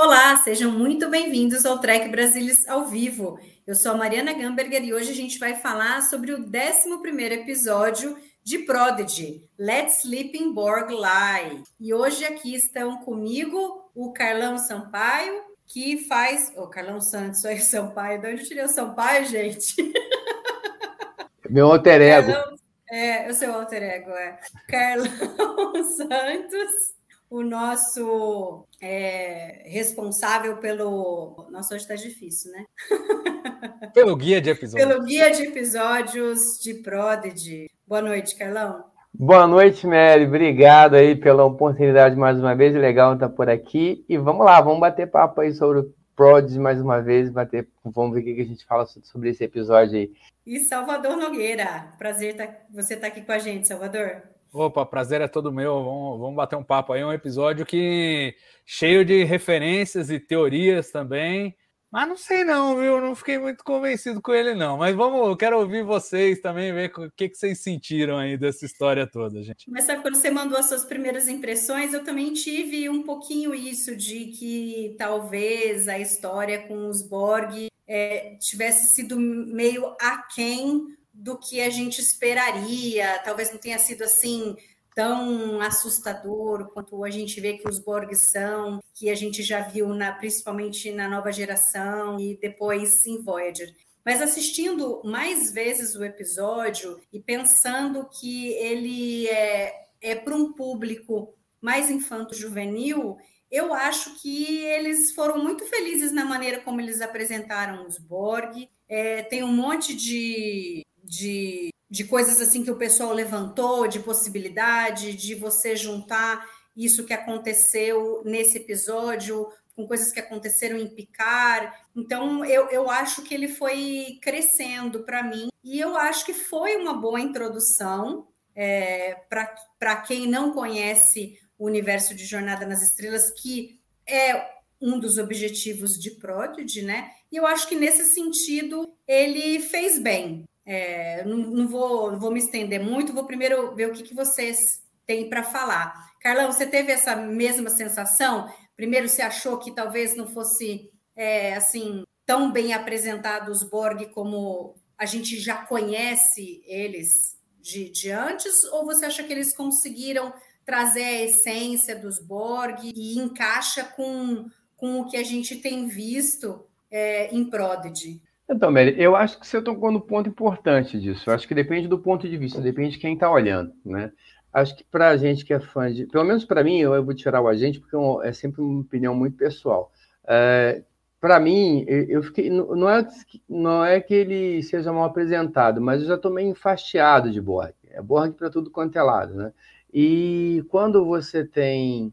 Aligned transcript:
Olá, 0.00 0.36
sejam 0.36 0.70
muito 0.70 1.10
bem-vindos 1.10 1.66
ao 1.66 1.80
Trek 1.80 2.08
Brasilis 2.08 2.68
ao 2.68 2.86
vivo. 2.86 3.36
Eu 3.66 3.74
sou 3.74 3.90
a 3.90 3.96
Mariana 3.96 4.32
Gamberger 4.32 4.84
e 4.84 4.94
hoje 4.94 5.10
a 5.10 5.14
gente 5.14 5.40
vai 5.40 5.56
falar 5.56 6.02
sobre 6.02 6.32
o 6.32 6.36
11 6.36 7.34
episódio 7.34 8.16
de 8.44 8.58
Prodigy, 8.58 9.42
Let's 9.58 10.04
Sleeping 10.04 10.52
Borg 10.52 10.92
Lie. 10.92 11.64
E 11.80 11.92
hoje 11.92 12.24
aqui 12.24 12.54
estão 12.54 12.98
comigo 12.98 13.90
o 13.92 14.12
Carlão 14.12 14.56
Sampaio, 14.56 15.42
que 15.66 16.04
faz. 16.04 16.52
O 16.56 16.62
oh, 16.62 16.68
Carlão 16.68 17.00
Santos, 17.00 17.44
aí 17.44 17.58
Sampaio. 17.58 18.20
De 18.20 18.28
onde 18.28 18.42
eu 18.42 18.46
tirei 18.46 18.64
o 18.64 18.68
Sampaio, 18.68 19.26
gente? 19.26 19.74
Meu 21.50 21.72
alter 21.72 22.00
ego. 22.00 22.32
Carlão, 22.32 22.56
é, 22.88 23.28
o 23.28 23.34
seu 23.34 23.52
alter 23.52 23.82
ego, 23.82 24.12
é. 24.12 24.38
Carlão 24.68 25.82
Santos 25.96 26.97
o 27.30 27.42
nosso 27.42 28.66
é, 28.80 29.62
responsável 29.66 30.56
pelo. 30.56 31.46
Nossa, 31.50 31.74
hoje 31.74 31.84
está 31.84 31.94
difícil, 31.94 32.52
né? 32.52 32.64
Pelo 33.92 34.16
guia 34.16 34.40
de 34.40 34.50
episódios. 34.50 34.88
Pelo 34.88 35.04
guia 35.04 35.30
de 35.30 35.42
episódios 35.42 36.58
de 36.62 36.74
Prodigy. 36.74 37.68
Boa 37.86 38.02
noite, 38.02 38.36
Carlão. 38.36 38.84
Boa 39.12 39.46
noite, 39.46 39.86
Mary. 39.86 40.26
Obrigado 40.26 40.94
aí 40.94 41.16
pela 41.16 41.44
oportunidade 41.44 42.14
mais 42.14 42.38
uma 42.38 42.54
vez. 42.54 42.74
Legal 42.74 43.14
estar 43.14 43.28
por 43.28 43.48
aqui. 43.48 44.04
E 44.08 44.16
vamos 44.16 44.44
lá, 44.44 44.60
vamos 44.60 44.80
bater 44.80 45.10
papo 45.10 45.40
aí 45.40 45.52
sobre 45.52 45.80
o 45.80 45.94
Prodigy 46.14 46.58
mais 46.58 46.80
uma 46.80 47.00
vez. 47.00 47.30
Bater, 47.30 47.68
vamos 47.84 48.14
ver 48.14 48.20
o 48.20 48.24
que 48.24 48.40
a 48.40 48.44
gente 48.44 48.64
fala 48.64 48.86
sobre 48.86 49.30
esse 49.30 49.42
episódio 49.42 49.98
aí. 49.98 50.12
E 50.46 50.60
Salvador 50.60 51.16
Nogueira. 51.16 51.92
Prazer 51.98 52.36
tá, 52.36 52.48
você 52.70 52.94
estar 52.94 53.06
tá 53.06 53.12
aqui 53.12 53.22
com 53.22 53.32
a 53.32 53.38
gente, 53.38 53.66
Salvador. 53.66 54.22
Opa, 54.52 54.86
prazer 54.86 55.20
é 55.20 55.28
todo 55.28 55.52
meu. 55.52 55.84
Vamos, 55.84 56.20
vamos 56.20 56.36
bater 56.36 56.56
um 56.56 56.64
papo 56.64 56.92
aí. 56.92 57.04
Um 57.04 57.12
episódio 57.12 57.66
que 57.66 58.34
cheio 58.64 59.04
de 59.04 59.24
referências 59.24 60.10
e 60.10 60.18
teorias 60.18 60.90
também. 60.90 61.56
Mas 61.90 62.06
não 62.06 62.16
sei 62.18 62.44
não, 62.44 62.76
viu? 62.76 63.00
Não 63.00 63.14
fiquei 63.14 63.38
muito 63.38 63.64
convencido 63.64 64.20
com 64.20 64.32
ele 64.32 64.54
não. 64.54 64.76
Mas 64.76 64.94
vamos, 64.94 65.26
eu 65.26 65.36
quero 65.36 65.58
ouvir 65.58 65.82
vocês 65.82 66.38
também, 66.40 66.72
ver 66.72 66.92
o 66.94 67.10
que, 67.10 67.30
que 67.30 67.36
vocês 67.36 67.60
sentiram 67.60 68.18
aí 68.18 68.36
dessa 68.36 68.66
história 68.66 69.06
toda, 69.06 69.42
gente. 69.42 69.70
Mas 69.70 69.84
sabe 69.84 70.02
quando 70.02 70.16
você 70.16 70.30
mandou 70.30 70.58
as 70.58 70.66
suas 70.66 70.84
primeiras 70.84 71.28
impressões, 71.28 71.94
eu 71.94 72.04
também 72.04 72.34
tive 72.34 72.90
um 72.90 73.02
pouquinho 73.02 73.54
isso 73.54 73.96
de 73.96 74.26
que 74.26 74.94
talvez 74.98 75.88
a 75.88 75.98
história 75.98 76.58
com 76.68 76.88
os 76.88 77.00
Borg 77.00 77.68
é, 77.86 78.36
tivesse 78.38 78.94
sido 78.94 79.18
meio 79.18 79.96
aquém 79.98 80.97
do 81.18 81.36
que 81.36 81.60
a 81.60 81.68
gente 81.68 82.00
esperaria, 82.00 83.20
talvez 83.24 83.50
não 83.50 83.58
tenha 83.58 83.78
sido 83.78 84.04
assim 84.04 84.56
tão 84.94 85.60
assustador 85.60 86.68
quanto 86.72 87.04
a 87.04 87.10
gente 87.10 87.40
vê 87.40 87.58
que 87.58 87.68
os 87.68 87.78
Borg 87.78 88.14
são, 88.14 88.80
que 88.94 89.10
a 89.10 89.14
gente 89.14 89.42
já 89.42 89.60
viu 89.62 89.88
na, 89.88 90.12
principalmente 90.12 90.92
na 90.92 91.08
nova 91.08 91.32
geração 91.32 92.18
e 92.20 92.36
depois 92.36 93.04
em 93.04 93.20
Voyager. 93.22 93.74
Mas 94.04 94.22
assistindo 94.22 95.02
mais 95.04 95.52
vezes 95.52 95.96
o 95.96 96.04
episódio 96.04 97.00
e 97.12 97.20
pensando 97.20 98.08
que 98.08 98.52
ele 98.54 99.26
é, 99.28 99.86
é 100.00 100.14
para 100.14 100.34
um 100.34 100.52
público 100.52 101.34
mais 101.60 101.90
infanto-juvenil, 101.90 103.16
eu 103.50 103.74
acho 103.74 104.20
que 104.20 104.58
eles 104.64 105.12
foram 105.12 105.42
muito 105.42 105.64
felizes 105.66 106.12
na 106.12 106.24
maneira 106.24 106.60
como 106.60 106.80
eles 106.80 107.00
apresentaram 107.00 107.86
os 107.86 107.98
Borg. 107.98 108.68
É, 108.88 109.22
tem 109.22 109.42
um 109.42 109.52
monte 109.52 109.94
de 109.94 110.84
de, 111.08 111.70
de 111.90 112.04
coisas 112.04 112.40
assim 112.40 112.62
que 112.62 112.70
o 112.70 112.76
pessoal 112.76 113.12
levantou, 113.12 113.88
de 113.88 114.00
possibilidade, 114.00 115.14
de 115.14 115.34
você 115.34 115.74
juntar 115.74 116.44
isso 116.76 117.04
que 117.04 117.12
aconteceu 117.12 118.22
nesse 118.24 118.58
episódio 118.58 119.48
com 119.74 119.86
coisas 119.86 120.10
que 120.10 120.18
aconteceram 120.18 120.76
em 120.76 120.88
Picar. 120.88 121.86
Então, 121.94 122.44
eu, 122.44 122.68
eu 122.68 122.90
acho 122.90 123.22
que 123.22 123.32
ele 123.32 123.46
foi 123.46 124.18
crescendo 124.20 125.04
para 125.04 125.22
mim 125.22 125.48
e 125.62 125.78
eu 125.78 125.96
acho 125.96 126.26
que 126.26 126.34
foi 126.34 126.76
uma 126.76 126.94
boa 126.94 127.20
introdução 127.20 128.26
é, 128.56 129.14
para 129.28 129.96
quem 129.96 130.26
não 130.26 130.52
conhece 130.52 131.38
o 131.56 131.66
universo 131.66 132.12
de 132.12 132.24
Jornada 132.24 132.66
nas 132.66 132.82
Estrelas, 132.82 133.30
que 133.30 133.80
é 134.04 134.50
um 134.80 134.98
dos 134.98 135.16
objetivos 135.16 135.98
de 135.98 136.12
Prodigy, 136.12 136.82
né? 136.82 137.10
E 137.30 137.36
eu 137.36 137.46
acho 137.46 137.68
que 137.68 137.76
nesse 137.76 138.04
sentido 138.04 138.92
ele 139.06 139.60
fez 139.60 139.98
bem. 139.98 140.44
É, 140.70 141.24
não, 141.24 141.38
não, 141.38 141.66
vou, 141.66 142.12
não 142.12 142.20
vou 142.20 142.30
me 142.30 142.38
estender 142.38 142.78
muito, 142.78 143.14
vou 143.14 143.24
primeiro 143.24 143.74
ver 143.74 143.88
o 143.88 143.92
que, 143.94 144.02
que 144.02 144.14
vocês 144.14 144.84
têm 145.06 145.26
para 145.26 145.42
falar. 145.42 146.12
Carlão, 146.20 146.52
você 146.52 146.66
teve 146.66 146.92
essa 146.92 147.16
mesma 147.16 147.70
sensação? 147.70 148.52
Primeiro, 148.76 149.08
você 149.08 149.22
achou 149.22 149.56
que 149.58 149.74
talvez 149.74 150.14
não 150.14 150.26
fosse 150.26 150.90
é, 151.16 151.54
assim 151.54 152.04
tão 152.26 152.52
bem 152.52 152.74
apresentado 152.74 153.50
os 153.50 153.62
Borg 153.62 154.10
como 154.12 154.74
a 154.98 155.06
gente 155.06 155.40
já 155.40 155.64
conhece 155.64 156.62
eles 156.66 157.38
de, 157.62 157.88
de 157.88 158.10
antes? 158.10 158.62
Ou 158.64 158.84
você 158.84 159.06
acha 159.06 159.24
que 159.24 159.32
eles 159.32 159.56
conseguiram 159.56 160.34
trazer 160.66 161.02
a 161.02 161.22
essência 161.22 161.96
dos 161.96 162.18
Borg 162.18 162.92
e 162.94 163.18
encaixa 163.18 163.84
com, 163.84 164.50
com 164.76 165.00
o 165.00 165.06
que 165.06 165.16
a 165.16 165.24
gente 165.24 165.56
tem 165.56 165.88
visto 165.88 166.62
é, 166.90 167.34
em 167.34 167.48
Prodigy? 167.48 168.20
Então, 168.50 168.70
Mary, 168.70 168.94
eu 168.96 169.14
acho 169.14 169.38
que 169.38 169.46
você 169.46 169.60
tocou 169.60 169.92
no 169.92 170.00
ponto 170.00 170.28
importante 170.28 170.98
disso. 170.98 171.28
Eu 171.28 171.34
acho 171.34 171.46
que 171.46 171.54
depende 171.54 171.86
do 171.86 171.98
ponto 171.98 172.28
de 172.28 172.36
vista, 172.38 172.60
depende 172.60 172.92
de 172.92 172.98
quem 172.98 173.14
está 173.14 173.30
olhando, 173.30 173.72
né? 173.84 174.10
Acho 174.52 174.74
que 174.74 174.84
para 174.84 175.10
a 175.10 175.16
gente 175.16 175.44
que 175.44 175.52
é 175.52 175.60
fã 175.60 175.92
de, 175.92 176.06
pelo 176.06 176.24
menos 176.24 176.44
para 176.44 176.64
mim, 176.64 176.78
eu 176.78 177.04
vou 177.04 177.14
tirar 177.14 177.42
o 177.42 177.48
agente 177.48 177.78
porque 177.78 177.96
é 178.26 178.32
sempre 178.32 178.62
uma 178.62 178.80
opinião 178.80 179.14
muito 179.14 179.36
pessoal. 179.36 179.92
É, 180.26 180.82
para 181.20 181.38
mim, 181.38 181.84
eu 181.86 182.22
fiquei, 182.22 182.48
não 182.48 182.88
é, 182.88 183.06
não 183.48 183.84
é 183.84 184.00
que 184.00 184.14
ele 184.14 184.62
seja 184.62 184.92
mal 184.92 185.04
apresentado, 185.04 185.80
mas 185.80 186.00
eu 186.00 186.08
já 186.08 186.14
estou 186.14 186.32
meio 186.32 186.48
enfastiado 186.50 187.30
de 187.30 187.40
Borg. 187.40 187.74
É 187.90 188.00
Borg 188.00 188.32
para 188.34 188.48
tudo 188.50 188.70
quanto 188.70 188.96
é 188.96 189.02
lado, 189.02 189.34
né? 189.34 189.52
E 189.92 190.64
quando 190.68 191.04
você 191.04 191.44
tem 191.44 192.12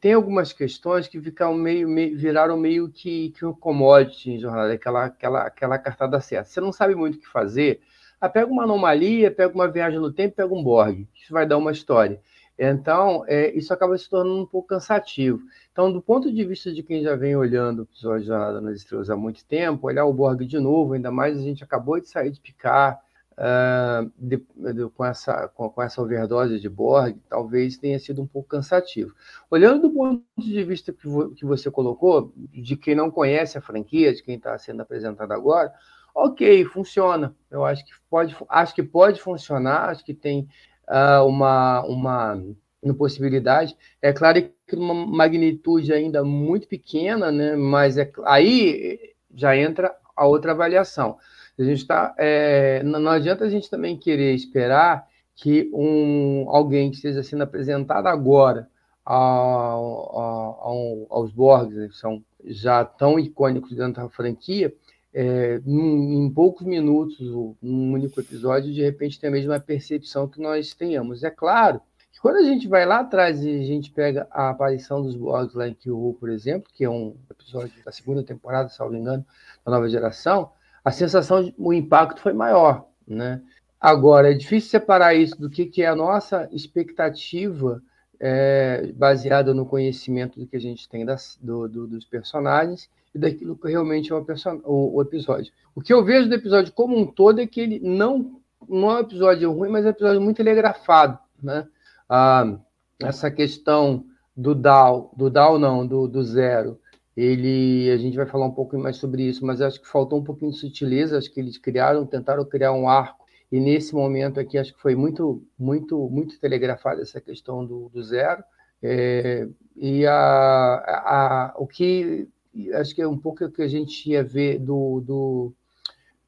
tem 0.00 0.12
algumas 0.12 0.52
questões 0.52 1.06
que 1.06 1.20
ficam 1.20 1.54
meio, 1.54 1.88
meio, 1.88 2.16
viraram 2.16 2.56
meio 2.56 2.88
que, 2.88 3.30
que 3.30 3.44
um 3.44 3.52
commodity 3.52 4.32
em 4.32 4.40
jornada, 4.40 4.72
aquela, 4.72 5.04
aquela, 5.04 5.42
aquela 5.42 5.78
cartada 5.78 6.20
certa. 6.20 6.48
Você 6.48 6.60
não 6.60 6.72
sabe 6.72 6.94
muito 6.94 7.16
o 7.16 7.20
que 7.20 7.28
fazer, 7.28 7.80
ah, 8.20 8.28
pega 8.28 8.50
uma 8.50 8.64
anomalia, 8.64 9.30
pega 9.30 9.54
uma 9.54 9.68
viagem 9.68 10.00
no 10.00 10.12
tempo, 10.12 10.36
pega 10.36 10.52
um 10.52 10.62
Borg. 10.62 11.06
Isso 11.14 11.32
vai 11.32 11.46
dar 11.46 11.56
uma 11.56 11.70
história. 11.70 12.20
Então, 12.58 13.24
é, 13.28 13.52
isso 13.56 13.72
acaba 13.72 13.96
se 13.96 14.10
tornando 14.10 14.42
um 14.42 14.46
pouco 14.46 14.68
cansativo. 14.68 15.40
Então, 15.70 15.92
do 15.92 16.02
ponto 16.02 16.32
de 16.32 16.44
vista 16.44 16.72
de 16.72 16.82
quem 16.82 17.04
já 17.04 17.14
vem 17.14 17.36
olhando 17.36 17.80
o 17.80 17.82
episódio 17.82 18.22
de 18.22 18.26
Jornada 18.26 18.60
nas 18.60 18.78
Estrelas 18.78 19.08
há 19.08 19.16
muito 19.16 19.44
tempo, 19.44 19.86
olhar 19.86 20.04
o 20.04 20.12
Borg 20.12 20.44
de 20.44 20.58
novo, 20.58 20.94
ainda 20.94 21.12
mais 21.12 21.38
a 21.38 21.42
gente 21.42 21.62
acabou 21.62 22.00
de 22.00 22.08
sair 22.08 22.32
de 22.32 22.40
picar, 22.40 23.00
uh, 23.38 24.10
de, 24.18 24.36
de, 24.36 24.88
com, 24.90 25.04
essa, 25.04 25.48
com, 25.48 25.70
com, 25.70 25.82
essa 25.82 26.02
overdose 26.02 26.58
de 26.58 26.68
Borg, 26.68 27.16
talvez 27.28 27.78
tenha 27.78 27.98
sido 27.98 28.20
um 28.20 28.26
pouco 28.26 28.48
cansativo. 28.48 29.14
Olhando 29.50 29.82
do 29.82 29.90
ponto 29.90 30.22
de 30.36 30.64
vista 30.64 30.92
que, 30.92 31.06
vo, 31.06 31.30
que 31.30 31.44
você 31.44 31.70
colocou, 31.70 32.32
de 32.36 32.76
quem 32.76 32.94
não 32.94 33.10
conhece 33.10 33.56
a 33.56 33.62
franquia, 33.62 34.12
de 34.12 34.22
quem 34.22 34.36
está 34.36 34.58
sendo 34.58 34.82
apresentado 34.82 35.32
agora, 35.32 35.72
ok, 36.14 36.64
funciona. 36.64 37.34
Eu 37.50 37.64
acho 37.64 37.84
que 37.84 37.92
pode, 38.10 38.36
acho 38.48 38.74
que 38.74 38.82
pode 38.82 39.20
funcionar, 39.20 39.90
acho 39.90 40.04
que 40.04 40.14
tem 40.14 40.48
uh, 40.88 41.24
uma, 41.24 41.82
uma, 41.84 42.42
uma 42.82 42.94
possibilidade. 42.94 43.76
É 44.02 44.12
claro 44.12 44.50
que 44.66 44.76
uma 44.76 44.94
magnitude 44.94 45.92
ainda 45.92 46.24
muito 46.24 46.66
pequena, 46.66 47.30
né? 47.30 47.56
mas 47.56 47.96
é, 47.96 48.10
aí 48.24 49.14
já 49.32 49.56
entra 49.56 49.94
a 50.16 50.26
outra 50.26 50.52
avaliação. 50.52 51.16
A 51.58 51.64
gente 51.64 51.78
está. 51.78 52.14
É, 52.16 52.82
não 52.82 53.10
adianta 53.10 53.44
a 53.44 53.50
gente 53.50 53.68
também 53.68 53.96
querer 53.96 54.34
esperar 54.34 55.06
que 55.34 55.70
um, 55.72 56.46
alguém 56.48 56.90
que 56.90 56.96
esteja 56.96 57.22
sendo 57.22 57.42
apresentado 57.42 58.06
agora 58.06 58.68
ao, 59.04 60.18
ao, 60.18 61.06
aos 61.08 61.32
Borgs, 61.32 61.76
né, 61.76 61.88
que 61.88 61.96
são 61.96 62.22
já 62.44 62.84
tão 62.84 63.18
icônicos 63.18 63.74
dentro 63.74 64.02
da 64.02 64.08
franquia, 64.08 64.74
é, 65.14 65.60
em, 65.64 66.26
em, 66.26 66.30
poucos 66.30 66.66
minutos, 66.66 67.20
um 67.62 67.92
único 67.92 68.20
episódio, 68.20 68.72
de 68.72 68.82
repente 68.82 69.18
tem 69.18 69.28
a 69.28 69.32
mesma 69.32 69.58
percepção 69.58 70.28
que 70.28 70.40
nós 70.40 70.74
tenhamos. 70.74 71.24
É 71.24 71.30
claro 71.30 71.80
que 72.12 72.20
quando 72.20 72.36
a 72.36 72.42
gente 72.42 72.68
vai 72.68 72.84
lá 72.84 73.00
atrás 73.00 73.42
e 73.42 73.48
a 73.48 73.64
gente 73.64 73.90
pega 73.90 74.26
a 74.30 74.50
aparição 74.50 75.02
dos 75.02 75.16
Borgs 75.16 75.56
lá 75.56 75.68
em 75.68 75.74
Kill, 75.74 76.16
por 76.20 76.28
exemplo, 76.28 76.70
que 76.72 76.84
é 76.84 76.90
um 76.90 77.16
episódio 77.30 77.72
da 77.84 77.92
segunda 77.92 78.22
temporada, 78.22 78.68
salvo 78.68 78.94
engano, 78.94 79.24
da 79.64 79.72
nova 79.72 79.88
geração, 79.88 80.50
a 80.88 80.90
sensação, 80.90 81.52
o 81.58 81.70
impacto 81.70 82.22
foi 82.22 82.32
maior, 82.32 82.86
né? 83.06 83.42
Agora, 83.78 84.30
é 84.30 84.34
difícil 84.34 84.70
separar 84.70 85.14
isso 85.14 85.38
do 85.38 85.50
que, 85.50 85.66
que 85.66 85.82
é 85.82 85.86
a 85.86 85.94
nossa 85.94 86.48
expectativa 86.50 87.82
é, 88.18 88.90
baseada 88.96 89.52
no 89.52 89.66
conhecimento 89.66 90.40
do 90.40 90.46
que 90.46 90.56
a 90.56 90.60
gente 90.60 90.88
tem 90.88 91.04
das, 91.04 91.38
do, 91.42 91.68
do, 91.68 91.86
dos 91.86 92.06
personagens 92.06 92.88
e 93.14 93.18
daquilo 93.18 93.54
que 93.54 93.68
realmente 93.68 94.10
é 94.10 94.14
o, 94.14 94.24
o, 94.64 94.96
o, 94.96 95.02
episódio. 95.02 95.52
O 95.74 95.82
que 95.82 95.92
eu 95.92 96.02
vejo 96.02 96.26
do 96.26 96.34
episódio 96.34 96.72
como 96.72 96.98
um 96.98 97.06
todo 97.06 97.38
é 97.38 97.46
que 97.46 97.60
ele 97.60 97.78
não, 97.80 98.40
não 98.66 98.90
é 98.90 98.94
um 98.94 99.00
episódio 99.00 99.52
ruim, 99.52 99.68
mas 99.68 99.84
é 99.84 99.88
um 99.88 99.90
episódio 99.90 100.22
muito 100.22 100.38
telegrafado. 100.38 101.18
Né? 101.40 101.68
Ah, 102.08 102.56
essa 103.02 103.30
questão 103.30 104.06
do 104.34 104.54
DAO, 104.54 105.12
do 105.14 105.28
DAO 105.28 105.58
não, 105.58 105.86
do, 105.86 106.08
do 106.08 106.24
zero, 106.24 106.80
ele, 107.20 107.90
a 107.90 107.96
gente 107.96 108.16
vai 108.16 108.26
falar 108.26 108.46
um 108.46 108.52
pouco 108.52 108.78
mais 108.78 108.96
sobre 108.96 109.24
isso, 109.24 109.44
mas 109.44 109.60
acho 109.60 109.80
que 109.80 109.88
faltou 109.88 110.20
um 110.20 110.24
pouquinho 110.24 110.52
de 110.52 110.58
sutileza, 110.58 111.18
acho 111.18 111.32
que 111.32 111.40
eles 111.40 111.58
criaram, 111.58 112.06
tentaram 112.06 112.44
criar 112.44 112.72
um 112.72 112.88
arco 112.88 113.26
e 113.50 113.58
nesse 113.58 113.92
momento 113.92 114.38
aqui 114.38 114.56
acho 114.56 114.72
que 114.72 114.80
foi 114.80 114.94
muito, 114.94 115.42
muito, 115.58 116.08
muito 116.10 116.38
telegrafada 116.38 117.02
essa 117.02 117.20
questão 117.20 117.66
do, 117.66 117.88
do 117.88 118.02
zero. 118.04 118.44
É, 118.80 119.48
e 119.74 120.06
a, 120.06 120.14
a, 120.14 121.54
o 121.56 121.66
que 121.66 122.28
acho 122.74 122.94
que 122.94 123.02
é 123.02 123.08
um 123.08 123.18
pouco 123.18 123.44
o 123.44 123.50
que 123.50 123.62
a 123.62 123.68
gente 123.68 124.10
ia 124.10 124.22
ver 124.22 124.60
do, 124.60 125.00
do 125.00 125.52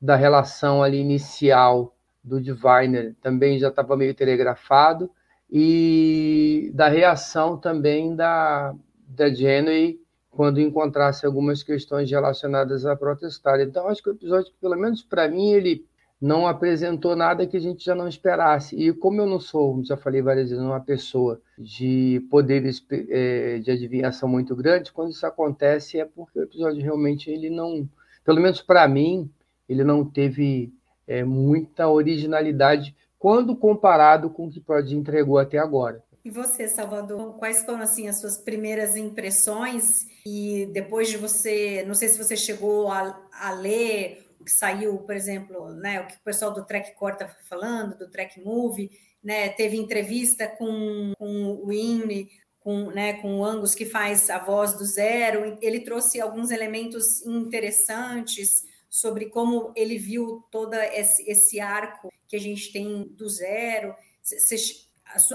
da 0.03 0.17
relação 0.17 0.83
ali 0.83 0.99
inicial 0.99 1.95
do 2.25 2.41
Diviner 2.41 3.15
também 3.23 3.61
já 3.61 3.69
estava 3.69 3.97
meio 3.97 4.13
telegrafado 4.13 5.09
e 5.49 6.73
da 6.75 6.89
reação 6.89 7.57
também 7.57 8.17
da, 8.17 8.75
da 9.07 9.33
Genway 9.33 10.00
quando 10.41 10.59
encontrasse 10.59 11.27
algumas 11.27 11.63
questões 11.63 12.11
relacionadas 12.11 12.87
a 12.87 12.97
protestar. 12.97 13.61
Então, 13.61 13.89
acho 13.89 14.03
que 14.03 14.09
o 14.09 14.15
episódio, 14.15 14.51
pelo 14.59 14.75
menos 14.75 15.03
para 15.03 15.29
mim, 15.29 15.51
ele 15.51 15.85
não 16.19 16.47
apresentou 16.47 17.15
nada 17.15 17.47
que 17.47 17.59
a 17.59 17.61
gente 17.61 17.85
já 17.85 17.95
não 17.95 18.09
esperasse. 18.09 18.75
E 18.75 18.91
como 18.91 19.21
eu 19.21 19.27
não 19.27 19.39
sou, 19.39 19.85
já 19.85 19.99
falei 19.99 20.23
várias 20.23 20.49
vezes, 20.49 20.65
uma 20.65 20.81
pessoa 20.81 21.39
de 21.59 22.27
poderes 22.31 22.83
é, 22.91 23.59
de 23.59 23.71
adivinhação 23.71 24.31
muito 24.31 24.57
grande, 24.57 24.91
quando 24.93 25.11
isso 25.11 25.27
acontece 25.27 26.01
é 26.01 26.07
porque 26.07 26.39
o 26.39 26.45
episódio 26.45 26.83
realmente 26.83 27.31
ele 27.31 27.51
não, 27.51 27.87
pelo 28.25 28.41
menos 28.41 28.63
para 28.63 28.89
mim, 28.89 29.31
ele 29.69 29.85
não 29.85 30.07
teve 30.07 30.73
é, 31.07 31.23
muita 31.23 31.87
originalidade 31.87 32.97
quando 33.19 33.55
comparado 33.55 34.31
com 34.31 34.47
o 34.47 34.51
que 34.51 34.59
o 34.59 34.63
Prod 34.63 34.91
entregou 34.91 35.37
até 35.37 35.59
agora. 35.59 36.03
E 36.25 36.31
você, 36.31 36.69
Salvador, 36.69 37.35
quais 37.37 37.65
foram 37.65 37.81
assim 37.81 38.09
as 38.09 38.21
suas 38.21 38.37
primeiras 38.37 38.95
impressões? 38.95 40.07
E 40.27 40.67
depois 40.73 41.09
de 41.09 41.17
você, 41.17 41.83
não 41.87 41.95
sei 41.95 42.09
se 42.09 42.19
você 42.19 42.37
chegou 42.37 42.91
a, 42.91 43.29
a 43.33 43.53
ler 43.53 44.27
o 44.39 44.45
que 44.45 44.51
saiu, 44.51 44.99
por 44.99 45.15
exemplo, 45.15 45.71
né, 45.71 46.01
o 46.01 46.07
que 46.07 46.17
o 46.17 46.25
pessoal 46.25 46.53
do 46.53 46.65
Track 46.65 46.95
Core 46.95 47.15
está 47.15 47.29
falando, 47.49 47.97
do 47.97 48.11
Track 48.11 48.41
Move, 48.41 48.91
né, 49.23 49.51
teve 49.51 49.77
entrevista 49.77 50.47
com, 50.47 51.13
com 51.19 51.61
o 51.63 51.73
INE, 51.73 52.31
com, 52.59 52.91
né, 52.91 53.15
com 53.15 53.39
o 53.39 53.45
Angus, 53.45 53.75
que 53.75 53.85
faz 53.87 54.29
a 54.31 54.39
voz 54.39 54.75
do 54.75 54.85
Zero, 54.85 55.59
ele 55.63 55.81
trouxe 55.81 56.21
alguns 56.21 56.51
elementos 56.51 57.25
interessantes 57.25 58.65
sobre 58.89 59.27
como 59.27 59.73
ele 59.77 59.97
viu 59.97 60.45
todo 60.51 60.75
esse, 60.75 61.29
esse 61.31 61.61
arco 61.61 62.13
que 62.29 62.37
a 62.37 62.41
gente 62.41 62.73
tem 62.73 63.05
do 63.17 63.29
Zero. 63.29 63.95
Você, 64.23 64.57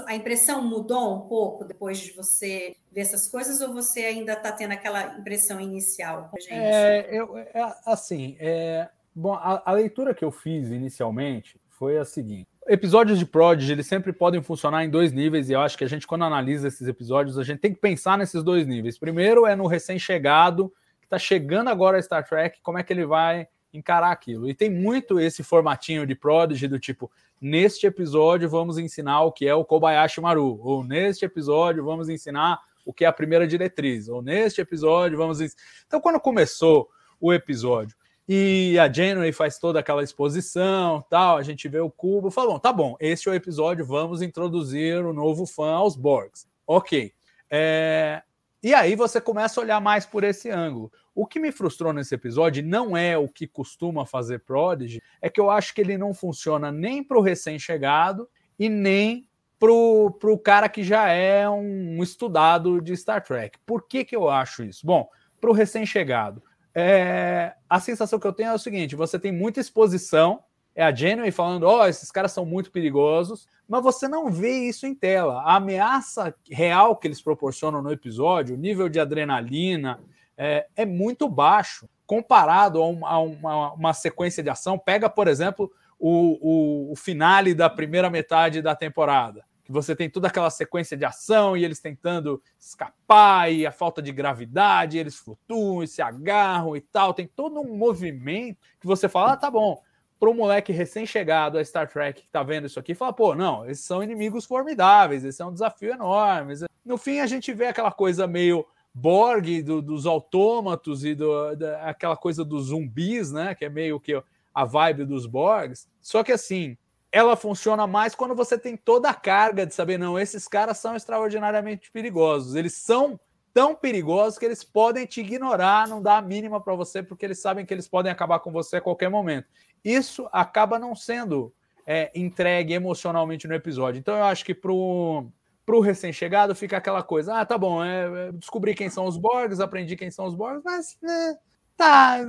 a 0.06 0.14
impressão 0.14 0.62
mudou 0.62 1.16
um 1.16 1.28
pouco 1.28 1.64
depois 1.64 1.98
de 1.98 2.12
você 2.12 2.74
ver 2.92 3.00
essas 3.02 3.28
coisas 3.28 3.60
ou 3.60 3.72
você 3.72 4.00
ainda 4.00 4.32
está 4.32 4.52
tendo 4.52 4.72
aquela 4.72 5.18
impressão 5.18 5.60
inicial 5.60 6.28
com 6.30 6.36
a 6.36 6.40
gente? 6.40 6.52
É, 6.52 7.08
eu, 7.10 7.36
é, 7.36 7.74
assim, 7.84 8.36
é, 8.38 8.88
Bom, 9.18 9.32
a, 9.32 9.62
a, 9.64 9.72
leitura 9.72 10.14
que 10.14 10.22
eu 10.22 10.30
fiz 10.30 10.68
inicialmente 10.68 11.58
foi 11.70 11.96
a 11.96 12.04
seguinte: 12.04 12.50
episódios 12.68 13.18
de 13.18 13.24
Prodigy 13.24 13.72
eles 13.72 13.86
sempre 13.86 14.12
podem 14.12 14.42
funcionar 14.42 14.84
em 14.84 14.90
dois 14.90 15.10
níveis, 15.10 15.48
e 15.48 15.54
eu 15.54 15.60
acho 15.60 15.78
que 15.78 15.84
a 15.84 15.88
gente, 15.88 16.06
quando 16.06 16.24
analisa 16.24 16.68
esses 16.68 16.86
episódios, 16.86 17.38
a 17.38 17.42
gente 17.42 17.60
tem 17.60 17.72
que 17.72 17.80
pensar 17.80 18.18
nesses 18.18 18.44
dois 18.44 18.66
níveis. 18.66 18.98
Primeiro 18.98 19.46
é 19.46 19.56
no 19.56 19.66
recém-chegado, 19.66 20.70
que 21.00 21.06
está 21.06 21.18
chegando 21.18 21.70
agora 21.70 21.96
a 21.96 22.02
Star 22.02 22.28
Trek, 22.28 22.60
como 22.62 22.78
é 22.78 22.82
que 22.82 22.92
ele 22.92 23.06
vai 23.06 23.48
encarar 23.72 24.10
aquilo. 24.10 24.50
E 24.50 24.52
tem 24.52 24.68
muito 24.68 25.18
esse 25.18 25.42
formatinho 25.42 26.06
de 26.06 26.14
Prodigy 26.14 26.68
do 26.68 26.78
tipo, 26.78 27.10
neste 27.40 27.86
episódio 27.86 28.48
vamos 28.48 28.78
ensinar 28.78 29.22
o 29.22 29.32
que 29.32 29.46
é 29.46 29.54
o 29.54 29.64
Kobayashi 29.64 30.20
Maru, 30.20 30.58
ou 30.62 30.84
neste 30.84 31.24
episódio 31.24 31.84
vamos 31.84 32.08
ensinar 32.08 32.60
o 32.84 32.92
que 32.92 33.04
é 33.04 33.08
a 33.08 33.12
primeira 33.12 33.46
diretriz, 33.46 34.08
ou 34.08 34.22
neste 34.22 34.60
episódio 34.60 35.18
vamos. 35.18 35.40
Então, 35.86 36.00
quando 36.00 36.20
começou 36.20 36.88
o 37.20 37.32
episódio 37.32 37.96
e 38.28 38.76
a 38.78 38.92
Janeway 38.92 39.32
faz 39.32 39.58
toda 39.58 39.78
aquela 39.78 40.02
exposição, 40.02 41.04
tal, 41.08 41.36
a 41.36 41.42
gente 41.42 41.68
vê 41.68 41.78
o 41.78 41.90
cubo, 41.90 42.30
falou, 42.30 42.58
tá 42.58 42.72
bom, 42.72 42.96
este 42.98 43.28
é 43.28 43.32
o 43.32 43.34
episódio, 43.34 43.84
vamos 43.84 44.22
introduzir 44.22 45.04
o 45.04 45.12
novo 45.12 45.46
fã 45.46 45.72
aos 45.72 45.96
Borgs. 45.96 46.46
Ok. 46.66 47.12
É... 47.48 48.22
E 48.62 48.74
aí 48.74 48.96
você 48.96 49.20
começa 49.20 49.60
a 49.60 49.62
olhar 49.62 49.80
mais 49.80 50.06
por 50.06 50.24
esse 50.24 50.50
ângulo. 50.50 50.90
O 51.14 51.26
que 51.26 51.38
me 51.38 51.52
frustrou 51.52 51.92
nesse 51.92 52.14
episódio 52.14 52.64
não 52.64 52.96
é 52.96 53.16
o 53.16 53.28
que 53.28 53.46
costuma 53.46 54.04
fazer 54.04 54.40
Prodigy, 54.40 55.02
é 55.20 55.30
que 55.30 55.40
eu 55.40 55.50
acho 55.50 55.74
que 55.74 55.80
ele 55.80 55.96
não 55.96 56.12
funciona 56.12 56.72
nem 56.72 57.02
para 57.02 57.18
o 57.18 57.22
recém-chegado 57.22 58.28
e 58.58 58.68
nem 58.68 59.28
para 59.58 59.72
o 59.72 60.38
cara 60.38 60.68
que 60.68 60.82
já 60.82 61.08
é 61.08 61.48
um 61.48 62.02
estudado 62.02 62.80
de 62.80 62.96
Star 62.96 63.22
Trek. 63.22 63.58
Por 63.64 63.86
que, 63.86 64.04
que 64.04 64.14
eu 64.14 64.28
acho 64.28 64.62
isso? 64.62 64.86
Bom, 64.86 65.08
para 65.40 65.50
o 65.50 65.54
recém-chegado, 65.54 66.42
é, 66.74 67.54
a 67.68 67.80
sensação 67.80 68.18
que 68.18 68.26
eu 68.26 68.32
tenho 68.32 68.50
é 68.50 68.54
o 68.54 68.58
seguinte: 68.58 68.94
você 68.94 69.18
tem 69.18 69.32
muita 69.32 69.60
exposição, 69.60 70.42
é 70.76 70.84
a 70.84 70.94
Genuine 70.94 71.32
falando, 71.32 71.62
ó, 71.62 71.80
oh, 71.80 71.86
esses 71.86 72.10
caras 72.10 72.32
são 72.32 72.44
muito 72.44 72.70
perigosos, 72.70 73.48
mas 73.66 73.82
você 73.82 74.06
não 74.06 74.30
vê 74.30 74.68
isso 74.68 74.86
em 74.86 74.94
tela. 74.94 75.40
A 75.40 75.56
ameaça 75.56 76.34
real 76.50 76.94
que 76.94 77.08
eles 77.08 77.22
proporcionam 77.22 77.80
no 77.80 77.90
episódio, 77.90 78.54
o 78.54 78.58
nível 78.58 78.86
de 78.86 79.00
adrenalina, 79.00 79.98
é, 80.36 80.66
é 80.76 80.84
muito 80.84 81.30
baixo 81.30 81.88
comparado 82.06 82.82
a, 82.82 82.86
uma, 82.86 83.08
a 83.08 83.18
uma, 83.18 83.72
uma, 83.72 83.94
sequência 83.94 84.42
de 84.42 84.50
ação. 84.50 84.78
Pega, 84.78 85.08
por 85.08 85.28
exemplo, 85.28 85.72
o, 85.98 86.90
o, 86.90 86.92
o 86.92 86.96
finale 86.96 87.54
da 87.54 87.70
primeira 87.70 88.10
metade 88.10 88.60
da 88.60 88.76
temporada 88.76 89.42
que 89.66 89.72
você 89.72 89.96
tem 89.96 90.08
toda 90.08 90.28
aquela 90.28 90.48
sequência 90.48 90.96
de 90.96 91.04
ação 91.04 91.56
e 91.56 91.64
eles 91.64 91.80
tentando 91.80 92.40
escapar 92.56 93.52
e 93.52 93.66
a 93.66 93.72
falta 93.72 94.00
de 94.00 94.12
gravidade, 94.12 94.96
eles 94.96 95.16
flutuam 95.16 95.82
e 95.82 95.88
se 95.88 96.00
agarram 96.00 96.76
e 96.76 96.80
tal. 96.80 97.12
Tem 97.12 97.26
todo 97.26 97.58
um 97.58 97.76
movimento 97.76 98.58
que 98.80 98.86
você 98.86 99.08
fala, 99.08 99.32
ah, 99.32 99.36
tá 99.36 99.50
bom. 99.50 99.82
Para 100.18 100.30
o 100.30 100.34
moleque 100.34 100.72
recém-chegado 100.72 101.58
a 101.58 101.64
Star 101.64 101.88
Trek 101.88 102.22
que 102.22 102.30
tá 102.30 102.42
vendo 102.42 102.66
isso 102.66 102.80
aqui, 102.80 102.94
fala, 102.94 103.12
pô, 103.12 103.34
não, 103.34 103.68
esses 103.68 103.84
são 103.84 104.02
inimigos 104.02 104.44
formidáveis, 104.44 105.24
esse 105.24 105.42
é 105.42 105.44
um 105.44 105.52
desafio 105.52 105.92
enorme. 105.92 106.54
No 106.84 106.96
fim, 106.96 107.20
a 107.20 107.26
gente 107.26 107.52
vê 107.52 107.66
aquela 107.66 107.92
coisa 107.92 108.26
meio 108.26 108.66
Borg 108.94 109.62
do, 109.62 109.82
dos 109.82 110.06
autômatos 110.06 111.04
e 111.04 111.14
do, 111.14 111.54
da, 111.54 111.82
aquela 111.82 112.16
coisa 112.16 112.42
dos 112.42 112.68
zumbis, 112.68 113.30
né? 113.30 113.54
Que 113.54 113.66
é 113.66 113.68
meio 113.68 114.00
que 114.00 114.18
a 114.54 114.64
vibe 114.64 115.04
dos 115.04 115.26
Borgs. 115.26 115.86
Só 116.00 116.24
que 116.24 116.32
assim, 116.32 116.78
ela 117.12 117.36
funciona 117.36 117.86
mais 117.86 118.14
quando 118.14 118.34
você 118.34 118.58
tem 118.58 118.74
toda 118.74 119.10
a 119.10 119.14
carga 119.14 119.66
de 119.66 119.74
saber, 119.74 119.98
não, 119.98 120.18
esses 120.18 120.48
caras 120.48 120.78
são 120.78 120.96
extraordinariamente 120.96 121.90
perigosos. 121.90 122.54
Eles 122.54 122.72
são 122.72 123.20
tão 123.52 123.74
perigosos 123.74 124.38
que 124.38 124.44
eles 124.44 124.62
podem 124.62 125.04
te 125.04 125.20
ignorar, 125.20 125.88
não 125.88 126.00
dar 126.00 126.18
a 126.18 126.22
mínima 126.22 126.60
para 126.60 126.74
você, 126.74 127.02
porque 127.02 127.24
eles 127.24 127.38
sabem 127.38 127.66
que 127.66 127.72
eles 127.72 127.88
podem 127.88 128.12
acabar 128.12 128.38
com 128.38 128.52
você 128.52 128.76
a 128.76 128.80
qualquer 128.82 129.10
momento. 129.10 129.46
Isso 129.88 130.28
acaba 130.32 130.78
não 130.78 130.94
sendo 130.94 131.52
é, 131.86 132.10
entregue 132.14 132.74
emocionalmente 132.74 133.46
no 133.46 133.54
episódio. 133.54 133.98
Então 133.98 134.16
eu 134.16 134.24
acho 134.24 134.44
que 134.44 134.54
pro 134.54 135.26
pro 135.64 135.80
recém-chegado 135.80 136.54
fica 136.54 136.76
aquela 136.76 137.02
coisa, 137.02 137.40
ah, 137.40 137.44
tá 137.44 137.58
bom, 137.58 137.84
é, 137.84 138.28
é 138.28 138.32
descobri 138.32 138.72
quem 138.72 138.88
são 138.88 139.04
os 139.04 139.16
Borgs, 139.16 139.58
aprendi 139.58 139.96
quem 139.96 140.12
são 140.12 140.24
os 140.24 140.32
Borgs, 140.32 140.62
mas 140.64 140.96
né, 141.02 141.36
Tá, 141.76 142.20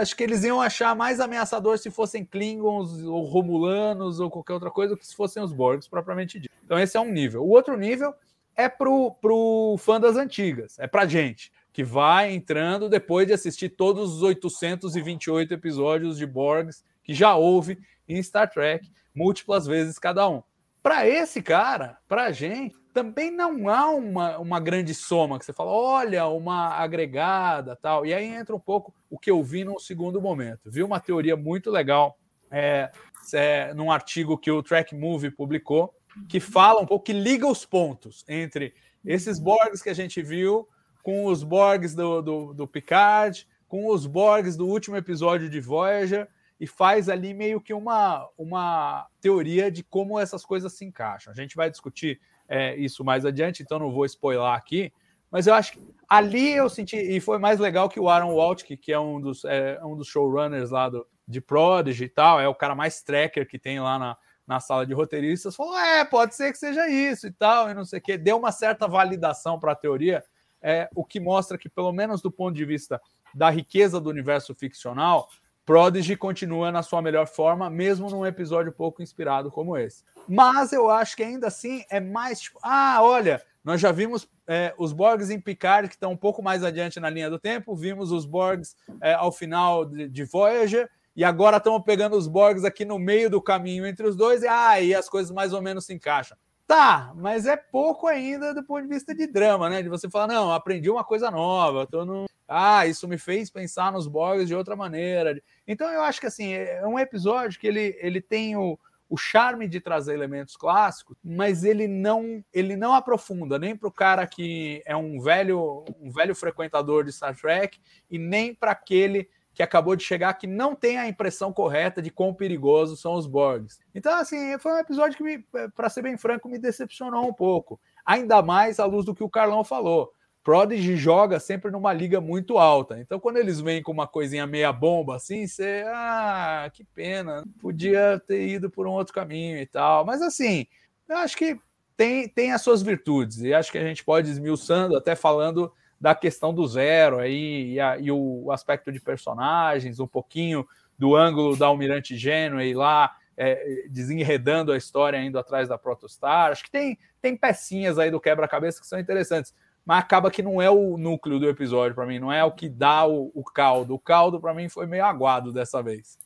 acho 0.00 0.14
que 0.14 0.22
eles 0.22 0.44
iam 0.44 0.60
achar 0.60 0.94
mais 0.94 1.18
ameaçador 1.18 1.76
se 1.76 1.90
fossem 1.90 2.24
Klingons 2.24 3.02
ou 3.02 3.24
Romulanos 3.24 4.20
ou 4.20 4.30
qualquer 4.30 4.52
outra 4.52 4.70
coisa 4.70 4.94
do 4.94 4.96
que 4.96 5.04
se 5.04 5.16
fossem 5.16 5.42
os 5.42 5.52
Borgs 5.52 5.88
propriamente 5.88 6.38
dito. 6.38 6.54
Então 6.64 6.78
esse 6.78 6.96
é 6.96 7.00
um 7.00 7.10
nível. 7.10 7.42
O 7.42 7.48
outro 7.48 7.76
nível 7.76 8.14
é 8.54 8.68
pro, 8.68 9.10
pro 9.20 9.74
fã 9.78 10.00
das 10.00 10.16
antigas, 10.16 10.78
é 10.78 10.86
pra 10.86 11.04
gente, 11.04 11.50
que 11.76 11.84
vai 11.84 12.32
entrando 12.32 12.88
depois 12.88 13.26
de 13.26 13.34
assistir 13.34 13.68
todos 13.68 14.14
os 14.14 14.22
828 14.22 15.52
episódios 15.52 16.16
de 16.16 16.24
Borgs 16.24 16.82
que 17.04 17.12
já 17.12 17.36
houve 17.36 17.78
em 18.08 18.22
Star 18.22 18.50
Trek, 18.50 18.90
múltiplas 19.14 19.66
vezes 19.66 19.98
cada 19.98 20.26
um. 20.26 20.42
Para 20.82 21.06
esse 21.06 21.42
cara, 21.42 21.98
pra 22.08 22.32
gente, 22.32 22.74
também 22.94 23.30
não 23.30 23.68
há 23.68 23.90
uma, 23.90 24.38
uma 24.38 24.58
grande 24.58 24.94
soma 24.94 25.38
que 25.38 25.44
você 25.44 25.52
fala, 25.52 25.70
olha, 25.70 26.26
uma 26.28 26.68
agregada 26.68 27.76
tal. 27.76 28.06
E 28.06 28.14
aí 28.14 28.24
entra 28.24 28.56
um 28.56 28.60
pouco 28.60 28.94
o 29.10 29.18
que 29.18 29.30
eu 29.30 29.42
vi 29.42 29.62
no 29.62 29.78
segundo 29.78 30.18
momento. 30.18 30.70
Vi 30.70 30.82
uma 30.82 30.98
teoria 30.98 31.36
muito 31.36 31.70
legal 31.70 32.18
é, 32.50 32.90
é, 33.34 33.74
num 33.74 33.92
artigo 33.92 34.38
que 34.38 34.50
o 34.50 34.62
Track 34.62 34.96
Movie 34.96 35.30
publicou, 35.30 35.94
que 36.26 36.40
fala 36.40 36.80
um 36.80 36.86
pouco, 36.86 37.04
que 37.04 37.12
liga 37.12 37.46
os 37.46 37.66
pontos 37.66 38.24
entre 38.26 38.72
esses 39.04 39.38
Borgs 39.38 39.82
que 39.82 39.90
a 39.90 39.94
gente 39.94 40.22
viu 40.22 40.66
com 41.06 41.26
os 41.26 41.44
Borgs 41.44 41.94
do, 41.94 42.20
do, 42.20 42.52
do 42.52 42.66
Picard, 42.66 43.46
com 43.68 43.86
os 43.86 44.06
Borgs 44.06 44.56
do 44.56 44.66
último 44.66 44.96
episódio 44.96 45.48
de 45.48 45.60
Voyager, 45.60 46.26
e 46.58 46.66
faz 46.66 47.08
ali 47.08 47.32
meio 47.32 47.60
que 47.60 47.72
uma, 47.72 48.28
uma 48.36 49.06
teoria 49.20 49.70
de 49.70 49.84
como 49.84 50.18
essas 50.18 50.44
coisas 50.44 50.72
se 50.72 50.84
encaixam. 50.84 51.32
A 51.32 51.36
gente 51.36 51.54
vai 51.54 51.70
discutir 51.70 52.20
é, 52.48 52.74
isso 52.74 53.04
mais 53.04 53.24
adiante, 53.24 53.62
então 53.62 53.78
não 53.78 53.92
vou 53.92 54.04
spoiler 54.04 54.46
aqui, 54.46 54.92
mas 55.30 55.46
eu 55.46 55.54
acho 55.54 55.74
que 55.74 55.80
ali 56.08 56.56
eu 56.56 56.68
senti, 56.68 56.96
e 56.96 57.20
foi 57.20 57.38
mais 57.38 57.60
legal 57.60 57.88
que 57.88 58.00
o 58.00 58.08
Aaron 58.08 58.34
Waltke, 58.34 58.76
que 58.76 58.92
é 58.92 58.98
um 58.98 59.20
dos, 59.20 59.44
é, 59.44 59.78
um 59.84 59.94
dos 59.94 60.08
showrunners 60.08 60.72
lá 60.72 60.88
do, 60.88 61.06
de 61.24 61.40
Prodigy 61.40 62.06
e 62.06 62.08
tal, 62.08 62.40
é 62.40 62.48
o 62.48 62.54
cara 62.54 62.74
mais 62.74 63.00
tracker 63.00 63.46
que 63.46 63.60
tem 63.60 63.78
lá 63.78 63.96
na, 63.96 64.16
na 64.44 64.58
sala 64.58 64.84
de 64.84 64.92
roteiristas, 64.92 65.54
falou: 65.54 65.78
é, 65.78 66.04
pode 66.04 66.34
ser 66.34 66.50
que 66.50 66.58
seja 66.58 66.88
isso 66.88 67.28
e 67.28 67.32
tal, 67.32 67.70
e 67.70 67.74
não 67.74 67.84
sei 67.84 68.00
o 68.00 68.02
quê. 68.02 68.18
Deu 68.18 68.36
uma 68.36 68.50
certa 68.50 68.88
validação 68.88 69.60
para 69.60 69.70
a 69.70 69.76
teoria, 69.76 70.24
é, 70.62 70.88
o 70.94 71.04
que 71.04 71.20
mostra 71.20 71.58
que, 71.58 71.68
pelo 71.68 71.92
menos 71.92 72.20
do 72.20 72.30
ponto 72.30 72.54
de 72.54 72.64
vista 72.64 73.00
da 73.34 73.50
riqueza 73.50 74.00
do 74.00 74.10
universo 74.10 74.54
ficcional, 74.54 75.28
Prodigy 75.64 76.16
continua 76.16 76.70
na 76.70 76.82
sua 76.82 77.02
melhor 77.02 77.26
forma, 77.26 77.68
mesmo 77.68 78.08
num 78.08 78.24
episódio 78.24 78.70
pouco 78.70 79.02
inspirado 79.02 79.50
como 79.50 79.76
esse. 79.76 80.04
Mas 80.28 80.72
eu 80.72 80.88
acho 80.88 81.16
que 81.16 81.24
ainda 81.24 81.48
assim 81.48 81.84
é 81.90 81.98
mais 81.98 82.40
tipo, 82.40 82.58
ah, 82.62 82.98
olha, 83.02 83.42
nós 83.64 83.80
já 83.80 83.90
vimos 83.90 84.28
é, 84.46 84.72
os 84.78 84.92
Borgs 84.92 85.28
em 85.28 85.40
Picard, 85.40 85.88
que 85.88 85.96
estão 85.96 86.12
um 86.12 86.16
pouco 86.16 86.40
mais 86.40 86.62
adiante 86.62 87.00
na 87.00 87.10
linha 87.10 87.28
do 87.28 87.38
tempo, 87.38 87.74
vimos 87.74 88.12
os 88.12 88.24
Borgs 88.24 88.76
é, 89.00 89.14
ao 89.14 89.32
final 89.32 89.84
de, 89.84 90.08
de 90.08 90.24
Voyager, 90.24 90.88
e 91.16 91.24
agora 91.24 91.56
estamos 91.56 91.82
pegando 91.82 92.16
os 92.16 92.28
Borgs 92.28 92.64
aqui 92.64 92.84
no 92.84 92.96
meio 92.96 93.28
do 93.28 93.42
caminho 93.42 93.84
entre 93.84 94.06
os 94.06 94.14
dois, 94.14 94.44
e 94.44 94.46
aí 94.46 94.94
ah, 94.94 95.00
as 95.00 95.08
coisas 95.08 95.32
mais 95.32 95.52
ou 95.52 95.60
menos 95.60 95.84
se 95.84 95.92
encaixam. 95.92 96.38
Tá, 96.66 97.12
mas 97.14 97.46
é 97.46 97.56
pouco 97.56 98.08
ainda 98.08 98.52
do 98.52 98.64
ponto 98.64 98.82
de 98.82 98.88
vista 98.88 99.14
de 99.14 99.26
drama, 99.28 99.70
né? 99.70 99.82
De 99.82 99.88
você 99.88 100.10
falar, 100.10 100.26
não, 100.26 100.52
aprendi 100.52 100.90
uma 100.90 101.04
coisa 101.04 101.30
nova, 101.30 101.86
tô 101.86 102.04
no... 102.04 102.26
Ah, 102.48 102.86
isso 102.86 103.06
me 103.06 103.18
fez 103.18 103.50
pensar 103.50 103.92
nos 103.92 104.08
Borgs 104.08 104.48
de 104.48 104.54
outra 104.54 104.74
maneira. 104.74 105.40
Então 105.66 105.88
eu 105.90 106.02
acho 106.02 106.20
que 106.20 106.26
assim, 106.26 106.52
é 106.52 106.84
um 106.86 106.98
episódio 106.98 107.58
que 107.60 107.66
ele, 107.68 107.96
ele 108.00 108.20
tem 108.20 108.56
o, 108.56 108.78
o 109.08 109.16
charme 109.16 109.68
de 109.68 109.80
trazer 109.80 110.14
elementos 110.14 110.56
clássicos, 110.56 111.16
mas 111.22 111.62
ele 111.62 111.86
não 111.86 112.44
ele 112.52 112.76
não 112.76 112.94
aprofunda 112.94 113.58
nem 113.58 113.76
para 113.76 113.88
o 113.88 113.92
cara 113.92 114.26
que 114.26 114.82
é 114.84 114.96
um 114.96 115.20
velho 115.20 115.84
um 116.00 116.10
velho 116.10 116.34
frequentador 116.34 117.04
de 117.04 117.12
Star 117.12 117.36
Trek 117.36 117.80
e 118.10 118.18
nem 118.18 118.54
para 118.54 118.72
aquele 118.72 119.28
que 119.56 119.62
acabou 119.62 119.96
de 119.96 120.04
chegar 120.04 120.34
que 120.34 120.46
não 120.46 120.74
tem 120.74 120.98
a 120.98 121.08
impressão 121.08 121.50
correta 121.50 122.02
de 122.02 122.10
quão 122.10 122.34
perigosos 122.34 123.00
são 123.00 123.14
os 123.14 123.26
Borgs. 123.26 123.78
Então, 123.94 124.14
assim, 124.14 124.58
foi 124.58 124.72
um 124.72 124.78
episódio 124.78 125.16
que, 125.16 125.42
para 125.74 125.88
ser 125.88 126.02
bem 126.02 126.18
franco, 126.18 126.46
me 126.46 126.58
decepcionou 126.58 127.26
um 127.26 127.32
pouco. 127.32 127.80
Ainda 128.04 128.42
mais 128.42 128.78
à 128.78 128.84
luz 128.84 129.06
do 129.06 129.14
que 129.14 129.24
o 129.24 129.30
Carlão 129.30 129.64
falou. 129.64 130.12
Prodigy 130.44 130.94
joga 130.94 131.40
sempre 131.40 131.70
numa 131.70 131.90
liga 131.90 132.20
muito 132.20 132.58
alta. 132.58 133.00
Então, 133.00 133.18
quando 133.18 133.38
eles 133.38 133.58
vêm 133.58 133.82
com 133.82 133.92
uma 133.92 134.06
coisinha 134.06 134.46
meia 134.46 134.70
bomba 134.74 135.16
assim, 135.16 135.46
você. 135.46 135.84
Ah, 135.88 136.70
que 136.70 136.84
pena. 136.84 137.42
Podia 137.58 138.22
ter 138.26 138.46
ido 138.46 138.68
por 138.68 138.86
um 138.86 138.92
outro 138.92 139.14
caminho 139.14 139.56
e 139.56 139.64
tal. 139.64 140.04
Mas, 140.04 140.20
assim, 140.20 140.66
eu 141.08 141.16
acho 141.16 141.34
que 141.34 141.58
tem, 141.96 142.28
tem 142.28 142.52
as 142.52 142.60
suas 142.60 142.82
virtudes. 142.82 143.38
E 143.38 143.54
acho 143.54 143.72
que 143.72 143.78
a 143.78 143.84
gente 143.84 144.04
pode 144.04 144.30
esmiuçando, 144.30 144.98
até 144.98 145.16
falando 145.16 145.72
da 146.00 146.14
questão 146.14 146.52
do 146.52 146.66
zero 146.66 147.18
aí, 147.18 147.72
e, 147.72 147.80
a, 147.80 147.98
e 147.98 148.10
o 148.10 148.50
aspecto 148.52 148.92
de 148.92 149.00
personagens, 149.00 149.98
um 149.98 150.06
pouquinho 150.06 150.66
do 150.98 151.14
ângulo 151.14 151.56
da 151.56 151.66
Almirante 151.66 152.16
Genway 152.16 152.74
lá, 152.74 153.16
é, 153.36 153.86
desenredando 153.88 154.72
a 154.72 154.76
história 154.76 155.18
indo 155.18 155.38
atrás 155.38 155.68
da 155.68 155.78
Protostar. 155.78 156.52
Acho 156.52 156.64
que 156.64 156.70
tem, 156.70 156.98
tem 157.20 157.36
pecinhas 157.36 157.98
aí 157.98 158.10
do 158.10 158.20
quebra-cabeça 158.20 158.80
que 158.80 158.86
são 158.86 158.98
interessantes, 158.98 159.54
mas 159.84 159.98
acaba 159.98 160.30
que 160.30 160.42
não 160.42 160.60
é 160.60 160.70
o 160.70 160.96
núcleo 160.96 161.38
do 161.38 161.48
episódio 161.48 161.94
para 161.94 162.06
mim, 162.06 162.18
não 162.18 162.32
é 162.32 162.42
o 162.44 162.52
que 162.52 162.68
dá 162.68 163.06
o, 163.06 163.30
o 163.34 163.44
caldo. 163.44 163.94
O 163.94 163.98
caldo 163.98 164.40
para 164.40 164.54
mim 164.54 164.68
foi 164.68 164.86
meio 164.86 165.04
aguado 165.04 165.52
dessa 165.52 165.82
vez. 165.82 166.18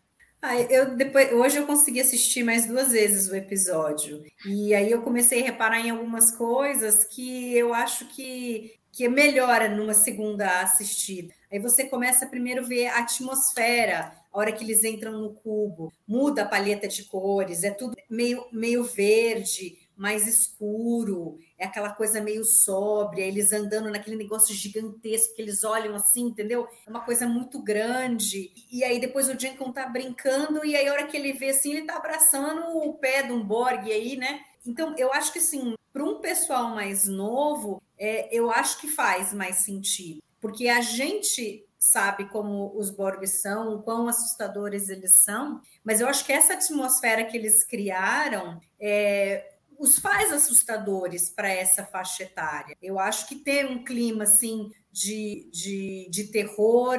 Ah, 0.43 0.57
eu 0.57 0.97
depois, 0.97 1.31
hoje 1.33 1.59
eu 1.59 1.67
consegui 1.67 2.01
assistir 2.01 2.43
mais 2.43 2.67
duas 2.67 2.93
vezes 2.93 3.29
o 3.29 3.37
episódio. 3.37 4.23
E 4.47 4.73
aí 4.73 4.91
eu 4.91 5.03
comecei 5.03 5.43
a 5.43 5.45
reparar 5.45 5.81
em 5.81 5.91
algumas 5.91 6.31
coisas 6.31 7.05
que 7.05 7.55
eu 7.55 7.75
acho 7.75 8.07
que 8.07 8.80
que 8.93 9.09
melhora 9.09 9.69
numa 9.69 9.95
segunda 9.95 10.61
assistida. 10.61 11.33
Aí 11.51 11.59
você 11.59 11.85
começa 11.85 12.27
primeiro 12.27 12.65
a 12.65 12.67
ver 12.67 12.87
a 12.87 12.99
atmosfera, 12.99 14.13
a 14.33 14.39
hora 14.39 14.53
que 14.53 14.65
eles 14.65 14.85
entram 14.85 15.13
no 15.13 15.35
cubo, 15.35 15.93
muda 16.07 16.43
a 16.43 16.49
paleta 16.49 16.87
de 16.87 17.05
cores, 17.05 17.65
é 17.65 17.71
tudo 17.71 17.97
meio, 18.09 18.47
meio 18.53 18.85
verde, 18.85 19.79
mais 20.01 20.27
escuro, 20.27 21.39
é 21.59 21.67
aquela 21.67 21.91
coisa 21.93 22.23
meio 22.23 22.43
sóbria, 22.43 23.23
eles 23.23 23.53
andando 23.53 23.91
naquele 23.91 24.17
negócio 24.17 24.55
gigantesco 24.55 25.35
que 25.35 25.43
eles 25.43 25.63
olham 25.63 25.95
assim, 25.95 26.23
entendeu? 26.23 26.67
É 26.87 26.91
uma 26.91 27.05
coisa 27.05 27.27
muito 27.27 27.63
grande. 27.63 28.51
E 28.73 28.83
aí 28.83 28.99
depois 28.99 29.29
o 29.29 29.39
Jenkins 29.39 29.75
tá 29.75 29.87
brincando, 29.87 30.65
e 30.65 30.75
aí 30.75 30.89
a 30.89 30.93
hora 30.93 31.07
que 31.07 31.19
ele 31.19 31.35
vê 31.35 31.51
assim, 31.51 31.73
ele 31.73 31.87
tá 31.87 31.97
abraçando 31.97 32.79
o 32.79 32.95
pé 32.95 33.25
de 33.25 33.33
um 33.33 33.45
Borg 33.45 33.93
aí, 33.93 34.17
né? 34.17 34.41
Então, 34.67 34.95
eu 34.97 35.13
acho 35.13 35.33
que 35.33 35.39
assim, 35.39 35.75
para 35.93 36.05
um 36.05 36.21
pessoal 36.21 36.71
mais 36.71 37.07
novo, 37.07 37.83
é, 37.99 38.29
eu 38.35 38.51
acho 38.51 38.81
que 38.81 38.89
faz 38.89 39.33
mais 39.33 39.57
sentido, 39.57 40.23
porque 40.41 40.69
a 40.69 40.81
gente 40.81 41.67
sabe 41.79 42.29
como 42.29 42.77
os 42.77 42.91
Borgs 42.91 43.41
são, 43.41 43.75
o 43.75 43.83
quão 43.83 44.07
assustadores 44.07 44.91
eles 44.91 45.23
são, 45.23 45.63
mas 45.83 46.01
eu 46.01 46.09
acho 46.09 46.25
que 46.27 46.33
essa 46.33 46.53
atmosfera 46.53 47.25
que 47.25 47.37
eles 47.37 47.65
criaram 47.65 48.61
é, 48.79 49.55
os 49.79 49.99
faz 49.99 50.31
assustadores 50.31 51.31
para 51.31 51.49
essa 51.49 51.87
faixa 51.87 52.25
etária. 52.25 52.77
Eu 52.83 52.99
acho 52.99 53.27
que 53.27 53.37
ter 53.37 53.67
um 53.67 53.83
clima 53.83 54.25
assim 54.25 54.71
de, 54.93 55.49
de, 55.51 56.09
de 56.11 56.25
terror 56.25 56.99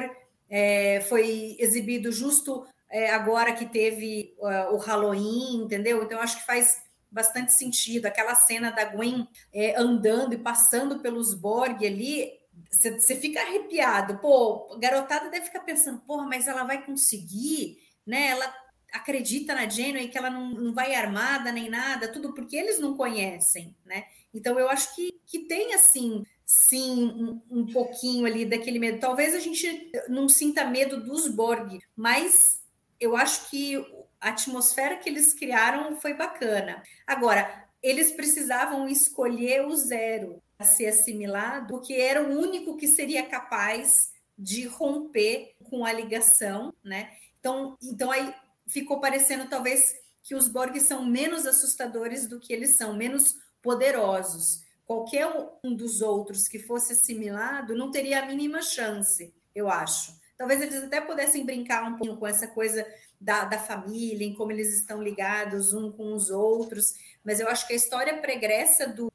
é, 0.50 1.00
foi 1.02 1.56
exibido 1.60 2.10
justo 2.10 2.66
é, 2.90 3.10
agora 3.10 3.52
que 3.52 3.66
teve 3.66 4.34
uh, 4.38 4.74
o 4.74 4.78
Halloween, 4.78 5.62
entendeu? 5.62 6.02
Então 6.02 6.20
acho 6.20 6.38
que 6.38 6.46
faz 6.46 6.82
bastante 7.12 7.52
sentido. 7.52 8.06
Aquela 8.06 8.34
cena 8.34 8.70
da 8.70 8.84
Gwen 8.84 9.28
é, 9.52 9.78
andando 9.78 10.34
e 10.34 10.38
passando 10.38 11.00
pelos 11.00 11.34
Borg 11.34 11.84
ali, 11.84 12.32
você 12.70 13.16
fica 13.16 13.40
arrepiado. 13.40 14.18
Pô, 14.18 14.76
garotada 14.78 15.30
deve 15.30 15.46
ficar 15.46 15.60
pensando, 15.60 16.00
porra, 16.00 16.26
mas 16.26 16.48
ela 16.48 16.64
vai 16.64 16.84
conseguir, 16.84 17.78
né? 18.06 18.28
Ela 18.28 18.52
acredita 18.92 19.54
na 19.54 19.68
Janeway 19.68 20.08
que 20.08 20.18
ela 20.18 20.30
não, 20.30 20.50
não 20.50 20.74
vai 20.74 20.94
armada 20.94 21.50
nem 21.50 21.70
nada, 21.70 22.08
tudo 22.08 22.34
porque 22.34 22.56
eles 22.56 22.78
não 22.78 22.96
conhecem, 22.96 23.74
né? 23.84 24.04
Então 24.34 24.58
eu 24.58 24.68
acho 24.68 24.94
que, 24.94 25.18
que 25.26 25.40
tem 25.40 25.74
assim, 25.74 26.24
sim, 26.44 27.04
um, 27.06 27.42
um 27.50 27.66
pouquinho 27.72 28.26
ali 28.26 28.44
daquele 28.44 28.78
medo. 28.78 29.00
Talvez 29.00 29.34
a 29.34 29.38
gente 29.38 29.90
não 30.08 30.28
sinta 30.28 30.64
medo 30.64 31.02
dos 31.02 31.28
Borg, 31.28 31.78
mas 31.96 32.62
eu 33.00 33.16
acho 33.16 33.50
que 33.50 33.82
a 34.22 34.28
atmosfera 34.28 34.96
que 34.96 35.08
eles 35.08 35.34
criaram 35.34 36.00
foi 36.00 36.14
bacana. 36.14 36.80
Agora, 37.04 37.66
eles 37.82 38.12
precisavam 38.12 38.88
escolher 38.88 39.66
o 39.66 39.74
zero 39.74 40.40
a 40.56 40.62
ser 40.64 40.86
assimilado, 40.86 41.66
porque 41.66 41.94
era 41.94 42.22
o 42.22 42.38
único 42.38 42.76
que 42.76 42.86
seria 42.86 43.26
capaz 43.26 44.12
de 44.38 44.64
romper 44.64 45.56
com 45.68 45.84
a 45.84 45.92
ligação, 45.92 46.72
né? 46.84 47.10
Então, 47.40 47.76
então 47.82 48.12
aí 48.12 48.32
ficou 48.68 49.00
parecendo 49.00 49.48
talvez 49.48 49.92
que 50.22 50.36
os 50.36 50.46
Borg 50.46 50.78
são 50.80 51.04
menos 51.04 51.44
assustadores 51.44 52.28
do 52.28 52.38
que 52.38 52.52
eles 52.52 52.76
são, 52.76 52.94
menos 52.94 53.36
poderosos. 53.60 54.62
Qualquer 54.86 55.26
um 55.64 55.74
dos 55.74 56.00
outros 56.00 56.46
que 56.46 56.60
fosse 56.60 56.92
assimilado 56.92 57.74
não 57.74 57.90
teria 57.90 58.22
a 58.22 58.26
mínima 58.26 58.62
chance, 58.62 59.34
eu 59.52 59.68
acho. 59.68 60.21
Talvez 60.42 60.60
eles 60.60 60.82
até 60.82 61.00
pudessem 61.00 61.46
brincar 61.46 61.84
um 61.84 61.96
pouco 61.96 62.16
com 62.16 62.26
essa 62.26 62.48
coisa 62.48 62.84
da, 63.20 63.44
da 63.44 63.60
família, 63.60 64.26
em 64.26 64.34
como 64.34 64.50
eles 64.50 64.74
estão 64.74 65.00
ligados 65.00 65.72
um 65.72 65.92
com 65.92 66.12
os 66.12 66.30
outros, 66.30 66.94
mas 67.24 67.38
eu 67.38 67.46
acho 67.46 67.64
que 67.64 67.72
a 67.72 67.76
história 67.76 68.18
pregressa 68.18 68.88
do 68.88 69.12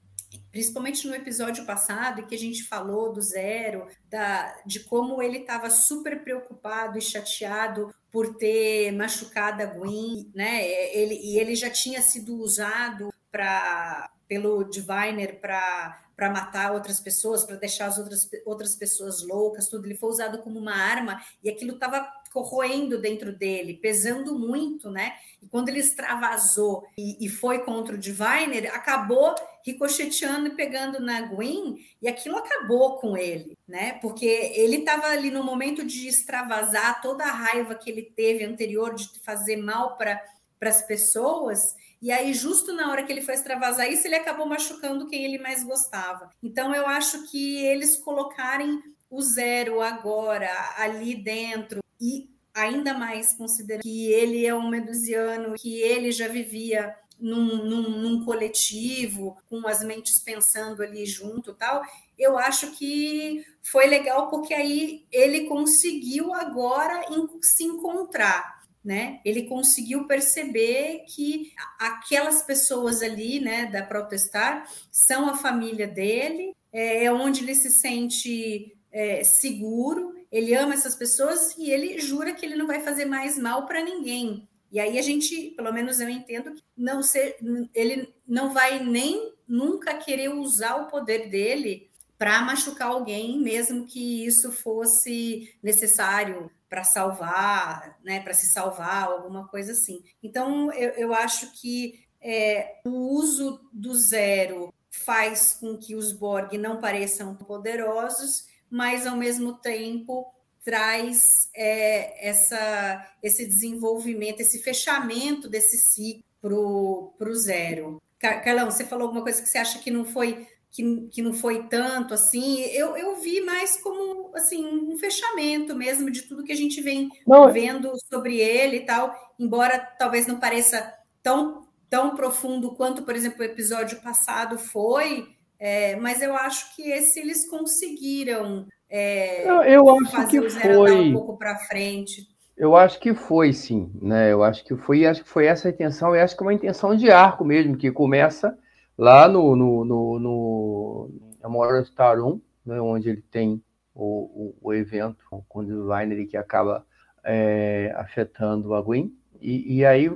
principalmente 0.50 1.06
no 1.06 1.14
episódio 1.14 1.66
passado, 1.66 2.26
que 2.26 2.34
a 2.34 2.40
gente 2.40 2.64
falou 2.64 3.12
do 3.12 3.22
Zero, 3.22 3.90
da, 4.10 4.56
de 4.66 4.80
como 4.80 5.22
ele 5.22 5.40
estava 5.40 5.70
super 5.70 6.24
preocupado 6.24 6.98
e 6.98 7.02
chateado 7.02 7.94
por 8.10 8.36
ter 8.36 8.94
machucado 8.94 9.62
a 9.62 9.66
Gwen, 9.66 10.32
né? 10.34 10.66
Ele, 10.66 11.16
e 11.16 11.38
ele 11.38 11.56
já 11.56 11.70
tinha 11.70 12.02
sido 12.02 12.38
usado 12.38 13.14
para 13.30 14.10
pelo 14.28 14.64
Diviner 14.64 15.40
para 15.40 16.30
matar 16.30 16.74
outras 16.74 17.00
pessoas, 17.00 17.46
para 17.46 17.56
deixar 17.56 17.88
as 17.88 17.98
outras, 17.98 18.30
outras 18.46 18.76
pessoas 18.76 19.24
loucas, 19.24 19.68
tudo. 19.68 19.86
Ele 19.86 19.96
foi 19.96 20.10
usado 20.10 20.40
como 20.40 20.60
uma 20.60 20.76
arma 20.76 21.22
e 21.44 21.50
aquilo 21.50 21.74
estava 21.74 22.08
corroendo 22.38 23.00
dentro 23.00 23.32
dele, 23.36 23.80
pesando 23.82 24.38
muito, 24.38 24.92
né? 24.92 25.14
E 25.42 25.48
quando 25.48 25.70
ele 25.70 25.80
extravasou 25.80 26.86
e, 26.98 27.26
e, 27.26 27.30
foi 27.30 27.60
contra 27.60 27.96
o 27.96 27.98
Diviner, 27.98 28.74
acabou 28.76 29.34
ricocheteando 29.66 30.48
e 30.48 30.56
pegando 30.56 31.00
na 31.00 31.22
Gwen, 31.22 31.78
e 32.02 32.08
aquilo 32.08 32.38
acabou 32.38 32.98
com 32.98 33.18
ele, 33.18 33.58
né? 33.68 33.94
Porque 34.02 34.26
ele 34.26 34.78
estava 34.78 35.08
ali 35.08 35.32
no 35.32 35.44
momento 35.44 35.84
de 35.84 36.08
extravasar 36.08 37.02
toda 37.02 37.24
a 37.24 37.32
raiva 37.32 37.76
que 37.76 37.90
ele 37.90 38.04
teve 38.04 38.44
anterior 38.44 38.94
de 38.94 39.10
fazer 39.24 39.58
mal 39.58 39.98
para 39.98 40.22
as 40.62 40.82
pessoas 40.82 41.76
e 42.02 42.12
aí, 42.12 42.34
justo 42.34 42.74
na 42.74 42.92
hora 42.92 43.04
que 43.04 43.12
ele 43.12 43.24
foi 43.24 43.34
extravasar 43.34 43.92
isso, 43.92 44.06
ele 44.06 44.16
acabou 44.16 44.46
machucando 44.46 45.08
quem 45.08 45.26
ele 45.26 45.40
mais 45.40 45.64
gostava. 45.64 46.30
Então, 46.44 46.74
eu 46.74 46.86
acho 46.86 47.30
que 47.30 47.66
eles 47.66 47.98
colocarem 47.98 48.80
o 49.10 49.22
zero 49.22 49.82
agora 49.82 50.50
ali 50.78 51.16
dentro 51.16 51.80
e 52.00 52.30
ainda 52.54 52.94
mais 52.94 53.34
considerando 53.34 53.82
que 53.82 54.12
ele 54.12 54.46
é 54.46 54.54
um 54.54 54.70
medusiano, 54.70 55.56
que 55.56 55.80
ele 55.82 56.12
já 56.12 56.28
vivia 56.28 56.96
num, 57.20 57.66
num, 57.66 57.90
num, 57.90 58.26
coletivo, 58.26 59.38
com 59.50 59.68
as 59.68 59.84
mentes 59.84 60.20
pensando 60.20 60.84
ali 60.84 61.04
junto 61.06 61.54
tal, 61.54 61.82
eu 62.18 62.38
acho 62.38 62.72
que 62.72 63.44
foi 63.64 63.88
legal 63.88 64.30
porque 64.30 64.54
aí 64.54 65.06
ele 65.12 65.46
conseguiu 65.46 66.32
agora 66.34 67.02
se 67.42 67.64
encontrar 67.64 68.57
né? 68.88 69.20
Ele 69.26 69.44
conseguiu 69.44 70.08
perceber 70.08 71.04
que 71.10 71.52
aquelas 71.78 72.42
pessoas 72.42 73.02
ali, 73.02 73.38
né, 73.38 73.66
da 73.66 73.84
protestar, 73.84 74.66
são 74.90 75.30
a 75.30 75.36
família 75.36 75.86
dele, 75.86 76.56
é, 76.72 77.04
é 77.04 77.12
onde 77.12 77.44
ele 77.44 77.54
se 77.54 77.70
sente 77.70 78.78
é, 78.90 79.26
seguro, 79.26 80.16
ele 80.32 80.56
ama 80.56 80.74
essas 80.74 80.96
pessoas 80.96 81.54
e 81.58 81.70
ele 81.70 82.00
jura 82.00 82.34
que 82.34 82.46
ele 82.46 82.56
não 82.56 82.66
vai 82.66 82.80
fazer 82.80 83.04
mais 83.04 83.38
mal 83.38 83.66
para 83.66 83.84
ninguém. 83.84 84.48
E 84.72 84.80
aí 84.80 84.98
a 84.98 85.02
gente, 85.02 85.52
pelo 85.58 85.74
menos 85.74 86.00
eu 86.00 86.08
entendo, 86.08 86.54
não 86.76 87.04
ser, 87.04 87.36
ele 87.76 88.14
não 88.26 88.54
vai 88.54 88.82
nem 88.82 89.34
nunca 89.46 89.96
querer 89.96 90.30
usar 90.30 90.78
o 90.78 90.88
poder 90.88 91.30
dele 91.30 91.90
para 92.18 92.42
machucar 92.42 92.88
alguém, 92.88 93.38
mesmo 93.38 93.86
que 93.86 94.26
isso 94.26 94.50
fosse 94.50 95.54
necessário 95.62 96.50
para 96.70 96.84
salvar, 96.84 97.98
né, 98.04 98.20
para 98.20 98.34
se 98.34 98.48
salvar, 98.48 99.06
alguma 99.06 99.48
coisa 99.48 99.72
assim. 99.72 100.04
Então, 100.22 100.72
eu, 100.74 100.90
eu 100.92 101.14
acho 101.14 101.52
que 101.54 102.06
é, 102.22 102.82
o 102.86 103.14
uso 103.16 103.60
do 103.72 103.94
zero 103.96 104.74
faz 104.92 105.54
com 105.60 105.78
que 105.78 105.96
os 105.96 106.12
Borg 106.12 106.58
não 106.58 106.82
pareçam 106.82 107.36
poderosos, 107.36 108.46
mas 108.70 109.08
ao 109.08 109.16
mesmo 109.16 109.54
tempo 109.54 110.34
traz 110.64 111.50
é, 111.56 112.28
essa, 112.28 113.10
esse 113.24 113.46
desenvolvimento, 113.46 114.42
esse 114.42 114.62
fechamento 114.62 115.50
desse 115.50 115.78
ciclo 115.78 117.14
para 117.18 117.30
o 117.30 117.36
zero. 117.36 118.02
Carlão, 118.20 118.70
você 118.70 118.84
falou 118.84 119.08
alguma 119.08 119.24
coisa 119.24 119.42
que 119.42 119.48
você 119.48 119.60
acha 119.60 119.80
que 119.80 119.92
não 119.92 120.04
foi 120.04 120.48
que, 120.78 121.08
que 121.12 121.22
não 121.24 121.34
foi 121.34 121.64
tanto 121.64 122.14
assim. 122.14 122.62
Eu, 122.66 122.96
eu 122.96 123.16
vi 123.16 123.42
mais 123.42 123.82
como 123.82 124.32
assim 124.36 124.64
um 124.64 124.96
fechamento 125.00 125.76
mesmo 125.76 126.12
de 126.12 126.22
tudo 126.22 126.44
que 126.44 126.52
a 126.52 126.56
gente 126.56 126.80
vem 126.82 127.10
não, 127.26 127.52
vendo 127.52 127.92
sobre 128.08 128.40
ele 128.40 128.78
e 128.78 128.86
tal, 128.86 129.12
embora 129.40 129.80
talvez 129.98 130.28
não 130.28 130.40
pareça 130.40 130.94
tão, 131.24 131.64
tão 131.90 132.16
profundo 132.16 132.76
quanto, 132.76 133.02
por 133.02 133.16
exemplo, 133.16 133.42
o 133.42 133.46
episódio 133.46 134.00
passado 134.02 134.60
foi. 134.60 135.30
É, 135.60 135.96
mas 135.96 136.22
eu 136.22 136.36
acho 136.36 136.76
que 136.76 136.84
esse 136.92 137.20
eles 137.20 137.50
conseguiram 137.50 138.68
é, 138.88 139.50
eu 139.68 139.90
acho 139.90 140.28
que 140.28 140.50
foi 140.50 140.92
um 140.92 141.14
pouco 141.14 141.38
para 141.38 141.58
frente. 141.58 142.22
Eu 142.56 142.76
acho 142.76 143.00
que 143.00 143.16
foi, 143.16 143.52
sim, 143.52 143.92
né? 144.00 144.32
Eu 144.32 144.44
acho 144.44 144.64
que 144.64 144.76
foi, 144.76 145.08
acho 145.08 145.24
que 145.24 145.30
foi 145.30 145.48
essa 145.48 145.68
a 145.68 145.72
intenção, 145.72 146.16
e 146.16 146.20
acho 146.20 146.38
que 146.38 146.44
é 146.44 146.46
uma 146.46 146.54
intenção 146.54 146.96
de 146.96 147.10
arco 147.10 147.44
mesmo, 147.44 147.76
que 147.76 147.92
começa 147.92 148.56
lá 148.98 149.28
no, 149.28 149.56
no, 149.56 149.86
no, 149.86 150.20
no 150.20 151.10
Amora 151.44 151.84
Star 151.86 152.20
1, 152.20 152.42
né, 152.66 152.82
onde 152.82 153.10
ele 153.10 153.22
tem 153.22 153.62
o, 153.94 154.56
o, 154.62 154.70
o 154.70 154.74
evento 154.74 155.18
com 155.48 155.60
o 155.60 155.66
designer 155.66 156.26
que 156.26 156.38
acaba 156.38 156.86
é, 157.24 157.94
afetando 157.96 158.74
a 158.74 158.82
Gwen. 158.82 159.14
E, 159.40 159.78
e, 159.78 159.86
aí, 159.86 160.12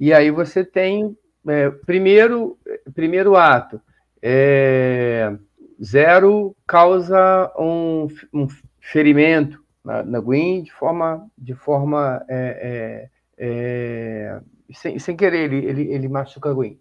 e 0.00 0.12
aí 0.12 0.30
você 0.30 0.64
tem 0.64 1.16
é, 1.46 1.70
primeiro, 1.70 2.58
primeiro 2.94 3.36
ato. 3.36 3.80
É, 4.20 5.36
zero 5.82 6.56
causa 6.66 7.52
um, 7.58 8.08
um 8.32 8.46
ferimento 8.80 9.62
na, 9.84 10.02
na 10.02 10.20
Gwen 10.20 10.62
de 10.62 10.72
forma, 10.72 11.28
de 11.36 11.54
forma 11.54 12.24
é, 12.28 13.10
é, 13.38 14.36
é 14.36 14.40
sem, 14.74 14.98
sem 14.98 15.16
querer, 15.16 15.52
ele, 15.52 15.66
ele, 15.66 15.92
ele 15.92 16.08
machuca 16.08 16.50
a 16.50 16.52
Gwen. 16.52 16.78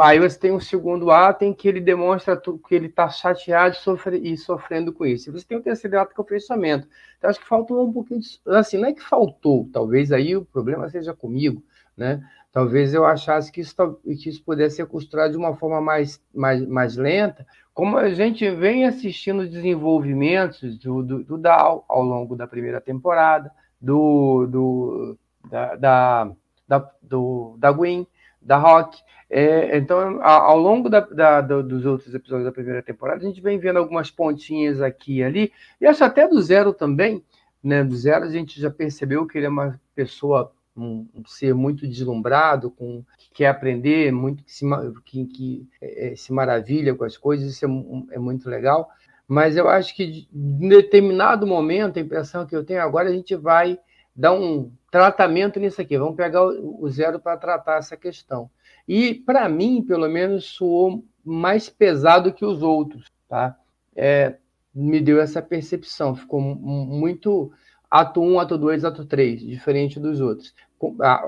Aí 0.00 0.20
você 0.20 0.38
tem 0.38 0.52
um 0.52 0.60
segundo 0.60 1.10
ato 1.10 1.44
em 1.44 1.52
que 1.52 1.66
ele 1.66 1.80
demonstra 1.80 2.40
que 2.40 2.74
ele 2.74 2.86
está 2.86 3.08
chateado 3.08 3.74
e, 3.74 3.78
sofre, 3.78 4.36
sofrendo 4.36 4.92
com 4.92 5.04
isso. 5.04 5.28
E 5.28 5.32
você 5.32 5.44
tem 5.44 5.58
o 5.58 5.62
terceiro 5.62 5.98
ato 5.98 6.14
que 6.14 6.20
é 6.20 6.24
o 6.24 6.26
fechamento. 6.26 6.86
Então, 7.16 7.28
acho 7.28 7.40
que 7.40 7.48
faltou 7.48 7.84
um 7.84 7.92
pouquinho 7.92 8.20
de, 8.20 8.40
assim, 8.46 8.78
não 8.78 8.88
é 8.88 8.92
que 8.92 9.02
faltou, 9.02 9.68
talvez 9.72 10.12
aí 10.12 10.36
o 10.36 10.44
problema 10.44 10.88
seja 10.88 11.12
comigo, 11.12 11.60
né? 11.96 12.22
Talvez 12.52 12.94
eu 12.94 13.04
achasse 13.04 13.52
que 13.52 13.60
isso, 13.60 13.74
que 14.04 14.28
isso 14.28 14.42
pudesse 14.42 14.76
ser 14.76 14.86
costurado 14.86 15.32
de 15.32 15.38
uma 15.38 15.54
forma 15.56 15.80
mais, 15.80 16.22
mais, 16.32 16.64
mais 16.66 16.96
lenta, 16.96 17.46
como 17.74 17.96
a 17.96 18.10
gente 18.10 18.48
vem 18.50 18.86
assistindo 18.86 19.48
desenvolvimentos 19.48 20.78
do, 20.78 21.02
do, 21.02 21.24
do 21.24 21.48
ao 21.48 22.02
longo 22.02 22.34
da 22.34 22.46
primeira 22.46 22.80
temporada, 22.80 23.52
do, 23.80 24.46
do, 24.46 25.18
da, 25.48 25.76
da, 25.76 26.32
da, 26.66 26.90
do, 27.02 27.56
da 27.58 27.70
Gwen, 27.70 28.06
da 28.40 28.56
Rock. 28.56 28.98
É, 29.30 29.76
então, 29.76 30.22
ao 30.22 30.58
longo 30.58 30.88
da, 30.88 31.00
da, 31.00 31.40
dos 31.42 31.84
outros 31.84 32.14
episódios 32.14 32.46
da 32.46 32.52
primeira 32.52 32.82
temporada, 32.82 33.20
a 33.20 33.26
gente 33.26 33.42
vem 33.42 33.58
vendo 33.58 33.78
algumas 33.78 34.10
pontinhas 34.10 34.80
aqui 34.80 35.18
e 35.18 35.22
ali, 35.22 35.52
e 35.80 35.86
acho 35.86 36.02
até 36.02 36.26
do 36.26 36.40
Zero 36.40 36.72
também, 36.72 37.22
né? 37.62 37.84
Do 37.84 37.94
Zero 37.94 38.24
a 38.24 38.30
gente 38.30 38.58
já 38.58 38.70
percebeu 38.70 39.26
que 39.26 39.36
ele 39.36 39.46
é 39.46 39.50
uma 39.50 39.78
pessoa, 39.94 40.50
um, 40.74 41.06
um 41.14 41.24
ser 41.26 41.54
muito 41.54 41.86
deslumbrado, 41.86 42.70
com, 42.70 43.04
que 43.18 43.30
quer 43.34 43.48
aprender, 43.48 44.10
muito 44.12 44.42
que 44.42 44.52
se, 44.52 44.64
que, 45.04 45.26
que 45.26 45.68
é, 45.80 46.12
é 46.12 46.16
se 46.16 46.32
maravilha 46.32 46.94
com 46.94 47.04
as 47.04 47.18
coisas, 47.18 47.50
isso 47.50 47.66
é, 47.66 48.14
é 48.14 48.18
muito 48.18 48.48
legal. 48.48 48.88
Mas 49.26 49.58
eu 49.58 49.68
acho 49.68 49.94
que 49.94 50.26
em 50.32 50.68
determinado 50.70 51.46
momento, 51.46 51.98
a 51.98 52.00
impressão 52.00 52.46
que 52.46 52.56
eu 52.56 52.64
tenho 52.64 52.80
agora, 52.80 53.10
a 53.10 53.12
gente 53.12 53.36
vai 53.36 53.78
dar 54.16 54.32
um 54.32 54.72
tratamento 54.90 55.58
nisso 55.60 55.80
aqui. 55.80 55.98
Vamos 55.98 56.16
pegar 56.16 56.44
o 56.44 56.88
zero 56.88 57.18
para 57.18 57.36
tratar 57.36 57.78
essa 57.78 57.96
questão. 57.96 58.50
E, 58.86 59.14
para 59.14 59.48
mim, 59.48 59.82
pelo 59.82 60.08
menos, 60.08 60.44
soou 60.46 61.04
mais 61.24 61.68
pesado 61.68 62.32
que 62.32 62.44
os 62.44 62.62
outros, 62.62 63.12
tá? 63.28 63.56
É, 63.94 64.36
me 64.74 65.00
deu 65.00 65.20
essa 65.20 65.42
percepção, 65.42 66.14
ficou 66.14 66.40
muito 66.40 67.52
ato 67.90 68.20
1, 68.20 68.38
ato 68.38 68.56
2, 68.56 68.84
ato 68.84 69.04
3, 69.04 69.40
diferente 69.40 69.98
dos 69.98 70.20
outros. 70.20 70.54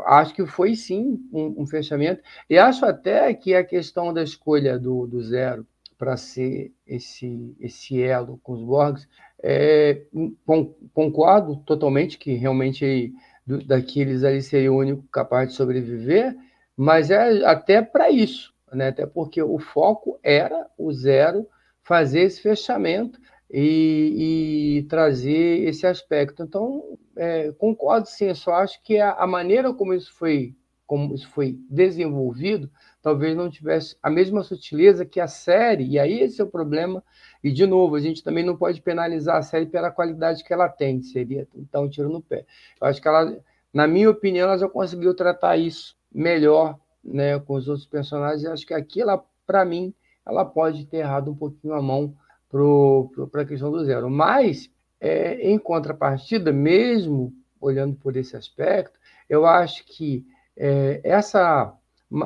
Acho 0.07 0.35
que 0.35 0.47
foi 0.47 0.77
sim 0.77 1.19
um, 1.33 1.63
um 1.63 1.67
fechamento, 1.67 2.23
e 2.49 2.57
acho 2.57 2.85
até 2.87 3.33
que 3.35 3.55
a 3.55 3.65
questão 3.65 4.13
da 4.13 4.23
escolha 4.23 4.79
do, 4.79 5.07
do 5.07 5.21
zero 5.23 5.67
para 5.99 6.17
ser 6.17 6.73
esse, 6.87 7.55
esse 7.61 8.01
elo 8.01 8.41
com 8.43 8.55
os 8.55 8.63
Borgs, 8.63 9.07
é, 9.43 10.03
concordo 10.95 11.57
totalmente 11.57 12.17
que 12.17 12.33
realmente 12.35 13.13
daqueles 13.59 14.25
ali 14.25 14.43
seria 14.43 14.73
o 14.73 14.77
único 14.77 15.03
capaz 15.09 15.51
de 15.51 15.55
sobreviver, 15.55 16.37
mas 16.77 17.11
é 17.11 17.45
até 17.45 17.83
para 17.83 18.11
isso, 18.11 18.55
né? 18.73 18.89
até 18.89 19.07
porque 19.07 19.43
o 19.43 19.59
foco 19.59 20.19
era 20.23 20.67
o 20.79 20.93
zero 20.93 21.47
fazer 21.83 22.21
esse 22.21 22.41
fechamento 22.41 23.19
e, 23.51 24.79
e 24.79 24.83
trazer 24.85 25.69
esse 25.69 25.87
aspecto. 25.87 26.43
Então, 26.43 26.99
é, 27.17 27.53
concordo 27.53 28.09
sim, 28.09 28.27
eu 28.27 28.35
só 28.35 28.55
acho 28.55 28.83
que 28.83 28.99
a, 28.99 29.13
a, 29.13 29.27
maneira 29.27 29.73
como 29.75 29.93
isso 29.93 30.13
foi 30.15 30.55
como 30.91 31.15
isso 31.15 31.29
foi 31.29 31.57
desenvolvido, 31.71 32.69
talvez 33.01 33.37
não 33.37 33.49
tivesse 33.49 33.97
a 34.03 34.11
mesma 34.11 34.43
sutileza 34.43 35.07
que 35.07 35.21
a 35.21 35.29
série, 35.29 35.85
e 35.85 36.01
aí 36.01 36.19
esse 36.19 36.41
é 36.41 36.45
o 36.45 36.49
problema. 36.49 37.01
E, 37.45 37.53
de 37.53 37.65
novo, 37.65 37.95
a 37.95 38.01
gente 38.01 38.25
também 38.25 38.45
não 38.45 38.57
pode 38.57 38.83
penalizar 38.83 39.37
a 39.37 39.43
série 39.43 39.67
pela 39.67 39.93
qualidade 39.93 40.43
que 40.43 40.53
ela 40.53 40.69
tem, 40.69 41.01
seria 41.01 41.47
então 41.55 41.85
um 41.85 41.89
tiro 41.89 42.09
no 42.09 42.21
pé. 42.21 42.45
Eu 42.81 42.89
acho 42.89 43.01
que 43.01 43.07
ela, 43.07 43.39
na 43.73 43.87
minha 43.87 44.11
opinião, 44.11 44.49
ela 44.49 44.59
já 44.59 44.69
conseguiu 44.69 45.15
tratar 45.15 45.57
isso 45.57 45.97
melhor 46.13 46.77
né, 47.05 47.39
com 47.39 47.55
os 47.55 47.69
outros 47.69 47.87
personagens. 47.87 48.45
Acho 48.47 48.67
que 48.67 48.75
aqui, 48.75 49.01
para 49.47 49.65
mim, 49.65 49.95
ela 50.27 50.45
pode 50.45 50.87
ter 50.87 50.97
errado 50.97 51.31
um 51.31 51.37
pouquinho 51.37 51.75
a 51.75 51.81
mão 51.81 52.17
para 52.51 53.43
a 53.43 53.47
questão 53.47 53.71
do 53.71 53.85
zero. 53.85 54.11
Mas, 54.11 54.69
é, 55.01 55.35
em 55.49 55.57
contrapartida, 55.57 56.53
mesmo 56.53 57.33
olhando 57.61 57.95
por 57.95 58.17
esse 58.17 58.37
aspecto, 58.37 58.99
eu 59.29 59.47
acho 59.47 59.87
que 59.87 60.27
é, 60.61 61.01
essa, 61.03 61.73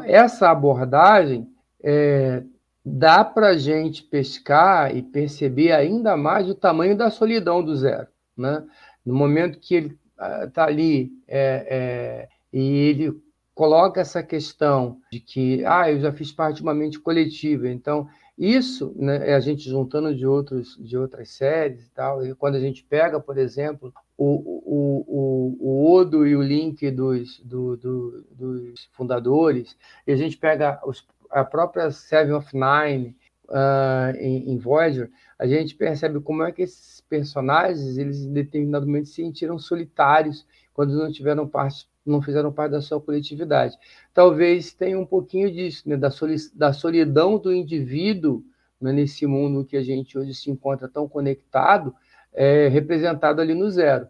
essa 0.07 0.51
abordagem 0.51 1.49
é, 1.81 2.42
dá 2.85 3.25
para 3.25 3.51
a 3.51 3.57
gente 3.57 4.03
pescar 4.03 4.94
e 4.94 5.03
perceber 5.03 5.70
ainda 5.70 6.16
mais 6.16 6.49
o 6.49 6.55
tamanho 6.55 6.97
da 6.97 7.11
solidão 7.11 7.64
do 7.64 7.77
Zero. 7.77 8.09
Né? 8.37 8.64
No 9.07 9.14
momento 9.14 9.61
que 9.61 9.75
ele 9.77 9.99
está 10.44 10.64
ali 10.64 11.12
é, 11.29 11.66
é, 11.70 12.29
e 12.53 12.88
ele 12.88 13.23
coloca 13.55 14.01
essa 14.01 14.20
questão 14.20 14.99
de 15.12 15.20
que 15.20 15.64
ah, 15.64 15.90
eu 15.90 16.01
já 16.01 16.12
fiz 16.12 16.33
parte 16.33 16.57
de 16.57 16.62
uma 16.62 16.75
mente 16.75 16.99
coletiva, 16.99 17.68
então 17.68 18.09
isso, 18.37 18.92
né, 18.97 19.31
é 19.31 19.35
a 19.35 19.40
gente 19.40 19.68
juntando 19.68 20.14
de, 20.14 20.27
outros, 20.27 20.77
de 20.79 20.97
outras 20.99 21.31
séries 21.31 21.87
e 21.87 21.90
tal, 21.90 22.27
e 22.27 22.35
quando 22.35 22.57
a 22.57 22.61
gente 22.61 22.85
pega, 22.85 23.20
por 23.20 23.38
exemplo, 23.38 23.92
o, 24.16 24.35
o, 24.35 25.05
o, 25.07 25.57
o 25.61 25.94
Odo 25.94 26.27
e 26.27 26.35
o 26.35 26.42
Link 26.42 26.90
dos, 26.90 27.40
do, 27.40 27.77
do, 27.77 28.25
dos 28.31 28.88
fundadores, 28.92 29.77
e 30.07 30.12
a 30.12 30.16
gente 30.16 30.37
pega 30.37 30.81
os, 30.85 31.07
a 31.31 31.44
própria 31.44 31.90
Seven 31.92 32.35
of 32.35 32.49
Nine 32.53 33.16
uh, 33.49 34.16
em, 34.18 34.51
em 34.51 34.59
Voyager, 34.59 35.11
a 35.38 35.47
gente 35.47 35.75
percebe 35.77 36.20
como 36.20 36.42
é 36.42 36.51
que 36.51 36.62
esses 36.62 37.01
personagens, 37.03 37.97
eles 37.97 38.25
em 38.27 39.05
se 39.05 39.14
sentiram 39.14 39.59
solitários 39.59 40.44
quando 40.73 40.97
não 40.97 41.11
tiveram 41.11 41.47
parte 41.47 41.88
não 42.05 42.21
fizeram 42.23 42.53
parte 42.53 42.73
da 42.73 42.81
sua 42.81 43.01
coletividade. 43.01 43.77
Talvez 44.12 44.73
tenha 44.73 44.99
um 44.99 45.07
pouquinho 45.07 45.51
disso, 45.51 45.88
né, 45.88 45.97
da, 45.97 46.11
da 46.55 46.73
solidão 46.73 47.38
do 47.38 47.53
indivíduo 47.53 48.45
né, 48.81 48.93
nesse 48.93 49.27
mundo 49.27 49.64
que 49.64 49.77
a 49.77 49.83
gente 49.83 50.19
hoje 50.19 50.35
se 50.35 50.51
encontra 50.51 50.88
tão 50.88 51.09
conectado, 51.09 51.95
é, 52.33 52.69
representado 52.69 53.40
ali 53.40 53.55
no 53.55 53.71
zero. 53.71 54.07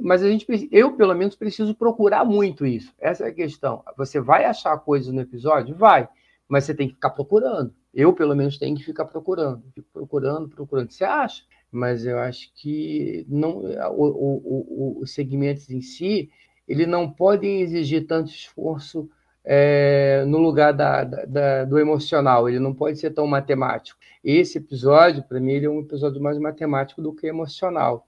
Mas 0.00 0.24
a 0.24 0.28
gente, 0.28 0.44
eu 0.72 0.96
pelo 0.96 1.14
menos 1.14 1.36
preciso 1.36 1.72
procurar 1.72 2.24
muito 2.24 2.66
isso. 2.66 2.92
Essa 2.98 3.24
é 3.24 3.28
a 3.28 3.34
questão. 3.34 3.84
Você 3.96 4.20
vai 4.20 4.44
achar 4.44 4.76
coisas 4.78 5.12
no 5.12 5.20
episódio, 5.20 5.76
vai, 5.76 6.08
mas 6.48 6.64
você 6.64 6.74
tem 6.74 6.88
que 6.88 6.94
ficar 6.94 7.10
procurando. 7.10 7.72
Eu 7.94 8.12
pelo 8.12 8.34
menos 8.34 8.58
tenho 8.58 8.76
que 8.76 8.82
ficar 8.82 9.04
procurando, 9.04 9.62
Fico 9.72 9.88
procurando, 9.92 10.48
procurando. 10.48 10.90
Você 10.90 11.04
acha? 11.04 11.44
Mas 11.70 12.04
eu 12.04 12.18
acho 12.18 12.52
que 12.54 13.24
não, 13.28 13.58
o, 13.92 14.04
o, 14.04 14.96
o, 14.98 15.02
os 15.02 15.12
segmentos 15.12 15.70
em 15.70 15.80
si 15.80 16.28
ele 16.68 16.86
não 16.86 17.10
pode 17.10 17.46
exigir 17.46 18.06
tanto 18.06 18.30
esforço 18.30 19.08
é, 19.44 20.24
no 20.26 20.38
lugar 20.38 20.72
da, 20.72 21.04
da, 21.04 21.64
do 21.64 21.78
emocional, 21.78 22.48
ele 22.48 22.58
não 22.58 22.74
pode 22.74 22.98
ser 22.98 23.10
tão 23.10 23.26
matemático. 23.26 23.98
Esse 24.22 24.58
episódio, 24.58 25.22
para 25.22 25.40
mim, 25.40 25.52
ele 25.52 25.66
é 25.66 25.70
um 25.70 25.80
episódio 25.80 26.20
mais 26.20 26.38
matemático 26.38 27.00
do 27.00 27.14
que 27.14 27.26
emocional. 27.26 28.06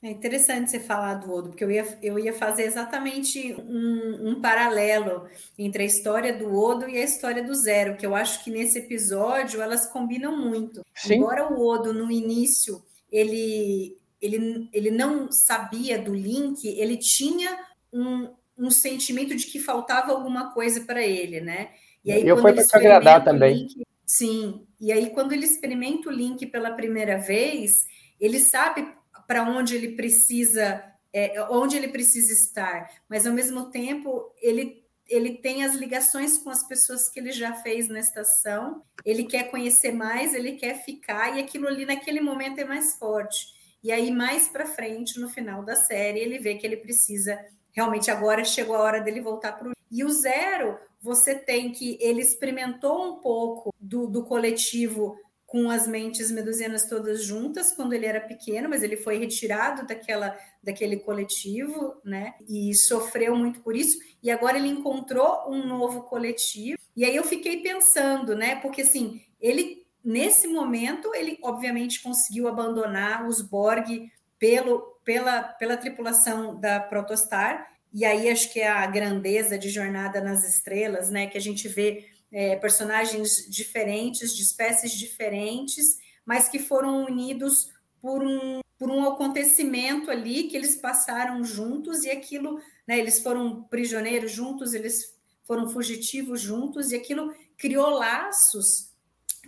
É 0.00 0.10
interessante 0.10 0.70
você 0.70 0.78
falar 0.78 1.14
do 1.14 1.32
Odo, 1.32 1.48
porque 1.48 1.64
eu 1.64 1.70
ia, 1.72 1.98
eu 2.00 2.16
ia 2.16 2.32
fazer 2.32 2.62
exatamente 2.62 3.54
um, 3.54 4.28
um, 4.28 4.40
paralelo 4.40 5.26
entre 5.58 5.82
a 5.82 5.86
história 5.86 6.32
do 6.32 6.54
Odo 6.54 6.88
e 6.88 6.96
a 6.96 7.02
história 7.02 7.42
do 7.42 7.52
Zero, 7.52 7.96
que 7.96 8.06
eu 8.06 8.14
acho 8.14 8.44
que 8.44 8.50
nesse 8.50 8.78
episódio 8.78 9.60
elas 9.60 9.90
combinam 9.90 10.36
muito. 10.36 10.82
Sim. 10.94 11.14
Embora 11.14 11.52
o 11.52 11.66
Odo, 11.66 11.92
no 11.92 12.12
início, 12.12 12.80
ele, 13.10 13.96
ele, 14.22 14.68
ele 14.72 14.92
não 14.92 15.32
sabia 15.32 16.00
do 16.00 16.14
link, 16.14 16.64
ele 16.64 16.96
tinha 16.96 17.58
um, 17.92 18.28
um 18.56 18.70
sentimento 18.70 19.34
de 19.34 19.46
que 19.46 19.58
faltava 19.58 20.12
alguma 20.12 20.52
coisa 20.52 20.80
para 20.82 21.02
ele, 21.02 21.40
né? 21.40 21.70
E 22.04 22.12
aí, 22.12 22.26
eu 22.26 22.38
foi 22.38 22.52
para 22.52 22.64
te 22.64 22.76
agradar 22.76 23.24
também. 23.24 23.54
Link, 23.54 23.82
sim, 24.06 24.66
e 24.80 24.92
aí 24.92 25.10
quando 25.10 25.32
ele 25.32 25.44
experimenta 25.44 26.08
o 26.08 26.12
link 26.12 26.46
pela 26.46 26.72
primeira 26.72 27.18
vez, 27.18 27.86
ele 28.20 28.38
sabe 28.38 28.86
para 29.26 29.42
onde 29.42 29.74
ele 29.74 29.96
precisa, 29.96 30.82
é, 31.12 31.42
onde 31.50 31.76
ele 31.76 31.88
precisa 31.88 32.32
estar, 32.32 32.90
mas 33.08 33.26
ao 33.26 33.32
mesmo 33.32 33.70
tempo 33.70 34.32
ele 34.40 34.86
ele 35.08 35.38
tem 35.38 35.64
as 35.64 35.74
ligações 35.74 36.36
com 36.36 36.50
as 36.50 36.62
pessoas 36.68 37.08
que 37.08 37.18
ele 37.18 37.32
já 37.32 37.54
fez 37.54 37.88
na 37.88 37.98
estação, 37.98 38.82
ele 39.04 39.24
quer 39.24 39.50
conhecer 39.50 39.90
mais, 39.90 40.34
ele 40.34 40.52
quer 40.52 40.84
ficar, 40.84 41.34
e 41.34 41.40
aquilo 41.40 41.66
ali 41.66 41.86
naquele 41.86 42.20
momento 42.20 42.58
é 42.58 42.64
mais 42.64 42.94
forte. 42.96 43.56
E 43.82 43.90
aí, 43.90 44.10
mais 44.10 44.48
para 44.48 44.66
frente, 44.66 45.18
no 45.18 45.28
final 45.30 45.64
da 45.64 45.76
série, 45.76 46.18
ele 46.18 46.38
vê 46.38 46.56
que 46.56 46.66
ele 46.66 46.76
precisa 46.76 47.38
realmente 47.78 48.10
agora 48.10 48.44
chegou 48.44 48.74
a 48.74 48.80
hora 48.80 49.00
dele 49.00 49.20
voltar 49.20 49.52
para 49.52 49.68
o. 49.68 49.72
E 49.88 50.02
o 50.02 50.10
zero, 50.10 50.76
você 51.00 51.36
tem 51.36 51.70
que. 51.70 51.96
Ele 52.00 52.20
experimentou 52.20 53.06
um 53.06 53.20
pouco 53.20 53.72
do, 53.80 54.08
do 54.08 54.24
coletivo 54.24 55.16
com 55.46 55.70
as 55.70 55.86
mentes 55.86 56.30
medusianas 56.30 56.88
todas 56.88 57.22
juntas 57.22 57.72
quando 57.72 57.92
ele 57.92 58.04
era 58.04 58.20
pequeno, 58.20 58.68
mas 58.68 58.82
ele 58.82 58.96
foi 58.96 59.16
retirado 59.16 59.86
daquela, 59.86 60.36
daquele 60.62 60.96
coletivo, 60.96 61.94
né? 62.04 62.34
E 62.48 62.74
sofreu 62.74 63.36
muito 63.36 63.60
por 63.60 63.76
isso. 63.76 63.96
E 64.22 64.28
agora 64.28 64.58
ele 64.58 64.68
encontrou 64.68 65.48
um 65.48 65.64
novo 65.64 66.02
coletivo. 66.02 66.78
E 66.96 67.04
aí 67.04 67.14
eu 67.14 67.24
fiquei 67.24 67.62
pensando, 67.62 68.34
né? 68.34 68.56
Porque 68.56 68.82
assim, 68.82 69.22
ele 69.40 69.86
nesse 70.04 70.48
momento 70.48 71.14
ele 71.14 71.38
obviamente 71.42 72.02
conseguiu 72.02 72.48
abandonar 72.48 73.26
os 73.26 73.40
Borg 73.40 74.10
pelo 74.38 74.97
pela, 75.08 75.42
pela 75.42 75.78
tripulação 75.78 76.60
da 76.60 76.78
Protostar, 76.78 77.66
e 77.94 78.04
aí 78.04 78.28
acho 78.28 78.52
que 78.52 78.60
é 78.60 78.68
a 78.68 78.86
grandeza 78.86 79.58
de 79.58 79.70
Jornada 79.70 80.20
nas 80.20 80.46
Estrelas, 80.46 81.08
né? 81.08 81.26
Que 81.26 81.38
a 81.38 81.40
gente 81.40 81.66
vê 81.66 82.10
é, 82.30 82.56
personagens 82.56 83.46
diferentes, 83.48 84.36
de 84.36 84.42
espécies 84.42 84.92
diferentes, 84.92 85.96
mas 86.26 86.50
que 86.50 86.58
foram 86.58 87.06
unidos 87.06 87.72
por 88.02 88.22
um, 88.22 88.60
por 88.78 88.90
um 88.90 89.02
acontecimento 89.08 90.10
ali 90.10 90.42
que 90.42 90.54
eles 90.54 90.76
passaram 90.76 91.42
juntos 91.42 92.04
e 92.04 92.10
aquilo, 92.10 92.60
né? 92.86 92.98
Eles 92.98 93.18
foram 93.18 93.62
prisioneiros 93.62 94.30
juntos, 94.30 94.74
eles 94.74 95.16
foram 95.44 95.70
fugitivos 95.70 96.38
juntos 96.38 96.92
e 96.92 96.96
aquilo 96.96 97.34
criou 97.56 97.88
laços 97.88 98.92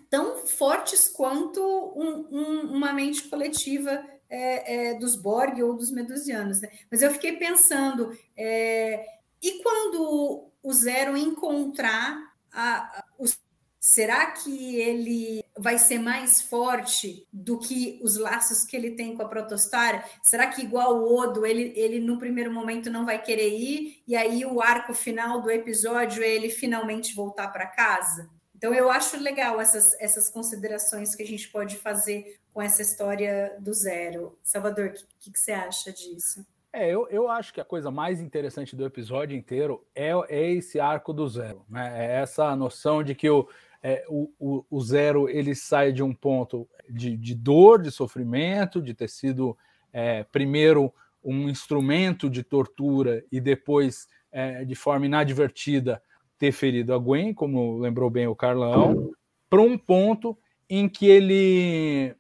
tão 0.08 0.38
fortes 0.38 1.06
quanto 1.06 1.60
um, 1.94 2.26
um, 2.30 2.60
uma 2.76 2.94
mente 2.94 3.24
coletiva 3.24 4.02
é, 4.30 4.90
é, 4.90 4.94
dos 4.94 5.16
Borg 5.16 5.60
ou 5.62 5.74
dos 5.74 5.90
Medusianos. 5.90 6.60
Né? 6.60 6.70
Mas 6.90 7.02
eu 7.02 7.10
fiquei 7.10 7.36
pensando, 7.36 8.16
é, 8.36 9.04
e 9.42 9.62
quando 9.62 10.50
o 10.62 10.72
Zero 10.72 11.16
encontrar 11.16 12.16
a, 12.52 12.98
a, 12.98 13.04
os 13.18 13.38
Será 13.82 14.30
que 14.32 14.76
ele 14.76 15.42
vai 15.58 15.78
ser 15.78 15.98
mais 15.98 16.42
forte 16.42 17.26
do 17.32 17.58
que 17.58 17.98
os 18.02 18.18
laços 18.18 18.62
que 18.62 18.76
ele 18.76 18.90
tem 18.90 19.16
com 19.16 19.22
a 19.22 19.28
protostar? 19.28 20.06
Será 20.22 20.48
que 20.48 20.60
igual 20.60 20.98
o 20.98 21.18
Odo, 21.18 21.46
ele, 21.46 21.72
ele 21.74 21.98
no 21.98 22.18
primeiro 22.18 22.52
momento 22.52 22.90
não 22.90 23.06
vai 23.06 23.22
querer 23.22 23.48
ir 23.48 24.02
e 24.06 24.14
aí 24.14 24.44
o 24.44 24.60
arco 24.60 24.92
final 24.92 25.40
do 25.40 25.50
episódio 25.50 26.22
é 26.22 26.28
ele 26.28 26.50
finalmente 26.50 27.14
voltar 27.14 27.48
para 27.48 27.66
casa? 27.66 28.28
Então 28.60 28.74
eu 28.74 28.90
acho 28.90 29.18
legal 29.18 29.58
essas, 29.58 29.98
essas 29.98 30.28
considerações 30.28 31.14
que 31.14 31.22
a 31.22 31.26
gente 31.26 31.48
pode 31.48 31.76
fazer 31.76 32.38
com 32.52 32.60
essa 32.60 32.82
história 32.82 33.56
do 33.58 33.72
zero. 33.72 34.38
Salvador, 34.42 34.88
o 34.88 34.92
que, 35.18 35.32
que, 35.32 35.40
você 35.40 35.52
acha 35.52 35.90
disso? 35.90 36.44
É, 36.70 36.90
eu, 36.90 37.08
eu 37.08 37.30
acho 37.30 37.54
que 37.54 37.60
a 37.62 37.64
coisa 37.64 37.90
mais 37.90 38.20
interessante 38.20 38.76
do 38.76 38.84
episódio 38.84 39.34
inteiro 39.34 39.82
é, 39.94 40.10
é 40.28 40.50
esse 40.50 40.78
arco 40.78 41.10
do 41.14 41.26
zero, 41.26 41.64
né? 41.70 42.06
É 42.06 42.20
essa 42.20 42.54
noção 42.54 43.02
de 43.02 43.14
que 43.14 43.30
o, 43.30 43.48
é, 43.82 44.04
o, 44.10 44.30
o, 44.38 44.66
o, 44.68 44.80
zero 44.82 45.26
ele 45.26 45.54
sai 45.54 45.90
de 45.90 46.02
um 46.02 46.14
ponto 46.14 46.68
de, 46.86 47.16
de 47.16 47.34
dor, 47.34 47.80
de 47.80 47.90
sofrimento, 47.90 48.82
de 48.82 48.92
ter 48.92 49.08
sido 49.08 49.56
é, 49.90 50.22
primeiro 50.24 50.92
um 51.24 51.48
instrumento 51.48 52.28
de 52.28 52.42
tortura 52.42 53.24
e 53.32 53.40
depois, 53.40 54.06
é, 54.30 54.66
de 54.66 54.74
forma 54.74 55.06
inadvertida, 55.06 56.02
ter 56.40 56.53
ferido 56.53 56.94
a 56.94 56.98
Gwen, 56.98 57.35
como 57.35 57.79
lembrou 57.79 58.09
bem 58.09 58.26
o 58.26 58.35
Carlão, 58.35 59.12
para 59.48 59.61
um 59.61 59.76
ponto 59.76 60.37
em 60.70 60.88
que 60.88 61.07
ele 61.07 62.16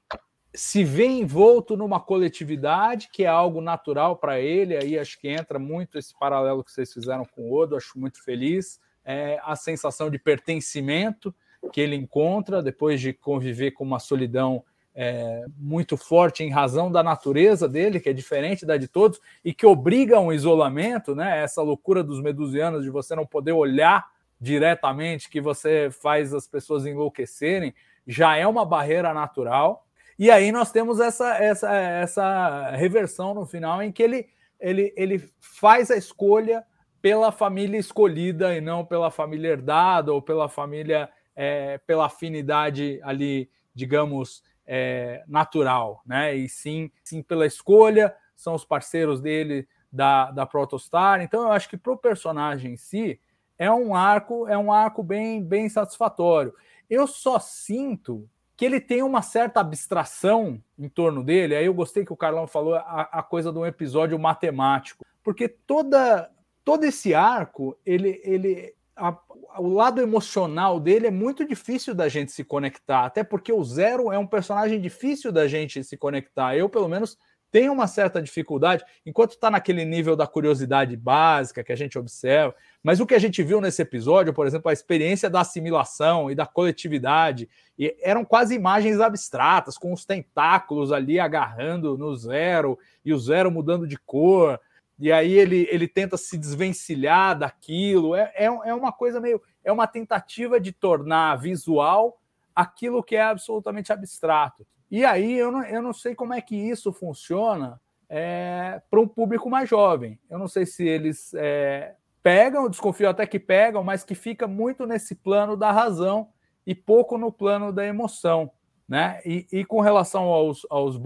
se 0.52 0.84
vê 0.84 1.06
envolto 1.06 1.74
numa 1.74 1.98
coletividade 1.98 3.08
que 3.10 3.24
é 3.24 3.28
algo 3.28 3.62
natural 3.62 4.16
para 4.16 4.38
ele. 4.38 4.76
Aí 4.76 4.98
acho 4.98 5.18
que 5.18 5.26
entra 5.26 5.58
muito 5.58 5.98
esse 5.98 6.12
paralelo 6.18 6.62
que 6.62 6.70
vocês 6.70 6.92
fizeram 6.92 7.24
com 7.24 7.50
o 7.50 7.54
Odo, 7.54 7.76
acho 7.76 7.98
muito 7.98 8.22
feliz. 8.22 8.78
É 9.02 9.40
a 9.42 9.56
sensação 9.56 10.10
de 10.10 10.18
pertencimento 10.18 11.34
que 11.72 11.80
ele 11.80 11.96
encontra 11.96 12.62
depois 12.62 13.00
de 13.00 13.14
conviver 13.14 13.70
com 13.70 13.84
uma 13.84 13.98
solidão 13.98 14.62
é, 14.94 15.44
muito 15.56 15.96
forte 15.96 16.42
em 16.42 16.50
razão 16.50 16.90
da 16.90 17.02
natureza 17.02 17.68
dele, 17.68 18.00
que 18.00 18.08
é 18.08 18.12
diferente 18.12 18.66
da 18.66 18.76
de 18.76 18.88
todos, 18.88 19.20
e 19.44 19.54
que 19.54 19.66
obriga 19.66 20.18
um 20.20 20.32
isolamento, 20.32 21.14
né? 21.14 21.42
Essa 21.42 21.62
loucura 21.62 22.02
dos 22.02 22.20
medusianos 22.20 22.82
de 22.82 22.90
você 22.90 23.14
não 23.14 23.26
poder 23.26 23.52
olhar 23.52 24.06
diretamente, 24.40 25.28
que 25.28 25.40
você 25.40 25.90
faz 25.90 26.32
as 26.32 26.48
pessoas 26.48 26.86
enlouquecerem 26.86 27.74
já 28.06 28.36
é 28.36 28.46
uma 28.46 28.64
barreira 28.64 29.14
natural. 29.14 29.86
E 30.18 30.30
aí 30.30 30.52
nós 30.52 30.72
temos 30.72 31.00
essa, 31.00 31.36
essa, 31.36 31.72
essa 31.74 32.70
reversão 32.72 33.34
no 33.34 33.46
final 33.46 33.82
em 33.82 33.92
que 33.92 34.02
ele, 34.02 34.28
ele, 34.58 34.92
ele 34.96 35.30
faz 35.38 35.90
a 35.90 35.96
escolha 35.96 36.64
pela 37.00 37.32
família 37.32 37.78
escolhida 37.78 38.54
e 38.54 38.60
não 38.60 38.84
pela 38.84 39.10
família 39.10 39.48
herdada 39.48 40.12
ou 40.12 40.20
pela 40.20 40.48
família, 40.48 41.08
é, 41.34 41.78
pela 41.78 42.06
afinidade 42.06 43.00
ali, 43.02 43.48
digamos, 43.74 44.42
é, 44.72 45.24
natural, 45.26 46.00
né? 46.06 46.32
E 46.32 46.48
sim, 46.48 46.92
sim 47.02 47.24
pela 47.24 47.44
escolha, 47.44 48.14
são 48.36 48.54
os 48.54 48.64
parceiros 48.64 49.20
dele 49.20 49.66
da, 49.90 50.30
da 50.30 50.46
Protostar. 50.46 51.20
Então 51.20 51.42
eu 51.42 51.50
acho 51.50 51.68
que 51.68 51.76
para 51.76 51.92
o 51.92 51.98
personagem 51.98 52.74
em 52.74 52.76
si 52.76 53.20
é 53.58 53.68
um 53.68 53.96
arco, 53.96 54.46
é 54.46 54.56
um 54.56 54.72
arco 54.72 55.02
bem, 55.02 55.42
bem 55.42 55.68
satisfatório. 55.68 56.54
eu 56.88 57.04
só 57.08 57.40
sinto 57.40 58.30
que 58.56 58.64
ele 58.64 58.80
tem 58.80 59.02
uma 59.02 59.22
certa 59.22 59.58
abstração 59.58 60.62
em 60.78 60.88
torno 60.88 61.24
dele. 61.24 61.56
Aí 61.56 61.66
eu 61.66 61.74
gostei 61.74 62.04
que 62.04 62.12
o 62.12 62.16
Carlão 62.16 62.46
falou 62.46 62.76
a, 62.76 63.08
a 63.10 63.22
coisa 63.24 63.50
de 63.50 63.58
um 63.58 63.66
episódio 63.66 64.16
matemático, 64.20 65.04
porque 65.24 65.48
toda 65.48 66.30
todo 66.64 66.84
esse 66.84 67.12
arco, 67.12 67.76
ele, 67.84 68.20
ele 68.22 68.72
a, 69.00 69.18
o 69.58 69.68
lado 69.68 70.00
emocional 70.00 70.78
dele 70.78 71.06
é 71.06 71.10
muito 71.10 71.46
difícil 71.46 71.94
da 71.94 72.08
gente 72.08 72.30
se 72.32 72.44
conectar, 72.44 73.04
até 73.04 73.24
porque 73.24 73.52
o 73.52 73.64
Zero 73.64 74.12
é 74.12 74.18
um 74.18 74.26
personagem 74.26 74.80
difícil 74.80 75.32
da 75.32 75.48
gente 75.48 75.82
se 75.82 75.96
conectar. 75.96 76.54
Eu, 76.54 76.68
pelo 76.68 76.88
menos, 76.88 77.16
tenho 77.50 77.72
uma 77.72 77.88
certa 77.88 78.22
dificuldade, 78.22 78.84
enquanto 79.04 79.32
está 79.32 79.50
naquele 79.50 79.84
nível 79.84 80.14
da 80.14 80.26
curiosidade 80.26 80.96
básica 80.96 81.64
que 81.64 81.72
a 81.72 81.76
gente 81.76 81.98
observa. 81.98 82.54
Mas 82.82 83.00
o 83.00 83.06
que 83.06 83.14
a 83.14 83.18
gente 83.18 83.42
viu 83.42 83.60
nesse 83.60 83.82
episódio, 83.82 84.32
por 84.32 84.46
exemplo, 84.46 84.70
a 84.70 84.72
experiência 84.72 85.28
da 85.28 85.40
assimilação 85.40 86.30
e 86.30 86.34
da 86.34 86.46
coletividade, 86.46 87.48
e 87.76 87.96
eram 88.02 88.24
quase 88.24 88.54
imagens 88.54 89.00
abstratas, 89.00 89.76
com 89.76 89.92
os 89.92 90.04
tentáculos 90.04 90.92
ali 90.92 91.18
agarrando 91.18 91.98
no 91.98 92.14
Zero 92.14 92.78
e 93.04 93.12
o 93.12 93.18
Zero 93.18 93.50
mudando 93.50 93.86
de 93.86 93.98
cor 93.98 94.60
e 95.00 95.10
aí 95.10 95.32
ele, 95.32 95.66
ele 95.70 95.88
tenta 95.88 96.16
se 96.18 96.36
desvencilhar 96.36 97.38
daquilo. 97.38 98.14
É, 98.14 98.30
é, 98.34 98.44
é 98.44 98.74
uma 98.74 98.92
coisa 98.92 99.18
meio. 99.18 99.40
É 99.64 99.72
uma 99.72 99.86
tentativa 99.86 100.60
de 100.60 100.72
tornar 100.72 101.36
visual 101.36 102.20
aquilo 102.54 103.02
que 103.02 103.16
é 103.16 103.22
absolutamente 103.22 103.92
abstrato. 103.92 104.66
E 104.90 105.04
aí 105.04 105.38
eu 105.38 105.50
não, 105.50 105.64
eu 105.64 105.80
não 105.80 105.92
sei 105.94 106.14
como 106.14 106.34
é 106.34 106.40
que 106.40 106.54
isso 106.54 106.92
funciona 106.92 107.80
é, 108.08 108.82
para 108.90 109.00
um 109.00 109.08
público 109.08 109.48
mais 109.48 109.70
jovem. 109.70 110.18
Eu 110.28 110.38
não 110.38 110.48
sei 110.48 110.66
se 110.66 110.86
eles 110.86 111.32
é, 111.34 111.94
pegam, 112.22 112.68
desconfio 112.68 113.08
até 113.08 113.26
que 113.26 113.38
pegam, 113.38 113.82
mas 113.82 114.04
que 114.04 114.14
fica 114.14 114.46
muito 114.46 114.84
nesse 114.84 115.14
plano 115.14 115.56
da 115.56 115.72
razão 115.72 116.28
e 116.66 116.74
pouco 116.74 117.16
no 117.16 117.32
plano 117.32 117.72
da 117.72 117.86
emoção. 117.86 118.50
Né? 118.90 119.20
E, 119.24 119.46
e, 119.52 119.64
com 119.64 119.80
relação 119.80 120.24
aos, 120.24 120.66
aos 120.68 120.96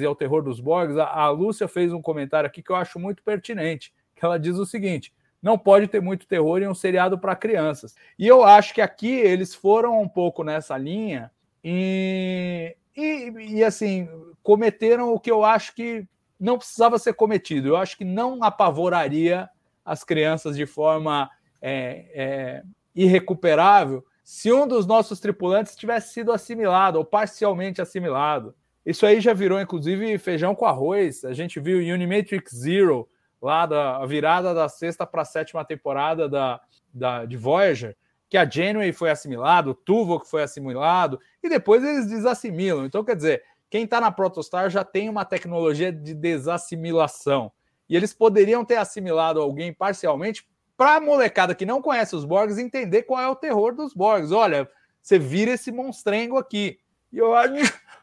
e 0.00 0.04
ao 0.06 0.14
terror 0.14 0.42
dos 0.42 0.60
Borgs, 0.60 0.98
a, 0.98 1.04
a, 1.04 1.28
Lúcia 1.28 1.68
fez 1.68 1.92
um 1.92 2.00
comentário 2.00 2.46
aqui 2.46 2.62
que 2.62 2.72
eu 2.72 2.76
acho 2.76 2.98
muito 2.98 3.22
pertinente, 3.22 3.92
que 4.16 4.24
ela 4.24 4.38
diz 4.38 4.56
o 4.56 4.64
seguinte: 4.64 5.12
não 5.42 5.58
pode 5.58 5.86
ter 5.86 6.00
muito 6.00 6.26
terror 6.26 6.62
em 6.62 6.68
um 6.68 6.74
seriado 6.74 7.18
para 7.18 7.36
crianças. 7.36 7.94
E 8.18 8.26
eu 8.26 8.42
acho 8.42 8.72
que 8.72 8.80
aqui 8.80 9.10
eles 9.10 9.54
foram 9.54 10.00
um 10.00 10.08
pouco 10.08 10.42
nessa 10.42 10.78
linha 10.78 11.30
e, 11.62 12.74
e, 12.96 13.30
e 13.56 13.62
assim 13.62 14.08
cometeram 14.42 15.12
o 15.12 15.20
que 15.20 15.30
eu 15.30 15.44
acho 15.44 15.74
que 15.74 16.06
não 16.40 16.56
precisava 16.56 16.98
ser 16.98 17.12
cometido. 17.12 17.68
Eu 17.68 17.76
acho 17.76 17.98
que 17.98 18.06
não 18.06 18.42
apavoraria 18.42 19.50
as 19.84 20.02
crianças 20.02 20.56
de 20.56 20.64
forma 20.64 21.28
é, 21.60 22.06
é, 22.14 22.62
irrecuperável 22.94 24.02
se 24.24 24.50
um 24.50 24.66
dos 24.66 24.86
nossos 24.86 25.20
tripulantes 25.20 25.76
tivesse 25.76 26.14
sido 26.14 26.32
assimilado 26.32 26.98
ou 26.98 27.04
parcialmente 27.04 27.82
assimilado. 27.82 28.54
Isso 28.84 29.04
aí 29.04 29.20
já 29.20 29.34
virou, 29.34 29.60
inclusive, 29.60 30.16
feijão 30.16 30.54
com 30.54 30.64
arroz. 30.64 31.26
A 31.26 31.34
gente 31.34 31.60
viu 31.60 31.78
Unimatrix 31.78 32.56
Zero, 32.56 33.06
lá 33.40 33.66
da 33.66 34.04
virada 34.06 34.54
da 34.54 34.66
sexta 34.66 35.06
para 35.06 35.22
a 35.22 35.26
sétima 35.26 35.62
temporada 35.62 36.26
da, 36.26 36.58
da, 36.92 37.26
de 37.26 37.36
Voyager, 37.36 37.94
que 38.30 38.38
a 38.38 38.48
Janeway 38.48 38.92
foi 38.94 39.10
assimilado, 39.10 39.72
o 39.72 39.74
Tuvok 39.74 40.26
foi 40.26 40.42
assimilado, 40.42 41.20
e 41.42 41.48
depois 41.50 41.84
eles 41.84 42.06
desassimilam. 42.06 42.86
Então, 42.86 43.04
quer 43.04 43.16
dizer, 43.16 43.42
quem 43.68 43.84
está 43.84 44.00
na 44.00 44.10
Protostar 44.10 44.70
já 44.70 44.82
tem 44.82 45.10
uma 45.10 45.26
tecnologia 45.26 45.92
de 45.92 46.14
desassimilação. 46.14 47.52
E 47.86 47.94
eles 47.94 48.14
poderiam 48.14 48.64
ter 48.64 48.76
assimilado 48.76 49.40
alguém 49.40 49.72
parcialmente 49.72 50.46
para 50.76 50.96
a 50.96 51.00
molecada 51.00 51.54
que 51.54 51.66
não 51.66 51.80
conhece 51.80 52.16
os 52.16 52.24
Borgs 52.24 52.58
entender 52.58 53.02
qual 53.02 53.20
é 53.20 53.28
o 53.28 53.36
terror 53.36 53.74
dos 53.74 53.94
Borgs. 53.94 54.32
Olha, 54.32 54.68
você 55.00 55.18
vira 55.18 55.52
esse 55.52 55.70
monstrengo 55.70 56.36
aqui. 56.36 56.78
E 57.12 57.18
eu 57.18 57.34
acho. 57.34 57.52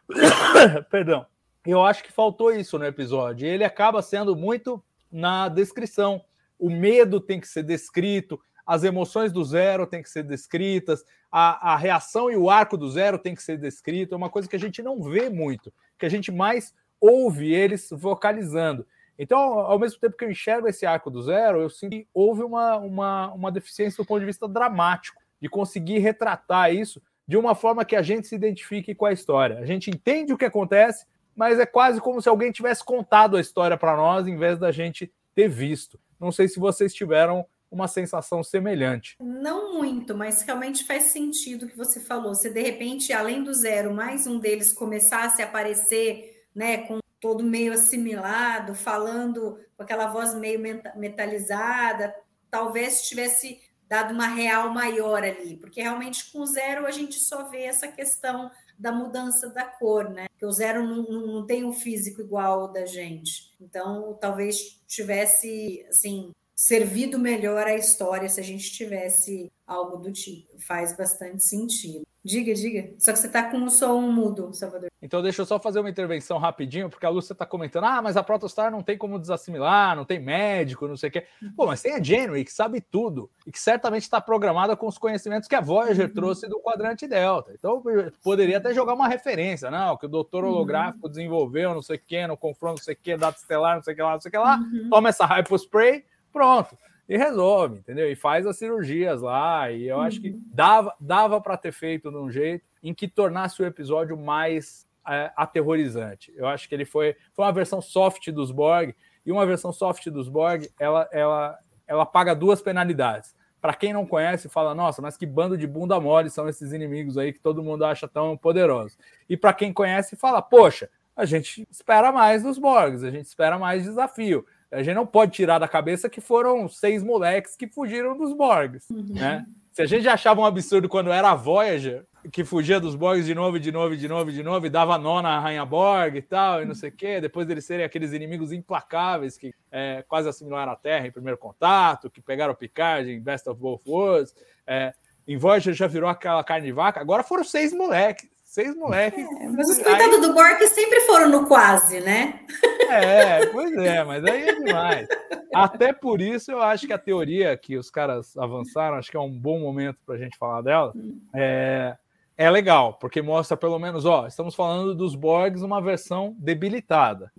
Perdão. 0.90 1.26
Eu 1.66 1.84
acho 1.84 2.04
que 2.04 2.12
faltou 2.12 2.52
isso 2.52 2.80
no 2.80 2.86
episódio. 2.86 3.48
Ele 3.48 3.64
acaba 3.64 4.02
sendo 4.02 4.36
muito 4.36 4.84
na 5.12 5.48
descrição. 5.48 6.24
O 6.58 6.70
medo 6.70 7.20
tem 7.20 7.40
que 7.40 7.48
ser 7.48 7.64
descrito, 7.64 8.40
as 8.66 8.84
emoções 8.84 9.32
do 9.32 9.44
zero 9.44 9.86
tem 9.86 10.02
que 10.02 10.10
ser 10.10 10.24
descritas, 10.24 11.04
a, 11.32 11.74
a 11.74 11.76
reação 11.76 12.32
e 12.32 12.38
o 12.38 12.50
arco 12.50 12.78
do 12.78 12.90
zero 12.90 13.18
tem 13.18 13.36
que 13.36 13.44
ser 13.44 13.58
descrito. 13.58 14.14
É 14.14 14.18
uma 14.18 14.30
coisa 14.30 14.48
que 14.48 14.56
a 14.56 14.60
gente 14.60 14.82
não 14.82 15.02
vê 15.02 15.30
muito, 15.30 15.74
que 15.98 16.06
a 16.06 16.10
gente 16.10 16.32
mais 16.32 16.74
ouve 17.00 17.52
eles 17.52 17.90
vocalizando. 17.92 18.86
Então, 19.18 19.40
ao 19.60 19.78
mesmo 19.78 20.00
tempo 20.00 20.18
que 20.18 20.26
eu 20.26 20.32
enxergo 20.32 20.68
esse 20.68 20.86
arco 20.86 21.10
do 21.10 21.22
zero, 21.22 21.62
eu 21.62 21.70
sinto 21.70 21.92
que 21.92 22.08
houve 22.14 22.44
uma, 22.44 22.78
uma, 22.78 23.34
uma 23.34 23.52
deficiência 23.52 24.04
do 24.04 24.08
ponto 24.08 24.20
de 24.20 24.26
vista 24.26 24.48
dramático, 24.48 25.22
de 25.42 25.50
conseguir 25.50 26.00
retratar 26.00 26.74
isso 26.74 27.02
de 27.28 27.38
uma 27.38 27.56
forma 27.56 27.86
que 27.86 27.96
a 27.96 28.02
gente 28.02 28.28
se 28.28 28.36
identifique 28.36 28.94
com 28.96 29.06
a 29.06 29.14
história. 29.14 29.60
A 29.60 29.66
gente 29.66 29.90
entende 29.90 30.34
o 30.34 30.38
que 30.38 30.46
acontece, 30.46 31.06
mas 31.36 31.60
é 31.60 31.66
quase 31.66 32.02
como 32.02 32.22
se 32.22 32.28
alguém 32.28 32.52
tivesse 32.52 32.84
contado 32.84 33.38
a 33.38 33.42
história 33.42 33.78
para 33.78 33.96
nós, 33.96 34.28
em 34.28 34.38
vez 34.38 34.60
da 34.60 34.72
gente 34.72 35.12
ter 35.34 35.48
visto. 35.48 36.00
Não 36.20 36.32
sei 36.32 36.48
se 36.48 36.60
vocês 36.60 36.94
tiveram 36.94 37.46
uma 37.72 37.88
sensação 37.88 38.44
semelhante. 38.44 39.16
Não 39.22 39.76
muito, 39.76 40.16
mas 40.16 40.42
realmente 40.42 40.84
faz 40.84 41.04
sentido 41.04 41.66
o 41.66 41.70
que 41.70 41.78
você 41.78 42.02
falou. 42.02 42.36
Se 42.36 42.50
de 42.50 42.62
repente, 42.62 43.14
além 43.14 43.44
do 43.44 43.54
zero, 43.54 43.94
mais 43.94 44.28
um 44.28 44.38
deles 44.38 44.74
começasse 44.74 45.42
a 45.42 45.46
aparecer 45.46 46.46
né, 46.54 46.80
com 46.80 47.01
todo 47.22 47.44
meio 47.44 47.72
assimilado, 47.72 48.76
falando 48.76 49.58
com 49.78 49.84
aquela 49.84 50.08
voz 50.08 50.34
meio 50.34 50.60
metalizada, 50.96 52.14
talvez 52.50 53.08
tivesse 53.08 53.62
dado 53.88 54.14
uma 54.14 54.28
real 54.28 54.74
maior 54.74 55.24
ali, 55.24 55.58
porque 55.58 55.82
realmente 55.82 56.32
com 56.32 56.46
zero 56.46 56.86
a 56.86 56.92
gente 56.92 57.20
só 57.20 57.50
vê 57.50 57.64
essa 57.64 57.88
questão 57.88 58.50
da 58.80 58.92
mudança 58.92 59.50
da 59.50 59.64
cor, 59.64 60.10
né? 60.10 60.28
Porque 60.32 60.46
o 60.46 60.52
zero 60.52 60.84
não, 60.84 61.04
não 61.04 61.46
tem 61.46 61.64
um 61.64 61.74
físico 61.74 62.22
igual 62.22 62.72
da 62.72 62.86
gente. 62.86 63.52
Então, 63.62 64.18
talvez 64.20 64.82
tivesse, 64.88 65.86
assim, 65.88 66.32
servido 66.56 67.20
melhor 67.20 67.68
a 67.68 67.76
história 67.76 68.28
se 68.28 68.40
a 68.40 68.44
gente 68.44 68.72
tivesse 68.72 69.52
algo 69.68 69.98
do 69.98 70.12
tipo. 70.12 70.60
Faz 70.60 70.98
bastante 70.98 71.44
sentido. 71.44 72.08
Diga, 72.24 72.54
diga. 72.54 72.94
Só 73.00 73.12
que 73.12 73.18
você 73.18 73.26
está 73.26 73.50
com 73.50 73.64
o 73.64 73.70
som 73.70 74.00
mudo, 74.02 74.54
Salvador. 74.54 74.90
Então, 75.02 75.24
deixa 75.24 75.42
eu 75.42 75.46
só 75.46 75.60
fazer 75.60 75.80
uma 75.80 75.90
intervenção 75.90 76.38
rapidinho, 76.38 76.88
porque 76.88 77.06
a 77.06 77.10
Lúcia 77.10 77.34
está 77.34 77.48
comentando: 77.48 77.86
ah, 77.86 78.00
mas 78.00 78.16
a 78.16 78.22
Protostar 78.22 78.72
não 78.72 78.84
tem 78.84 78.96
como 78.96 79.18
desassimilar, 79.18 79.96
não 79.96 80.06
tem 80.06 80.20
médico, 80.20 80.88
não 80.88 80.96
sei 80.96 81.10
o 81.10 81.12
quê. 81.12 81.26
Pô, 81.58 81.66
mas 81.66 81.82
tem 81.82 81.96
a 81.96 82.04
Genway, 82.04 82.46
que 82.46 82.54
sabe 82.54 82.80
tudo, 82.80 83.28
e 83.46 83.52
que 83.52 83.60
certamente 83.60 84.04
está 84.04 84.22
programada 84.22 84.76
com 84.76 84.86
os 84.88 85.00
conhecimentos 85.00 85.48
que 85.48 85.56
a 85.56 85.62
Voyager 85.62 86.08
uhum. 86.08 86.14
trouxe 86.14 86.48
do 86.48 86.60
quadrante 86.60 87.08
Delta. 87.08 87.54
Então, 87.58 87.82
poderia 88.24 88.58
até 88.58 88.72
jogar 88.72 88.94
uma 88.94 89.08
referência, 89.08 89.72
não, 89.72 89.98
que 89.98 90.06
o 90.06 90.10
doutor 90.10 90.44
uhum. 90.44 90.52
holográfico 90.52 91.08
uhum. 91.08 91.12
desenvolveu, 91.12 91.74
não 91.74 91.82
sei 91.82 91.98
o 91.98 92.02
quê, 92.06 92.28
no 92.28 92.38
confronto, 92.38 92.78
não 92.78 92.84
sei 92.84 92.94
o 92.94 92.98
quê, 93.02 93.18
data 93.18 93.40
estelar, 93.40 93.78
não 93.78 93.84
sei 93.84 93.94
o 93.94 93.96
que 93.96 94.04
lá, 94.04 94.14
não 94.14 94.22
sei 94.22 94.30
o 94.30 94.32
que 94.32 94.38
lá, 94.38 94.58
uhum. 94.58 94.90
toma 94.92 95.10
essa 95.10 95.26
hypospray, 95.26 96.06
pronto 96.32 96.78
e 97.12 97.18
resolve, 97.18 97.80
entendeu? 97.80 98.10
E 98.10 98.16
faz 98.16 98.48
as 98.48 98.58
cirurgias 98.58 99.22
lá. 99.22 99.70
E 99.70 99.86
eu 99.86 99.98
uhum. 99.98 100.04
acho 100.04 100.22
que 100.22 100.30
uhum. 100.30 100.42
dava, 100.46 100.96
dava 100.98 101.42
para 101.42 101.58
ter 101.58 101.74
feito 101.74 102.10
de 102.10 102.16
um 102.16 102.32
jeito 102.32 102.64
em 102.82 102.94
que 102.94 103.06
tornasse 103.06 103.62
o 103.62 103.66
episódio 103.66 104.16
mais 104.16 104.88
é, 105.06 105.30
aterrorizante. 105.36 106.32
Eu 106.38 106.48
acho 106.48 106.70
que 106.70 106.74
ele 106.74 106.86
foi, 106.86 107.18
foi 107.34 107.44
uma 107.44 107.52
versão 107.52 107.82
soft 107.82 108.32
dos 108.32 108.50
Borg, 108.50 108.96
e 109.26 109.32
uma 109.32 109.46
versão 109.46 109.74
soft 109.74 110.08
dos 110.10 110.30
Borg, 110.30 110.70
ela, 110.80 111.10
ela, 111.12 111.60
ela 111.86 112.06
paga 112.06 112.34
duas 112.34 112.62
penalidades. 112.62 113.36
Para 113.60 113.74
quem 113.74 113.92
não 113.92 114.08
conhece, 114.08 114.48
fala, 114.48 114.74
nossa, 114.74 115.02
mas 115.02 115.18
que 115.18 115.26
bando 115.26 115.58
de 115.58 115.68
bunda 115.68 116.00
mole 116.00 116.30
são 116.30 116.48
esses 116.48 116.72
inimigos 116.72 117.18
aí 117.18 117.34
que 117.34 117.42
todo 117.42 117.62
mundo 117.62 117.84
acha 117.84 118.08
tão 118.08 118.38
poderosos. 118.38 118.98
E 119.28 119.36
para 119.36 119.52
quem 119.52 119.74
conhece, 119.74 120.16
fala, 120.16 120.42
poxa, 120.42 120.90
a 121.14 121.26
gente 121.26 121.68
espera 121.70 122.10
mais 122.10 122.42
dos 122.42 122.58
Borgs, 122.58 123.04
a 123.04 123.12
gente 123.12 123.26
espera 123.26 123.60
mais 123.60 123.84
desafio. 123.84 124.46
A 124.72 124.82
gente 124.82 124.96
não 124.96 125.06
pode 125.06 125.34
tirar 125.34 125.60
da 125.60 125.68
cabeça 125.68 126.10
que 126.10 126.22
foram 126.22 126.68
seis 126.70 127.04
moleques 127.04 127.56
que 127.56 127.68
fugiram 127.68 128.18
dos 128.18 128.34
Borgs, 128.34 128.90
uhum. 128.90 129.14
né? 129.14 129.46
Se 129.72 129.82
a 129.82 129.86
gente 129.86 130.08
achava 130.08 130.42
um 130.42 130.46
absurdo 130.46 130.90
quando 130.90 131.12
era 131.12 131.32
a 131.32 131.36
Voyager, 131.36 132.06
que 132.32 132.44
fugia 132.44 132.80
dos 132.80 132.96
Borgs 132.96 133.26
de 133.26 133.34
novo, 133.34 133.60
de 133.60 133.72
novo, 133.72 133.96
de 133.96 134.08
novo, 134.08 134.32
de 134.32 134.44
novo, 134.44 134.66
e 134.66 134.70
dava 134.70 134.98
nó 134.98 135.22
na 135.22 135.40
Rainha 135.40 135.66
Borg 135.66 136.18
e 136.18 136.22
tal, 136.22 136.62
e 136.62 136.66
não 136.66 136.76
sei 136.76 136.90
o 136.90 136.92
quê, 136.92 137.22
depois 137.22 137.48
deles 137.48 137.66
serem 137.66 137.86
aqueles 137.86 138.12
inimigos 138.12 138.52
implacáveis 138.52 139.38
que 139.38 139.54
é, 139.72 140.04
quase 140.08 140.28
assimilaram 140.30 140.72
a 140.72 140.76
Terra 140.76 141.08
em 141.08 141.12
primeiro 141.12 141.38
contato, 141.38 142.10
que 142.10 142.22
pegaram 142.22 142.54
o 142.54 142.56
Picard 142.56 143.10
em 143.10 143.22
Best 143.22 143.50
of 143.50 143.60
Both 143.60 143.88
Worlds, 143.88 144.36
é, 144.68 144.94
em 145.28 145.38
Voyager 145.38 145.74
já 145.74 145.88
virou 145.88 146.10
aquela 146.10 146.44
carne 146.44 146.68
de 146.68 146.74
vaca, 146.74 147.00
agora 147.00 147.24
foram 147.24 147.44
seis 147.44 147.74
moleques. 147.74 148.30
Seis 148.52 148.76
moleques. 148.76 149.26
É, 149.40 149.48
mas 149.48 149.70
os 149.70 149.82
coitados 149.82 150.20
do 150.20 150.34
Borg 150.34 150.62
sempre 150.68 151.00
foram 151.02 151.30
no 151.30 151.48
quase, 151.48 152.02
né? 152.02 152.42
É, 152.90 153.46
pois 153.46 153.72
é, 153.78 154.04
mas 154.04 154.26
aí 154.26 154.50
é 154.50 154.56
demais. 154.56 155.08
Até 155.54 155.94
por 155.94 156.20
isso 156.20 156.52
eu 156.52 156.62
acho 156.62 156.86
que 156.86 156.92
a 156.92 156.98
teoria 156.98 157.56
que 157.56 157.78
os 157.78 157.90
caras 157.90 158.36
avançaram, 158.36 158.98
acho 158.98 159.10
que 159.10 159.16
é 159.16 159.22
um 159.22 159.32
bom 159.32 159.62
momento 159.62 160.00
para 160.06 160.16
a 160.16 160.18
gente 160.18 160.38
falar 160.38 160.62
dela, 160.64 160.92
é, 161.34 161.96
é 162.38 162.52
legal, 162.52 162.96
porque 162.96 163.22
mostra 163.22 163.56
pelo 163.56 163.80
menos, 163.80 164.04
ó, 164.04 164.28
estamos 164.28 164.54
falando 164.54 164.94
dos 164.94 165.16
Borgs 165.16 165.64
uma 165.64 165.82
versão 165.82 166.36
debilitada. 166.38 167.32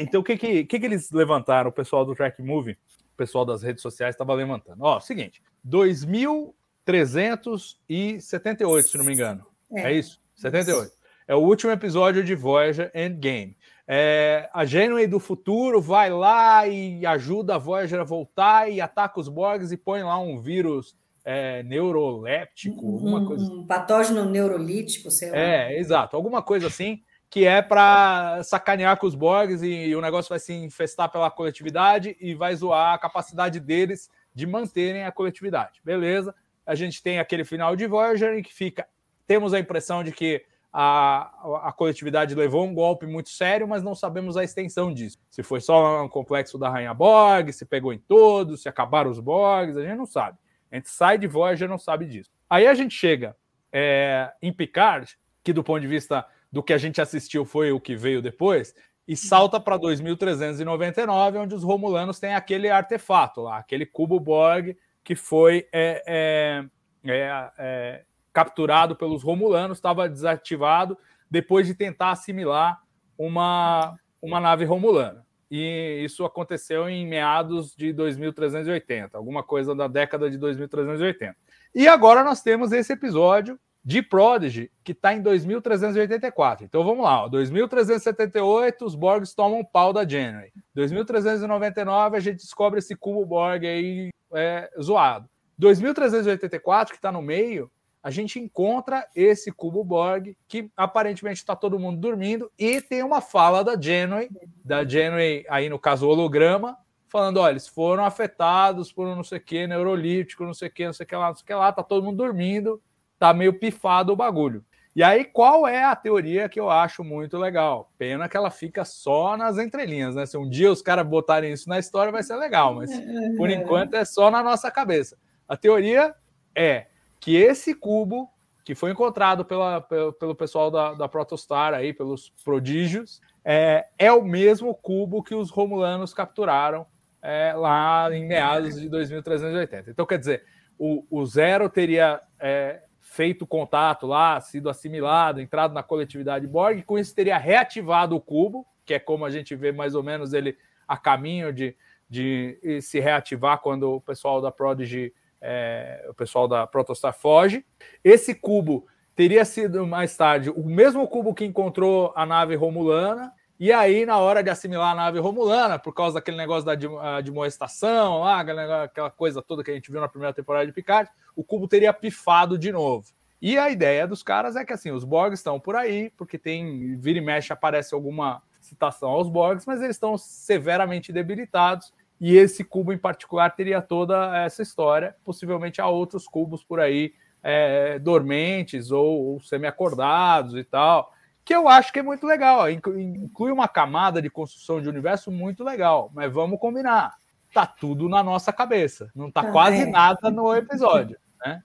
Então 0.00 0.22
o 0.22 0.24
que 0.24 0.36
que, 0.36 0.64
que, 0.64 0.80
que 0.80 0.86
eles 0.86 1.12
levantaram, 1.12 1.70
o 1.70 1.72
pessoal 1.72 2.04
do 2.04 2.16
Track 2.16 2.42
Movie, 2.42 2.76
o 3.14 3.16
pessoal 3.16 3.44
das 3.44 3.62
redes 3.62 3.80
sociais 3.80 4.16
estava 4.16 4.34
levantando? 4.34 4.82
Ó, 4.82 4.98
seguinte, 4.98 5.40
2000 5.62 6.52
378, 6.84 8.88
se 8.88 8.98
não 8.98 9.04
me 9.04 9.12
engano. 9.12 9.46
É, 9.72 9.82
é 9.82 9.92
isso? 9.92 10.20
78. 10.42 10.92
É 11.28 11.34
o 11.34 11.38
último 11.38 11.70
episódio 11.70 12.24
de 12.24 12.34
Voyager 12.34 12.90
Endgame. 12.94 13.56
É, 13.86 14.48
a 14.52 14.64
Genway 14.64 15.06
do 15.06 15.20
futuro 15.20 15.80
vai 15.80 16.10
lá 16.10 16.66
e 16.66 17.04
ajuda 17.06 17.54
a 17.54 17.58
Voyager 17.58 18.00
a 18.00 18.04
voltar 18.04 18.70
e 18.70 18.80
ataca 18.80 19.20
os 19.20 19.28
Borgs 19.28 19.72
e 19.72 19.76
põe 19.76 20.02
lá 20.02 20.18
um 20.18 20.40
vírus 20.40 20.96
é, 21.24 21.62
neuroléptico, 21.62 22.84
um, 22.84 22.94
alguma 22.94 23.26
coisa. 23.26 23.44
Um 23.44 23.66
patógeno 23.66 24.24
neurolítico, 24.24 25.10
sei 25.10 25.30
lá. 25.30 25.36
É, 25.36 25.78
exato, 25.78 26.16
alguma 26.16 26.42
coisa 26.42 26.66
assim, 26.66 27.02
que 27.30 27.44
é 27.44 27.62
para 27.62 28.42
sacanear 28.42 28.96
com 28.98 29.06
os 29.06 29.14
Borgs 29.14 29.62
e, 29.62 29.88
e 29.88 29.96
o 29.96 30.00
negócio 30.00 30.28
vai 30.28 30.38
se 30.38 30.52
infestar 30.52 31.10
pela 31.10 31.30
coletividade 31.30 32.16
e 32.20 32.34
vai 32.34 32.54
zoar 32.56 32.94
a 32.94 32.98
capacidade 32.98 33.60
deles 33.60 34.10
de 34.34 34.46
manterem 34.46 35.04
a 35.04 35.12
coletividade. 35.12 35.80
Beleza? 35.84 36.34
A 36.66 36.74
gente 36.74 37.02
tem 37.02 37.18
aquele 37.18 37.44
final 37.44 37.76
de 37.76 37.86
Voyager 37.86 38.34
em 38.34 38.42
que 38.42 38.52
fica. 38.52 38.86
Temos 39.26 39.54
a 39.54 39.58
impressão 39.58 40.02
de 40.02 40.12
que 40.12 40.44
a, 40.72 41.68
a 41.68 41.72
coletividade 41.72 42.34
levou 42.34 42.64
um 42.64 42.72
golpe 42.72 43.06
muito 43.06 43.28
sério, 43.28 43.68
mas 43.68 43.82
não 43.82 43.94
sabemos 43.94 44.36
a 44.36 44.44
extensão 44.44 44.92
disso. 44.92 45.18
Se 45.30 45.42
foi 45.42 45.60
só 45.60 46.02
um 46.02 46.08
complexo 46.08 46.56
da 46.58 46.70
Rainha 46.70 46.94
Borg, 46.94 47.52
se 47.52 47.66
pegou 47.66 47.92
em 47.92 47.98
todos, 47.98 48.62
se 48.62 48.68
acabaram 48.68 49.10
os 49.10 49.20
Borgs, 49.20 49.76
a 49.76 49.82
gente 49.82 49.98
não 49.98 50.06
sabe. 50.06 50.38
A 50.70 50.76
gente 50.76 50.88
sai 50.88 51.18
de 51.18 51.26
Voyager 51.26 51.68
não 51.68 51.78
sabe 51.78 52.06
disso. 52.06 52.30
Aí 52.48 52.66
a 52.66 52.74
gente 52.74 52.94
chega 52.94 53.36
é, 53.70 54.32
em 54.40 54.52
Picard, 54.52 55.18
que 55.44 55.52
do 55.52 55.62
ponto 55.62 55.80
de 55.80 55.86
vista 55.86 56.26
do 56.50 56.62
que 56.62 56.72
a 56.72 56.78
gente 56.78 57.00
assistiu 57.00 57.44
foi 57.44 57.72
o 57.72 57.80
que 57.80 57.94
veio 57.94 58.22
depois, 58.22 58.74
e 59.06 59.16
salta 59.16 59.60
para 59.60 59.76
2399, 59.76 61.38
onde 61.38 61.54
os 61.54 61.62
Romulanos 61.62 62.18
têm 62.18 62.34
aquele 62.34 62.70
artefato 62.70 63.42
lá, 63.42 63.58
aquele 63.58 63.84
cubo 63.84 64.18
Borg 64.18 64.76
que 65.04 65.16
foi 65.16 65.66
é, 65.72 66.02
é, 66.06 66.64
é, 67.04 67.52
é 67.58 68.04
capturado 68.32 68.96
pelos 68.96 69.22
Romulanos, 69.22 69.78
estava 69.78 70.08
desativado 70.08 70.96
depois 71.30 71.66
de 71.66 71.74
tentar 71.74 72.10
assimilar 72.10 72.80
uma, 73.18 73.96
uma 74.20 74.40
nave 74.40 74.64
romulana 74.64 75.24
e 75.54 76.02
isso 76.02 76.24
aconteceu 76.24 76.88
em 76.88 77.06
meados 77.06 77.76
de 77.76 77.92
2380, 77.92 79.18
alguma 79.18 79.42
coisa 79.42 79.74
da 79.74 79.86
década 79.86 80.30
de 80.30 80.38
2380. 80.38 81.36
E 81.74 81.86
agora 81.86 82.24
nós 82.24 82.40
temos 82.40 82.72
esse 82.72 82.94
episódio 82.94 83.60
de 83.84 84.00
Prodigy, 84.00 84.70
que 84.82 84.92
está 84.92 85.12
em 85.12 85.20
2384. 85.20 86.64
Então 86.64 86.82
vamos 86.82 87.04
lá, 87.04 87.24
ó. 87.24 87.28
2378, 87.28 88.82
os 88.82 88.94
Borgs 88.94 89.34
tomam 89.34 89.62
pau 89.62 89.92
da 89.92 90.08
January. 90.08 90.50
2399, 90.74 92.16
a 92.16 92.20
gente 92.20 92.36
descobre 92.36 92.78
esse 92.78 92.96
cubo 92.96 93.26
Borg 93.26 93.66
aí 93.66 94.08
é, 94.32 94.70
zoado. 94.80 95.28
2384, 95.58 96.94
que 96.94 96.98
está 96.98 97.12
no 97.12 97.20
meio, 97.20 97.70
a 98.02 98.10
gente 98.10 98.40
encontra 98.40 99.06
esse 99.14 99.52
cubo 99.52 99.84
Borg, 99.84 100.36
que 100.48 100.70
aparentemente 100.76 101.38
está 101.38 101.54
todo 101.54 101.78
mundo 101.78 102.00
dormindo, 102.00 102.50
e 102.58 102.80
tem 102.80 103.02
uma 103.02 103.20
fala 103.20 103.62
da 103.62 103.80
Genway, 103.80 104.28
da 104.64 104.84
Genway, 104.84 105.44
aí 105.48 105.68
no 105.68 105.78
caso 105.78 106.08
holograma, 106.08 106.76
falando: 107.08 107.38
olha, 107.38 107.52
eles 107.52 107.68
foram 107.68 108.04
afetados 108.04 108.92
por 108.92 109.06
um 109.06 109.14
não 109.14 109.22
sei 109.22 109.38
o 109.38 109.42
que, 109.42 109.66
neurolítico, 109.66 110.44
não 110.44 110.54
sei 110.54 110.68
o 110.68 110.72
que, 110.72 110.86
não 110.86 110.92
sei 110.92 111.04
o 111.04 111.06
que 111.06 111.14
lá, 111.14 111.28
não 111.28 111.34
sei 111.34 111.44
o 111.44 111.46
que 111.46 111.54
lá, 111.54 111.72
tá 111.72 111.82
todo 111.82 112.04
mundo 112.04 112.16
dormindo, 112.16 112.82
tá 113.18 113.32
meio 113.32 113.58
pifado 113.58 114.12
o 114.12 114.16
bagulho. 114.16 114.64
E 114.94 115.02
aí, 115.02 115.24
qual 115.24 115.66
é 115.66 115.84
a 115.84 115.96
teoria 115.96 116.50
que 116.50 116.60
eu 116.60 116.70
acho 116.70 117.02
muito 117.02 117.38
legal? 117.38 117.90
Pena 117.96 118.28
que 118.28 118.36
ela 118.36 118.50
fica 118.50 118.84
só 118.84 119.38
nas 119.38 119.56
entrelinhas, 119.56 120.14
né? 120.14 120.26
Se 120.26 120.36
um 120.36 120.46
dia 120.46 120.70
os 120.70 120.82
caras 120.82 121.06
botarem 121.06 121.50
isso 121.50 121.66
na 121.66 121.78
história, 121.78 122.12
vai 122.12 122.22
ser 122.22 122.36
legal, 122.36 122.74
mas 122.74 122.90
por 123.38 123.48
enquanto 123.48 123.94
é 123.94 124.04
só 124.04 124.30
na 124.30 124.42
nossa 124.42 124.70
cabeça. 124.70 125.16
A 125.48 125.56
teoria 125.56 126.14
é 126.54 126.88
que 127.22 127.36
esse 127.36 127.72
cubo 127.72 128.28
que 128.64 128.74
foi 128.74 128.90
encontrado 128.90 129.44
pela, 129.44 129.80
pelo, 129.80 130.12
pelo 130.12 130.34
pessoal 130.34 130.72
da, 130.72 130.92
da 130.92 131.08
Protostar 131.08 131.72
aí, 131.72 131.92
pelos 131.92 132.30
prodígios, 132.44 133.20
é, 133.44 133.86
é 133.96 134.12
o 134.12 134.24
mesmo 134.24 134.74
cubo 134.74 135.22
que 135.22 135.34
os 135.34 135.48
romulanos 135.48 136.12
capturaram 136.12 136.84
é, 137.22 137.52
lá 137.54 138.08
em 138.12 138.26
meados 138.26 138.74
de 138.74 138.88
2380. 138.88 139.90
Então, 139.90 140.04
quer 140.04 140.18
dizer, 140.18 140.44
o, 140.76 141.06
o 141.08 141.24
Zero 141.24 141.68
teria 141.68 142.20
é, 142.40 142.82
feito 143.00 143.46
contato 143.46 144.04
lá, 144.04 144.40
sido 144.40 144.68
assimilado, 144.68 145.40
entrado 145.40 145.72
na 145.72 145.82
coletividade 145.82 146.44
Borg, 146.48 146.82
com 146.82 146.98
isso 146.98 147.14
teria 147.14 147.38
reativado 147.38 148.16
o 148.16 148.20
cubo, 148.20 148.66
que 148.84 148.94
é 148.94 148.98
como 148.98 149.24
a 149.24 149.30
gente 149.30 149.54
vê 149.54 149.70
mais 149.70 149.94
ou 149.94 150.02
menos 150.02 150.32
ele 150.32 150.58
a 150.88 150.96
caminho 150.96 151.52
de, 151.52 151.76
de 152.10 152.80
se 152.82 152.98
reativar 152.98 153.60
quando 153.60 153.92
o 153.92 154.00
pessoal 154.00 154.40
da 154.40 154.50
Prodigy 154.50 155.12
é, 155.42 156.06
o 156.08 156.14
pessoal 156.14 156.46
da 156.46 156.66
Protostar 156.66 157.12
foge. 157.12 157.64
Esse 158.04 158.34
cubo 158.34 158.86
teria 159.16 159.44
sido 159.44 159.86
mais 159.86 160.16
tarde 160.16 160.48
o 160.50 160.64
mesmo 160.64 161.06
cubo 161.08 161.34
que 161.34 161.44
encontrou 161.44 162.12
a 162.14 162.24
nave 162.24 162.54
romulana. 162.54 163.32
E 163.58 163.72
aí, 163.72 164.06
na 164.06 164.18
hora 164.18 164.42
de 164.42 164.50
assimilar 164.50 164.92
a 164.92 164.94
nave 164.94 165.20
romulana, 165.20 165.78
por 165.78 165.94
causa 165.94 166.14
daquele 166.14 166.36
negócio 166.36 166.64
da 166.64 166.72
admoestação, 167.16 168.20
lá, 168.20 168.40
aquela 168.40 169.10
coisa 169.10 169.42
toda 169.42 169.62
que 169.62 169.70
a 169.70 169.74
gente 169.74 169.90
viu 169.90 170.00
na 170.00 170.08
primeira 170.08 170.34
temporada 170.34 170.66
de 170.66 170.72
Picard, 170.72 171.08
o 171.36 171.44
cubo 171.44 171.68
teria 171.68 171.92
pifado 171.92 172.58
de 172.58 172.72
novo. 172.72 173.06
E 173.40 173.58
a 173.58 173.70
ideia 173.70 174.06
dos 174.06 174.22
caras 174.22 174.56
é 174.56 174.64
que 174.64 174.72
assim, 174.72 174.90
os 174.90 175.04
Borgs 175.04 175.38
estão 175.38 175.60
por 175.60 175.76
aí, 175.76 176.10
porque 176.16 176.38
tem 176.38 176.96
vira 176.96 177.18
e 177.18 177.22
mexe 177.22 177.52
aparece 177.52 177.94
alguma 177.94 178.42
citação 178.60 179.10
aos 179.10 179.28
Borgs, 179.28 179.66
mas 179.66 179.80
eles 179.80 179.96
estão 179.96 180.16
severamente 180.16 181.12
debilitados 181.12 181.92
e 182.22 182.36
esse 182.36 182.62
cubo 182.62 182.92
em 182.92 182.98
particular 182.98 183.50
teria 183.50 183.82
toda 183.82 184.38
essa 184.44 184.62
história. 184.62 185.16
Possivelmente 185.24 185.80
há 185.80 185.88
outros 185.88 186.24
cubos 186.28 186.62
por 186.62 186.78
aí 186.78 187.14
é, 187.42 187.98
dormentes 187.98 188.92
ou, 188.92 189.32
ou 189.32 189.40
semi-acordados 189.40 190.54
e 190.54 190.62
tal, 190.62 191.12
que 191.44 191.52
eu 191.52 191.68
acho 191.68 191.92
que 191.92 191.98
é 191.98 192.02
muito 192.02 192.24
legal. 192.24 192.70
Inclui 192.70 193.50
uma 193.50 193.66
camada 193.66 194.22
de 194.22 194.30
construção 194.30 194.80
de 194.80 194.88
universo 194.88 195.32
muito 195.32 195.64
legal, 195.64 196.12
mas 196.14 196.32
vamos 196.32 196.60
combinar. 196.60 197.16
Tá 197.52 197.66
tudo 197.66 198.08
na 198.08 198.22
nossa 198.22 198.52
cabeça, 198.52 199.10
não 199.16 199.28
tá 199.28 199.40
ah, 199.40 199.50
quase 199.50 199.82
é. 199.82 199.86
nada 199.86 200.30
no 200.30 200.54
episódio, 200.54 201.18
né? 201.44 201.60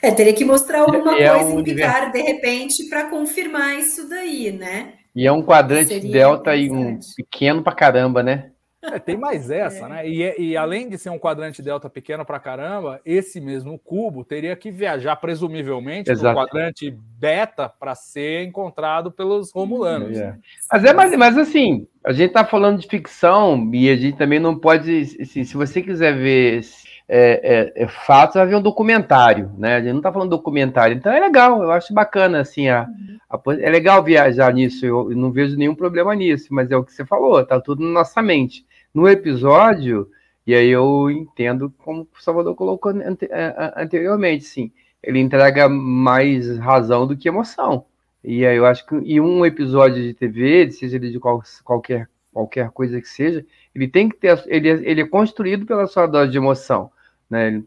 É, 0.00 0.12
teria 0.12 0.32
que 0.32 0.44
mostrar 0.44 0.82
alguma 0.82 1.18
é 1.18 1.30
coisa 1.30 1.44
um 1.52 1.60
em 1.60 1.64
Picard, 1.64 2.12
de 2.12 2.22
repente, 2.22 2.88
para 2.88 3.10
confirmar 3.10 3.76
isso 3.76 4.08
daí, 4.08 4.52
né? 4.52 4.94
E 5.14 5.26
é 5.26 5.32
um 5.32 5.42
quadrante 5.42 5.88
Seria 5.88 6.12
delta 6.12 6.54
e 6.54 6.70
um 6.70 6.98
pequeno 7.16 7.62
para 7.62 7.74
caramba, 7.74 8.22
né? 8.22 8.49
É, 8.82 8.98
tem 8.98 9.16
mais 9.16 9.50
essa, 9.50 9.84
é. 9.84 9.88
né? 9.88 10.08
E, 10.08 10.34
e, 10.38 10.56
além 10.56 10.88
de 10.88 10.96
ser 10.96 11.10
um 11.10 11.18
quadrante 11.18 11.60
delta 11.60 11.90
pequeno 11.90 12.24
pra 12.24 12.40
caramba, 12.40 12.98
esse 13.04 13.38
mesmo 13.38 13.78
cubo 13.78 14.24
teria 14.24 14.56
que 14.56 14.70
viajar, 14.70 15.16
presumivelmente, 15.16 16.10
no 16.10 16.34
quadrante 16.34 16.90
beta 16.90 17.68
para 17.68 17.94
ser 17.94 18.44
encontrado 18.44 19.12
pelos 19.12 19.52
romulanos. 19.52 20.16
É. 20.16 20.34
Mas 20.72 20.84
é 20.84 20.92
mas, 20.94 21.16
mas 21.16 21.36
assim, 21.36 21.86
a 22.02 22.12
gente 22.12 22.32
tá 22.32 22.42
falando 22.42 22.80
de 22.80 22.88
ficção 22.88 23.70
e 23.74 23.90
a 23.90 23.96
gente 23.96 24.16
também 24.16 24.40
não 24.40 24.58
pode. 24.58 25.02
Assim, 25.20 25.44
se 25.44 25.54
você 25.54 25.82
quiser 25.82 26.16
ver 26.16 26.62
é, 27.06 27.72
é, 27.76 27.82
é 27.84 27.88
fatos, 27.88 28.36
vai 28.36 28.46
ver 28.46 28.56
um 28.56 28.62
documentário, 28.62 29.52
né? 29.58 29.76
A 29.76 29.80
gente 29.82 29.92
não 29.92 30.00
tá 30.00 30.12
falando 30.12 30.30
documentário, 30.30 30.96
então 30.96 31.12
é 31.12 31.20
legal, 31.20 31.62
eu 31.62 31.70
acho 31.70 31.92
bacana, 31.92 32.40
assim, 32.40 32.68
a, 32.68 32.86
a 33.28 33.40
é 33.58 33.68
legal 33.68 34.02
viajar 34.02 34.54
nisso, 34.54 34.86
eu, 34.86 35.10
eu 35.10 35.16
não 35.16 35.32
vejo 35.32 35.56
nenhum 35.56 35.74
problema 35.74 36.14
nisso, 36.14 36.46
mas 36.50 36.70
é 36.70 36.76
o 36.76 36.84
que 36.84 36.92
você 36.92 37.04
falou, 37.04 37.44
tá 37.44 37.60
tudo 37.60 37.82
na 37.82 37.90
nossa 37.90 38.22
mente 38.22 38.64
no 38.92 39.08
episódio, 39.08 40.08
e 40.46 40.54
aí 40.54 40.68
eu 40.68 41.10
entendo 41.10 41.72
como 41.78 42.02
o 42.02 42.22
Salvador 42.22 42.54
colocou 42.54 42.92
ante, 42.92 43.28
anteriormente, 43.76 44.44
sim. 44.44 44.72
Ele 45.02 45.18
entrega 45.18 45.68
mais 45.68 46.58
razão 46.58 47.06
do 47.06 47.16
que 47.16 47.28
emoção. 47.28 47.86
E 48.22 48.44
aí 48.44 48.56
eu 48.56 48.66
acho 48.66 48.86
que 48.86 48.94
e 48.96 49.20
um 49.20 49.46
episódio 49.46 50.02
de 50.02 50.12
TV, 50.12 50.70
seja 50.70 50.96
ele 50.96 51.10
de 51.10 51.18
qual, 51.18 51.42
qualquer, 51.64 52.08
qualquer 52.32 52.70
coisa 52.70 53.00
que 53.00 53.08
seja, 53.08 53.44
ele 53.74 53.88
tem 53.88 54.08
que 54.08 54.16
ter. 54.16 54.42
Ele, 54.46 54.68
ele 54.68 55.00
é 55.02 55.06
construído 55.06 55.64
pela 55.64 55.86
sua 55.86 56.06
dose 56.06 56.30
de 56.30 56.36
emoção. 56.36 56.90
Né? 57.28 57.62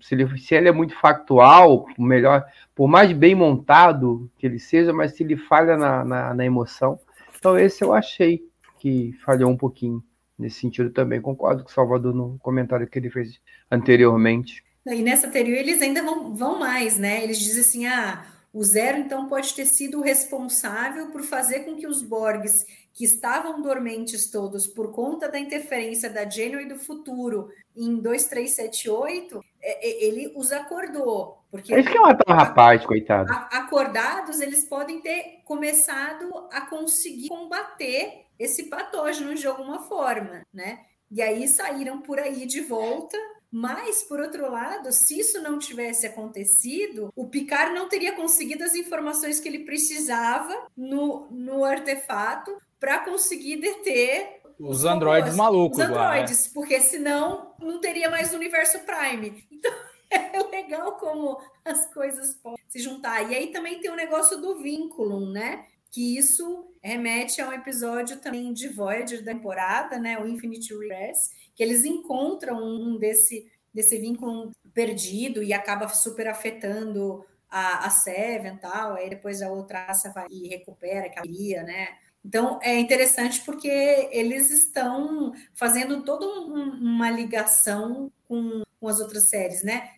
Se 0.00 0.14
ele, 0.14 0.38
se 0.38 0.54
ele 0.54 0.68
é 0.68 0.72
muito 0.72 0.98
factual, 0.98 1.86
melhor, 1.98 2.44
por 2.74 2.88
mais 2.88 3.12
bem 3.12 3.34
montado 3.34 4.30
que 4.36 4.46
ele 4.46 4.58
seja, 4.58 4.92
mas 4.92 5.14
se 5.14 5.22
ele 5.22 5.36
falha 5.36 5.76
na, 5.76 6.04
na, 6.04 6.34
na 6.34 6.44
emoção. 6.44 6.98
Então, 7.38 7.58
esse 7.58 7.82
eu 7.82 7.92
achei 7.92 8.42
que 8.78 9.12
falhou 9.24 9.50
um 9.50 9.56
pouquinho. 9.56 10.02
Nesse 10.42 10.60
sentido, 10.60 10.90
também 10.90 11.20
concordo 11.20 11.62
com 11.62 11.70
o 11.70 11.72
Salvador 11.72 12.12
no 12.12 12.36
comentário 12.40 12.86
que 12.88 12.98
ele 12.98 13.08
fez 13.08 13.40
anteriormente. 13.70 14.64
E 14.84 15.00
nessa 15.00 15.28
teoria 15.28 15.60
eles 15.60 15.80
ainda 15.80 16.02
vão, 16.02 16.34
vão 16.34 16.58
mais, 16.58 16.98
né? 16.98 17.22
Eles 17.22 17.38
dizem 17.38 17.60
assim: 17.60 17.86
ah, 17.86 18.26
o 18.52 18.64
Zero 18.64 18.98
então 18.98 19.28
pode 19.28 19.54
ter 19.54 19.64
sido 19.64 20.00
o 20.00 20.02
responsável 20.02 21.06
por 21.12 21.22
fazer 21.22 21.60
com 21.60 21.76
que 21.76 21.86
os 21.86 22.02
Borgs, 22.02 22.66
que 22.92 23.04
estavam 23.04 23.62
dormentes 23.62 24.28
todos 24.28 24.66
por 24.66 24.90
conta 24.90 25.28
da 25.28 25.38
interferência 25.38 26.10
da 26.10 26.28
Janeway 26.28 26.66
do 26.66 26.76
futuro 26.76 27.48
em 27.76 27.96
2378, 27.96 29.42
é, 29.62 29.88
é, 29.88 30.04
ele 30.04 30.32
os 30.36 30.50
acordou. 30.50 31.38
Porque 31.50 31.72
Esse 31.72 31.88
que 31.88 31.96
é 31.96 32.00
matar 32.00 32.30
o 32.30 32.36
rapaz, 32.36 32.84
coitado. 32.84 33.32
Acordados, 33.32 34.40
eles 34.40 34.64
podem 34.64 35.00
ter 35.00 35.40
começado 35.44 36.48
a 36.50 36.62
conseguir 36.62 37.28
combater 37.28 38.26
esse 38.42 38.64
patógeno 38.64 39.34
de 39.34 39.46
alguma 39.46 39.82
forma, 39.82 40.44
né? 40.52 40.80
e 41.12 41.20
aí 41.20 41.46
saíram 41.46 42.00
por 42.00 42.18
aí 42.18 42.46
de 42.46 42.62
volta. 42.62 43.18
Mas, 43.54 44.02
por 44.02 44.18
outro 44.18 44.50
lado, 44.50 44.90
se 44.90 45.20
isso 45.20 45.42
não 45.42 45.58
tivesse 45.58 46.06
acontecido, 46.06 47.12
o 47.14 47.28
Picard 47.28 47.74
não 47.74 47.86
teria 47.86 48.16
conseguido 48.16 48.64
as 48.64 48.74
informações 48.74 49.38
que 49.38 49.46
ele 49.46 49.58
precisava 49.58 50.68
no, 50.74 51.26
no 51.30 51.62
artefato 51.62 52.56
para 52.80 53.00
conseguir 53.00 53.56
deter 53.56 54.40
os 54.58 54.86
androides 54.86 55.36
malucos. 55.36 55.76
Os 55.76 55.84
androides, 55.84 56.44
lá, 56.44 56.50
é. 56.50 56.54
porque 56.54 56.80
senão 56.80 57.52
não 57.60 57.78
teria 57.78 58.08
mais 58.08 58.32
o 58.32 58.36
universo 58.36 58.78
Prime. 58.80 59.44
Então 59.52 59.72
é 60.08 60.42
legal 60.50 60.92
como 60.92 61.38
as 61.62 61.92
coisas 61.92 62.34
podem 62.36 62.64
se 62.68 62.78
juntar. 62.78 63.30
E 63.30 63.34
aí 63.34 63.48
também 63.48 63.80
tem 63.80 63.90
o 63.90 63.96
negócio 63.96 64.40
do 64.40 64.62
vínculo, 64.62 65.30
né? 65.30 65.66
Que 65.90 66.16
isso 66.16 66.71
remete 66.82 67.40
a 67.40 67.48
um 67.48 67.52
episódio 67.52 68.18
também 68.18 68.52
de 68.52 68.68
Voyager 68.68 69.22
da 69.22 69.32
temporada, 69.32 69.98
né? 69.98 70.18
O 70.18 70.26
Infinite 70.26 70.74
Regress, 70.74 71.30
que 71.54 71.62
eles 71.62 71.84
encontram 71.84 72.62
um 72.62 72.98
desse, 72.98 73.50
desse 73.72 73.98
vínculo 73.98 74.50
perdido 74.74 75.42
e 75.42 75.52
acaba 75.52 75.88
super 75.88 76.28
afetando 76.28 77.24
a, 77.48 77.86
a 77.86 77.90
Seven 77.90 78.56
tal. 78.56 78.94
Aí 78.94 79.08
depois 79.08 79.40
a 79.40 79.50
outra 79.50 79.86
raça 79.86 80.10
vai 80.10 80.26
e 80.30 80.48
recupera, 80.48 81.08
que 81.08 81.20
queria, 81.20 81.62
né? 81.62 81.88
Então, 82.24 82.58
é 82.62 82.78
interessante 82.78 83.40
porque 83.44 83.68
eles 84.12 84.48
estão 84.50 85.32
fazendo 85.54 86.04
toda 86.04 86.24
um, 86.24 86.70
uma 86.80 87.10
ligação 87.10 88.12
com, 88.28 88.62
com, 88.78 88.88
as 88.88 89.00
outras 89.00 89.28
séries, 89.28 89.62
né? 89.64 89.90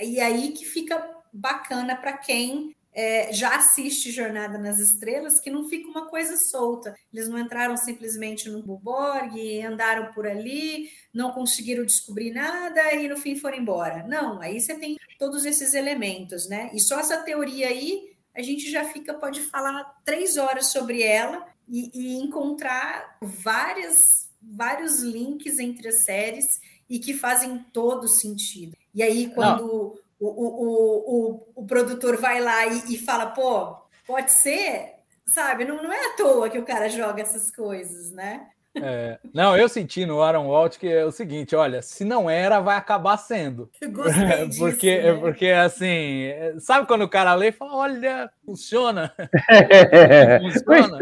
E 0.00 0.20
aí 0.20 0.52
que 0.52 0.64
fica 0.64 1.14
bacana 1.32 1.96
para 1.96 2.16
quem 2.18 2.74
é, 2.94 3.32
já 3.32 3.56
assiste 3.56 4.12
Jornada 4.12 4.56
nas 4.56 4.78
Estrelas, 4.78 5.40
que 5.40 5.50
não 5.50 5.68
fica 5.68 5.88
uma 5.88 6.06
coisa 6.06 6.36
solta. 6.36 6.94
Eles 7.12 7.28
não 7.28 7.38
entraram 7.38 7.76
simplesmente 7.76 8.48
no 8.48 8.62
Borg, 8.78 9.36
andaram 9.66 10.12
por 10.12 10.26
ali, 10.26 10.88
não 11.12 11.32
conseguiram 11.32 11.84
descobrir 11.84 12.30
nada 12.32 12.94
e 12.94 13.08
no 13.08 13.16
fim 13.16 13.34
foram 13.34 13.58
embora. 13.58 14.06
Não, 14.06 14.40
aí 14.40 14.60
você 14.60 14.74
tem 14.74 14.96
todos 15.18 15.44
esses 15.44 15.74
elementos, 15.74 16.48
né? 16.48 16.70
E 16.72 16.80
só 16.80 17.00
essa 17.00 17.18
teoria 17.18 17.68
aí 17.68 18.14
a 18.34 18.42
gente 18.42 18.70
já 18.70 18.84
fica, 18.84 19.14
pode 19.14 19.40
falar 19.42 20.00
três 20.04 20.36
horas 20.36 20.66
sobre 20.66 21.02
ela 21.02 21.46
e, 21.68 21.90
e 21.94 22.14
encontrar 22.16 23.16
várias, 23.20 24.28
vários 24.40 25.00
links 25.00 25.58
entre 25.58 25.88
as 25.88 26.04
séries 26.04 26.46
e 26.88 26.98
que 26.98 27.14
fazem 27.14 27.64
todo 27.72 28.08
sentido. 28.08 28.76
E 28.94 29.02
aí, 29.02 29.32
quando 29.34 29.98
o, 30.20 30.26
o, 30.26 31.36
o, 31.56 31.62
o, 31.62 31.66
produtor 31.66 32.16
vai 32.16 32.40
lá 32.40 32.66
e, 32.66 32.94
e, 32.94 32.98
fala, 32.98 33.26
pô, 33.26 33.76
pode 34.06 34.32
ser, 34.32 34.94
sabe? 35.26 35.64
Não, 35.64 35.82
não 35.82 35.92
é 35.92 36.12
à 36.12 36.16
toa 36.16 36.48
que 36.48 36.58
o 36.58 36.64
cara 36.64 36.88
joga 36.88 37.22
essas 37.22 37.50
coisas, 37.50 38.10
né? 38.12 38.46
É, 38.76 39.20
não, 39.32 39.56
eu 39.56 39.68
senti 39.68 40.04
no 40.04 40.20
Aaron 40.20 40.48
Walt 40.48 40.78
que 40.78 40.88
é 40.88 41.04
o 41.04 41.12
seguinte: 41.12 41.54
olha, 41.54 41.80
se 41.80 42.04
não 42.04 42.28
era, 42.28 42.58
vai 42.58 42.76
acabar 42.76 43.16
sendo. 43.16 43.70
Eu 43.80 43.92
gostei 43.92 44.46
disso, 44.48 44.58
porque, 44.58 45.00
né? 45.00 45.14
porque 45.14 45.46
assim, 45.46 46.28
sabe 46.58 46.86
quando 46.86 47.02
o 47.02 47.08
cara 47.08 47.34
lê 47.34 47.48
e 47.48 47.52
fala: 47.52 47.76
olha, 47.76 48.30
funciona? 48.44 49.14
funciona. 50.42 50.98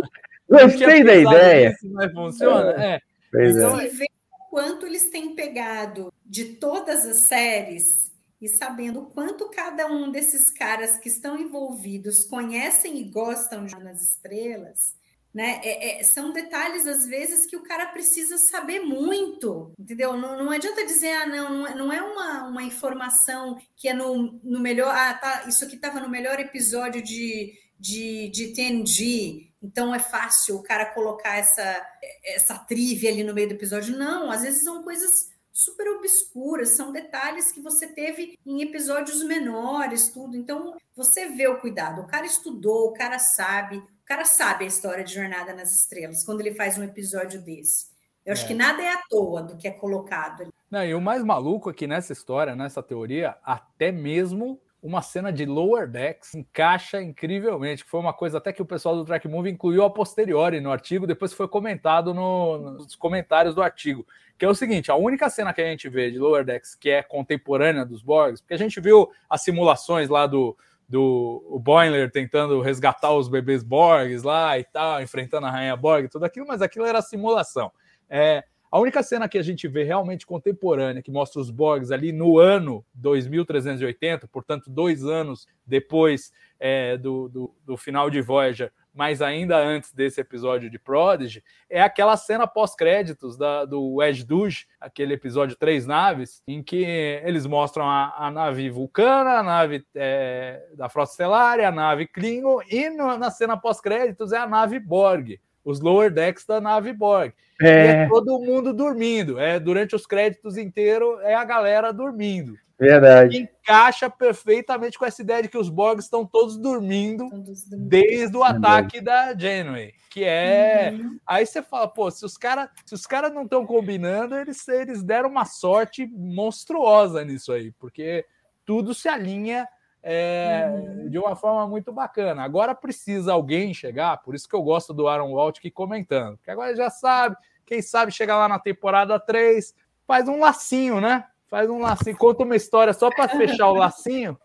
Gostei 0.46 1.02
da 1.02 1.16
ideia. 1.16 1.70
Nisso, 1.70 1.90
mas 1.92 2.12
funciona? 2.12 2.84
É. 2.84 3.00
é. 3.34 3.50
Então, 3.50 3.80
é. 3.80 3.86
vê 3.86 4.04
o 4.04 4.50
quanto 4.50 4.86
eles 4.86 5.08
têm 5.08 5.34
pegado 5.34 6.12
de 6.26 6.56
todas 6.56 7.06
as 7.06 7.26
séries 7.26 8.11
e 8.42 8.48
sabendo 8.48 9.00
o 9.00 9.06
quanto 9.06 9.48
cada 9.48 9.86
um 9.86 10.10
desses 10.10 10.50
caras 10.50 10.98
que 10.98 11.08
estão 11.08 11.38
envolvidos 11.38 12.24
conhecem 12.24 12.98
e 12.98 13.04
gostam 13.04 13.64
de 13.64 13.78
nas 13.78 14.02
estrelas 14.02 15.00
né? 15.34 15.60
É, 15.64 16.00
é, 16.00 16.02
são 16.02 16.32
detalhes, 16.32 16.86
às 16.86 17.06
vezes, 17.06 17.46
que 17.46 17.56
o 17.56 17.62
cara 17.62 17.86
precisa 17.86 18.36
saber 18.36 18.80
muito, 18.80 19.72
entendeu? 19.78 20.16
Não, 20.16 20.44
não 20.44 20.50
adianta 20.50 20.84
dizer, 20.84 21.12
ah, 21.12 21.26
não, 21.26 21.74
não 21.74 21.92
é, 21.92 21.96
é 21.96 22.02
uma, 22.02 22.48
uma 22.48 22.62
informação 22.62 23.58
que 23.76 23.88
é 23.88 23.94
no, 23.94 24.38
no 24.44 24.60
melhor, 24.60 24.94
ah, 24.94 25.14
tá, 25.14 25.44
isso 25.48 25.64
aqui 25.64 25.76
estava 25.76 26.00
no 26.00 26.08
melhor 26.08 26.38
episódio 26.38 27.02
de, 27.02 27.54
de, 27.78 28.28
de 28.28 28.48
TNG, 28.48 29.50
então 29.62 29.94
é 29.94 29.98
fácil 29.98 30.56
o 30.56 30.62
cara 30.62 30.92
colocar 30.92 31.38
essa, 31.38 31.86
essa 32.24 32.58
trivia 32.58 33.10
ali 33.10 33.24
no 33.24 33.32
meio 33.32 33.48
do 33.48 33.54
episódio. 33.54 33.96
Não, 33.96 34.30
às 34.30 34.42
vezes 34.42 34.62
são 34.62 34.82
coisas 34.82 35.10
super 35.52 35.88
obscuras, 35.96 36.76
são 36.76 36.92
detalhes 36.92 37.52
que 37.52 37.60
você 37.60 37.86
teve 37.86 38.38
em 38.46 38.62
episódios 38.62 39.22
menores, 39.22 40.08
tudo. 40.10 40.36
Então, 40.36 40.76
você 40.96 41.26
vê 41.28 41.46
o 41.48 41.60
cuidado. 41.60 42.00
O 42.00 42.06
cara 42.06 42.26
estudou, 42.26 42.88
o 42.88 42.92
cara 42.92 43.18
sabe, 43.18 43.82
cara 44.12 44.24
sabe 44.26 44.64
a 44.64 44.68
história 44.68 45.02
de 45.02 45.14
Jornada 45.14 45.54
nas 45.54 45.72
Estrelas 45.72 46.22
quando 46.22 46.42
ele 46.42 46.54
faz 46.54 46.76
um 46.76 46.82
episódio 46.82 47.40
desse. 47.40 47.90
Eu 48.26 48.34
acho 48.34 48.44
é. 48.44 48.48
que 48.48 48.54
nada 48.54 48.82
é 48.82 48.92
à 48.92 49.00
toa 49.08 49.42
do 49.42 49.56
que 49.56 49.66
é 49.66 49.70
colocado 49.70 50.42
ali. 50.42 50.52
Não, 50.70 50.84
e 50.84 50.94
o 50.94 51.00
mais 51.00 51.24
maluco 51.24 51.70
aqui 51.70 51.86
nessa 51.86 52.12
história, 52.12 52.54
nessa 52.54 52.82
teoria, 52.82 53.36
até 53.42 53.90
mesmo 53.90 54.60
uma 54.82 55.00
cena 55.00 55.32
de 55.32 55.46
Lower 55.46 55.86
Decks 55.86 56.34
encaixa 56.34 57.00
incrivelmente, 57.00 57.84
foi 57.84 58.00
uma 58.00 58.12
coisa 58.12 58.38
até 58.38 58.52
que 58.52 58.60
o 58.60 58.66
pessoal 58.66 58.96
do 58.96 59.04
Track 59.04 59.28
Movie 59.28 59.52
incluiu 59.52 59.84
a 59.84 59.90
posteriori 59.90 60.60
no 60.60 60.72
artigo, 60.72 61.06
depois 61.06 61.32
foi 61.32 61.46
comentado 61.46 62.12
no, 62.12 62.58
nos 62.72 62.96
comentários 62.96 63.54
do 63.54 63.62
artigo, 63.62 64.04
que 64.36 64.44
é 64.44 64.48
o 64.48 64.54
seguinte, 64.54 64.90
a 64.90 64.96
única 64.96 65.30
cena 65.30 65.52
que 65.52 65.60
a 65.60 65.66
gente 65.66 65.88
vê 65.88 66.10
de 66.10 66.18
Lower 66.18 66.44
Decks 66.44 66.74
que 66.74 66.90
é 66.90 67.00
contemporânea 67.00 67.86
dos 67.86 68.02
Borgs, 68.02 68.42
porque 68.42 68.54
a 68.54 68.58
gente 68.58 68.80
viu 68.80 69.08
as 69.30 69.42
simulações 69.42 70.08
lá 70.08 70.26
do, 70.26 70.56
do 70.88 71.60
Boiler 71.62 72.10
tentando 72.10 72.60
resgatar 72.60 73.12
os 73.12 73.28
bebês 73.28 73.62
Borgs 73.62 74.24
lá 74.24 74.58
e 74.58 74.64
tal, 74.64 75.00
enfrentando 75.00 75.46
a 75.46 75.50
Rainha 75.50 75.76
Borg, 75.76 76.08
tudo 76.08 76.24
aquilo, 76.24 76.46
mas 76.48 76.60
aquilo 76.60 76.84
era 76.84 77.00
simulação. 77.00 77.70
É, 78.10 78.42
a 78.72 78.80
única 78.80 79.02
cena 79.02 79.28
que 79.28 79.36
a 79.36 79.42
gente 79.42 79.68
vê 79.68 79.84
realmente 79.84 80.26
contemporânea, 80.26 81.02
que 81.02 81.10
mostra 81.10 81.38
os 81.38 81.50
Borgs 81.50 81.90
ali 81.92 82.10
no 82.10 82.38
ano 82.38 82.82
2380, 82.94 84.26
portanto, 84.28 84.70
dois 84.70 85.04
anos 85.04 85.46
depois 85.66 86.32
é, 86.58 86.96
do, 86.96 87.28
do, 87.28 87.54
do 87.66 87.76
final 87.76 88.08
de 88.08 88.22
Voyager, 88.22 88.72
mas 88.94 89.20
ainda 89.20 89.58
antes 89.58 89.92
desse 89.92 90.22
episódio 90.22 90.70
de 90.70 90.78
Prodigy, 90.78 91.44
é 91.68 91.82
aquela 91.82 92.16
cena 92.16 92.46
pós-créditos 92.46 93.36
do 93.36 94.02
Edge 94.02 94.24
Duge, 94.24 94.66
aquele 94.80 95.12
episódio 95.12 95.54
Três 95.54 95.86
Naves, 95.86 96.42
em 96.48 96.62
que 96.62 96.82
eles 97.24 97.44
mostram 97.44 97.86
a, 97.86 98.14
a 98.16 98.30
nave 98.30 98.70
Vulcana, 98.70 99.32
a 99.32 99.42
nave 99.42 99.84
é, 99.94 100.66
da 100.74 100.88
Frota 100.88 101.10
Estelar, 101.10 101.60
a 101.60 101.70
nave 101.70 102.06
Klingon, 102.06 102.62
e 102.70 102.88
no, 102.88 103.18
na 103.18 103.30
cena 103.30 103.54
pós-créditos 103.54 104.32
é 104.32 104.38
a 104.38 104.46
nave 104.46 104.78
Borg, 104.78 105.38
os 105.64 105.80
lower 105.80 106.12
decks 106.12 106.44
da 106.44 106.60
nave 106.60 106.92
Borg. 106.92 107.32
É. 107.60 107.66
E 107.66 107.88
é 107.88 108.08
todo 108.08 108.40
mundo 108.40 108.72
dormindo. 108.72 109.38
É, 109.38 109.60
durante 109.60 109.94
os 109.94 110.06
créditos 110.06 110.56
inteiros 110.56 111.20
é 111.22 111.34
a 111.34 111.44
galera 111.44 111.92
dormindo. 111.92 112.56
Verdade. 112.78 113.38
Encaixa 113.38 114.10
perfeitamente 114.10 114.98
com 114.98 115.06
essa 115.06 115.22
ideia 115.22 115.42
de 115.42 115.48
que 115.48 115.56
os 115.56 115.68
Borgs 115.68 116.04
estão 116.04 116.26
todos 116.26 116.56
dormindo, 116.56 117.30
todos 117.30 117.64
dormindo. 117.68 117.88
desde 117.88 118.36
o 118.36 118.42
ataque 118.42 119.00
da 119.00 119.38
Janeway. 119.38 119.94
Que 120.10 120.24
é. 120.24 120.90
Uhum. 120.92 121.16
Aí 121.24 121.46
você 121.46 121.62
fala, 121.62 121.86
pô, 121.86 122.10
se 122.10 122.24
os 122.24 122.36
caras 122.36 122.68
se 122.84 122.94
os 122.94 123.06
cara 123.06 123.30
não 123.30 123.44
estão 123.44 123.64
combinando, 123.64 124.34
eles, 124.34 124.66
eles 124.66 125.00
deram 125.04 125.28
uma 125.28 125.44
sorte 125.44 126.06
monstruosa 126.06 127.24
nisso 127.24 127.52
aí, 127.52 127.70
porque 127.78 128.26
tudo 128.64 128.92
se 128.92 129.08
alinha 129.08 129.68
é, 130.02 130.68
uhum. 130.72 131.08
de 131.08 131.18
uma 131.18 131.36
forma 131.36 131.66
muito 131.66 131.92
bacana. 131.92 132.42
Agora 132.42 132.74
precisa 132.74 133.32
alguém 133.32 133.72
chegar, 133.72 134.18
por 134.18 134.34
isso 134.34 134.48
que 134.48 134.54
eu 134.54 134.62
gosto 134.62 134.92
do 134.92 135.06
Aaron 135.06 135.32
Walt 135.32 135.58
aqui 135.58 135.70
comentando, 135.70 136.38
que 136.42 136.50
agora 136.50 136.74
já 136.74 136.90
sabe, 136.90 137.36
quem 137.64 137.80
sabe 137.80 138.10
chegar 138.12 138.36
lá 138.36 138.48
na 138.48 138.58
temporada 138.58 139.18
3, 139.18 139.74
faz 140.06 140.28
um 140.28 140.40
lacinho, 140.40 141.00
né? 141.00 141.24
faz 141.52 141.68
um 141.68 141.80
lacinho, 141.80 142.16
conta 142.16 142.44
uma 142.44 142.56
história 142.56 142.94
só 142.94 143.10
para 143.10 143.28
fechar 143.28 143.68
o 143.68 143.74
lacinho, 143.74 144.38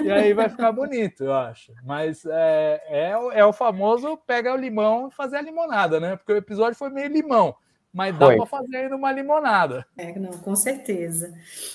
e 0.00 0.08
aí 0.12 0.32
vai 0.32 0.48
ficar 0.48 0.70
bonito, 0.70 1.24
eu 1.24 1.34
acho. 1.34 1.72
Mas 1.84 2.24
é, 2.24 2.80
é, 2.86 3.40
é, 3.40 3.44
o 3.44 3.52
famoso 3.52 4.16
pega 4.16 4.54
o 4.54 4.56
limão 4.56 5.08
e 5.08 5.10
fazer 5.10 5.38
a 5.38 5.42
limonada, 5.42 5.98
né? 5.98 6.14
Porque 6.14 6.32
o 6.32 6.36
episódio 6.36 6.78
foi 6.78 6.88
meio 6.88 7.08
limão, 7.08 7.56
mas 7.96 8.14
dá 8.18 8.26
para 8.26 8.44
fazer 8.44 8.76
ainda 8.76 8.94
uma 8.94 9.10
limonada. 9.10 9.86
É, 9.96 10.12
não, 10.18 10.32
com 10.32 10.54
certeza. 10.54 11.32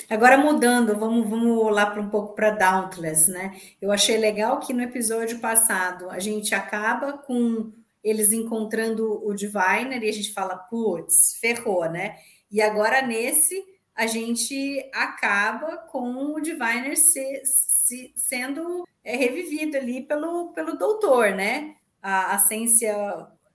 Agora 0.07 0.37
mudando, 0.37 0.95
vamos, 0.95 1.27
vamos 1.27 1.73
lá 1.73 1.87
para 1.87 1.99
um 1.99 2.11
pouco 2.11 2.35
para 2.35 2.51
Dauntless, 2.51 3.31
né? 3.31 3.59
Eu 3.81 3.91
achei 3.91 4.17
legal 4.17 4.59
que 4.59 4.71
no 4.71 4.83
episódio 4.83 5.39
passado 5.39 6.11
a 6.11 6.19
gente 6.19 6.53
acaba 6.53 7.13
com 7.13 7.71
eles 8.03 8.31
encontrando 8.31 9.27
o 9.27 9.33
Diviner 9.33 10.03
e 10.03 10.09
a 10.09 10.13
gente 10.13 10.31
fala, 10.31 10.55
putz, 10.55 11.39
ferrou, 11.41 11.89
né? 11.89 12.17
E 12.51 12.61
agora 12.61 13.01
nesse 13.01 13.59
a 13.95 14.05
gente 14.05 14.91
acaba 14.93 15.75
com 15.77 16.35
o 16.35 16.39
Diviner 16.39 16.95
se, 16.97 17.41
se, 17.45 18.13
sendo 18.15 18.87
é, 19.03 19.15
revivido 19.15 19.75
ali 19.75 20.03
pelo, 20.03 20.53
pelo 20.53 20.77
doutor, 20.77 21.31
né? 21.31 21.73
A, 21.99 22.35
a 22.35 22.37
ciência 22.37 22.95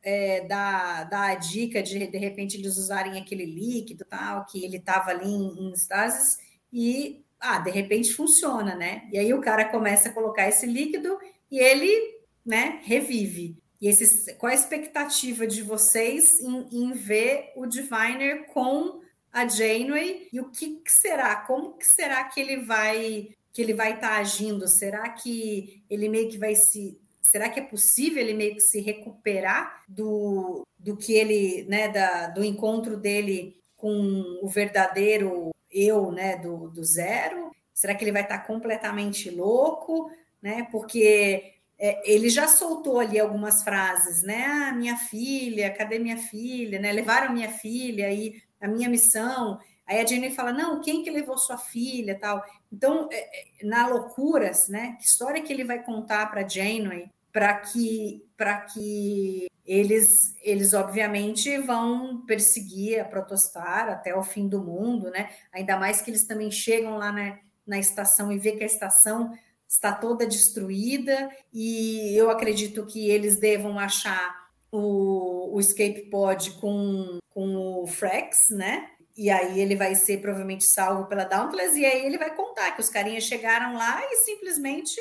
é, 0.07 0.47
dá, 0.47 1.03
dá 1.03 1.31
a 1.31 1.35
dica 1.35 1.83
de, 1.83 2.07
de 2.07 2.17
repente, 2.17 2.57
eles 2.57 2.77
usarem 2.77 3.19
aquele 3.19 3.45
líquido 3.45 4.05
tal, 4.05 4.47
que 4.47 4.65
ele 4.65 4.77
estava 4.77 5.11
ali 5.11 5.29
em, 5.29 5.67
em 5.67 5.73
estasis, 5.73 6.39
e, 6.73 7.25
ah, 7.41 7.59
de 7.59 7.73
repente 7.73 8.13
funciona, 8.13 8.77
né? 8.77 9.09
E 9.13 9.19
aí 9.19 9.35
o 9.35 9.41
cara 9.41 9.65
começa 9.65 10.09
a 10.09 10.13
colocar 10.13 10.49
esse 10.49 10.65
líquido 10.65 11.19
e 11.51 11.59
ele, 11.59 12.21
né, 12.45 12.81
revive. 12.85 13.59
E 13.81 13.89
esses, 13.89 14.33
qual 14.39 14.53
a 14.53 14.55
expectativa 14.55 15.45
de 15.45 15.61
vocês 15.61 16.41
em, 16.41 16.69
em 16.71 16.93
ver 16.93 17.53
o 17.57 17.67
Diviner 17.67 18.47
com 18.47 19.01
a 19.33 19.49
Janeway 19.49 20.29
e 20.33 20.39
o 20.39 20.51
que, 20.51 20.77
que, 20.77 20.93
será? 20.93 21.35
Como 21.35 21.77
que 21.77 21.87
será 21.87 22.23
que 22.25 22.41
ele 22.41 22.59
vai 22.59 23.31
que 23.53 23.63
ele 23.63 23.75
vai 23.75 23.95
estar 23.95 24.11
tá 24.11 24.17
agindo? 24.19 24.69
Será 24.69 25.09
que 25.09 25.83
ele 25.91 26.09
meio 26.09 26.29
que 26.29 26.39
vai 26.39 26.55
se 26.55 27.01
será 27.31 27.49
que 27.49 27.61
é 27.61 27.62
possível 27.62 28.22
ele 28.22 28.35
meio 28.35 28.55
que 28.55 28.61
se 28.61 28.81
recuperar 28.81 29.83
do, 29.89 30.66
do 30.79 30.97
que 30.97 31.12
ele, 31.14 31.64
né, 31.68 31.89
da, 31.89 32.29
do 32.29 32.45
encontro 32.45 32.97
dele 32.97 33.57
com 33.77 34.39
o 34.43 34.49
verdadeiro 34.49 35.51
eu, 35.70 36.11
né, 36.11 36.37
do, 36.37 36.70
do 36.70 36.85
zero? 36.85 37.51
Será 37.74 37.95
que 37.95 38.05
ele 38.05 38.12
vai 38.12 38.22
estar 38.22 38.39
completamente 38.39 39.29
louco, 39.29 40.11
né? 40.41 40.66
Porque 40.70 41.55
é, 41.79 42.11
ele 42.11 42.31
já 42.31 42.49
soltou 42.49 42.99
ali 42.99 43.20
algumas 43.20 43.62
frases, 43.62 44.22
né? 44.22 44.47
Ah, 44.47 44.72
minha 44.72 44.97
filha, 44.97 45.74
cadê 45.74 45.99
minha 45.99 46.16
filha? 46.16 46.79
Né? 46.79 46.91
Levaram 46.91 47.35
minha 47.35 47.51
filha 47.51 48.11
e 48.11 48.41
a 48.59 48.66
minha 48.66 48.89
missão. 48.89 49.59
Aí 49.87 50.01
a 50.01 50.07
Jenny 50.07 50.31
fala: 50.31 50.53
não, 50.53 50.81
quem 50.81 51.03
que 51.03 51.11
levou 51.11 51.37
sua 51.37 51.59
filha, 51.59 52.18
tal. 52.18 52.43
Então, 52.72 53.09
é, 53.12 53.62
é 53.62 53.66
na 53.66 53.87
loucuras, 53.87 54.68
né? 54.68 54.97
Que 54.99 55.05
história 55.05 55.43
que 55.43 55.53
ele 55.53 55.64
vai 55.64 55.83
contar 55.83 56.31
para 56.31 56.49
Janeway 56.49 57.11
para 57.37 57.53
que 57.53 58.24
para 58.34 58.62
que 58.62 59.47
eles 59.66 60.34
eles 60.43 60.72
obviamente 60.72 61.59
vão 61.59 62.24
perseguir 62.24 62.99
a 62.99 63.05
Protostar 63.05 63.91
até 63.91 64.16
o 64.16 64.22
fim 64.22 64.49
do 64.49 64.64
mundo, 64.64 65.11
né? 65.11 65.28
Ainda 65.53 65.76
mais 65.76 66.01
que 66.01 66.11
eles 66.11 66.26
também 66.26 66.51
chegam 66.51 66.97
lá 66.97 67.12
na, 67.12 67.39
na 67.66 67.78
estação 67.78 68.32
e 68.32 68.39
vê 68.39 68.53
que 68.53 68.62
a 68.62 68.66
estação 68.66 69.37
está 69.68 69.93
toda 69.93 70.26
destruída 70.26 71.30
e 71.53 72.16
eu 72.16 72.30
acredito 72.30 72.87
que 72.87 73.11
eles 73.11 73.39
devam 73.39 73.78
achar 73.78 74.49
o, 74.72 75.55
o 75.55 75.61
escape 75.61 76.09
pod 76.09 76.53
com, 76.53 77.18
com 77.28 77.82
o 77.82 77.87
Frex, 77.87 78.49
né? 78.49 78.89
E 79.14 79.28
aí 79.28 79.61
ele 79.61 79.76
vai 79.76 79.95
ser 79.95 80.22
provavelmente 80.22 80.64
salvo 80.64 81.07
pela 81.07 81.24
Dauntless, 81.24 81.78
e 81.78 81.84
aí 81.84 82.07
ele 82.07 82.16
vai 82.16 82.34
contar 82.34 82.72
que 82.72 82.80
os 82.80 82.89
carinhas 82.89 83.24
chegaram 83.24 83.74
lá 83.74 84.03
e 84.11 84.16
simplesmente 84.16 84.99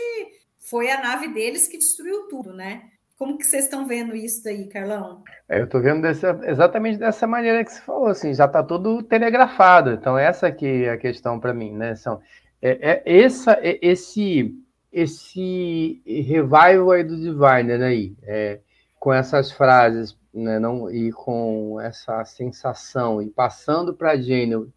foi 0.70 0.91
a 0.91 1.01
nave 1.01 1.30
deles 1.30 1.68
que 1.68 1.78
destruiu 1.78 2.28
tudo, 2.28 2.53
né? 2.53 2.84
Como 3.18 3.38
que 3.38 3.45
vocês 3.45 3.63
estão 3.63 3.88
vendo 3.88 4.16
isso 4.16 4.47
aí, 4.47 4.68
Carlão? 4.68 5.24
É, 5.47 5.59
eu 5.59 5.66
estou 5.66 5.82
vendo 5.82 6.01
dessa, 6.01 6.38
exatamente 6.43 6.97
dessa 6.97 7.26
maneira 7.26 7.63
que 7.63 7.72
você 7.72 7.82
falou, 7.82 8.07
assim, 8.07 8.34
já 8.34 8.45
está 8.45 8.61
tudo 8.61 9.01
telegrafado. 9.03 9.91
Então, 9.91 10.18
essa 10.18 10.47
aqui 10.47 10.84
é 10.84 10.91
a 10.91 10.97
questão 10.97 11.39
para 11.39 11.53
mim, 11.53 11.72
né? 11.72 11.95
São, 11.95 12.20
é, 12.61 13.01
é 13.05 13.22
essa, 13.22 13.53
é, 13.61 13.80
esse, 13.82 14.53
esse 14.91 16.01
revival 16.05 16.91
aí 16.91 17.03
do 17.03 17.16
Diviner 17.16 17.82
aí, 17.82 18.13
é, 18.24 18.59
com 18.99 19.13
essas 19.13 19.51
frases, 19.51 20.18
né, 20.34 20.59
não, 20.59 20.91
e 20.91 21.11
com 21.13 21.80
essa 21.80 22.26
sensação, 22.26 23.22
e 23.22 23.30
passando 23.30 23.93
para 23.93 24.11
a 24.11 24.18
Jane 24.18 24.55
uh, 24.55 24.72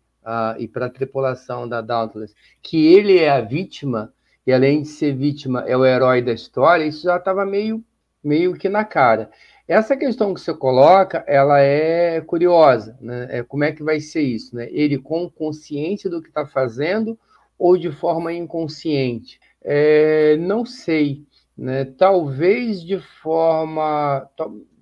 e 0.59 0.69
para 0.69 0.87
a 0.87 0.91
tripulação 0.91 1.69
da 1.69 1.81
Dauntless, 1.81 2.33
que 2.63 2.87
ele 2.87 3.19
é 3.19 3.31
a 3.31 3.41
vítima, 3.41 4.13
e 4.49 4.53
além 4.55 4.81
de 4.81 4.89
ser 4.89 5.15
vítima, 5.15 5.63
é 5.67 5.77
o 5.77 5.85
herói 5.85 6.23
da 6.23 6.33
história, 6.33 6.87
isso 6.87 7.03
já 7.03 7.19
estava 7.19 7.45
meio, 7.45 7.85
meio 8.25 8.55
que 8.55 8.67
na 8.67 8.83
cara. 8.83 9.31
Essa 9.69 9.95
questão 9.95 10.33
que 10.33 10.41
você 10.41 10.55
coloca, 10.55 11.23
ela 11.27 11.61
é 11.61 12.23
curiosa, 12.23 12.97
né? 12.99 13.29
É, 13.29 13.43
como 13.43 13.65
é 13.65 13.73
que 13.73 13.83
vai 13.83 14.01
ser 14.01 14.23
isso, 14.23 14.57
né? 14.57 14.67
Ele 14.71 14.97
com 14.97 15.29
consciência 15.29 16.09
do 16.09 16.23
que 16.23 16.29
está 16.29 16.47
fazendo 16.47 17.19
ou 17.59 17.77
de 17.77 17.93
forma 17.93 18.33
inconsciente? 18.33 19.39
É, 19.63 20.39
não 20.39 20.65
sei, 20.65 21.27
né? 21.55 21.85
Talvez 21.85 22.81
de 22.81 22.99
forma, 22.99 24.27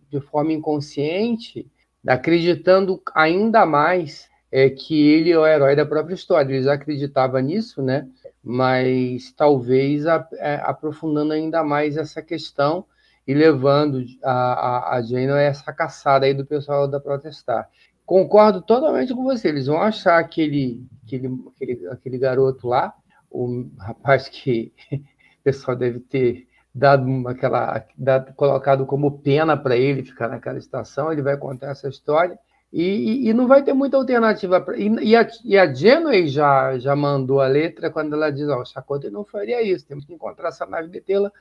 de 0.09 0.21
forma 0.21 0.53
inconsciente, 0.53 1.69
acreditando 2.07 3.03
ainda 3.13 3.67
mais 3.67 4.29
é, 4.51 4.71
que 4.71 5.09
ele 5.09 5.31
é 5.31 5.39
o 5.39 5.47
herói 5.47 5.75
da 5.75 5.85
própria 5.85 6.15
história. 6.15 6.53
Ele 6.53 6.63
já 6.63 6.75
acreditava 6.75 7.41
nisso, 7.41 7.83
né? 7.83 8.09
Mas 8.43 9.33
talvez 9.33 10.07
a, 10.07 10.27
é, 10.35 10.61
aprofundando 10.63 11.33
ainda 11.33 11.63
mais 11.65 11.97
essa 11.97 12.23
questão 12.23 12.85
e 13.27 13.35
levando 13.35 14.05
a, 14.23 14.33
a, 14.33 14.97
a 14.97 15.03
Jane 15.03 15.33
a 15.33 15.41
essa 15.41 15.73
caçada 15.73 16.27
aí 16.27 16.35
do 16.35 16.47
pessoal 16.47 16.87
da 16.87 17.01
Protestar. 17.01 17.69
Concordo 18.05 18.63
totalmente 18.63 19.13
com 19.13 19.25
você. 19.25 19.49
Eles 19.49 19.67
vão 19.67 19.83
achar 19.83 20.19
aquele, 20.19 20.87
aquele, 21.05 21.29
aquele, 21.49 21.89
aquele 21.89 22.19
garoto 22.19 22.69
lá, 22.69 22.95
o 23.29 23.69
rapaz 23.79 24.29
que 24.29 24.73
o 24.93 25.43
pessoal 25.43 25.77
deve 25.77 25.99
ter 25.99 26.47
dado 26.73 27.27
aquela 27.27 27.85
dado, 27.97 28.33
colocado 28.35 28.87
como 28.87 29.19
pena 29.19 29.57
para 29.57 29.77
ele 29.77 30.05
ficar 30.05 30.29
naquela 30.29 30.59
estação. 30.59 31.11
Ele 31.11 31.23
vai 31.23 31.37
contar 31.37 31.71
essa 31.71 31.89
história 31.89 32.39
e, 32.79 33.31
e, 33.31 33.33
não 33.33 33.47
vai 33.47 33.63
ter 33.63 33.73
muita 33.73 33.97
alternativa. 33.97 34.61
Pra, 34.61 34.77
e, 34.77 34.89
e, 35.03 35.17
a, 35.17 35.27
e 35.45 35.57
a 35.57 35.73
Genway 35.73 36.29
já, 36.29 36.79
já 36.79 36.95
mandou 36.95 37.41
a 37.41 37.47
letra 37.47 37.91
quando 37.91 38.13
ela 38.13 38.31
diz: 38.31 38.47
Ó, 38.49 38.59
oh, 38.59 38.61
o 38.61 38.67
Chakotay 38.67 39.11
não 39.11 39.25
faria 39.25 39.63
isso, 39.63 39.87
temos 39.87 40.05
que 40.05 40.13
encontrar 40.13 40.49
essa 40.49 40.67
nave 40.67 40.89
de 40.89 41.01
tê-la, 41.01 41.33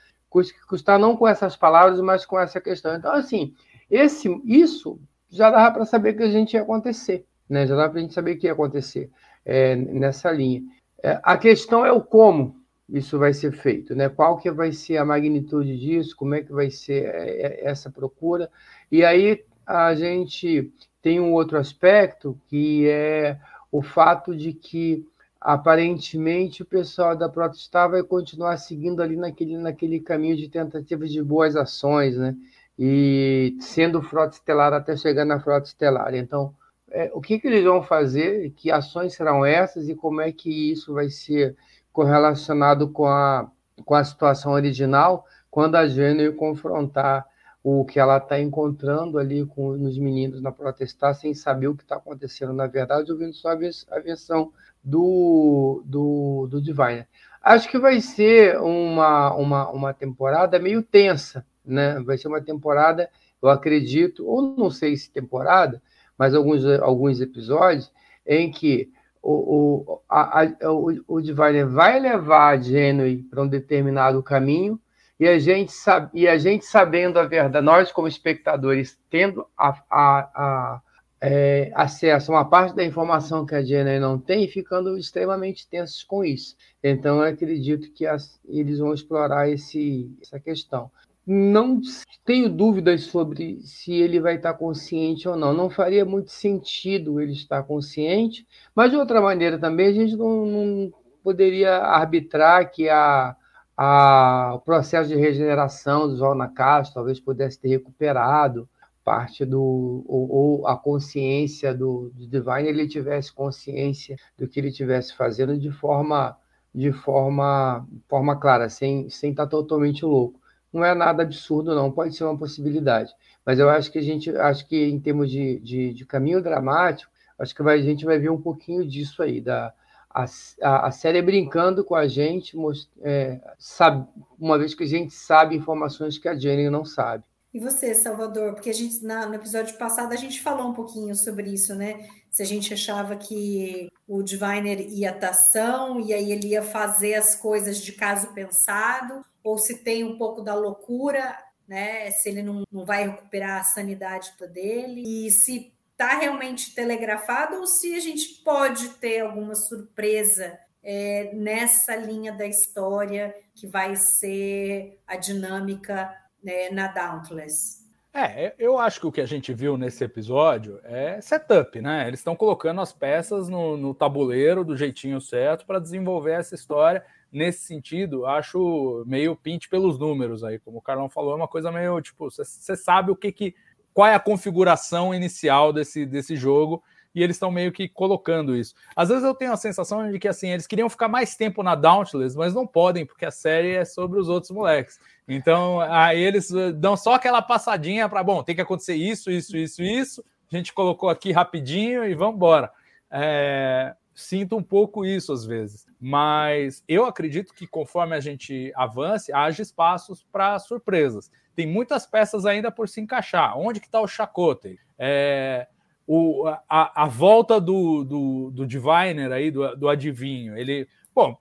custar 0.68 0.98
não 0.98 1.18
com 1.18 1.28
essas 1.28 1.58
palavras, 1.58 2.00
mas 2.00 2.26
com 2.26 2.40
essa 2.40 2.62
questão. 2.62 2.96
Então, 2.96 3.12
assim, 3.12 3.54
esse, 3.92 4.30
isso 4.46 4.98
já 5.30 5.52
dava 5.52 5.74
para 5.74 5.86
saber 5.86 6.14
que 6.14 6.24
a 6.24 6.30
gente 6.30 6.54
ia 6.54 6.62
acontecer, 6.62 7.26
né? 7.50 7.68
já 7.68 7.76
dava 7.76 7.90
para 7.90 8.00
a 8.00 8.02
gente 8.02 8.14
saber 8.14 8.38
que 8.38 8.48
ia 8.48 8.54
acontecer 8.54 9.12
é, 9.44 9.76
nessa 9.76 10.32
linha. 10.32 10.64
É, 11.04 11.20
a 11.22 11.38
questão 11.38 11.86
é 11.86 11.92
o 11.92 12.02
como 12.02 12.56
isso 12.88 13.20
vai 13.20 13.34
ser 13.34 13.52
feito, 13.52 13.94
né? 13.94 14.08
qual 14.08 14.38
que 14.38 14.50
vai 14.50 14.72
ser 14.72 14.98
a 14.98 15.04
magnitude 15.04 15.78
disso, 15.78 16.16
como 16.16 16.34
é 16.36 16.42
que 16.42 16.54
vai 16.54 16.72
ser 16.72 17.06
é, 17.06 17.42
é, 17.42 17.66
essa 17.66 17.90
procura. 17.90 18.50
E 18.90 19.04
aí 19.04 19.44
a 19.66 19.94
gente 19.96 20.72
tem 21.06 21.20
um 21.20 21.34
outro 21.34 21.60
aspecto 21.60 22.36
que 22.48 22.90
é 22.90 23.38
o 23.72 23.84
fato 23.84 24.36
de 24.36 24.52
que 24.52 25.08
aparentemente 25.40 26.64
o 26.64 26.66
pessoal 26.66 27.16
da 27.16 27.30
Protestar 27.30 27.92
vai 27.92 28.02
continuar 28.02 28.58
seguindo 28.58 29.04
ali 29.04 29.16
naquele, 29.16 29.56
naquele 29.56 30.00
caminho 30.00 30.36
de 30.36 30.50
tentativas 30.50 31.12
de 31.12 31.22
boas 31.22 31.56
ações, 31.56 32.18
né? 32.18 32.36
E 32.80 33.56
sendo 33.60 34.02
frota 34.02 34.34
estelar 34.34 34.74
até 34.74 34.98
chegar 34.98 35.26
na 35.26 35.40
frota 35.40 35.68
estelar. 35.68 36.16
Então, 36.16 36.56
é, 36.90 37.12
o 37.14 37.22
que, 37.22 37.38
que 37.38 37.46
eles 37.46 37.64
vão 37.64 37.84
fazer? 37.84 38.50
Que 38.56 38.72
ações 38.72 39.14
serão 39.14 39.46
essas 39.46 39.88
e 39.88 39.94
como 39.94 40.22
é 40.22 40.32
que 40.32 40.72
isso 40.72 40.92
vai 40.96 41.12
ser 41.12 41.56
correlacionado 41.94 42.90
com 42.90 43.06
a, 43.06 43.48
com 43.86 43.94
a 43.94 44.04
situação 44.04 44.54
original 44.54 45.24
quando 45.52 45.76
a 45.76 45.88
Gênero 45.88 46.34
confrontar 46.34 47.28
o 47.68 47.84
que 47.84 48.00
ela 48.00 48.18
está 48.18 48.40
encontrando 48.40 49.18
ali 49.18 49.44
com 49.44 49.70
os 49.70 49.98
meninos 49.98 50.40
na 50.40 50.52
protestar, 50.52 51.16
sem 51.16 51.34
saber 51.34 51.68
o 51.68 51.76
que 51.76 51.82
está 51.82 51.96
acontecendo 51.96 52.54
na 52.54 52.68
verdade, 52.68 53.12
ouvindo 53.12 53.34
só 53.34 53.50
a 53.50 54.00
versão 54.00 54.52
do, 54.84 55.82
do, 55.84 56.48
do 56.48 56.62
Divine. 56.62 57.08
Acho 57.42 57.68
que 57.68 57.80
vai 57.80 58.00
ser 58.02 58.62
uma, 58.62 59.34
uma, 59.34 59.72
uma 59.72 59.94
temporada 59.96 60.60
meio 60.60 60.84
tensa, 60.84 61.44
né? 61.66 62.00
Vai 62.02 62.20
ser 62.20 62.28
uma 62.28 62.40
temporada, 62.40 63.10
eu 63.42 63.50
acredito, 63.50 64.28
ou 64.28 64.56
não 64.56 64.70
sei 64.70 64.96
se 64.96 65.10
temporada, 65.10 65.82
mas 66.16 66.36
alguns, 66.36 66.64
alguns 66.64 67.20
episódios 67.20 67.92
em 68.28 68.52
que 68.52 68.92
o, 69.24 69.34
o, 69.34 70.02
a, 70.08 70.44
a, 70.44 70.72
o, 70.72 71.04
o 71.08 71.20
Divine 71.20 71.64
vai 71.64 72.00
levar 72.00 72.50
a 72.50 72.62
Genui 72.62 73.24
para 73.24 73.42
um 73.42 73.48
determinado 73.48 74.22
caminho 74.22 74.80
e 75.20 75.28
a 75.28 75.40
gente, 75.40 75.72
sabe, 75.72 76.10
e 76.14 76.28
a 76.28 76.38
gente 76.38 76.66
sabendo 76.66 77.18
a 77.18 77.26
verdade, 77.26 77.66
nós 77.66 77.92
como 77.92 78.08
espectadores 78.08 78.98
tendo 79.10 79.48
a, 79.58 79.70
a, 79.90 80.20
a 80.36 80.82
é, 81.22 81.72
acesso 81.74 82.32
a 82.32 82.36
uma 82.36 82.46
parte 82.46 82.76
da 82.76 82.84
informação 82.84 83.46
que 83.46 83.56
a 83.56 83.64
Jenny 83.64 83.98
não 84.00 84.20
tem, 84.20 84.48
ficando 84.48 84.98
extremamente 84.98 85.68
tensos 85.68 86.04
com 86.04 86.24
isso. 86.24 86.56
Então, 86.84 87.18
eu 87.18 87.34
acredito 87.34 87.92
que 87.94 88.06
as, 88.06 88.40
eles 88.48 88.80
vão 88.80 88.94
explorar 88.94 89.50
esse, 89.50 90.12
essa 90.22 90.40
questão. 90.40 90.92
Não 91.26 91.82
tenho 92.24 92.48
dúvidas 92.48 93.06
sobre 93.06 93.60
se 93.62 93.94
ele 93.94 94.20
vai 94.20 94.36
estar 94.36 94.54
consciente 94.54 95.28
ou 95.28 95.36
não. 95.36 95.54
Não 95.54 95.70
faria 95.70 96.06
muito 96.06 96.30
sentido 96.30 97.20
ele 97.20 97.32
estar 97.32 97.64
consciente, 97.64 98.46
mas 98.76 98.92
de 98.92 98.98
outra 98.98 99.20
maneira 99.20 99.58
também 99.58 99.88
a 99.88 99.94
gente 99.94 100.16
não, 100.16 100.46
não 100.46 100.94
poderia 101.24 101.78
arbitrar 101.78 102.70
que 102.70 102.88
a 102.88 103.36
a, 103.78 104.54
o 104.56 104.60
processo 104.60 105.10
de 105.10 105.16
regeneração 105.16 106.08
do 106.08 106.18
João 106.18 106.38
Castro 106.54 106.96
talvez 106.96 107.20
pudesse 107.20 107.60
ter 107.60 107.70
recuperado 107.70 108.70
parte 109.04 109.46
do 109.46 110.04
ou, 110.08 110.32
ou, 110.32 110.68
a 110.68 110.76
consciência 110.76 111.74
do, 111.74 112.12
do 112.16 112.28
Divine 112.28 112.68
ele 112.68 112.88
tivesse 112.88 113.32
consciência 113.32 114.18
do 114.38 114.48
que 114.48 114.60
ele 114.60 114.72
tivesse 114.72 115.16
fazendo 115.16 115.60
de 115.60 115.72
forma 115.72 116.36
de 116.74 116.92
forma 116.92 117.88
forma 118.08 118.36
clara 118.38 118.70
sem 118.70 119.10
sem 119.10 119.32
estar 119.32 119.48
totalmente 119.48 120.04
louco. 120.04 120.40
Não 120.74 120.84
é 120.84 120.96
nada 120.96 121.24
absurdo 121.24 121.76
não 121.76 121.92
pode 121.92 122.16
ser 122.16 122.24
uma 122.24 122.38
possibilidade 122.38 123.14
mas 123.46 123.60
eu 123.60 123.70
acho 123.70 123.92
que 123.92 124.00
a 124.00 124.02
gente 124.02 124.36
acho 124.36 124.68
que 124.68 124.86
em 124.86 125.00
termos 125.00 125.30
de, 125.30 125.60
de, 125.60 125.94
de 125.94 126.06
caminho 126.06 126.42
dramático 126.42 127.12
acho 127.38 127.54
que 127.54 127.62
vai, 127.62 127.78
a 127.78 127.84
gente 127.84 128.06
vai 128.06 128.18
ver 128.18 128.32
um 128.32 128.42
pouquinho 128.42 128.88
disso 128.88 129.22
aí 129.22 129.40
da 129.40 129.74
a, 130.16 130.26
a, 130.62 130.88
a 130.88 130.92
série 130.92 131.18
é 131.18 131.22
brincando 131.22 131.84
com 131.84 131.94
a 131.94 132.08
gente, 132.08 132.56
é, 133.02 133.42
sabe, 133.60 134.08
uma 134.40 134.58
vez 134.58 134.74
que 134.74 134.84
a 134.84 134.88
gente 134.88 135.14
sabe 135.14 135.58
informações 135.58 136.18
que 136.18 136.30
a 136.30 136.40
Jenny 136.40 136.70
não 136.70 136.86
sabe. 136.86 137.26
E 137.54 137.60
você, 137.60 137.94
Salvador? 137.94 138.54
Porque 138.54 138.70
a 138.70 138.74
gente 138.74 139.04
na, 139.04 139.26
no 139.26 139.36
episódio 139.36 139.78
passado 139.78 140.14
a 140.14 140.16
gente 140.16 140.42
falou 140.42 140.68
um 140.68 140.74
pouquinho 140.74 141.16
sobre 141.16 141.54
isso, 141.54 141.76
né? 141.76 142.08
Se 142.30 142.42
a 142.42 142.46
gente 142.46 142.74
achava 142.74 143.16
que 143.16 143.90
o 144.08 144.22
Diviner 144.22 144.82
ia 144.90 145.14
tação 145.14 146.00
e 146.00 146.14
aí 146.14 146.32
ele 146.32 146.48
ia 146.48 146.62
fazer 146.62 147.16
as 147.16 147.36
coisas 147.36 147.78
de 147.78 147.94
caso 147.94 148.34
pensado, 148.34 149.24
ou 149.44 149.58
se 149.58 149.84
tem 149.84 150.04
um 150.04 150.18
pouco 150.18 150.42
da 150.42 150.54
loucura, 150.54 151.38
né? 151.68 152.12
Se 152.12 152.30
ele 152.30 152.44
não, 152.44 152.64
não 152.72 152.86
vai 152.86 153.08
recuperar 153.08 153.62
a 153.62 153.64
sanidade 153.64 154.34
dele, 154.54 155.04
e 155.06 155.32
se 155.32 155.75
está 155.96 156.18
realmente 156.18 156.76
telegrafado 156.76 157.56
ou 157.56 157.66
se 157.66 157.96
a 157.96 158.00
gente 158.02 158.44
pode 158.44 158.90
ter 158.96 159.22
alguma 159.22 159.56
surpresa 159.56 160.60
é, 160.84 161.32
nessa 161.34 161.96
linha 161.96 162.34
da 162.34 162.46
história 162.46 163.34
que 163.56 163.66
vai 163.66 163.96
ser 163.96 165.00
a 165.08 165.16
dinâmica 165.16 166.14
né, 166.44 166.70
na 166.70 166.88
Dauntless. 166.88 167.86
É, 168.14 168.54
eu 168.60 168.78
acho 168.78 169.00
que 169.00 169.08
o 169.08 169.12
que 169.12 169.22
a 169.22 169.26
gente 169.26 169.54
viu 169.54 169.78
nesse 169.78 170.04
episódio 170.04 170.80
é 170.84 171.20
setup, 171.22 171.82
né? 171.82 172.08
Eles 172.08 172.20
estão 172.20 172.36
colocando 172.36 172.80
as 172.80 172.94
peças 172.94 173.50
no, 173.50 173.76
no 173.76 173.94
tabuleiro 173.94 174.64
do 174.64 174.78
jeitinho 174.78 175.20
certo 175.20 175.66
para 175.66 175.80
desenvolver 175.80 176.34
essa 176.34 176.56
história. 176.56 177.04
Nesse 177.30 177.66
sentido, 177.66 178.26
acho 178.26 179.04
meio 179.06 179.36
pinte 179.36 179.68
pelos 179.68 180.00
números 180.00 180.46
aí, 180.46 180.60
como 180.60 180.78
o 180.78 180.82
Carlão 180.82 181.10
falou, 181.10 181.34
é 181.34 181.36
uma 181.36 181.48
coisa 181.48 181.72
meio 181.72 182.00
tipo, 182.00 182.30
você 182.32 182.76
sabe 182.78 183.12
o 183.12 183.16
que, 183.18 183.32
que 183.34 183.56
qual 183.96 184.10
é 184.10 184.14
a 184.14 184.20
configuração 184.20 185.16
inicial 185.16 185.72
desse, 185.72 186.06
desse 186.06 186.36
jogo 186.36 186.84
e 187.16 187.24
eles 187.24 187.38
estão 187.38 187.50
meio 187.50 187.72
que 187.72 187.88
colocando 187.88 188.54
isso. 188.54 188.76
Às 188.94 189.08
vezes 189.08 189.24
eu 189.24 189.34
tenho 189.34 189.54
a 189.54 189.58
sensação 189.58 190.12
de 190.12 190.20
que 190.20 190.28
assim, 190.28 190.50
eles 190.50 190.68
queriam 190.68 190.90
ficar 190.90 191.08
mais 191.08 191.34
tempo 191.38 191.64
na 191.64 191.76
Dauntless, 191.76 192.36
mas 192.38 192.54
não 192.54 192.68
podem, 192.68 193.06
porque 193.06 193.26
a 193.26 193.32
série 193.32 193.72
é 193.72 193.86
sobre 193.86 194.20
os 194.20 194.28
outros 194.28 194.52
moleques. 194.52 195.00
Então, 195.26 195.80
aí 195.80 196.22
eles 196.22 196.52
eh, 196.52 196.74
dão 196.74 196.98
só 196.98 197.14
aquela 197.14 197.42
passadinha 197.42 198.10
para, 198.10 198.22
bom, 198.22 198.44
tem 198.44 198.54
que 198.54 198.62
acontecer 198.62 198.96
isso, 198.96 199.32
isso, 199.32 199.56
isso, 199.56 199.82
isso. 199.82 200.26
A 200.52 200.58
gente 200.58 200.74
colocou 200.74 201.08
aqui 201.08 201.32
rapidinho 201.32 202.04
e 202.04 202.14
vamos 202.14 202.36
embora. 202.36 202.70
É, 203.10 203.96
sinto 204.16 204.56
um 204.56 204.64
pouco 204.64 205.06
isso 205.06 205.34
às 205.34 205.46
vezes, 205.46 205.86
mas 206.00 206.84
eu 206.88 207.06
acredito 207.06 207.54
que 207.54 207.68
conforme 207.68 208.16
a 208.16 208.20
gente 208.22 208.72
avance, 208.76 209.34
haja 209.34 209.62
espaços 209.62 210.26
para 210.32 210.58
surpresas. 210.58 211.30
Tem 211.54 211.68
muitas 211.68 212.06
peças 212.06 212.46
ainda 212.46 212.72
por 212.72 212.88
se 212.88 213.02
encaixar. 213.02 213.58
Onde 213.58 213.80
que 213.80 213.86
está 213.86 214.00
o 214.02 214.08
Chacote? 214.08 214.80
É, 214.98 215.68
o, 216.08 216.48
a, 216.48 217.04
a 217.04 217.08
volta 217.08 217.60
do, 217.60 218.04
do, 218.04 218.52
do 218.52 218.68
Diviner 218.68 219.32
aí, 219.32 219.52
do, 219.52 219.76
do 219.76 219.90
adivinho, 219.90 220.58
ele. 220.58 220.88
Bom, 221.16 221.38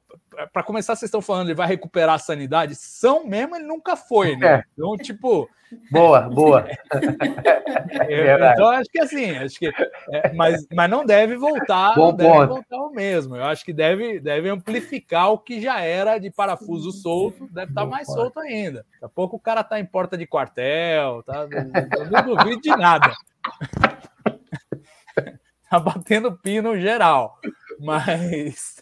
para 0.52 0.62
começar, 0.62 0.94
vocês 0.94 1.08
estão 1.08 1.20
falando, 1.20 1.48
ele 1.48 1.56
vai 1.56 1.66
recuperar 1.66 2.14
a 2.14 2.18
sanidade. 2.18 2.76
São 2.76 3.26
mesmo, 3.26 3.56
ele 3.56 3.66
nunca 3.66 3.96
foi, 3.96 4.36
né? 4.36 4.46
É. 4.46 4.64
Então, 4.72 4.96
tipo. 4.96 5.50
Boa, 5.90 6.28
boa. 6.28 6.64
eu, 8.08 8.52
então, 8.52 8.68
acho 8.68 8.88
que 8.88 9.00
assim, 9.00 9.36
acho 9.36 9.58
que. 9.58 9.66
É, 10.12 10.32
mas, 10.32 10.64
mas 10.72 10.88
não 10.88 11.04
deve 11.04 11.36
voltar, 11.36 11.96
Bom 11.96 12.10
não 12.10 12.16
deve 12.16 12.32
ponto. 12.32 12.48
voltar 12.48 12.76
o 12.76 12.92
mesmo. 12.92 13.34
Eu 13.34 13.44
acho 13.46 13.64
que 13.64 13.72
deve, 13.72 14.20
deve 14.20 14.48
amplificar 14.48 15.32
o 15.32 15.38
que 15.38 15.60
já 15.60 15.80
era 15.80 16.18
de 16.18 16.30
parafuso 16.30 16.92
solto, 16.92 17.48
deve 17.50 17.72
estar 17.72 17.82
tá 17.82 17.86
mais 17.86 18.06
ponto. 18.06 18.20
solto 18.20 18.38
ainda. 18.38 18.86
Daqui 18.92 19.04
a 19.04 19.08
pouco 19.08 19.36
o 19.36 19.40
cara 19.40 19.62
está 19.62 19.80
em 19.80 19.84
porta 19.84 20.16
de 20.16 20.24
quartel, 20.24 21.24
tá? 21.24 21.48
Eu 21.98 22.10
não 22.10 22.36
duvido 22.36 22.60
de 22.60 22.70
nada 22.70 23.12
tá 25.68 25.80
batendo 25.80 26.38
pino 26.38 26.78
geral. 26.78 27.40
Mas, 27.80 28.80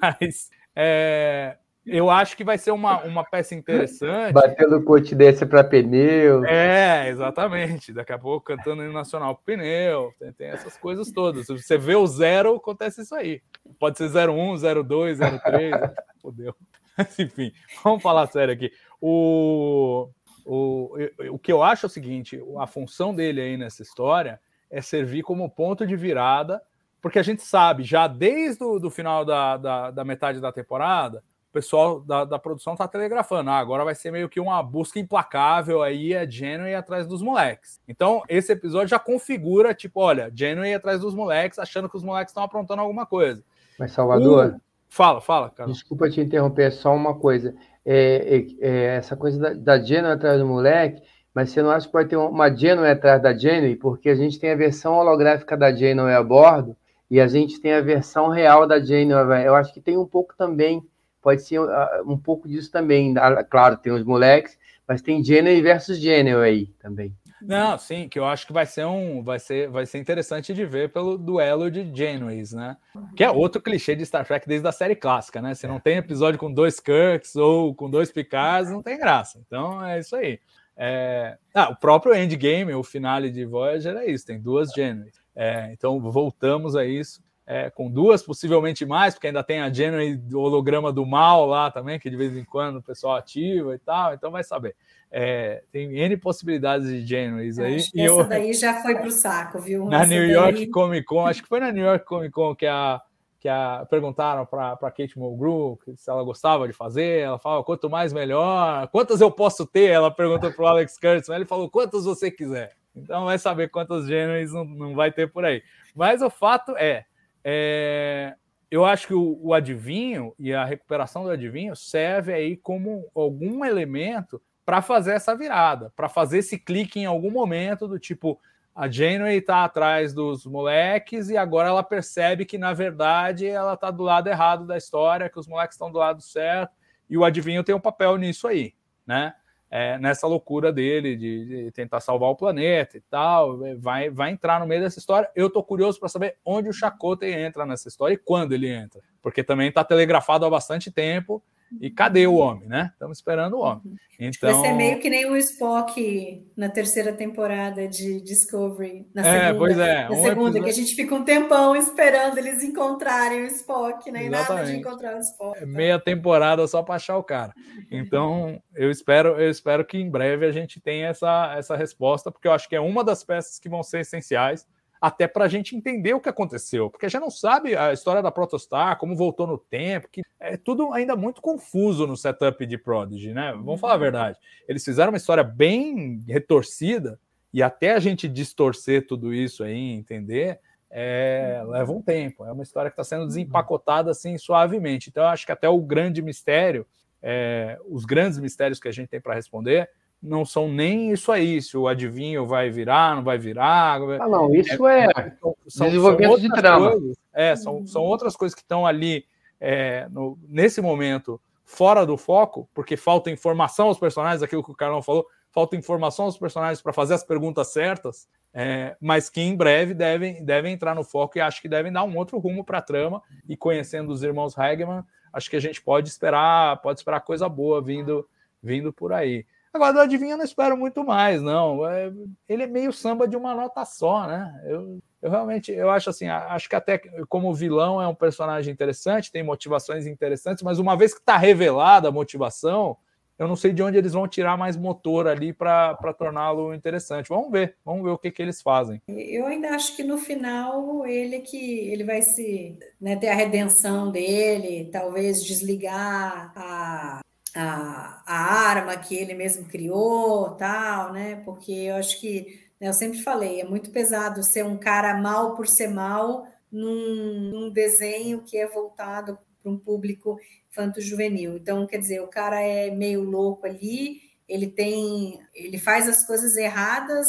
mas 0.00 0.50
é, 0.74 1.56
eu 1.86 2.10
acho 2.10 2.36
que 2.36 2.42
vai 2.42 2.58
ser 2.58 2.72
uma, 2.72 3.02
uma 3.04 3.24
peça 3.24 3.54
interessante. 3.54 4.32
Batendo 4.32 4.82
continência 4.82 5.46
para 5.46 5.62
pneu. 5.62 6.44
É, 6.44 7.08
exatamente. 7.08 7.92
Daqui 7.92 8.12
a 8.12 8.18
pouco 8.18 8.46
cantando 8.46 8.82
no 8.82 8.92
nacional 8.92 9.36
pneu. 9.36 10.12
Tem, 10.18 10.32
tem, 10.32 10.48
essas 10.48 10.76
coisas 10.76 11.12
todas. 11.12 11.46
Se 11.46 11.52
você 11.52 11.78
vê 11.78 11.94
o 11.94 12.06
zero, 12.06 12.56
acontece 12.56 13.02
isso 13.02 13.14
aí. 13.14 13.40
Pode 13.78 13.98
ser 13.98 14.10
01, 14.10 14.56
02, 14.84 15.18
03. 15.18 15.74
Fodeu. 16.20 16.54
Mas, 16.98 17.16
enfim, 17.18 17.52
vamos 17.84 18.02
falar 18.02 18.26
sério 18.26 18.52
aqui. 18.52 18.72
O, 19.00 20.08
o, 20.44 20.96
o 21.30 21.38
que 21.38 21.52
eu 21.52 21.62
acho 21.62 21.86
é 21.86 21.88
o 21.88 21.90
seguinte: 21.90 22.42
a 22.58 22.66
função 22.66 23.14
dele 23.14 23.40
aí 23.40 23.56
nessa 23.56 23.82
história 23.82 24.40
é 24.68 24.80
servir 24.80 25.22
como 25.22 25.48
ponto 25.48 25.86
de 25.86 25.94
virada, 25.94 26.60
porque 27.06 27.20
a 27.20 27.22
gente 27.22 27.42
sabe, 27.42 27.84
já 27.84 28.08
desde 28.08 28.64
o 28.64 28.80
do 28.80 28.90
final 28.90 29.24
da, 29.24 29.56
da, 29.56 29.90
da 29.92 30.04
metade 30.04 30.40
da 30.40 30.50
temporada, 30.50 31.22
o 31.50 31.52
pessoal 31.52 32.00
da, 32.00 32.24
da 32.24 32.36
produção 32.36 32.72
está 32.72 32.88
telegrafando, 32.88 33.48
ah, 33.48 33.58
agora 33.58 33.84
vai 33.84 33.94
ser 33.94 34.10
meio 34.10 34.28
que 34.28 34.40
uma 34.40 34.60
busca 34.60 34.98
implacável 34.98 35.84
aí, 35.84 36.16
a 36.16 36.28
Janeway 36.28 36.74
atrás 36.74 37.06
dos 37.06 37.22
moleques. 37.22 37.80
Então, 37.86 38.24
esse 38.28 38.50
episódio 38.50 38.88
já 38.88 38.98
configura, 38.98 39.72
tipo, 39.72 40.00
olha, 40.00 40.32
Janeway 40.34 40.74
atrás 40.74 41.00
dos 41.00 41.14
moleques, 41.14 41.60
achando 41.60 41.88
que 41.88 41.96
os 41.96 42.02
moleques 42.02 42.32
estão 42.32 42.42
aprontando 42.42 42.82
alguma 42.82 43.06
coisa. 43.06 43.40
Mas, 43.78 43.92
Salvador... 43.92 44.56
Fala, 44.88 45.20
fala, 45.20 45.48
cara. 45.48 45.70
Desculpa 45.70 46.10
te 46.10 46.20
interromper, 46.20 46.72
só 46.72 46.92
uma 46.92 47.14
coisa. 47.14 47.54
É, 47.84 48.36
é, 48.36 48.68
é, 48.68 48.96
essa 48.96 49.16
coisa 49.16 49.38
da, 49.54 49.76
da 49.76 50.12
atrás 50.12 50.40
do 50.40 50.46
moleque 50.46 51.02
mas 51.32 51.50
você 51.50 51.60
não 51.62 51.70
acha 51.70 51.86
que 51.86 51.92
pode 51.92 52.08
ter 52.08 52.16
uma 52.16 52.48
Janeway 52.48 52.92
atrás 52.92 53.22
da 53.22 53.36
Janeway? 53.36 53.76
Porque 53.76 54.08
a 54.08 54.14
gente 54.14 54.40
tem 54.40 54.50
a 54.50 54.56
versão 54.56 54.94
holográfica 54.94 55.54
da 55.54 55.70
Janeway 55.70 56.14
a 56.14 56.22
bordo 56.22 56.74
e 57.10 57.20
a 57.20 57.26
gente 57.26 57.60
tem 57.60 57.72
a 57.72 57.80
versão 57.80 58.28
real 58.28 58.66
da 58.66 58.78
Janeway. 58.78 59.46
Eu 59.46 59.54
acho 59.54 59.72
que 59.72 59.80
tem 59.80 59.96
um 59.96 60.06
pouco 60.06 60.34
também, 60.36 60.82
pode 61.22 61.42
ser 61.42 61.60
uh, 61.60 61.68
um 62.06 62.18
pouco 62.18 62.48
disso 62.48 62.70
também. 62.70 63.14
Claro, 63.50 63.76
tem 63.76 63.92
os 63.92 64.04
moleques, 64.04 64.58
mas 64.86 65.02
tem 65.02 65.24
Janeway 65.24 65.60
versus 65.62 65.98
Janeway 65.98 66.42
aí 66.42 66.66
também. 66.80 67.14
Não, 67.40 67.78
sim, 67.78 68.08
que 68.08 68.18
eu 68.18 68.24
acho 68.24 68.46
que 68.46 68.52
vai 68.52 68.64
ser 68.64 68.86
um, 68.86 69.22
vai 69.22 69.38
ser, 69.38 69.68
vai 69.68 69.84
ser 69.84 69.98
interessante 69.98 70.54
de 70.54 70.64
ver 70.64 70.90
pelo 70.90 71.18
duelo 71.18 71.70
de 71.70 71.84
Janeways, 71.94 72.52
né? 72.52 72.76
Que 73.14 73.22
é 73.22 73.30
outro 73.30 73.60
clichê 73.60 73.94
de 73.94 74.06
Star 74.06 74.26
Trek 74.26 74.48
desde 74.48 74.66
a 74.66 74.72
série 74.72 74.96
clássica, 74.96 75.42
né? 75.42 75.54
Se 75.54 75.66
não 75.66 75.78
tem 75.78 75.98
episódio 75.98 76.40
com 76.40 76.52
dois 76.52 76.80
Kirks 76.80 77.36
ou 77.36 77.74
com 77.74 77.90
dois 77.90 78.10
Picards, 78.10 78.72
não 78.72 78.82
tem 78.82 78.98
graça. 78.98 79.38
Então 79.46 79.84
é 79.84 80.00
isso 80.00 80.16
aí. 80.16 80.40
É... 80.76 81.36
Ah, 81.54 81.70
o 81.70 81.76
próprio 81.76 82.14
Endgame, 82.14 82.74
o 82.74 82.82
finale 82.82 83.30
de 83.30 83.44
Voyager 83.44 83.96
é 83.96 84.10
isso, 84.10 84.26
tem 84.26 84.40
duas 84.40 84.72
January. 84.72 85.12
É, 85.36 85.70
então 85.72 86.00
voltamos 86.00 86.74
a 86.74 86.84
isso. 86.84 87.24
É, 87.48 87.70
com 87.70 87.88
duas, 87.88 88.24
possivelmente 88.24 88.84
mais, 88.84 89.14
porque 89.14 89.28
ainda 89.28 89.44
tem 89.44 89.60
a 89.60 89.72
January 89.72 90.20
holograma 90.34 90.92
do 90.92 91.06
mal 91.06 91.46
lá 91.46 91.70
também, 91.70 91.96
que 91.96 92.10
de 92.10 92.16
vez 92.16 92.36
em 92.36 92.44
quando 92.44 92.78
o 92.78 92.82
pessoal 92.82 93.14
ativa 93.14 93.72
e 93.72 93.78
tal, 93.78 94.12
então 94.12 94.32
vai 94.32 94.42
saber. 94.42 94.74
É, 95.12 95.62
tem 95.70 95.96
N 95.96 96.16
possibilidades 96.16 96.88
de 96.88 97.06
Januaries 97.06 97.60
aí. 97.60 97.76
Essa 97.76 97.90
eu, 97.94 98.24
daí 98.24 98.52
já 98.52 98.82
foi 98.82 98.96
pro 98.96 99.12
saco, 99.12 99.60
viu? 99.60 99.86
Na 99.86 100.00
essa 100.00 100.06
New 100.08 100.26
York 100.26 100.54
daí... 100.54 100.66
Comic 100.66 101.04
Con, 101.06 101.24
acho 101.24 101.40
que 101.40 101.48
foi 101.48 101.60
na 101.60 101.70
New 101.70 101.84
York 101.84 102.04
Comic 102.04 102.32
Con 102.32 102.56
que 102.56 102.66
a 102.66 103.00
que 103.38 103.48
a, 103.48 103.86
perguntaram 103.88 104.44
para 104.44 104.76
Kate 104.90 105.16
Mulgrew 105.16 105.78
se 105.94 106.10
ela 106.10 106.24
gostava 106.24 106.66
de 106.66 106.72
fazer, 106.72 107.20
ela 107.20 107.38
falou 107.38 107.62
quanto 107.62 107.88
mais 107.88 108.12
melhor, 108.12 108.88
quantas 108.88 109.20
eu 109.20 109.30
posso 109.30 109.64
ter? 109.64 109.90
Ela 109.90 110.10
perguntou 110.10 110.50
para 110.52 110.64
o 110.64 110.66
Alex 110.66 110.98
Kurtzman, 110.98 111.36
ele 111.36 111.44
falou 111.44 111.70
quantas 111.70 112.06
você 112.06 112.28
quiser. 112.28 112.72
Então 112.96 113.26
vai 113.26 113.38
saber 113.38 113.68
quantas 113.68 114.06
gêneros 114.06 114.52
não, 114.52 114.64
não 114.64 114.94
vai 114.94 115.12
ter 115.12 115.30
por 115.30 115.44
aí. 115.44 115.62
Mas 115.94 116.22
o 116.22 116.30
fato 116.30 116.76
é, 116.76 117.04
é 117.44 118.34
eu 118.70 118.84
acho 118.84 119.06
que 119.06 119.14
o, 119.14 119.38
o, 119.40 119.54
adivinho 119.54 120.34
e 120.38 120.52
a 120.52 120.64
recuperação 120.64 121.24
do 121.24 121.30
adivinho 121.30 121.76
serve 121.76 122.32
aí 122.32 122.56
como 122.56 123.08
algum 123.14 123.64
elemento 123.64 124.42
para 124.64 124.82
fazer 124.82 125.12
essa 125.12 125.36
virada, 125.36 125.92
para 125.94 126.08
fazer 126.08 126.38
esse 126.38 126.58
clique 126.58 126.98
em 126.98 127.06
algum 127.06 127.30
momento 127.30 127.86
do 127.86 127.98
tipo 127.98 128.40
a 128.76 128.90
Janeway 128.90 129.38
está 129.38 129.64
atrás 129.64 130.12
dos 130.12 130.44
moleques 130.44 131.30
e 131.30 131.36
agora 131.36 131.70
ela 131.70 131.82
percebe 131.82 132.44
que, 132.44 132.58
na 132.58 132.74
verdade, 132.74 133.46
ela 133.46 133.72
está 133.72 133.90
do 133.90 134.02
lado 134.02 134.28
errado 134.28 134.66
da 134.66 134.76
história, 134.76 135.30
que 135.30 135.40
os 135.40 135.46
moleques 135.46 135.76
estão 135.76 135.90
do 135.90 135.96
lado 135.96 136.20
certo, 136.20 136.74
e 137.08 137.16
o 137.16 137.24
adivinho 137.24 137.64
tem 137.64 137.74
um 137.74 137.80
papel 137.80 138.18
nisso 138.18 138.46
aí, 138.46 138.74
né? 139.06 139.34
É, 139.68 139.98
nessa 139.98 140.28
loucura 140.28 140.72
dele 140.72 141.16
de, 141.16 141.44
de, 141.64 141.70
tentar 141.72 142.00
salvar 142.00 142.30
o 142.30 142.36
planeta 142.36 142.96
e 142.96 143.00
tal, 143.00 143.58
vai, 143.78 144.08
vai 144.08 144.30
entrar 144.30 144.60
no 144.60 144.66
meio 144.66 144.80
dessa 144.80 144.98
história. 144.98 145.28
Eu 145.34 145.50
tô 145.50 145.62
curioso 145.62 145.98
para 145.98 146.08
saber 146.08 146.36
onde 146.44 146.68
o 146.68 146.72
Chakotay 146.72 147.32
entra 147.32 147.66
nessa 147.66 147.88
história 147.88 148.14
e 148.14 148.16
quando 148.16 148.52
ele 148.52 148.68
entra, 148.68 149.00
porque 149.20 149.42
também 149.42 149.68
está 149.68 149.82
telegrafado 149.82 150.44
há 150.46 150.50
bastante 150.50 150.90
tempo 150.90 151.42
e 151.80 151.90
cadê 151.90 152.26
o 152.26 152.34
homem, 152.34 152.68
né? 152.68 152.90
Estamos 152.92 153.18
esperando 153.18 153.56
o 153.56 153.60
homem. 153.60 153.96
Então... 154.18 154.60
Vai 154.60 154.70
ser 154.70 154.74
meio 154.74 155.00
que 155.00 155.10
nem 155.10 155.26
o 155.26 155.36
Spock 155.36 156.46
na 156.56 156.68
terceira 156.68 157.12
temporada 157.12 157.86
de 157.86 158.20
Discovery. 158.22 159.06
Na 159.14 159.26
é, 159.26 159.48
segunda, 159.48 159.58
pois 159.58 159.78
é. 159.78 160.04
Na 160.04 160.10
um 160.10 160.22
segunda, 160.22 160.30
episódio... 160.30 160.64
que 160.64 160.70
a 160.70 160.72
gente 160.72 160.94
fica 160.94 161.14
um 161.14 161.24
tempão 161.24 161.76
esperando 161.76 162.38
eles 162.38 162.62
encontrarem 162.62 163.42
o 163.42 163.46
Spock, 163.46 164.10
né? 164.10 164.28
nada 164.28 164.64
de 164.64 164.76
encontrar 164.76 165.16
o 165.16 165.20
Spock. 165.20 165.62
É 165.62 165.66
meia 165.66 165.98
temporada 165.98 166.66
só 166.66 166.82
para 166.82 166.94
achar 166.94 167.16
o 167.18 167.24
cara. 167.24 167.52
Então, 167.90 168.60
eu 168.74 168.90
espero, 168.90 169.40
eu 169.40 169.50
espero 169.50 169.84
que 169.84 169.98
em 169.98 170.08
breve 170.08 170.46
a 170.46 170.52
gente 170.52 170.80
tenha 170.80 171.08
essa, 171.08 171.54
essa 171.56 171.76
resposta, 171.76 172.30
porque 172.30 172.48
eu 172.48 172.52
acho 172.52 172.68
que 172.68 172.76
é 172.76 172.80
uma 172.80 173.04
das 173.04 173.24
peças 173.24 173.58
que 173.58 173.68
vão 173.68 173.82
ser 173.82 174.00
essenciais. 174.00 174.66
Até 175.06 175.28
para 175.28 175.44
a 175.44 175.48
gente 175.48 175.76
entender 175.76 176.14
o 176.14 176.20
que 176.20 176.28
aconteceu, 176.28 176.90
porque 176.90 177.06
a 177.06 177.08
gente 177.08 177.20
não 177.20 177.30
sabe 177.30 177.76
a 177.76 177.92
história 177.92 178.20
da 178.20 178.32
Protostar, 178.32 178.98
como 178.98 179.14
voltou 179.14 179.46
no 179.46 179.56
tempo, 179.56 180.08
que 180.10 180.22
é 180.40 180.56
tudo 180.56 180.92
ainda 180.92 181.14
muito 181.14 181.40
confuso 181.40 182.08
no 182.08 182.16
setup 182.16 182.66
de 182.66 182.76
Prodigy, 182.76 183.32
né? 183.32 183.52
Vamos 183.52 183.78
falar 183.78 183.94
a 183.94 183.98
verdade. 183.98 184.36
Eles 184.66 184.84
fizeram 184.84 185.12
uma 185.12 185.16
história 185.16 185.44
bem 185.44 186.24
retorcida 186.26 187.20
e 187.54 187.62
até 187.62 187.92
a 187.92 188.00
gente 188.00 188.28
distorcer 188.28 189.06
tudo 189.06 189.32
isso 189.32 189.62
aí, 189.62 189.92
entender, 189.92 190.58
é, 190.90 191.62
leva 191.68 191.92
um 191.92 192.02
tempo. 192.02 192.44
É 192.44 192.50
uma 192.50 192.64
história 192.64 192.90
que 192.90 193.00
está 193.00 193.04
sendo 193.04 193.28
desempacotada 193.28 194.10
assim 194.10 194.36
suavemente. 194.36 195.08
Então, 195.08 195.22
eu 195.22 195.28
acho 195.28 195.46
que 195.46 195.52
até 195.52 195.68
o 195.68 195.80
grande 195.80 196.20
mistério, 196.20 196.84
é, 197.22 197.78
os 197.88 198.04
grandes 198.04 198.40
mistérios 198.40 198.80
que 198.80 198.88
a 198.88 198.92
gente 198.92 199.08
tem 199.08 199.20
para 199.20 199.34
responder, 199.34 199.88
não 200.22 200.44
são 200.44 200.68
nem 200.68 201.12
isso 201.12 201.30
aí, 201.30 201.60
se 201.62 201.76
o 201.76 201.86
adivinho 201.86 202.44
vai 202.44 202.70
virar, 202.70 203.16
não 203.16 203.22
vai 203.22 203.38
virar. 203.38 204.00
Ah, 204.20 204.28
não, 204.28 204.54
isso 204.54 204.86
é, 204.86 205.04
é 205.04 205.32
são, 205.68 205.86
desenvolvimento 205.86 206.32
são 206.32 206.40
de 206.40 206.48
trama. 206.50 206.90
Coisas, 206.90 207.16
é, 207.32 207.56
são, 207.56 207.86
são 207.86 208.02
outras 208.02 208.36
coisas 208.36 208.54
que 208.54 208.62
estão 208.62 208.86
ali 208.86 209.24
é, 209.60 210.08
no, 210.10 210.38
nesse 210.48 210.80
momento 210.80 211.40
fora 211.64 212.06
do 212.06 212.16
foco, 212.16 212.68
porque 212.72 212.96
falta 212.96 213.30
informação 213.30 213.88
aos 213.88 213.98
personagens, 213.98 214.42
aquilo 214.42 214.64
que 214.64 214.70
o 214.70 214.76
Carlão 214.76 215.02
falou, 215.02 215.26
falta 215.50 215.76
informação 215.76 216.26
aos 216.26 216.38
personagens 216.38 216.80
para 216.80 216.92
fazer 216.92 217.14
as 217.14 217.24
perguntas 217.24 217.68
certas, 217.68 218.28
é, 218.54 218.96
mas 219.00 219.28
que 219.28 219.40
em 219.40 219.54
breve 219.56 219.92
devem, 219.92 220.44
devem 220.44 220.72
entrar 220.72 220.94
no 220.94 221.04
foco 221.04 221.36
e 221.36 221.40
acho 221.40 221.60
que 221.60 221.68
devem 221.68 221.92
dar 221.92 222.04
um 222.04 222.16
outro 222.16 222.38
rumo 222.38 222.64
para 222.64 222.78
a 222.78 222.82
trama. 222.82 223.22
E 223.48 223.56
conhecendo 223.56 224.10
os 224.10 224.22
irmãos 224.22 224.58
Hagman, 224.58 225.02
acho 225.32 225.50
que 225.50 225.56
a 225.56 225.60
gente 225.60 225.82
pode 225.82 226.08
esperar, 226.08 226.80
pode 226.80 227.00
esperar 227.00 227.20
coisa 227.20 227.48
boa 227.48 227.82
vindo, 227.82 228.26
vindo 228.62 228.92
por 228.92 229.12
aí. 229.12 229.44
Agora, 229.76 229.92
do 229.92 230.00
Adivinha 230.00 230.36
não 230.38 230.44
espero 230.44 230.76
muito 230.76 231.04
mais, 231.04 231.42
não. 231.42 231.86
É, 231.86 232.10
ele 232.48 232.62
é 232.62 232.66
meio 232.66 232.92
samba 232.92 233.28
de 233.28 233.36
uma 233.36 233.54
nota 233.54 233.84
só, 233.84 234.26
né? 234.26 234.58
Eu, 234.64 234.98
eu 235.20 235.30
realmente, 235.30 235.70
eu 235.70 235.90
acho 235.90 236.08
assim, 236.08 236.28
acho 236.28 236.68
que 236.68 236.74
até 236.74 236.98
como 237.28 237.54
vilão 237.54 238.00
é 238.00 238.08
um 238.08 238.14
personagem 238.14 238.72
interessante, 238.72 239.30
tem 239.30 239.42
motivações 239.42 240.06
interessantes, 240.06 240.62
mas 240.62 240.78
uma 240.78 240.96
vez 240.96 241.12
que 241.12 241.20
está 241.20 241.36
revelada 241.36 242.08
a 242.08 242.12
motivação, 242.12 242.96
eu 243.38 243.46
não 243.46 243.54
sei 243.54 243.72
de 243.72 243.82
onde 243.82 243.98
eles 243.98 244.14
vão 244.14 244.26
tirar 244.26 244.56
mais 244.56 244.78
motor 244.78 245.28
ali 245.28 245.52
para 245.52 245.94
torná-lo 246.18 246.72
interessante. 246.72 247.28
Vamos 247.28 247.50
ver, 247.50 247.76
vamos 247.84 248.02
ver 248.02 248.10
o 248.10 248.18
que, 248.18 248.30
que 248.30 248.40
eles 248.40 248.62
fazem. 248.62 249.02
Eu 249.08 249.46
ainda 249.46 249.70
acho 249.70 249.94
que 249.94 250.02
no 250.02 250.16
final 250.16 251.06
ele 251.06 251.40
que 251.40 251.80
ele 251.80 252.02
vai 252.02 252.22
se 252.22 252.78
né, 252.98 253.14
ter 253.14 253.28
a 253.28 253.34
redenção 253.34 254.10
dele, 254.10 254.88
talvez 254.90 255.44
desligar 255.44 256.50
a, 256.56 257.20
a, 257.56 258.22
a 258.26 258.68
arma 258.68 258.96
que 258.96 259.14
ele 259.14 259.34
mesmo 259.34 259.64
criou, 259.64 260.50
tal, 260.56 261.12
né? 261.12 261.36
Porque 261.44 261.72
eu 261.72 261.96
acho 261.96 262.20
que, 262.20 262.60
né, 262.78 262.88
eu 262.88 262.92
sempre 262.92 263.22
falei, 263.22 263.60
é 263.60 263.64
muito 263.64 263.90
pesado 263.90 264.42
ser 264.42 264.64
um 264.64 264.76
cara 264.76 265.14
mal 265.14 265.54
por 265.54 265.66
ser 265.66 265.88
mal 265.88 266.46
num, 266.70 267.50
num 267.50 267.70
desenho 267.70 268.42
que 268.42 268.58
é 268.58 268.66
voltado 268.66 269.38
para 269.62 269.72
um 269.72 269.78
público 269.78 270.38
infanto-juvenil. 270.70 271.56
Então, 271.56 271.86
quer 271.86 271.98
dizer, 271.98 272.20
o 272.20 272.28
cara 272.28 272.60
é 272.60 272.90
meio 272.90 273.22
louco 273.22 273.66
ali, 273.66 274.20
ele 274.48 274.68
tem, 274.68 275.40
ele 275.54 275.78
faz 275.78 276.08
as 276.08 276.24
coisas 276.26 276.56
erradas, 276.56 277.26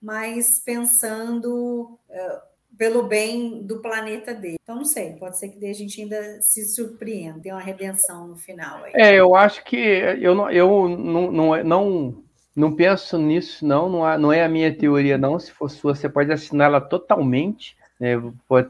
mas 0.00 0.60
pensando 0.64 1.98
uh, 2.08 2.53
pelo 2.76 3.04
bem 3.04 3.62
do 3.62 3.80
planeta 3.80 4.34
dele. 4.34 4.56
Então, 4.62 4.76
não 4.76 4.84
sei, 4.84 5.12
pode 5.12 5.38
ser 5.38 5.48
que 5.48 5.66
a 5.66 5.72
gente 5.72 6.00
ainda 6.00 6.40
se 6.40 6.64
surpreenda, 6.64 7.40
tem 7.40 7.52
uma 7.52 7.60
redenção 7.60 8.28
no 8.28 8.36
final. 8.36 8.84
Aí. 8.84 8.92
É, 8.94 9.14
eu 9.14 9.34
acho 9.34 9.64
que 9.64 9.76
eu 9.76 10.34
não, 10.34 10.50
eu 10.50 10.88
não, 10.88 11.32
não, 11.32 11.64
não, 11.64 12.24
não 12.54 12.76
penso 12.76 13.18
nisso, 13.18 13.66
não, 13.66 13.88
não, 13.88 14.08
é, 14.08 14.18
não 14.18 14.32
é 14.32 14.44
a 14.44 14.48
minha 14.48 14.74
teoria, 14.76 15.18
não. 15.18 15.38
Se 15.38 15.52
for 15.52 15.70
sua, 15.70 15.94
você 15.94 16.08
pode 16.08 16.32
assinar 16.32 16.68
ela 16.68 16.80
totalmente, 16.80 17.76
né, 17.98 18.14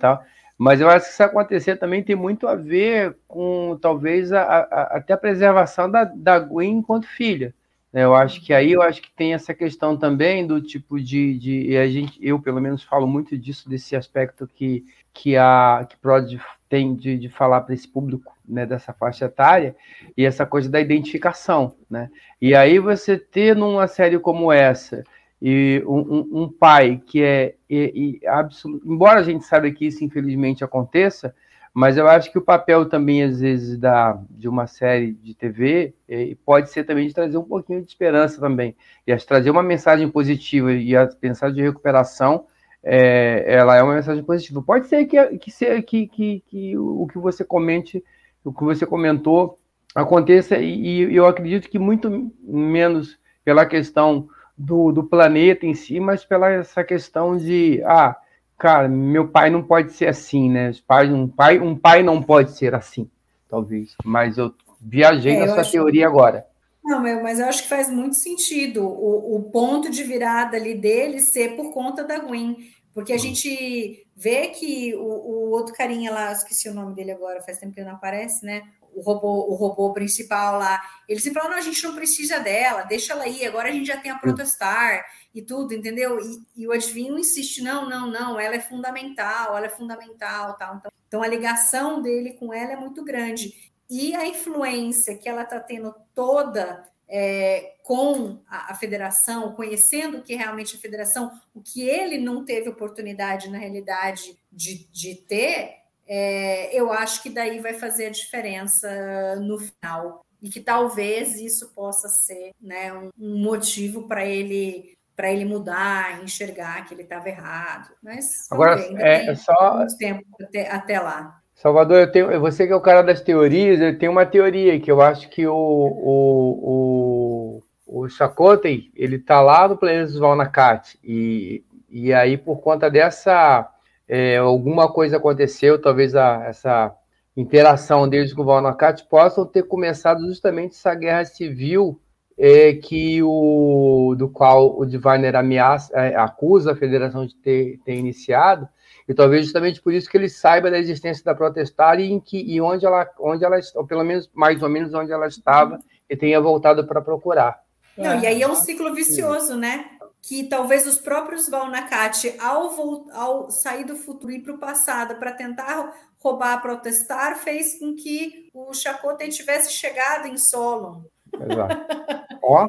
tal. 0.00 0.22
Mas 0.57 0.80
eu 0.80 0.88
acho 0.88 1.07
que 1.07 1.12
isso 1.12 1.22
acontecer 1.22 1.76
também 1.76 2.02
tem 2.02 2.14
muito 2.14 2.46
a 2.46 2.55
ver 2.55 3.16
com 3.26 3.76
talvez 3.80 4.32
a, 4.32 4.42
a, 4.42 4.82
até 4.96 5.12
a 5.12 5.18
preservação 5.18 5.90
da, 5.90 6.05
da 6.05 6.38
Gwen 6.38 6.78
enquanto 6.78 7.07
filha. 7.07 7.52
Né? 7.95 8.03
Eu 8.03 8.12
acho 8.12 8.40
que 8.40 8.53
aí 8.53 8.72
eu 8.72 8.82
acho 8.82 9.01
que 9.01 9.11
tem 9.12 9.34
essa 9.34 9.55
questão 9.55 9.97
também 9.97 10.45
do 10.45 10.61
tipo 10.61 11.01
de, 11.01 11.38
de 11.38 11.76
a 11.76 11.86
gente, 11.86 12.18
eu 12.20 12.40
pelo 12.40 12.61
menos 12.61 12.82
falo 12.82 13.07
muito 13.07 13.38
disso 13.38 13.68
desse 13.68 13.95
aspecto 13.95 14.49
que 14.53 14.84
que 15.12 15.36
a 15.36 15.86
que 15.88 15.97
Prod 15.99 16.36
tem 16.68 16.92
de, 16.97 17.16
de 17.16 17.28
falar 17.28 17.61
para 17.61 17.72
esse 17.72 17.86
público 17.86 18.36
né, 18.47 18.66
dessa 18.66 18.92
faixa 18.92 19.26
etária 19.26 19.76
e 20.16 20.24
essa 20.24 20.45
coisa 20.45 20.68
da 20.68 20.80
identificação, 20.80 21.76
né? 21.88 22.11
E 22.42 22.53
aí 22.53 22.80
você 22.80 23.16
ter 23.16 23.55
numa 23.55 23.86
série 23.86 24.18
como 24.18 24.51
essa 24.51 25.05
e 25.40 25.80
um, 25.86 26.42
um, 26.42 26.49
pai 26.49 27.01
que 27.07 27.22
é 27.22 27.55
e, 27.70 28.20
e 28.24 28.61
embora 28.84 29.20
a 29.20 29.22
gente 29.22 29.45
saiba 29.45 29.70
que 29.70 29.86
isso 29.86 30.03
infelizmente 30.03 30.64
aconteça, 30.64 31.32
mas 31.74 31.96
eu 31.96 32.06
acho 32.06 32.30
que 32.30 32.38
o 32.38 32.42
papel 32.42 32.88
também, 32.88 33.24
às 33.24 33.40
vezes, 33.40 33.76
da, 33.76 34.16
de 34.30 34.48
uma 34.48 34.64
série 34.68 35.12
de 35.12 35.34
TV 35.34 35.92
é, 36.08 36.36
pode 36.46 36.70
ser 36.70 36.84
também 36.84 37.08
de 37.08 37.12
trazer 37.12 37.36
um 37.36 37.42
pouquinho 37.42 37.80
de 37.80 37.88
esperança 37.88 38.40
também. 38.40 38.76
E 39.04 39.16
trazer 39.16 39.50
uma 39.50 39.62
mensagem 39.62 40.08
positiva 40.08 40.72
e 40.72 40.96
a 40.96 41.08
mensagem 41.20 41.56
de 41.56 41.62
recuperação, 41.62 42.46
é, 42.80 43.44
ela 43.48 43.74
é 43.74 43.82
uma 43.82 43.96
mensagem 43.96 44.22
positiva. 44.22 44.62
Pode 44.62 44.86
ser 44.86 45.04
que, 45.06 45.20
que, 45.38 45.82
que, 45.82 46.06
que, 46.06 46.44
que 46.46 46.78
o 46.78 47.08
que 47.10 47.18
você 47.18 47.44
comente, 47.44 48.04
o 48.44 48.52
que 48.52 48.62
você 48.62 48.86
comentou, 48.86 49.58
aconteça, 49.96 50.56
e, 50.58 51.08
e 51.08 51.16
eu 51.16 51.26
acredito 51.26 51.68
que 51.68 51.78
muito 51.78 52.32
menos 52.40 53.18
pela 53.44 53.66
questão 53.66 54.28
do, 54.56 54.92
do 54.92 55.02
planeta 55.02 55.66
em 55.66 55.74
si, 55.74 55.98
mas 55.98 56.24
pela 56.24 56.50
essa 56.50 56.84
questão 56.84 57.36
de. 57.36 57.82
Ah, 57.84 58.16
cara, 58.64 58.88
meu 58.88 59.28
pai 59.28 59.50
não 59.50 59.62
pode 59.62 59.92
ser 59.92 60.08
assim, 60.08 60.48
né? 60.48 60.70
Os 60.70 60.80
pais, 60.80 61.12
um, 61.12 61.28
pai, 61.28 61.58
um 61.60 61.76
pai 61.76 62.02
não 62.02 62.22
pode 62.22 62.56
ser 62.56 62.74
assim, 62.74 63.10
talvez. 63.46 63.94
Mas 64.02 64.38
eu 64.38 64.54
viajei 64.80 65.34
é, 65.34 65.40
na 65.44 65.52
sua 65.52 65.70
teoria 65.70 66.06
agora. 66.06 66.46
Não, 66.82 67.02
mas 67.02 67.38
eu 67.38 67.44
acho 67.44 67.64
que 67.64 67.68
faz 67.68 67.90
muito 67.90 68.16
sentido 68.16 68.82
o, 68.82 69.36
o 69.36 69.42
ponto 69.50 69.90
de 69.90 70.02
virada 70.02 70.56
ali 70.56 70.72
dele 70.72 71.20
ser 71.20 71.56
por 71.56 71.74
conta 71.74 72.04
da 72.04 72.18
Gwen. 72.20 72.56
Porque 72.94 73.12
a 73.12 73.16
hum. 73.16 73.18
gente 73.18 74.06
vê 74.16 74.46
que 74.46 74.94
o, 74.94 75.02
o, 75.02 75.50
outro 75.50 75.74
carinha 75.74 76.10
lá, 76.10 76.32
esqueci 76.32 76.66
o 76.66 76.74
nome 76.74 76.94
dele 76.94 77.12
agora, 77.12 77.42
faz 77.42 77.58
tempo 77.58 77.74
que 77.74 77.80
ele 77.80 77.88
não 77.88 77.96
aparece, 77.96 78.46
né? 78.46 78.62
O 78.95 79.01
robô, 79.01 79.47
o 79.51 79.55
robô 79.55 79.92
principal 79.92 80.59
lá, 80.59 80.80
ele 81.09 81.20
sempre 81.20 81.40
fala: 81.40 81.53
não, 81.53 81.59
a 81.59 81.62
gente 81.62 81.82
não 81.82 81.95
precisa 81.95 82.38
dela, 82.40 82.82
deixa 82.82 83.12
ela 83.12 83.24
aí, 83.24 83.45
agora 83.45 83.68
a 83.68 83.72
gente 83.72 83.86
já 83.86 83.97
tem 83.97 84.11
a 84.11 84.18
Protostar 84.18 85.05
e 85.34 85.42
tudo, 85.42 85.74
entendeu? 85.74 86.18
E, 86.20 86.62
e, 86.62 86.68
o 86.68 86.72
adivinho 86.72 87.18
insiste: 87.18 87.62
não, 87.62 87.88
não, 87.88 88.07
não, 88.11 88.38
ela 88.38 88.55
é 88.55 88.61
fundamental, 88.61 89.57
ela 89.57 89.66
é 89.66 89.70
fundamental, 89.70 90.57
tal. 90.57 90.76
Então, 90.76 90.92
então 91.07 91.22
a 91.22 91.28
ligação 91.28 92.03
dele 92.03 92.32
com 92.32 92.53
ela 92.53 92.72
é 92.72 92.76
muito 92.76 93.05
grande. 93.05 93.72
E 93.88 94.14
a 94.14 94.26
influência 94.26 95.16
que 95.16 95.28
ela 95.28 95.42
está 95.42 95.61
tendo 95.61 95.95
toda 96.14 96.82
é, 97.09 97.74
com 97.82 98.40
a, 98.49 98.72
a, 98.72 98.74
federação, 98.74 99.53
conhecendo 99.53 100.18
o 100.18 100.22
que 100.22 100.34
realmente 100.34 100.74
é 100.74 100.78
a 100.78 100.80
federação, 100.80 101.30
o 101.55 101.61
que 101.61 101.88
ele 101.88 102.18
não 102.18 102.45
teve 102.45 102.68
oportunidade, 102.68 103.51
na 103.51 103.59
realidade, 103.59 104.38
de, 104.51 104.88
de 104.90 105.14
ter, 105.14 105.84
é, 106.07 106.78
eu 106.78 106.92
acho 106.92 107.22
que 107.22 107.30
daí 107.30 107.61
vai 107.61 107.74
fazer 107.74 108.07
a 108.07 108.11
diferença 108.11 109.36
no 109.36 109.59
final. 109.59 110.24
E 110.42 110.50
que 110.50 110.61
talvez 110.61 111.40
isso 111.40 111.72
possa 111.74 112.09
ser 112.09 112.52
né, 112.61 112.92
um, 112.92 113.11
um 113.18 113.38
motivo 113.38 114.07
para 114.07 114.24
ele 114.24 114.94
para 115.16 115.30
ele 115.30 115.44
mudar, 115.44 116.24
enxergar 116.24 116.84
que 116.84 116.92
ele 116.92 117.02
estava 117.02 117.28
errado. 117.28 117.90
Mas 118.02 118.50
agora 118.50 118.80
é, 118.98 119.30
é 119.30 119.34
só 119.36 119.86
tempo 119.96 120.24
até, 120.42 120.68
até 120.68 120.98
lá. 120.98 121.40
Salvador, 121.55 121.98
eu 121.98 122.12
tenho, 122.12 122.40
você 122.40 122.66
que 122.66 122.72
é 122.72 122.76
o 122.76 122.80
cara 122.80 123.02
das 123.02 123.20
teorias, 123.20 123.80
eu 123.80 123.96
tenho 123.96 124.11
uma 124.11 124.26
teoria 124.26 124.78
que 124.80 124.90
eu 124.90 125.00
acho 125.00 125.28
que 125.28 125.46
o, 125.46 125.55
o, 125.55 127.62
o, 127.86 128.02
o 128.02 128.09
Chakotay, 128.09 128.90
ele 128.94 129.18
tá 129.18 129.40
lá 129.40 129.68
no 129.68 129.76
planeta 129.76 130.07
dos 130.07 130.18
Valnakat, 130.18 130.98
e, 131.02 131.64
e 131.88 132.12
aí 132.12 132.36
por 132.36 132.61
conta 132.61 132.90
dessa, 132.90 133.70
é, 134.09 134.36
alguma 134.36 134.92
coisa 134.92 135.16
aconteceu, 135.16 135.80
talvez 135.80 136.14
a, 136.14 136.44
essa 136.46 136.94
interação 137.36 138.09
deles 138.09 138.32
com 138.32 138.42
o 138.42 138.44
Valnakat 138.44 139.07
possam 139.09 139.44
ter 139.44 139.64
começado 139.64 140.26
justamente 140.26 140.72
essa 140.72 140.94
guerra 140.94 141.24
civil 141.24 142.00
é, 142.36 142.72
que 142.74 143.22
o, 143.22 144.14
do 144.16 144.28
qual 144.28 144.78
o 144.78 144.84
Diviner 144.84 145.36
ameaça, 145.36 145.92
é, 145.96 146.16
acusa 146.16 146.72
a 146.72 146.76
federação 146.76 147.26
de 147.26 147.34
ter, 147.36 147.78
ter 147.84 147.94
iniciado, 147.94 148.68
e 149.09 149.14
talvez 149.14 149.44
justamente 149.44 149.80
por 149.80 149.92
isso 149.92 150.09
que 150.09 150.16
ele 150.16 150.28
saiba 150.28 150.70
da 150.70 150.78
existência 150.78 151.24
da 151.24 151.34
protestar 151.34 152.00
e, 152.00 152.11
em 152.11 152.18
que, 152.18 152.38
e 152.38 152.61
onde, 152.61 152.86
ela, 152.86 153.09
onde 153.20 153.44
ela, 153.44 153.59
ou 153.74 153.86
pelo 153.86 154.02
menos 154.02 154.30
mais 154.34 154.62
ou 154.62 154.68
menos 154.68 154.92
onde 154.94 155.12
ela 155.12 155.26
estava, 155.26 155.78
e 156.09 156.16
tenha 156.16 156.40
voltado 156.40 156.86
para 156.86 157.00
procurar. 157.00 157.61
Não, 157.96 158.18
e 158.20 158.26
aí 158.26 158.42
é 158.42 158.48
um 158.48 158.55
ciclo 158.55 158.92
vicioso, 158.92 159.57
né? 159.57 159.84
Que 160.26 160.44
talvez 160.44 160.86
os 160.86 160.98
próprios 160.98 161.48
Valnacate, 161.48 162.34
ao, 162.40 163.10
ao 163.12 163.50
sair 163.50 163.84
do 163.84 163.94
futuro 163.94 164.32
e 164.32 164.36
ir 164.36 164.42
para 164.42 164.54
o 164.54 164.58
passado 164.58 165.16
para 165.16 165.32
tentar 165.32 165.92
roubar, 166.18 166.62
protestar, 166.62 167.36
fez 167.36 167.78
com 167.78 167.94
que 167.94 168.48
o 168.54 168.72
Chakotay 168.72 169.28
tivesse 169.28 169.72
chegado 169.72 170.26
em 170.26 170.38
Solon. 170.38 171.02
Exato. 171.34 171.76
Ó, 172.42 172.68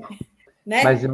né? 0.66 0.84
mas 0.84 1.02
eu, 1.02 1.12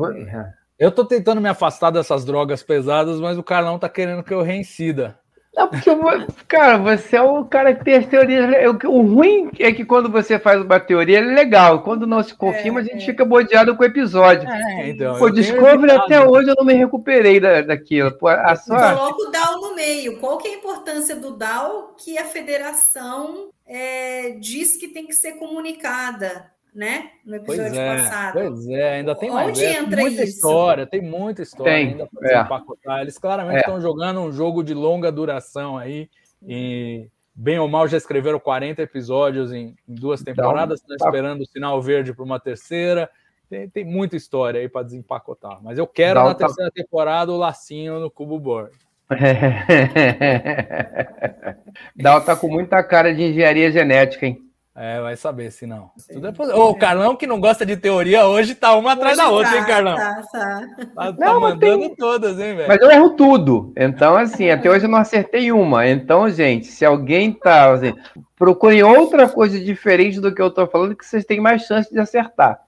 Eu 0.79 0.91
tô 0.91 1.05
tentando 1.05 1.39
me 1.39 1.49
afastar 1.49 1.91
dessas 1.91 2.25
drogas 2.25 2.63
pesadas, 2.63 3.19
mas 3.19 3.37
o 3.37 3.43
Carlão 3.43 3.77
tá 3.77 3.87
querendo 3.87 4.23
que 4.23 4.33
eu 4.33 4.41
reincida. 4.41 5.20
Não, 5.53 5.67
porque 5.67 5.89
eu 5.89 5.97
vou- 5.97 6.25
cara, 6.47 6.77
você 6.77 7.17
é 7.17 7.21
o 7.21 7.43
cara 7.43 7.75
que 7.75 7.83
tem 7.83 7.95
as 7.95 8.05
teorias. 8.05 8.49
O, 8.85 9.01
ruim 9.01 9.49
é 9.59 9.71
que 9.73 9.83
quando 9.83 10.09
você 10.09 10.39
faz 10.39 10.61
uma 10.61 10.79
teoria, 10.79 11.19
é 11.19 11.21
legal. 11.21 11.83
Quando 11.83 12.07
não 12.07 12.23
se 12.23 12.33
confirma, 12.33 12.79
a 12.79 12.83
gente 12.83 13.05
fica 13.05 13.25
bodeado 13.25 13.75
com 13.75 13.83
o 13.83 13.85
episódio. 13.85 14.49
É, 14.49 14.89
então. 14.89 15.19
Pô, 15.19 15.29
Discovery 15.29 15.91
até 15.91 16.25
hoje 16.25 16.49
eu 16.49 16.55
não 16.57 16.63
me 16.65 16.73
recuperei 16.73 17.39
da, 17.39 17.61
daquilo. 17.61 18.11
Pô, 18.13 18.29
a 18.29 18.55
só... 18.55 18.95
Coloca 18.95 19.27
o 19.27 19.31
DAO 19.31 19.61
no 19.61 19.75
meio. 19.75 20.19
Qual 20.19 20.37
que 20.37 20.47
é 20.47 20.51
a 20.51 20.57
importância 20.57 21.17
do 21.17 21.35
DAO 21.35 21.95
que 21.97 22.17
a 22.17 22.23
federação 22.23 23.49
é, 23.67 24.31
diz 24.39 24.77
que 24.77 24.87
tem 24.87 25.05
que 25.05 25.13
ser 25.13 25.33
comunicada, 25.33 26.45
né? 26.73 27.09
No 27.25 27.43
Pois 27.43 27.59
episódio 27.59 27.81
é, 27.81 27.97
passado. 27.97 28.33
pois 28.33 28.67
é, 28.69 28.93
ainda 28.95 29.13
tem 29.15 29.29
mais. 29.29 29.49
Onde 29.49 29.65
é, 29.65 29.77
entra 29.79 30.01
muita 30.01 30.23
isso? 30.23 30.35
história, 30.35 30.87
tem 30.87 31.01
muita 31.01 31.41
história 31.41 31.73
Tem, 31.73 31.89
ainda 31.89 32.07
para 32.07 32.31
é. 32.31 32.41
empacotar. 32.41 33.01
Eles 33.01 33.17
claramente 33.17 33.57
É. 33.57 33.59
estão 33.59 33.81
jogando 33.81 34.21
um 34.21 34.31
jogo 34.31 34.63
de 34.63 34.73
longa 34.73 35.11
duração 35.11 35.77
aí. 35.77 36.09
E 36.47 37.07
bem 37.35 37.59
ou 37.59 37.67
mal 37.67 37.87
já 37.87 37.97
escreveram 37.97 38.39
40 38.39 38.81
episódios 38.81 39.51
em, 39.51 39.75
em 39.87 39.95
duas 39.95 40.23
temporadas, 40.23 40.79
estão 40.79 40.95
tá. 40.97 41.05
esperando 41.05 41.41
o 41.41 41.45
sinal 41.45 41.81
verde 41.81 42.13
para 42.13 42.23
uma 42.23 42.39
terceira. 42.39 43.09
Tem, 43.49 43.69
tem 43.69 43.83
muita 43.83 44.15
história 44.15 44.61
aí 44.61 44.69
para 44.69 44.83
desempacotar. 44.83 45.59
Mas 45.61 45.77
eu 45.77 45.85
quero 45.85 46.15
Dá 46.15 46.23
na 46.23 46.29
um 46.29 46.33
tapa. 46.33 46.45
terceira 46.47 46.71
temporada 46.71 47.31
o 47.33 47.37
lacinho 47.37 47.99
no 47.99 48.09
Cubo 48.09 48.39
Borg. 48.39 48.71
Dal 51.95 52.21
tá 52.23 52.35
com 52.35 52.47
muita 52.47 52.81
cara 52.81 53.13
de 53.13 53.23
engenharia 53.23 53.69
genética, 53.71 54.25
hein? 54.25 54.39
É, 54.73 55.01
vai 55.01 55.17
saber 55.17 55.51
se 55.51 55.65
não. 55.65 55.91
Tudo 56.11 56.27
é 56.27 56.31
possível. 56.31 56.59
Ô, 56.61 56.69
o 56.69 56.75
Carlão, 56.77 57.15
que 57.15 57.27
não 57.27 57.41
gosta 57.41 57.65
de 57.65 57.75
teoria, 57.75 58.25
hoje 58.25 58.55
tá 58.55 58.73
uma 58.75 58.93
atrás 58.93 59.17
da 59.17 59.29
Hoje 59.29 59.33
outra, 59.35 59.51
tá, 59.51 59.57
hein, 59.57 59.65
Carlão? 59.65 59.95
Tá, 59.97 60.23
tá. 60.31 60.67
Tá, 60.95 61.13
tá 61.13 61.25
Não, 61.25 61.41
mandando 61.41 61.79
tem- 61.79 61.95
todas, 61.95 62.39
hein, 62.39 62.55
velho? 62.55 62.67
Mas 62.69 62.79
eu 62.79 62.89
erro 62.89 63.09
tudo. 63.11 63.73
Então, 63.75 64.15
assim, 64.15 64.49
até 64.49 64.69
hoje 64.69 64.85
eu 64.85 64.89
não 64.89 64.99
acertei 64.99 65.51
uma. 65.51 65.85
Então, 65.87 66.29
gente, 66.29 66.67
se 66.67 66.85
alguém 66.85 67.33
tá. 67.33 67.73
Assim, 67.73 67.93
procurem 68.37 68.81
outra 68.81 69.27
coisa 69.27 69.59
diferente 69.59 70.21
do 70.21 70.33
que 70.33 70.41
eu 70.41 70.49
tô 70.49 70.65
falando, 70.65 70.95
que 70.95 71.05
vocês 71.05 71.25
têm 71.25 71.41
mais 71.41 71.63
chance 71.63 71.91
de 71.91 71.99
acertar. 71.99 72.61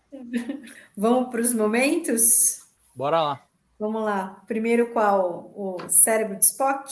Vamos 0.98 1.30
para 1.30 1.40
os 1.40 1.54
momentos? 1.54 2.60
Bora 2.94 3.22
lá. 3.22 3.42
Vamos 3.80 4.04
lá. 4.04 4.42
Primeiro 4.46 4.88
qual? 4.92 5.52
O 5.56 5.78
cérebro 5.88 6.36
de 6.38 6.46
Spock? 6.46 6.84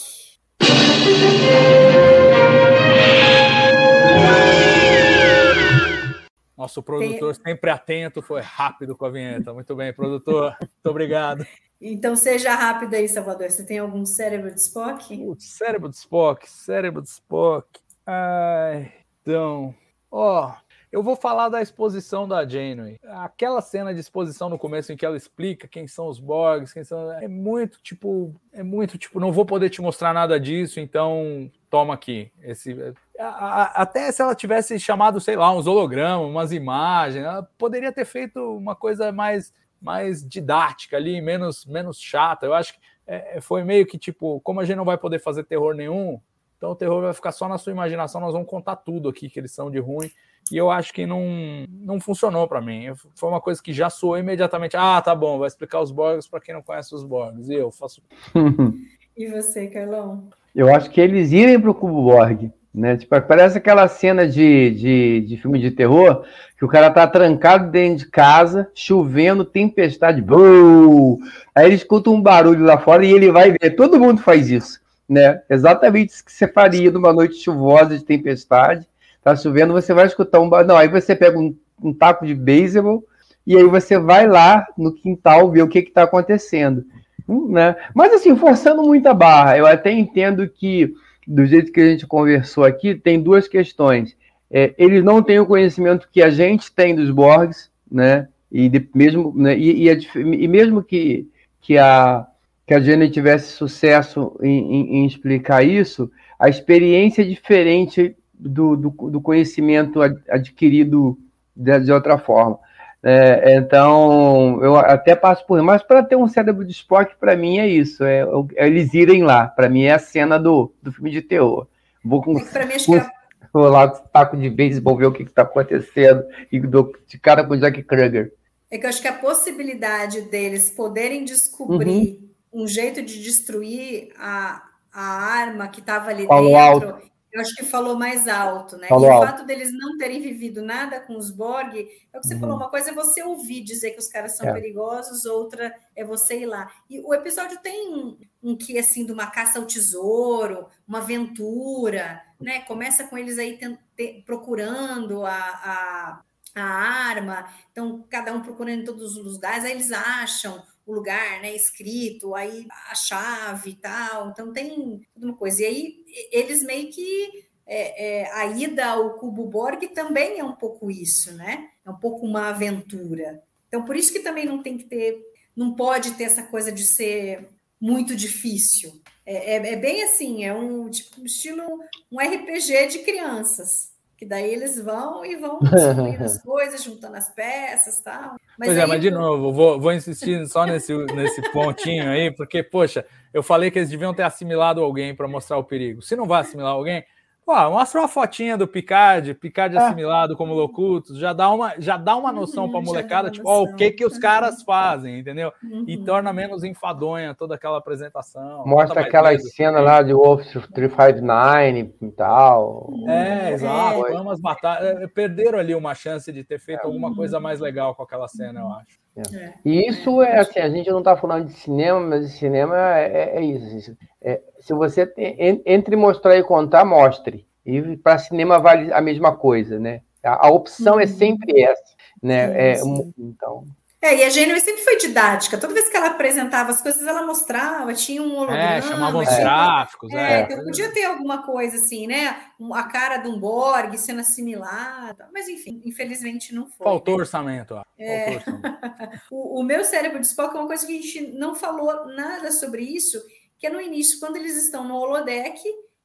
Nosso 6.61 6.83
produtor 6.83 7.33
sempre 7.33 7.71
atento, 7.71 8.21
foi 8.21 8.39
rápido 8.39 8.95
com 8.95 9.03
a 9.03 9.09
vinheta. 9.09 9.51
Muito 9.51 9.75
bem, 9.75 9.91
produtor. 9.91 10.55
Muito 10.61 10.85
obrigado. 10.85 11.43
Então 11.81 12.15
seja 12.15 12.53
rápido 12.53 12.93
aí, 12.93 13.09
Salvador. 13.09 13.49
Você 13.49 13.65
tem 13.65 13.79
algum 13.79 14.05
cérebro 14.05 14.53
de 14.53 14.61
Spock? 14.61 15.17
Putz, 15.17 15.43
cérebro 15.43 15.89
de 15.89 15.95
Spock, 15.95 16.47
cérebro 16.47 17.01
de 17.01 17.09
Spock. 17.09 17.67
Ai, 18.05 18.93
então, 19.23 19.73
ó, 20.11 20.53
eu 20.91 21.01
vou 21.01 21.15
falar 21.15 21.47
da 21.47 21.61
exposição 21.61 22.27
da 22.27 22.45
Janeway. 22.45 22.99
Aquela 23.03 23.61
cena 23.61 23.93
de 23.93 23.99
exposição 24.01 24.49
no 24.49 24.59
começo 24.59 24.91
em 24.91 24.97
que 24.97 25.05
ela 25.05 25.15
explica 25.15 25.67
quem 25.67 25.87
são 25.87 26.07
os 26.07 26.19
Borgs, 26.19 26.73
quem 26.73 26.83
são, 26.83 27.11
é 27.13 27.29
muito 27.29 27.79
tipo, 27.81 28.35
é 28.51 28.61
muito 28.61 28.97
tipo, 28.97 29.19
não 29.19 29.31
vou 29.31 29.45
poder 29.45 29.69
te 29.69 29.81
mostrar 29.81 30.13
nada 30.13 30.37
disso, 30.37 30.81
então 30.81 31.49
toma 31.69 31.93
aqui. 31.93 32.29
Esse, 32.41 32.93
até 33.17 34.11
se 34.11 34.21
ela 34.21 34.35
tivesse 34.35 34.77
chamado, 34.79 35.21
sei 35.21 35.37
lá, 35.37 35.55
uns 35.55 35.65
hologramas, 35.65 36.27
umas 36.27 36.51
imagens, 36.51 37.23
ela 37.23 37.43
poderia 37.57 37.91
ter 37.91 38.05
feito 38.05 38.39
uma 38.57 38.75
coisa 38.75 39.11
mais 39.11 39.53
mais 39.81 40.23
didática 40.27 40.95
ali, 40.97 41.19
menos 41.21 41.65
menos 41.65 41.99
chata. 41.99 42.45
Eu 42.45 42.53
acho 42.53 42.73
que 42.73 42.79
é, 43.07 43.39
foi 43.41 43.63
meio 43.63 43.87
que 43.87 43.97
tipo, 43.97 44.39
como 44.41 44.59
a 44.59 44.65
gente 44.65 44.77
não 44.77 44.85
vai 44.85 44.97
poder 44.97 45.19
fazer 45.19 45.43
terror 45.43 45.73
nenhum, 45.73 46.19
então 46.57 46.71
o 46.71 46.75
terror 46.75 47.01
vai 47.01 47.13
ficar 47.13 47.31
só 47.31 47.47
na 47.47 47.57
sua 47.57 47.71
imaginação, 47.71 48.21
nós 48.21 48.33
vamos 48.33 48.47
contar 48.47 48.75
tudo 48.75 49.09
aqui 49.09 49.29
que 49.29 49.39
eles 49.39 49.51
são 49.51 49.71
de 49.71 49.79
ruim. 49.79 50.11
E 50.51 50.57
eu 50.57 50.69
acho 50.69 50.93
que 50.93 51.05
não, 51.05 51.65
não 51.69 51.99
funcionou 51.99 52.47
para 52.47 52.61
mim. 52.61 52.93
Foi 53.15 53.29
uma 53.29 53.41
coisa 53.41 53.61
que 53.61 53.73
já 53.73 53.89
soou 53.89 54.17
imediatamente. 54.17 54.75
Ah, 54.77 55.01
tá 55.01 55.15
bom, 55.15 55.39
vai 55.39 55.47
explicar 55.47 55.79
os 55.79 55.91
Borgs 55.91 56.29
para 56.29 56.41
quem 56.41 56.53
não 56.53 56.61
conhece 56.61 56.93
os 56.93 57.03
Borgs. 57.03 57.49
E 57.49 57.55
eu 57.55 57.71
faço. 57.71 58.01
E 59.17 59.27
você, 59.27 59.67
Carlão? 59.67 60.29
Eu 60.55 60.73
acho 60.73 60.89
que 60.89 60.99
eles 60.99 61.31
irem 61.31 61.59
pro 61.59 61.75
Cubo 61.75 62.01
Borg, 62.01 62.49
né? 62.73 62.97
Tipo, 62.97 63.21
parece 63.21 63.57
aquela 63.57 63.87
cena 63.87 64.27
de, 64.27 64.71
de, 64.71 65.21
de 65.27 65.37
filme 65.37 65.59
de 65.59 65.71
terror 65.71 66.23
que 66.57 66.65
o 66.65 66.67
cara 66.67 66.89
tá 66.89 67.05
trancado 67.07 67.69
dentro 67.69 68.05
de 68.05 68.11
casa, 68.11 68.69
chovendo, 68.73 69.43
tempestade, 69.43 70.21
buu! 70.21 71.19
aí 71.53 71.65
ele 71.65 71.75
escuta 71.75 72.09
um 72.09 72.21
barulho 72.21 72.63
lá 72.63 72.77
fora 72.77 73.05
e 73.05 73.11
ele 73.11 73.31
vai 73.31 73.51
ver. 73.51 73.75
Todo 73.75 73.99
mundo 73.99 74.21
faz 74.21 74.49
isso, 74.49 74.79
né? 75.07 75.41
Exatamente 75.49 76.13
isso 76.13 76.25
que 76.25 76.31
você 76.31 76.47
faria 76.47 76.89
numa 76.89 77.11
noite 77.11 77.35
chuvosa 77.35 77.97
de 77.97 78.03
tempestade. 78.03 78.87
Tá 79.23 79.35
chovendo, 79.35 79.73
você 79.73 79.93
vai 79.93 80.05
escutar 80.07 80.39
um 80.39 80.49
barulho. 80.49 80.69
Não, 80.69 80.77
aí 80.77 80.87
você 80.87 81.15
pega 81.15 81.37
um, 81.37 81.55
um 81.81 81.93
taco 81.93 82.25
de 82.25 82.33
beisebol 82.33 83.03
e 83.45 83.55
aí 83.55 83.63
você 83.63 83.97
vai 83.99 84.27
lá 84.27 84.65
no 84.77 84.93
quintal 84.93 85.49
ver 85.51 85.61
o 85.63 85.67
que 85.67 85.81
que 85.81 85.91
tá 85.91 86.03
acontecendo. 86.03 86.83
Hum, 87.27 87.51
né? 87.51 87.75
Mas 87.93 88.13
assim, 88.13 88.35
forçando 88.35 88.81
muita 88.83 89.13
barra, 89.13 89.57
eu 89.57 89.65
até 89.65 89.91
entendo 89.91 90.47
que, 90.47 90.93
do 91.27 91.45
jeito 91.45 91.71
que 91.71 91.79
a 91.79 91.89
gente 91.89 92.07
conversou 92.07 92.63
aqui, 92.63 92.95
tem 92.95 93.21
duas 93.21 93.47
questões. 93.47 94.15
É, 94.49 94.73
eles 94.77 95.03
não 95.03 95.21
têm 95.23 95.39
o 95.39 95.45
conhecimento 95.45 96.09
que 96.11 96.21
a 96.21 96.29
gente 96.29 96.71
tem 96.73 96.95
dos 96.95 97.09
Borgs, 97.09 97.69
né? 97.89 98.27
E 98.51 98.67
de- 98.67 98.89
mesmo, 98.93 99.33
né? 99.35 99.57
E, 99.57 99.83
e 99.83 99.89
a 99.89 99.93
e 99.93 100.47
mesmo 100.47 100.83
que, 100.83 101.27
que 101.61 101.77
a 101.77 102.27
que 102.67 102.73
a 102.73 102.79
Jenny 102.79 103.09
tivesse 103.09 103.51
sucesso 103.53 104.37
em, 104.41 104.75
em- 104.75 104.95
em 104.97 105.05
explicar 105.05 105.63
isso, 105.63 106.09
a 106.39 106.47
experiência 106.47 107.21
é 107.21 107.25
diferente 107.25 108.15
do, 108.41 108.75
do, 108.75 108.89
do 109.09 109.21
conhecimento 109.21 110.01
ad- 110.01 110.21
adquirido 110.29 111.17
de, 111.55 111.79
de 111.81 111.91
outra 111.91 112.17
forma. 112.17 112.59
É, 113.03 113.55
então, 113.57 114.59
eu 114.63 114.75
até 114.75 115.15
passo 115.15 115.45
por 115.47 115.61
mas 115.63 115.81
para 115.81 116.03
ter 116.03 116.15
um 116.15 116.27
cérebro 116.27 116.63
de 116.65 116.71
Spock, 116.71 117.15
para 117.19 117.35
mim 117.35 117.57
é 117.59 117.67
isso, 117.67 118.03
é, 118.03 118.21
é 118.55 118.67
eles 118.67 118.93
irem 118.93 119.23
lá. 119.23 119.47
Para 119.47 119.69
mim 119.69 119.83
é 119.83 119.93
a 119.93 119.99
cena 119.99 120.37
do, 120.39 120.71
do 120.83 120.91
filme 120.91 121.09
de 121.11 121.21
terror. 121.21 121.67
Vou 122.03 122.21
com, 122.21 122.37
É 122.37 122.43
que 122.43 122.51
pra 122.51 122.65
mim, 122.65 122.73
acho 122.73 122.91
que 122.91 122.97
a, 122.97 123.11
vou 123.53 123.67
lá 123.69 123.87
com 123.87 124.05
o 124.05 124.09
taco 124.09 124.37
de 124.37 124.49
beisebol 124.49 124.97
ver 124.97 125.07
o 125.07 125.11
que 125.11 125.23
está 125.23 125.41
acontecendo 125.43 126.23
e 126.51 126.59
dou 126.59 126.93
de 127.07 127.19
cara 127.19 127.43
com 127.43 127.53
o 127.53 127.57
Jack 127.59 127.81
Kruger. 127.83 128.33
é 128.69 128.77
que 128.77 128.85
eu 128.85 128.89
acho 128.89 129.01
que 129.01 129.07
a 129.07 129.13
possibilidade 129.13 130.21
deles 130.21 130.71
poderem 130.71 131.23
descobrir 131.25 132.19
Uhum. 132.53 132.63
um 132.63 132.67
jeito 132.67 133.01
de 133.01 133.21
destruir 133.21 134.09
a, 134.17 134.63
a 134.93 135.01
arma 135.01 135.67
que 135.67 135.79
estava 135.79 136.09
ali 136.09 136.27
dentro, 136.27 137.10
eu 137.31 137.41
acho 137.41 137.55
que 137.55 137.63
falou 137.65 137.97
mais 137.97 138.27
alto, 138.27 138.77
né? 138.77 138.87
Falou 138.87 139.05
e 139.05 139.09
o 139.09 139.13
alto. 139.13 139.25
fato 139.27 139.45
deles 139.45 139.71
não 139.73 139.97
terem 139.97 140.21
vivido 140.21 140.61
nada 140.61 140.99
com 140.99 141.17
os 141.17 141.31
Borg, 141.31 141.75
é 142.11 142.17
o 142.17 142.21
que 142.21 142.27
você 142.27 142.33
Uhum. 142.35 142.39
falou, 142.39 142.55
uma 142.57 142.69
coisa 142.69 142.91
é 142.91 142.93
você 142.93 143.23
ouvir 143.23 143.63
dizer 143.63 143.91
que 143.91 143.99
os 143.99 144.07
caras 144.07 144.35
são 144.37 144.47
É. 144.49 144.53
perigosos, 144.53 145.25
outra 145.25 145.73
é 145.95 146.03
você 146.03 146.39
ir 146.41 146.45
lá. 146.45 146.71
E 146.89 146.99
o 146.99 147.13
episódio 147.13 147.59
tem 147.61 147.93
um, 147.93 148.17
um 148.43 148.55
que 148.57 148.77
assim 148.77 149.05
de 149.05 149.11
uma 149.11 149.27
caça 149.27 149.59
ao 149.59 149.65
tesouro, 149.65 150.67
uma 150.87 150.99
aventura, 150.99 152.21
né? 152.39 152.61
Começa 152.61 153.05
com 153.05 153.17
eles 153.17 153.37
aí 153.39 153.57
tent- 153.57 153.79
te- 153.95 154.23
procurando 154.25 155.25
a, 155.25 155.31
a, 155.35 156.21
a 156.55 156.63
arma, 156.63 157.47
então 157.71 158.05
cada 158.09 158.33
um 158.33 158.41
procurando 158.41 158.81
em 158.81 158.85
todos 158.85 159.15
os 159.15 159.33
lugares, 159.33 159.63
aí 159.63 159.71
eles 159.71 159.91
acham 159.91 160.61
o 160.91 160.95
lugar, 160.95 161.41
né, 161.41 161.55
escrito, 161.55 162.35
aí 162.35 162.67
a 162.89 162.95
chave 162.95 163.71
e 163.71 163.75
tal, 163.75 164.29
então 164.29 164.51
tem 164.51 165.01
toda 165.13 165.25
uma 165.25 165.35
coisa. 165.35 165.61
E 165.61 165.65
aí 165.65 166.05
eles 166.31 166.61
meio 166.63 166.91
que 166.91 167.45
é, 167.65 168.21
é, 168.21 168.31
a 168.33 168.47
ida 168.47 168.85
ao 168.85 169.15
Cubo 169.15 169.47
Borg 169.47 169.87
também 169.93 170.39
é 170.39 170.43
um 170.43 170.55
pouco 170.55 170.91
isso, 170.91 171.33
né? 171.33 171.69
É 171.85 171.89
um 171.89 171.95
pouco 171.95 172.25
uma 172.25 172.49
aventura. 172.49 173.41
Então 173.67 173.85
por 173.85 173.95
isso 173.95 174.11
que 174.11 174.19
também 174.19 174.45
não 174.45 174.61
tem 174.61 174.77
que 174.77 174.83
ter, 174.83 175.17
não 175.55 175.73
pode 175.73 176.11
ter 176.11 176.25
essa 176.25 176.43
coisa 176.43 176.71
de 176.71 176.85
ser 176.85 177.47
muito 177.79 178.15
difícil. 178.15 179.01
É, 179.25 179.55
é- 179.55 179.73
é 179.73 179.75
bem 179.77 180.03
assim, 180.03 180.43
é 180.43 180.53
um 180.53 180.89
tipo 180.89 181.21
um 181.21 181.25
estilo 181.25 181.63
um 182.11 182.19
RPG 182.19 182.87
de 182.87 182.99
crianças. 182.99 183.90
Que 184.21 184.27
daí 184.27 184.53
eles 184.53 184.79
vão 184.79 185.25
e 185.25 185.35
vão 185.35 185.57
descobrindo 185.57 186.23
as 186.23 186.37
coisas, 186.45 186.83
juntando 186.83 187.15
as 187.17 187.27
peças 187.33 187.97
e 187.97 188.03
tal. 188.03 188.35
pois 188.55 188.77
é, 188.77 188.83
aí- 188.83 188.87
mas 188.87 189.01
de 189.01 189.09
novo, 189.09 189.51
vou, 189.51 189.81
vou 189.81 189.91
insistir 189.91 190.45
só 190.47 190.63
nesse, 190.63 190.95
nesse 191.15 191.41
pontinho 191.51 192.07
aí, 192.07 192.29
porque, 192.29 192.61
poxa, 192.61 193.03
eu 193.33 193.41
falei 193.41 193.71
que 193.71 193.79
eles 193.79 193.89
deviam 193.89 194.13
ter 194.13 194.21
assimilado 194.21 194.79
alguém 194.79 195.15
para 195.15 195.27
mostrar 195.27 195.57
o 195.57 195.63
perigo. 195.63 196.03
Se 196.03 196.15
não 196.15 196.27
vai 196.27 196.41
assimilar 196.41 196.71
alguém, 196.73 197.03
Pô, 197.43 197.55
mostra 197.71 197.99
uma 197.99 198.07
fotinha 198.07 198.55
do 198.55 198.67
Picard, 198.67 199.33
Picard 199.33 199.75
ah. 199.75 199.87
assimilado 199.87 200.37
como 200.37 200.53
Locutus, 200.53 201.17
já 201.17 201.33
dá 201.33 201.49
uma, 201.49 201.73
já 201.79 201.97
dá 201.97 202.15
uma 202.15 202.31
noção 202.31 202.65
uhum, 202.65 202.71
para 202.71 202.79
a 202.79 202.83
molecada, 202.83 203.31
tipo, 203.31 203.49
ó, 203.49 203.63
o 203.63 203.75
que 203.75 203.91
que 203.91 204.05
os 204.05 204.17
caras 204.19 204.59
uhum. 204.59 204.65
fazem, 204.65 205.19
entendeu? 205.19 205.51
Uhum. 205.63 205.83
E 205.87 205.97
torna 205.97 206.31
menos 206.31 206.63
enfadonha 206.63 207.33
toda 207.33 207.55
aquela 207.55 207.79
apresentação. 207.79 208.63
Mostra 208.65 209.01
aquelas 209.01 209.41
cenas 209.53 209.83
lá 209.83 210.03
de 210.03 210.13
Wolf 210.13 210.45
359 210.73 211.93
e 212.01 212.11
tal. 212.11 212.93
É, 213.07 213.49
é. 213.49 213.53
exato. 213.53 214.07
É. 214.07 214.21
Umas 214.21 214.39
batalhas. 214.39 215.11
Perderam 215.11 215.57
ali 215.57 215.73
uma 215.73 215.95
chance 215.95 216.31
de 216.31 216.43
ter 216.43 216.59
feito 216.59 216.85
alguma 216.85 217.15
coisa 217.15 217.39
mais 217.39 217.59
legal 217.59 217.95
com 217.95 218.03
aquela 218.03 218.27
cena, 218.27 218.59
eu 218.59 218.67
acho. 218.67 219.01
É. 219.15 219.35
é. 219.35 219.53
E 219.65 219.87
isso 219.87 220.21
é 220.21 220.39
assim, 220.39 220.59
a 220.59 220.69
gente 220.69 220.89
não 220.89 220.99
está 220.99 221.15
falando 221.17 221.45
de 221.45 221.53
cinema, 221.53 221.99
mas 221.99 222.31
de 222.31 222.37
cinema 222.37 222.77
é, 222.97 223.05
é, 223.05 223.37
é 223.37 223.43
isso. 223.43 223.97
É, 224.21 224.41
se 224.59 224.73
você 224.73 225.05
tem, 225.05 225.61
entre 225.65 225.95
mostrar 225.95 226.37
e 226.37 226.43
contar, 226.43 226.85
mostre. 226.85 227.45
E 227.65 227.97
para 227.97 228.17
cinema 228.17 228.59
vale 228.59 228.91
a 228.93 229.01
mesma 229.01 229.35
coisa, 229.35 229.77
né? 229.79 230.01
A, 230.23 230.47
a 230.47 230.51
opção 230.51 230.93
é 230.93 230.97
uhum. 230.97 231.01
é 231.01 231.07
sempre 231.07 231.61
essa, 231.61 231.95
né? 232.21 232.75
Sim, 232.75 232.95
sim. 232.95 233.13
então. 233.17 233.65
É, 234.01 234.15
e 234.15 234.23
a 234.23 234.29
Gênero 234.29 234.59
sempre 234.59 234.81
foi 234.81 234.97
didática. 234.97 235.59
Toda 235.59 235.75
vez 235.75 235.87
que 235.87 235.95
ela 235.95 236.07
apresentava 236.07 236.71
as 236.71 236.81
coisas, 236.81 237.05
ela 237.05 237.23
mostrava, 237.23 237.93
tinha 237.93 238.19
um 238.23 238.35
holograma. 238.35 238.59
É, 238.59 238.81
chamavam 238.81 239.21
os 239.21 239.29
gráficos. 239.29 240.11
É, 240.11 240.17
é. 240.17 240.41
Então 240.41 240.63
podia 240.63 240.91
ter 240.91 241.03
alguma 241.03 241.43
coisa 241.43 241.77
assim, 241.77 242.07
né? 242.07 242.47
A 242.73 242.83
cara 242.83 243.17
de 243.17 243.27
um 243.27 243.39
Borg 243.39 243.95
sendo 243.97 244.21
assimilada. 244.21 245.29
Mas, 245.31 245.47
enfim, 245.47 245.83
infelizmente 245.85 246.51
não 246.53 246.65
foi. 246.67 246.83
Faltou 246.83 247.15
orçamento. 247.15 247.75
Ó. 247.75 247.83
É. 247.95 248.39
Faltou 248.39 248.53
orçamento. 248.53 249.21
o, 249.29 249.59
o, 249.59 249.63
meu 249.63 249.85
cérebro 249.85 250.19
de 250.19 250.25
Spock 250.25 250.55
é 250.55 250.59
uma 250.59 250.67
coisa 250.67 250.87
que 250.87 250.97
a 250.97 251.01
gente 251.01 251.33
não 251.33 251.53
falou 251.53 252.07
nada 252.07 252.51
sobre 252.51 252.81
isso, 252.81 253.21
que 253.59 253.67
é 253.67 253.69
no 253.69 253.79
início, 253.79 254.19
quando 254.19 254.35
eles 254.35 254.55
estão 254.55 254.83
no 254.83 254.95
holodeck 254.95 255.61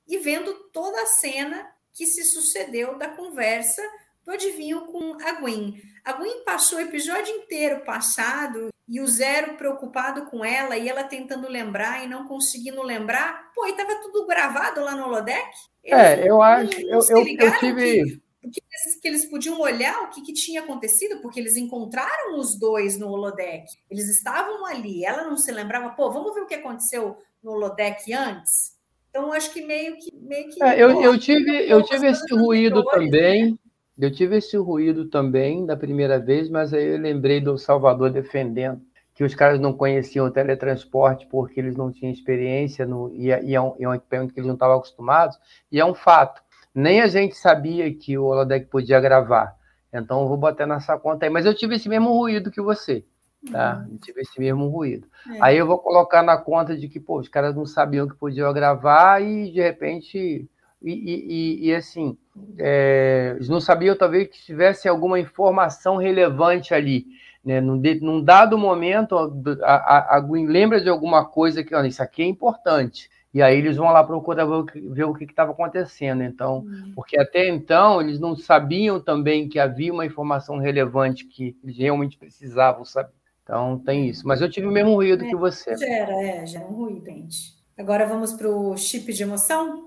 e 0.07 0.18
vendo 0.18 0.53
toda 0.70 1.01
a 1.01 1.07
cena 1.07 1.66
que 1.94 2.05
se 2.05 2.24
sucedeu 2.24 2.99
da 2.99 3.09
conversa 3.09 3.82
do 4.22 4.32
adivinho 4.32 4.82
com 4.82 5.16
a 5.24 5.32
Gwen. 5.40 5.80
A 6.07 6.12
Gwen 6.12 6.44
passou 6.44 6.78
o 6.78 6.82
episódio 6.82 7.34
inteiro 7.34 7.80
passado 7.80 8.68
e 8.86 9.00
o 9.00 9.09
Zero 9.09 9.57
preocupado 9.57 10.26
com 10.26 10.44
ela 10.44 10.76
e 10.76 10.88
ela 10.88 11.02
tentando 11.02 11.48
lembrar 11.48 12.04
e 12.04 12.07
não 12.09 12.28
conseguindo 12.28 12.80
lembrar. 12.80 13.50
Pô, 13.52 13.66
e 13.66 13.72
tava 13.72 13.96
tudo 13.96 14.24
gravado 14.24 14.80
lá 14.82 14.94
no 14.94 15.07
holodeck? 15.07 15.50
Eles 15.82 15.98
é, 15.98 16.30
eu 16.30 16.40
acho. 16.40 16.80
eu, 16.82 17.00
eu, 17.09 17.26
eu 17.26 17.59
tive. 17.59 18.22
Que, 18.40 18.61
que, 19.00 19.09
eles 19.09 19.24
podiam 19.24 19.59
olhar 19.59 20.04
o 20.04 20.11
que, 20.11 20.22
que, 20.22 20.32
tinha 20.32 20.61
acontecido, 20.61 21.20
porque 21.20 21.40
eles 21.40 21.57
encontraram 21.57 22.38
os 22.38 22.57
dois 22.57 22.96
no 22.96 23.09
holodeck. 23.09 23.66
Eles 23.90 24.09
estavam 24.09 24.64
ali, 24.64 25.04
ela 25.04 25.24
não 25.24 25.36
se 25.36 25.50
lembrava, 25.50 25.88
pô, 25.88 26.12
vamos 26.12 26.32
ver 26.32 26.42
o 26.42 26.46
que 26.46 26.54
aconteceu 26.54 27.16
no 27.42 27.50
holodeck 27.50 28.12
antes? 28.14 28.76
Então, 29.11 29.32
acho 29.32 29.52
que 29.52 29.61
meio 29.61 29.96
que. 29.96 30.14
Meio 30.14 30.50
que 30.50 30.62
é, 30.62 30.80
eu, 30.80 31.02
eu 31.02 31.18
tive, 31.18 31.68
eu 31.68 31.82
tive 31.82 32.07
esse 32.07 32.32
ruído 32.32 32.84
também. 32.84 33.59
Eu 33.99 34.11
tive 34.11 34.36
esse 34.36 34.57
ruído 34.57 35.09
também 35.09 35.64
da 35.64 35.76
primeira 35.76 36.18
vez, 36.18 36.51
mas 36.51 36.72
aí 36.72 36.94
eu 36.94 36.99
lembrei 36.99 37.40
do 37.40 37.57
Salvador 37.57 38.11
defendendo 38.11 38.80
que 39.14 39.24
os 39.24 39.34
caras 39.34 39.59
não 39.59 39.72
conheciam 39.72 40.26
o 40.26 40.30
teletransporte 40.30 41.26
porque 41.30 41.59
eles 41.59 41.74
não 41.74 41.90
tinham 41.90 42.12
experiência 42.12 42.84
no, 42.84 43.11
e, 43.14 43.28
e, 43.28 43.55
é 43.55 43.61
um, 43.61 43.74
e 43.78 43.84
é 43.84 43.88
um 43.88 43.94
equipamento 43.94 44.34
que 44.34 44.40
eles 44.40 44.47
não 44.47 44.55
estavam 44.55 44.76
acostumados, 44.76 45.38
e 45.72 45.80
é 45.80 45.84
um 45.84 45.94
fato. 45.94 46.42
Nem 46.74 47.01
a 47.01 47.07
gente 47.07 47.34
sabia 47.34 47.92
que 47.94 48.18
o 48.18 48.24
holodeck 48.24 48.66
podia 48.66 49.01
gravar. 49.01 49.57
Então 49.90 50.20
eu 50.20 50.28
vou 50.28 50.36
botar 50.36 50.66
nessa 50.66 50.99
conta 50.99 51.24
aí. 51.24 51.30
Mas 51.30 51.47
eu 51.47 51.55
tive 51.55 51.76
esse 51.76 51.88
mesmo 51.88 52.12
ruído 52.12 52.51
que 52.51 52.61
você. 52.61 53.03
Tá? 53.51 53.78
Uhum. 53.86 53.94
Eu 53.94 53.99
tive 54.01 54.20
esse 54.20 54.38
mesmo 54.38 54.68
ruído. 54.68 55.09
É. 55.32 55.38
Aí 55.40 55.57
eu 55.57 55.66
vou 55.66 55.78
colocar 55.78 56.22
na 56.22 56.36
conta 56.36 56.76
de 56.76 56.86
que 56.86 57.01
pô, 57.01 57.18
os 57.18 57.28
caras 57.28 57.55
não 57.55 57.64
sabiam 57.64 58.07
que 58.07 58.14
podiam 58.14 58.53
gravar 58.53 59.22
e 59.22 59.51
de 59.51 59.62
repente 59.62 60.47
e, 60.82 60.92
e, 60.92 61.66
e 61.68 61.74
assim, 61.74 62.18
é, 62.59 63.32
eles 63.37 63.49
não 63.49 63.61
sabiam 63.61 63.97
talvez 63.97 64.28
que 64.28 64.45
tivesse 64.45 64.89
alguma 64.89 65.18
informação 65.18 65.97
relevante 65.97 66.74
ali. 66.74 67.07
Né? 67.45 67.61
Num, 67.61 67.78
de, 67.80 68.01
num 68.01 68.22
dado 68.22 68.59
momento, 68.59 69.16
a, 69.62 69.74
a, 69.74 70.16
a 70.16 70.20
Gwen 70.20 70.47
lembra 70.47 70.80
de 70.80 70.89
alguma 70.89 71.24
coisa 71.24 71.62
que, 71.62 71.74
olha, 71.74 71.87
isso 71.87 72.03
aqui 72.03 72.22
é 72.22 72.26
importante. 72.26 73.09
E 73.32 73.43
aí 73.43 73.59
eles 73.59 73.76
vão 73.76 73.93
lá 73.93 74.03
procurar 74.03 74.47
ver 74.74 75.05
o 75.05 75.14
que 75.14 75.24
estava 75.24 75.53
acontecendo. 75.53 76.22
Então, 76.22 76.61
uhum. 76.61 76.93
porque 76.95 77.20
até 77.20 77.47
então 77.49 78.01
eles 78.01 78.18
não 78.18 78.34
sabiam 78.34 78.99
também 78.99 79.47
que 79.47 79.59
havia 79.59 79.93
uma 79.93 80.07
informação 80.07 80.57
relevante 80.57 81.26
que 81.26 81.55
eles 81.62 81.76
realmente 81.76 82.16
precisavam 82.16 82.84
saber. 82.84 83.12
Então 83.43 83.78
tem 83.78 84.09
isso. 84.09 84.26
Mas 84.26 84.41
eu 84.41 84.51
tive 84.51 84.66
o 84.66 84.72
mesmo 84.72 84.95
ruído 84.95 85.22
é, 85.22 85.28
que 85.28 85.37
você. 85.37 85.76
Gera, 85.76 86.12
é, 86.12 86.47
gera 86.47 86.66
um 86.66 86.74
ruído, 86.74 87.05
gente. 87.05 87.55
Agora 87.78 88.07
vamos 88.07 88.32
para 88.32 88.49
o 88.49 88.74
chip 88.76 89.12
de 89.12 89.22
emoção? 89.22 89.86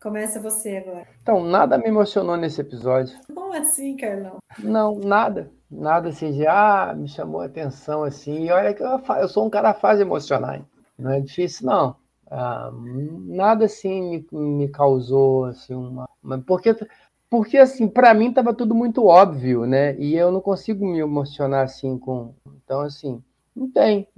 Começa 0.00 0.40
você 0.40 0.76
agora. 0.76 1.06
Então, 1.22 1.42
nada 1.42 1.78
me 1.78 1.88
emocionou 1.88 2.36
nesse 2.36 2.60
episódio. 2.60 3.18
Como 3.34 3.54
assim, 3.54 3.96
Carlão? 3.96 4.38
Não, 4.58 4.94
nada. 4.98 5.50
Nada 5.70 6.10
assim 6.10 6.32
de, 6.32 6.46
ah, 6.46 6.94
me 6.96 7.08
chamou 7.08 7.40
a 7.40 7.46
atenção 7.46 8.04
assim. 8.04 8.44
E 8.44 8.50
olha 8.52 8.74
que 8.74 8.82
eu, 8.82 9.00
eu 9.20 9.28
sou 9.28 9.46
um 9.46 9.50
cara 9.50 9.74
fácil 9.74 10.02
emocionar. 10.02 10.62
Não 10.98 11.10
é 11.10 11.20
difícil, 11.20 11.66
não. 11.66 11.96
Ah, 12.30 12.70
nada 12.72 13.66
assim 13.66 14.26
me, 14.32 14.38
me 14.56 14.68
causou 14.68 15.44
assim 15.44 15.74
uma, 15.74 16.08
uma 16.22 16.38
porque 16.40 16.74
porque 17.30 17.56
assim 17.56 17.86
para 17.86 18.12
mim 18.14 18.30
estava 18.30 18.52
tudo 18.52 18.74
muito 18.74 19.06
óbvio 19.06 19.64
né 19.64 19.96
e 19.96 20.16
eu 20.16 20.32
não 20.32 20.40
consigo 20.40 20.84
me 20.84 20.98
emocionar 20.98 21.62
assim 21.64 21.96
com 21.96 22.34
então 22.64 22.80
assim 22.80 23.22
não 23.54 23.70
tem 23.70 24.08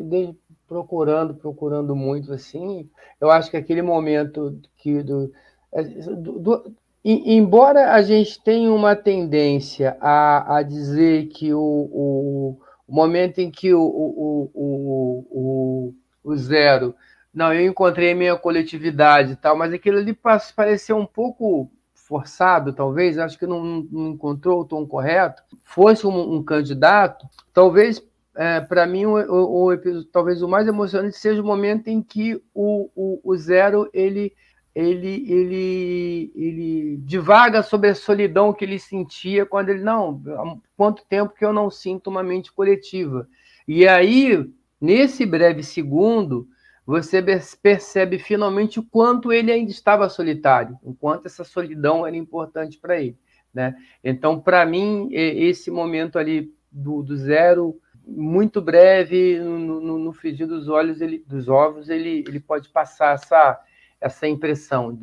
procurando 0.67 1.35
procurando 1.35 1.95
muito 1.95 2.33
assim 2.33 2.89
eu 3.21 3.31
acho 3.31 3.51
que 3.51 3.59
aquele 3.59 3.83
momento 3.83 4.59
que 4.79 5.03
do 5.03 5.31
é, 5.73 5.83
do, 5.83 6.39
do, 6.39 6.75
embora 7.05 7.93
a 7.93 8.03
gente 8.03 8.43
tenha 8.43 8.73
uma 8.73 8.97
tendência 8.97 9.97
a, 10.01 10.59
a 10.59 10.63
dizer 10.63 11.27
que 11.29 11.53
o, 11.53 11.61
o, 11.61 12.61
o 12.87 12.95
momento 12.95 13.39
em 13.39 13.51
que 13.51 13.73
o, 13.73 13.83
o, 13.83 14.51
o, 14.55 15.95
o, 16.25 16.37
zero, 16.37 16.95
não, 17.33 17.53
eu 17.53 17.67
encontrei 17.67 18.15
minha 18.15 18.37
coletividade 18.37 19.33
e 19.33 19.37
tal, 19.37 19.57
mas 19.57 19.73
aquilo 19.73 19.99
ali 19.99 20.17
pareceu 20.57 20.97
um 20.97 21.07
pouco 21.07 21.71
forçado, 21.95 22.73
talvez, 22.73 23.19
acho 23.19 23.39
que 23.39 23.47
não, 23.47 23.63
não 23.91 24.09
encontrou 24.09 24.61
o 24.61 24.65
tom 24.65 24.87
correto, 24.87 25.43
fosse 25.63 26.07
um, 26.07 26.37
um 26.37 26.43
candidato, 26.43 27.27
talvez 27.53 28.03
é, 28.35 28.61
para 28.61 28.87
mim 28.87 29.05
o, 29.05 29.17
o, 29.17 29.73
o, 29.73 30.05
talvez 30.05 30.41
o 30.43 30.49
mais 30.49 30.67
emocionante 30.67 31.19
seja 31.19 31.43
o 31.43 31.45
momento 31.45 31.89
em 31.89 32.01
que 32.01 32.41
o, 32.55 32.89
o, 32.95 33.21
o 33.23 33.37
zero 33.37 33.91
ele 33.93 34.33
ele, 34.79 35.25
ele, 35.29 36.33
ele 36.37 36.97
divaga 36.99 37.65
sobre 37.65 37.91
a 37.91 37.95
solidão 37.97 38.53
que 38.53 38.65
ele 38.65 38.79
sentia 38.79 39.45
quando 39.45 39.71
ele, 39.71 39.83
não, 39.83 40.23
há 40.29 40.57
quanto 40.77 41.05
tempo 41.05 41.35
que 41.35 41.45
eu 41.45 41.53
não 41.53 41.69
sinto 41.69 42.09
uma 42.09 42.23
mente 42.23 42.53
coletiva. 42.53 43.29
E 43.67 43.89
aí, 43.89 44.49
nesse 44.81 45.27
breve 45.27 45.65
segundo, 45.65 46.47
você 46.87 47.21
percebe 47.61 48.21
finalmente 48.21 48.79
o 48.79 48.85
quanto 48.85 49.33
ele 49.33 49.51
ainda 49.51 49.73
estava 49.73 50.09
solitário, 50.09 50.79
o 50.81 50.95
quanto 50.95 51.27
essa 51.27 51.43
solidão 51.43 52.07
era 52.07 52.17
importante 52.17 52.79
para 52.79 53.01
ele. 53.01 53.19
Né? 53.53 53.75
Então, 54.05 54.39
para 54.39 54.65
mim, 54.65 55.09
esse 55.11 55.73
momento 55.73 56.21
ali 56.21 56.55
do, 56.71 57.03
do 57.03 57.17
zero, 57.17 57.77
muito 58.07 58.63
breve, 58.63 59.41
no, 59.41 59.81
no, 59.81 59.99
no 59.99 60.13
frigir 60.13 60.47
dos 60.47 60.69
olhos, 60.69 61.01
ele, 61.01 61.25
dos 61.27 61.49
ovos, 61.49 61.89
ele, 61.89 62.25
ele 62.29 62.39
pode 62.39 62.69
passar 62.69 63.15
essa 63.15 63.61
essa 64.01 64.27
impressão, 64.27 64.97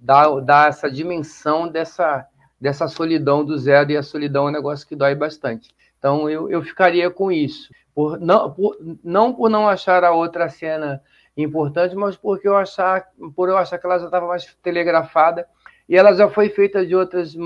dá, 0.00 0.28
dá 0.40 0.66
essa 0.66 0.90
dimensão 0.90 1.68
dessa, 1.68 2.26
dessa 2.60 2.88
solidão 2.88 3.44
do 3.44 3.56
zero, 3.56 3.90
e 3.90 3.96
a 3.96 4.02
solidão 4.02 4.46
é 4.46 4.50
um 4.50 4.52
negócio 4.52 4.86
que 4.86 4.96
dói 4.96 5.14
bastante. 5.14 5.70
Então 5.98 6.28
eu, 6.28 6.50
eu 6.50 6.62
ficaria 6.62 7.10
com 7.10 7.30
isso. 7.30 7.70
Por, 7.94 8.18
não, 8.18 8.50
por, 8.50 8.76
não 9.04 9.32
por 9.32 9.48
não 9.48 9.68
achar 9.68 10.02
a 10.02 10.12
outra 10.12 10.48
cena 10.48 11.02
importante, 11.36 11.94
mas 11.94 12.16
porque 12.16 12.48
eu 12.48 12.56
achar, 12.56 13.06
por 13.36 13.48
eu 13.48 13.56
achar 13.56 13.78
que 13.78 13.86
ela 13.86 13.98
já 13.98 14.06
estava 14.06 14.26
mais 14.26 14.44
telegrafada 14.62 15.46
e 15.88 15.96
ela 15.96 16.12
já 16.14 16.28
foi 16.28 16.48
feita 16.48 16.84
de 16.84 16.94
outras, 16.94 17.32
de, 17.32 17.38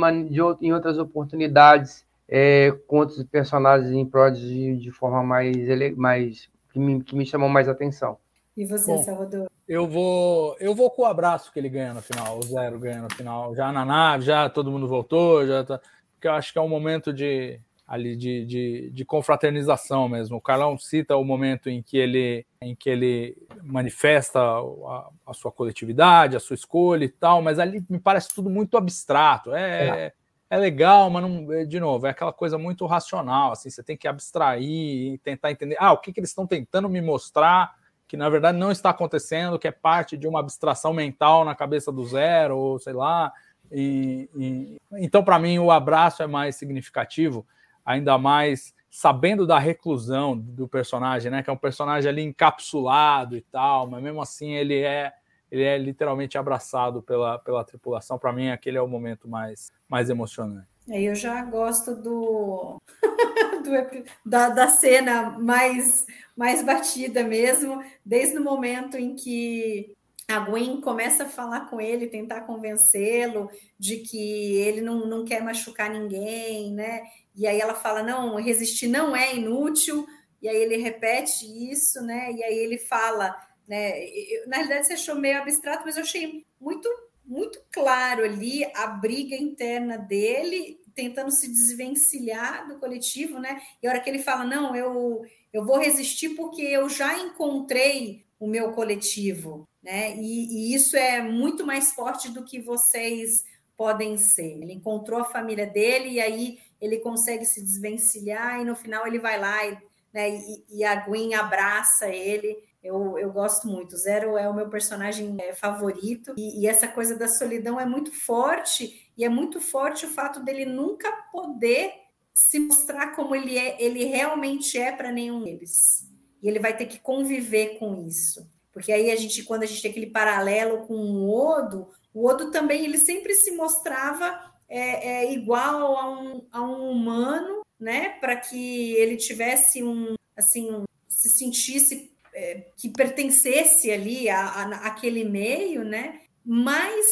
em 0.61 0.73
outras 0.73 0.99
oportunidades 0.99 2.07
é, 2.29 2.73
com 2.87 2.99
outros 2.99 3.23
personagens 3.25 3.91
em 3.93 4.05
Prodigy 4.05 4.77
de 4.77 4.91
forma 4.91 5.23
mais, 5.23 5.57
mais 5.97 6.49
que 6.73 6.79
me, 6.79 7.03
que 7.03 7.15
me 7.15 7.27
chamou 7.27 7.49
mais 7.49 7.69
atenção. 7.69 8.19
E 8.57 8.65
você, 8.65 8.93
Bom, 8.93 9.03
Salvador? 9.03 9.51
Eu 9.69 9.87
vou, 9.87 10.57
eu 10.59 10.75
vou 10.75 10.91
com 10.91 11.03
o 11.03 11.07
abraço 11.07 11.53
que 11.53 11.59
ele 11.59 11.69
ganha 11.69 11.93
no 11.93 12.01
final, 12.01 12.39
o 12.39 12.43
zero 12.43 12.79
ganha 12.79 13.03
no 13.03 13.13
final, 13.13 13.55
já 13.55 13.71
na 13.73 13.85
nave, 13.85 14.25
já 14.25 14.49
todo 14.49 14.71
mundo 14.71 14.89
voltou, 14.89 15.47
já 15.47 15.65
tá, 15.65 15.81
porque 16.15 16.29
eu 16.29 16.33
acho 16.33 16.53
que 16.53 16.59
é 16.59 16.63
um 16.63 16.69
momento 16.69 17.13
de 17.13 17.61
ali 17.87 18.17
de, 18.17 18.45
de, 18.45 18.91
de, 18.91 19.05
confraternização 19.05 20.09
mesmo. 20.09 20.37
O 20.37 20.41
Carlão 20.41 20.77
cita 20.77 21.17
o 21.17 21.25
momento 21.25 21.71
em 21.71 21.81
que 21.81 21.97
ele 21.97 22.45
em 22.61 22.75
que 22.75 22.91
ele 22.91 23.37
manifesta 23.63 24.41
a, 24.41 25.09
a 25.27 25.33
sua 25.33 25.53
coletividade, 25.53 26.37
a 26.37 26.41
sua 26.41 26.55
escolha 26.55 27.05
e 27.05 27.09
tal, 27.09 27.43
mas 27.43 27.59
ali 27.59 27.85
me 27.89 28.01
parece 28.01 28.35
tudo 28.35 28.51
muito 28.51 28.77
abstrato. 28.77 29.55
É, 29.55 29.89
é. 29.89 30.13
é 30.51 30.57
legal, 30.57 31.11
mas 31.11 31.23
não, 31.23 31.53
é, 31.53 31.65
de 31.65 31.79
novo, 31.79 32.07
é 32.07 32.11
aquela 32.11 32.33
coisa 32.33 32.59
muito 32.59 32.87
racional, 32.87 33.53
assim, 33.53 33.71
você 33.71 33.85
tem 33.85 33.97
que 33.97 34.09
abstrair 34.09 34.63
e 34.63 35.19
tentar 35.19 35.53
entender, 35.53 35.77
ah, 35.79 35.93
o 35.93 35.99
que, 35.99 36.13
que 36.13 36.19
eles 36.19 36.31
estão 36.31 36.47
tentando 36.47 36.89
me 36.89 37.01
mostrar 37.01 37.73
que 38.09 38.17
na 38.17 38.29
verdade 38.29 38.59
não 38.59 38.71
está 38.71 38.91
acontecendo, 38.91 39.59
que 39.59 39.69
é 39.69 39.73
parte 39.73 40.17
de 40.17 40.27
uma 40.29 40.41
abstração 40.41 40.93
mental 40.93 41.45
na 41.45 41.55
cabeça 41.55 41.91
do 41.91 42.05
zero, 42.05 42.57
ou 42.57 42.79
sei 42.79 42.93
lá. 42.93 43.33
E, 43.71 44.29
e... 44.37 44.77
então, 44.93 45.25
para 45.25 45.39
mim, 45.39 45.59
o 45.59 45.71
abraço 45.71 46.23
é 46.23 46.27
mais 46.27 46.57
significativo, 46.57 47.47
ainda 47.85 48.17
mais 48.17 48.75
sabendo 48.91 49.47
da 49.47 49.59
reclusão 49.59 50.39
do 50.39 50.67
personagem, 50.69 51.31
né? 51.31 51.43
Que 51.43 51.51
é 51.51 51.53
um 51.53 51.57
personagem 51.57 52.09
ali 52.09 52.23
encapsulado 52.23 53.37
e 53.37 53.43
tal, 53.43 53.87
mas 53.89 54.03
mesmo 54.03 54.23
assim 54.23 54.53
ele 54.53 54.81
é 54.81 55.13
ele 55.51 55.63
é 55.63 55.79
literalmente 55.79 56.37
abraçado 56.37 57.03
pela, 57.03 57.39
pela 57.39 57.65
tripulação. 57.65 58.19
Para 58.19 58.33
mim, 58.33 58.51
aquele 58.51 58.79
é 58.79 58.83
o 58.83 58.89
momento 58.89 59.29
mais, 59.29 59.71
mais 59.89 60.11
emocionante. 60.11 60.67
Eu 60.89 61.15
já 61.15 61.43
gosto 61.43 61.97
do, 61.97 62.81
do 63.65 64.05
da, 64.25 64.51
da 64.51 64.69
cena 64.69 65.31
mais, 65.39 66.07
mais 66.37 66.63
batida 66.63 67.25
mesmo, 67.25 67.83
desde 68.05 68.39
o 68.39 68.45
momento 68.45 68.97
em 68.97 69.15
que 69.17 69.97
a 70.29 70.41
Gwen 70.41 70.81
começa 70.81 71.25
a 71.25 71.29
falar 71.29 71.69
com 71.69 71.81
ele, 71.81 72.09
tentar 72.09 72.43
convencê-lo 72.43 73.51
de 73.79 73.99
que 73.99 74.57
ele 74.57 74.81
não, 74.81 75.07
não 75.07 75.25
quer 75.25 75.43
machucar 75.43 75.91
ninguém, 75.91 76.73
né? 76.73 77.03
E 77.35 77.47
aí 77.47 77.61
ela 77.61 77.75
fala: 77.75 78.03
não, 78.03 78.37
resistir 78.37 78.89
não 78.89 79.15
é 79.15 79.37
inútil. 79.37 80.07
E 80.43 80.49
aí 80.49 80.57
ele 80.57 80.77
repete 80.77 81.45
isso, 81.71 82.03
né? 82.03 82.33
E 82.33 82.43
aí 82.43 82.59
ele 82.59 82.79
fala, 82.79 83.37
né? 83.67 84.05
Eu, 84.05 84.49
na 84.49 84.57
realidade, 84.57 84.87
você 84.87 84.93
achou 84.95 85.15
meio 85.15 85.39
abstrato, 85.39 85.85
mas 85.85 85.97
eu 85.97 86.03
achei 86.03 86.45
muito, 86.61 86.89
muito 87.27 87.61
claro 87.73 88.25
ali 88.25 88.65
a 88.75 88.87
briga 88.87 89.35
interna 89.35 89.99
dele, 89.99 90.81
tentando 90.95 91.31
se 91.31 91.49
desvencilhar 91.49 92.69
do 92.69 92.79
coletivo, 92.79 93.39
né? 93.39 93.61
E 93.83 93.87
a 93.87 93.91
hora 93.91 94.01
que 94.01 94.09
ele 94.09 94.23
fala: 94.23 94.45
não, 94.45 94.75
eu, 94.75 95.23
eu 95.53 95.65
vou 95.65 95.79
resistir 95.79 96.31
porque 96.31 96.63
eu 96.63 96.89
já 96.89 97.19
encontrei 97.19 98.25
o 98.39 98.47
meu 98.47 98.73
coletivo, 98.73 99.67
né? 99.83 100.17
E, 100.17 100.73
e, 100.73 100.75
isso 100.75 100.97
é 100.97 101.21
muito 101.21 101.67
mais 101.67 101.93
forte 101.93 102.31
do 102.31 102.45
que 102.45 102.61
vocês 102.61 103.45
podem 103.77 104.17
ser. 104.17 104.63
Ele 104.63 104.73
encontrou 104.73 105.21
a 105.21 105.25
família 105.25 105.67
dele 105.67 106.11
e 106.11 106.21
aí 106.21 106.59
ele 106.81 106.99
consegue 106.99 107.45
se 107.45 107.63
desvencilhar 107.63 108.61
e 108.61 108.65
no 108.65 108.77
final 108.77 109.07
ele 109.07 109.19
vai 109.19 109.39
lá 109.39 109.67
e, 109.67 109.79
né, 110.13 110.31
e, 110.31 110.65
e 110.79 110.85
a 110.85 110.97
Gwen 110.97 111.35
abraça 111.35 112.09
ele. 112.09 112.57
Eu, 112.87 113.19
eu 113.19 113.33
gosto 113.33 113.67
muito. 113.67 113.97
Zero 113.97 114.37
é 114.37 114.49
o 114.49 114.55
meu 114.55 114.69
personagem 114.69 115.37
é, 115.41 115.53
favorito 115.53 116.35
e, 116.37 116.63
e 116.63 116.67
essa 116.67 116.87
coisa 116.87 117.17
da 117.17 117.29
solidão 117.29 117.81
é 117.81 117.85
muito 117.85 118.13
forte 118.13 119.11
e 119.17 119.25
é 119.25 119.29
muito 119.29 119.61
forte 119.61 120.07
o 120.07 120.11
fato 120.11 120.41
dele 120.45 120.65
nunca 120.65 121.11
poder 121.33 121.93
se 122.33 122.59
mostrar 122.59 123.15
como 123.15 123.35
ele 123.35 123.59
é, 123.59 123.83
ele 123.83 124.05
realmente 124.05 124.79
é 124.79 124.93
para 124.93 125.11
nenhum 125.11 125.43
deles 125.43 126.07
e 126.43 126.49
ele 126.49 126.59
vai 126.59 126.77
ter 126.77 126.87
que 126.87 126.99
conviver 126.99 127.79
com 127.79 128.07
isso. 128.07 128.47
Porque 128.73 128.93
aí 128.93 129.11
a 129.11 129.17
gente, 129.17 129.43
quando 129.43 129.63
a 129.63 129.67
gente 129.67 129.81
tem 129.81 129.91
aquele 129.91 130.11
paralelo 130.11 130.87
com 130.87 130.95
o 130.95 131.31
Odo, 131.31 131.89
o 132.13 132.29
Odo 132.29 132.51
também 132.51 132.85
ele 132.85 132.99
sempre 132.99 133.35
se 133.35 133.51
mostrava 133.53 134.53
é, 134.69 135.25
é 135.25 135.33
igual 135.33 135.97
a 135.97 136.11
um, 136.11 136.47
a 136.53 136.63
um 136.63 136.91
humano, 136.91 137.63
né? 137.81 138.11
Para 138.21 138.37
que 138.37 138.93
ele 138.93 139.17
tivesse 139.17 139.83
um 139.83 140.15
assim, 140.37 140.71
um, 140.71 140.85
se 141.09 141.31
sentisse 141.31 142.13
é, 142.37 142.67
que 142.77 142.91
pertencesse 142.91 143.91
ali 143.91 144.29
a, 144.29 144.41
a, 144.41 144.63
aquele 144.87 145.25
meio, 145.25 145.83
né? 145.83 146.21
Mas 146.45 147.07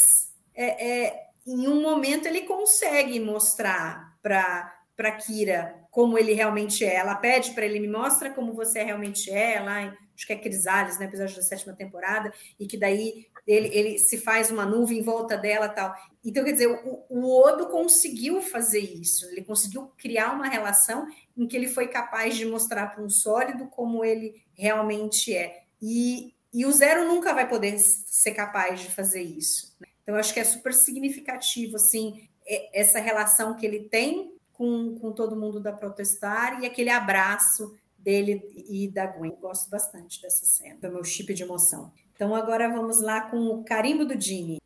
é, 0.54 1.06
é 1.06 1.24
em 1.46 1.66
um 1.66 1.80
momento 1.80 2.26
ele 2.26 2.42
consegue 2.42 3.18
mostrar 3.18 4.16
para 4.22 5.10
Kira 5.26 5.74
como 5.90 6.18
ele 6.18 6.34
realmente 6.34 6.84
é. 6.84 6.96
Ela 6.96 7.14
pede 7.14 7.52
para 7.52 7.64
ele, 7.64 7.80
me 7.80 7.88
mostra 7.88 8.30
como 8.30 8.52
você 8.52 8.82
realmente 8.82 9.30
é, 9.30 9.60
lá 9.60 9.94
acho 10.16 10.26
que 10.26 10.32
é 10.32 10.38
Crisales, 10.38 10.98
né, 10.98 11.06
episódio 11.06 11.36
da 11.36 11.42
sétima 11.42 11.74
temporada, 11.74 12.32
e 12.58 12.66
que 12.66 12.76
daí 12.76 13.26
ele, 13.46 13.68
ele 13.68 13.98
se 13.98 14.18
faz 14.18 14.50
uma 14.50 14.64
nuvem 14.64 14.98
em 14.98 15.02
volta 15.02 15.36
dela 15.36 15.68
tal. 15.68 15.94
Então, 16.24 16.44
quer 16.44 16.52
dizer, 16.52 16.68
o, 16.68 17.04
o 17.08 17.42
Odo 17.42 17.66
conseguiu 17.66 18.40
fazer 18.40 18.80
isso, 18.80 19.26
ele 19.26 19.42
conseguiu 19.42 19.92
criar 19.98 20.32
uma 20.32 20.48
relação 20.48 21.06
em 21.36 21.46
que 21.46 21.56
ele 21.56 21.68
foi 21.68 21.88
capaz 21.88 22.36
de 22.36 22.46
mostrar 22.46 22.86
para 22.88 23.02
um 23.02 23.10
sólido 23.10 23.66
como 23.66 24.04
ele 24.04 24.42
realmente 24.54 25.34
é. 25.34 25.64
E, 25.80 26.34
e 26.52 26.64
o 26.64 26.72
Zero 26.72 27.06
nunca 27.06 27.32
vai 27.32 27.48
poder 27.48 27.78
ser 27.78 28.32
capaz 28.32 28.80
de 28.80 28.90
fazer 28.90 29.22
isso. 29.22 29.74
Né? 29.80 29.88
Então, 30.02 30.14
acho 30.16 30.32
que 30.32 30.40
é 30.40 30.44
super 30.44 30.72
significativo, 30.72 31.76
assim, 31.76 32.28
essa 32.72 32.98
relação 32.98 33.54
que 33.56 33.66
ele 33.66 33.88
tem 33.88 34.34
com, 34.52 34.96
com 35.00 35.12
todo 35.12 35.36
mundo 35.36 35.60
da 35.60 35.72
Protestar 35.72 36.62
e 36.62 36.66
aquele 36.66 36.90
abraço 36.90 37.74
dele 37.98 38.42
e 38.68 38.88
da 38.88 39.06
Gwen. 39.06 39.32
Eu 39.32 39.36
gosto 39.38 39.68
bastante 39.70 40.20
dessa 40.20 40.44
cena, 40.46 40.78
é 40.82 40.88
o 40.88 40.92
meu 40.92 41.04
chip 41.04 41.32
de 41.32 41.42
emoção. 41.42 41.92
Então 42.14 42.34
agora 42.34 42.68
vamos 42.68 43.00
lá 43.00 43.22
com 43.22 43.48
o 43.48 43.64
carimbo 43.64 44.04
do 44.04 44.20
Jimmy. 44.20 44.58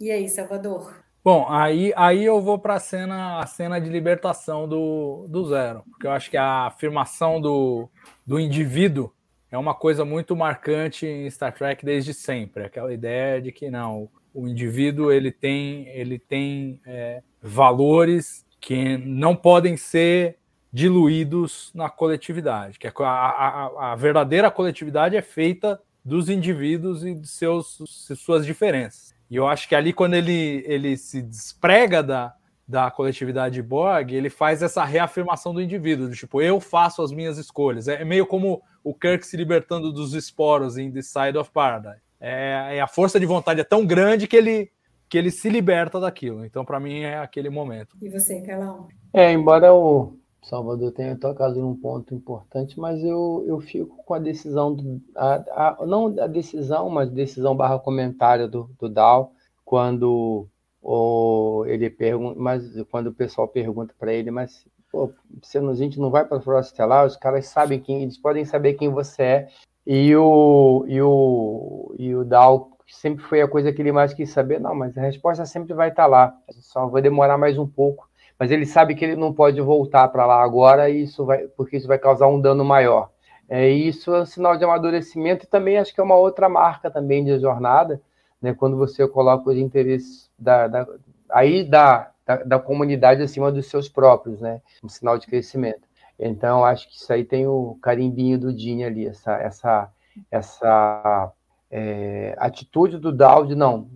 E 0.00 0.10
aí, 0.10 0.28
Salvador? 0.28 0.94
Bom, 1.24 1.46
aí, 1.48 1.92
aí 1.96 2.24
eu 2.24 2.40
vou 2.40 2.58
para 2.58 2.74
a 2.74 2.80
cena, 2.80 3.40
a 3.40 3.46
cena 3.46 3.80
de 3.80 3.90
libertação 3.90 4.68
do, 4.68 5.26
do 5.28 5.44
Zero, 5.44 5.82
porque 5.90 6.06
eu 6.06 6.12
acho 6.12 6.30
que 6.30 6.36
a 6.36 6.66
afirmação 6.66 7.40
do, 7.40 7.88
do 8.24 8.38
indivíduo 8.38 9.12
é 9.50 9.58
uma 9.58 9.74
coisa 9.74 10.04
muito 10.04 10.36
marcante 10.36 11.06
em 11.06 11.28
Star 11.28 11.52
Trek 11.52 11.84
desde 11.84 12.14
sempre. 12.14 12.64
Aquela 12.64 12.92
ideia 12.94 13.42
de 13.42 13.50
que 13.50 13.70
não, 13.70 14.08
o 14.32 14.46
indivíduo 14.46 15.10
ele 15.10 15.32
tem, 15.32 15.88
ele 15.88 16.18
tem 16.18 16.80
é, 16.86 17.22
valores 17.42 18.46
que 18.60 18.96
não 18.98 19.34
podem 19.34 19.76
ser 19.76 20.38
diluídos 20.72 21.72
na 21.74 21.90
coletividade. 21.90 22.78
Que 22.78 22.86
a, 22.86 22.92
a, 23.02 23.92
a, 23.92 23.96
verdadeira 23.96 24.50
coletividade 24.50 25.16
é 25.16 25.22
feita 25.22 25.80
dos 26.04 26.28
indivíduos 26.28 27.04
e 27.04 27.14
de 27.14 27.26
seus, 27.26 27.82
suas 28.16 28.46
diferenças. 28.46 29.17
E 29.30 29.36
eu 29.36 29.46
acho 29.46 29.68
que 29.68 29.74
ali, 29.74 29.92
quando 29.92 30.14
ele, 30.14 30.64
ele 30.66 30.96
se 30.96 31.20
desprega 31.22 32.02
da, 32.02 32.34
da 32.66 32.90
coletividade 32.90 33.62
Borg, 33.62 34.12
ele 34.12 34.30
faz 34.30 34.62
essa 34.62 34.84
reafirmação 34.84 35.52
do 35.52 35.60
indivíduo, 35.60 36.08
do 36.08 36.14
tipo, 36.14 36.40
eu 36.40 36.60
faço 36.60 37.02
as 37.02 37.12
minhas 37.12 37.38
escolhas. 37.38 37.88
É 37.88 38.04
meio 38.04 38.26
como 38.26 38.62
o 38.82 38.94
Kirk 38.94 39.26
se 39.26 39.36
libertando 39.36 39.92
dos 39.92 40.14
esporos 40.14 40.78
em 40.78 40.90
The 40.90 41.02
Side 41.02 41.38
of 41.38 41.50
Paradise. 41.50 42.00
É, 42.20 42.76
é 42.76 42.80
a 42.80 42.86
força 42.86 43.20
de 43.20 43.26
vontade 43.26 43.60
é 43.60 43.64
tão 43.64 43.86
grande 43.86 44.26
que 44.26 44.36
ele 44.36 44.70
que 45.08 45.16
ele 45.16 45.30
se 45.30 45.48
liberta 45.48 45.98
daquilo. 45.98 46.44
Então, 46.44 46.64
para 46.64 46.78
mim, 46.78 47.00
é 47.00 47.18
aquele 47.18 47.48
momento. 47.48 47.96
E 48.00 48.10
você, 48.10 48.42
Carlão? 48.42 48.88
É, 49.12 49.32
embora 49.32 49.72
o 49.72 50.18
Salvador 50.42 50.92
tenha 50.92 51.16
tocado 51.16 51.60
num 51.60 51.74
ponto 51.74 52.14
importante, 52.14 52.78
mas 52.78 53.02
eu, 53.02 53.44
eu 53.46 53.60
fico 53.60 54.02
com 54.04 54.14
a 54.14 54.18
decisão, 54.18 54.74
do, 54.74 55.00
a, 55.14 55.34
a, 55.80 55.86
não 55.86 56.06
a 56.20 56.26
decisão, 56.26 56.88
mas 56.88 57.10
decisão 57.10 57.56
barra 57.56 57.78
comentário 57.78 58.48
do, 58.48 58.70
do 58.78 58.88
Dal, 58.88 59.32
quando 59.64 60.48
ou 60.80 61.66
ele 61.66 61.90
pergunta, 61.90 62.38
mas 62.38 62.64
quando 62.90 63.08
o 63.08 63.14
pessoal 63.14 63.48
pergunta 63.48 63.94
para 63.98 64.12
ele, 64.12 64.30
mas 64.30 64.64
pô, 64.90 65.10
você, 65.42 65.58
a 65.58 65.74
gente 65.74 65.98
não 65.98 66.10
vai 66.10 66.24
para 66.24 66.38
a 66.38 66.40
Floresta 66.40 66.72
Estelar, 66.72 67.06
os 67.06 67.16
caras 67.16 67.46
sabem 67.46 67.80
quem, 67.80 68.02
eles 68.02 68.16
podem 68.16 68.44
saber 68.44 68.74
quem 68.74 68.88
você 68.88 69.22
é. 69.22 69.48
E 69.86 70.14
o, 70.16 70.84
e 70.86 71.00
o, 71.00 71.94
e 71.98 72.14
o 72.14 72.24
Dal 72.24 72.70
sempre 72.86 73.24
foi 73.24 73.40
a 73.40 73.48
coisa 73.48 73.72
que 73.72 73.80
ele 73.80 73.92
mais 73.92 74.12
quis 74.12 74.30
saber. 74.30 74.60
Não, 74.60 74.74
mas 74.74 74.96
a 74.96 75.00
resposta 75.00 75.44
sempre 75.46 75.74
vai 75.74 75.88
estar 75.88 76.04
tá 76.04 76.08
lá. 76.08 76.36
Só 76.60 76.86
vai 76.86 77.02
demorar 77.02 77.38
mais 77.38 77.58
um 77.58 77.66
pouco. 77.66 78.07
Mas 78.38 78.50
ele 78.50 78.64
sabe 78.64 78.94
que 78.94 79.04
ele 79.04 79.16
não 79.16 79.32
pode 79.32 79.60
voltar 79.60 80.06
para 80.08 80.24
lá 80.24 80.42
agora, 80.42 80.88
e 80.88 81.02
isso 81.02 81.24
vai, 81.24 81.48
porque 81.48 81.76
isso 81.76 81.88
vai 81.88 81.98
causar 81.98 82.28
um 82.28 82.40
dano 82.40 82.64
maior. 82.64 83.10
É, 83.48 83.68
isso 83.68 84.14
é 84.14 84.20
um 84.20 84.26
sinal 84.26 84.56
de 84.58 84.64
amadurecimento 84.64 85.44
e 85.44 85.48
também 85.48 85.78
acho 85.78 85.94
que 85.94 86.00
é 86.00 86.04
uma 86.04 86.16
outra 86.16 86.48
marca 86.50 86.90
também 86.90 87.24
de 87.24 87.38
jornada, 87.38 88.00
né, 88.42 88.52
quando 88.52 88.76
você 88.76 89.08
coloca 89.08 89.48
os 89.48 89.56
interesses 89.56 90.30
da, 90.38 90.68
da 90.68 90.86
aí 91.30 91.64
da, 91.64 92.10
da, 92.26 92.36
da, 92.36 92.58
comunidade 92.58 93.22
acima 93.22 93.50
dos 93.50 93.66
seus 93.66 93.88
próprios, 93.88 94.40
né, 94.40 94.60
um 94.84 94.88
sinal 94.88 95.16
de 95.18 95.26
crescimento. 95.26 95.88
Então 96.18 96.62
acho 96.62 96.88
que 96.88 96.96
isso 96.96 97.10
aí 97.10 97.24
tem 97.24 97.46
o 97.46 97.78
carimbinho 97.80 98.38
do 98.38 98.52
Dini 98.52 98.84
ali, 98.84 99.06
essa 99.06 99.32
essa 99.38 99.90
essa 100.30 101.32
é, 101.70 102.34
atitude 102.38 102.98
do 102.98 103.12
Dowd, 103.12 103.54
não, 103.54 103.88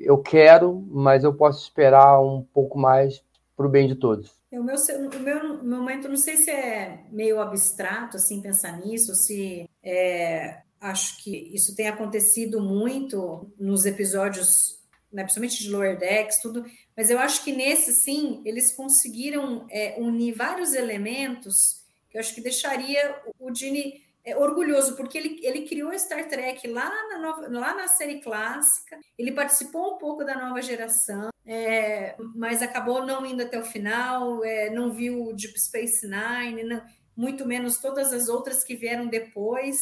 eu 0.00 0.18
quero, 0.18 0.84
mas 0.88 1.24
eu 1.24 1.34
posso 1.34 1.62
esperar 1.62 2.20
um 2.20 2.42
pouco 2.54 2.78
mais 2.78 3.24
para 3.56 3.66
o 3.66 3.70
bem 3.70 3.88
de 3.88 3.94
todos. 3.94 4.32
É, 4.50 4.58
o 4.58 4.64
meu, 4.64 4.76
o 4.76 5.20
meu 5.20 5.62
momento, 5.64 6.08
não 6.08 6.16
sei 6.16 6.36
se 6.36 6.50
é 6.50 7.04
meio 7.10 7.40
abstrato, 7.40 8.16
assim, 8.16 8.40
pensar 8.40 8.78
nisso, 8.80 9.14
se 9.14 9.68
é, 9.82 10.62
acho 10.80 11.22
que 11.22 11.50
isso 11.54 11.74
tem 11.74 11.88
acontecido 11.88 12.60
muito 12.60 13.50
nos 13.58 13.86
episódios, 13.86 14.78
né, 15.12 15.22
principalmente 15.22 15.62
de 15.62 15.70
Lower 15.70 15.98
Decks, 15.98 16.40
tudo, 16.40 16.64
mas 16.96 17.10
eu 17.10 17.18
acho 17.18 17.42
que 17.42 17.52
nesse, 17.52 17.92
sim, 17.92 18.42
eles 18.44 18.72
conseguiram 18.72 19.66
é, 19.70 19.96
unir 19.98 20.34
vários 20.34 20.74
elementos 20.74 21.84
que 22.10 22.18
eu 22.18 22.20
acho 22.20 22.34
que 22.34 22.40
deixaria 22.40 23.20
o 23.40 23.50
Dini 23.50 24.03
é, 24.24 24.36
orgulhoso, 24.36 24.96
porque 24.96 25.18
ele, 25.18 25.38
ele 25.42 25.68
criou 25.68 25.96
Star 25.98 26.26
Trek 26.26 26.66
lá 26.66 26.90
na, 27.08 27.18
nova, 27.18 27.48
lá 27.48 27.74
na 27.74 27.88
série 27.88 28.20
clássica, 28.20 28.98
ele 29.18 29.32
participou 29.32 29.94
um 29.94 29.98
pouco 29.98 30.24
da 30.24 30.34
nova 30.34 30.62
geração, 30.62 31.28
é, 31.46 32.16
mas 32.34 32.62
acabou 32.62 33.04
não 33.04 33.26
indo 33.26 33.42
até 33.42 33.58
o 33.58 33.64
final, 33.64 34.42
é, 34.42 34.70
não 34.70 34.92
viu 34.92 35.34
Deep 35.34 35.60
Space 35.60 36.06
Nine, 36.06 36.64
não, 36.64 36.82
muito 37.14 37.46
menos 37.46 37.78
todas 37.78 38.12
as 38.12 38.28
outras 38.28 38.64
que 38.64 38.74
vieram 38.74 39.06
depois, 39.06 39.78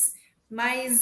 mas 0.51 1.01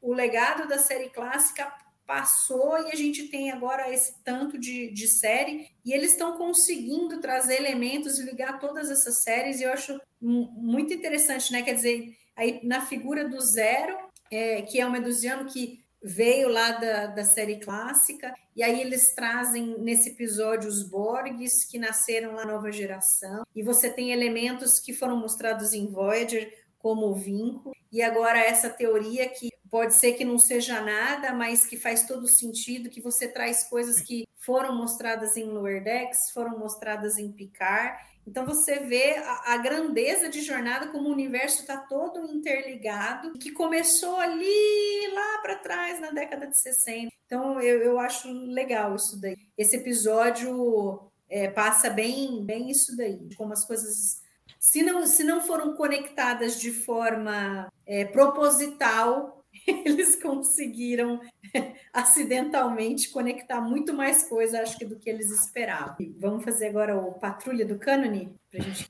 o 0.00 0.12
legado 0.12 0.66
da 0.66 0.78
série 0.78 1.10
clássica 1.10 1.72
passou 2.06 2.78
e 2.78 2.90
a 2.90 2.96
gente 2.96 3.28
tem 3.28 3.50
agora 3.50 3.92
esse 3.92 4.14
tanto 4.24 4.58
de, 4.58 4.90
de 4.92 5.06
série 5.06 5.70
e 5.84 5.92
eles 5.92 6.12
estão 6.12 6.36
conseguindo 6.36 7.20
trazer 7.20 7.56
elementos 7.56 8.18
e 8.18 8.24
ligar 8.24 8.58
todas 8.58 8.90
essas 8.90 9.22
séries 9.22 9.60
e 9.60 9.62
eu 9.62 9.72
acho 9.72 10.00
muito 10.20 10.92
interessante, 10.92 11.52
né? 11.52 11.62
Quer 11.62 11.74
dizer, 11.74 12.16
aí 12.36 12.60
na 12.62 12.80
figura 12.84 13.28
do 13.28 13.40
Zero, 13.40 13.96
é, 14.30 14.62
que 14.62 14.80
é 14.80 14.86
um 14.86 14.90
medusiano 14.90 15.46
que 15.46 15.82
veio 16.02 16.48
lá 16.48 16.72
da, 16.72 17.06
da 17.06 17.24
série 17.24 17.60
clássica, 17.60 18.34
e 18.56 18.62
aí 18.62 18.80
eles 18.80 19.14
trazem 19.14 19.78
nesse 19.78 20.10
episódio 20.10 20.68
os 20.68 20.82
Borgs, 20.82 21.64
que 21.64 21.78
nasceram 21.78 22.34
lá 22.34 22.44
nova 22.44 22.72
geração, 22.72 23.44
e 23.54 23.62
você 23.62 23.88
tem 23.88 24.10
elementos 24.10 24.80
que 24.80 24.92
foram 24.92 25.16
mostrados 25.16 25.72
em 25.72 25.86
Voyager, 25.86 26.52
como 26.78 27.06
o 27.06 27.14
vinco, 27.14 27.72
e 27.92 28.02
agora 28.02 28.40
essa 28.40 28.68
teoria 28.68 29.28
que 29.28 29.50
pode 29.70 29.94
ser 29.94 30.14
que 30.14 30.24
não 30.24 30.38
seja 30.38 30.80
nada, 30.80 31.32
mas 31.32 31.64
que 31.64 31.76
faz 31.76 32.06
todo 32.06 32.26
sentido, 32.26 32.90
que 32.90 33.00
você 33.00 33.28
traz 33.28 33.64
coisas 33.64 34.00
que 34.00 34.26
foram 34.36 34.76
mostradas 34.76 35.36
em 35.36 35.44
Lower 35.44 35.82
Decks, 35.82 36.30
foram 36.30 36.58
mostradas 36.58 37.16
em 37.16 37.30
Picard, 37.30 37.96
então 38.26 38.46
você 38.46 38.80
vê 38.80 39.16
a, 39.16 39.54
a 39.54 39.56
grandeza 39.56 40.28
de 40.28 40.40
jornada, 40.42 40.88
como 40.88 41.08
o 41.08 41.12
universo 41.12 41.60
está 41.60 41.76
todo 41.76 42.24
interligado, 42.32 43.32
que 43.32 43.50
começou 43.50 44.16
ali 44.16 45.08
lá 45.12 45.38
para 45.42 45.56
trás, 45.56 46.00
na 46.00 46.10
década 46.10 46.46
de 46.46 46.60
60. 46.60 47.12
Então 47.26 47.60
eu, 47.60 47.82
eu 47.82 47.98
acho 47.98 48.30
legal 48.30 48.94
isso 48.94 49.20
daí. 49.20 49.36
Esse 49.56 49.76
episódio 49.76 51.10
é, 51.28 51.50
passa 51.50 51.90
bem, 51.90 52.44
bem 52.44 52.70
isso 52.70 52.96
daí, 52.96 53.28
como 53.36 53.52
as 53.52 53.64
coisas. 53.64 54.20
Se 54.58 54.82
não, 54.82 55.06
se 55.06 55.24
não 55.24 55.40
foram 55.40 55.74
conectadas 55.74 56.60
de 56.60 56.70
forma 56.70 57.72
é, 57.84 58.04
proposital, 58.04 59.41
eles 59.66 60.16
conseguiram 60.16 61.20
acidentalmente 61.92 63.10
conectar 63.10 63.60
muito 63.60 63.92
mais 63.92 64.28
coisa, 64.28 64.62
acho 64.62 64.78
que 64.78 64.84
do 64.84 64.98
que 64.98 65.10
eles 65.10 65.30
esperavam. 65.30 65.96
E 66.00 66.14
vamos 66.18 66.44
fazer 66.44 66.68
agora 66.68 66.96
o 66.96 67.12
Patrulha 67.12 67.64
do 67.64 67.78
Cânone 67.78 68.34
para 68.50 68.60
gente. 68.60 68.88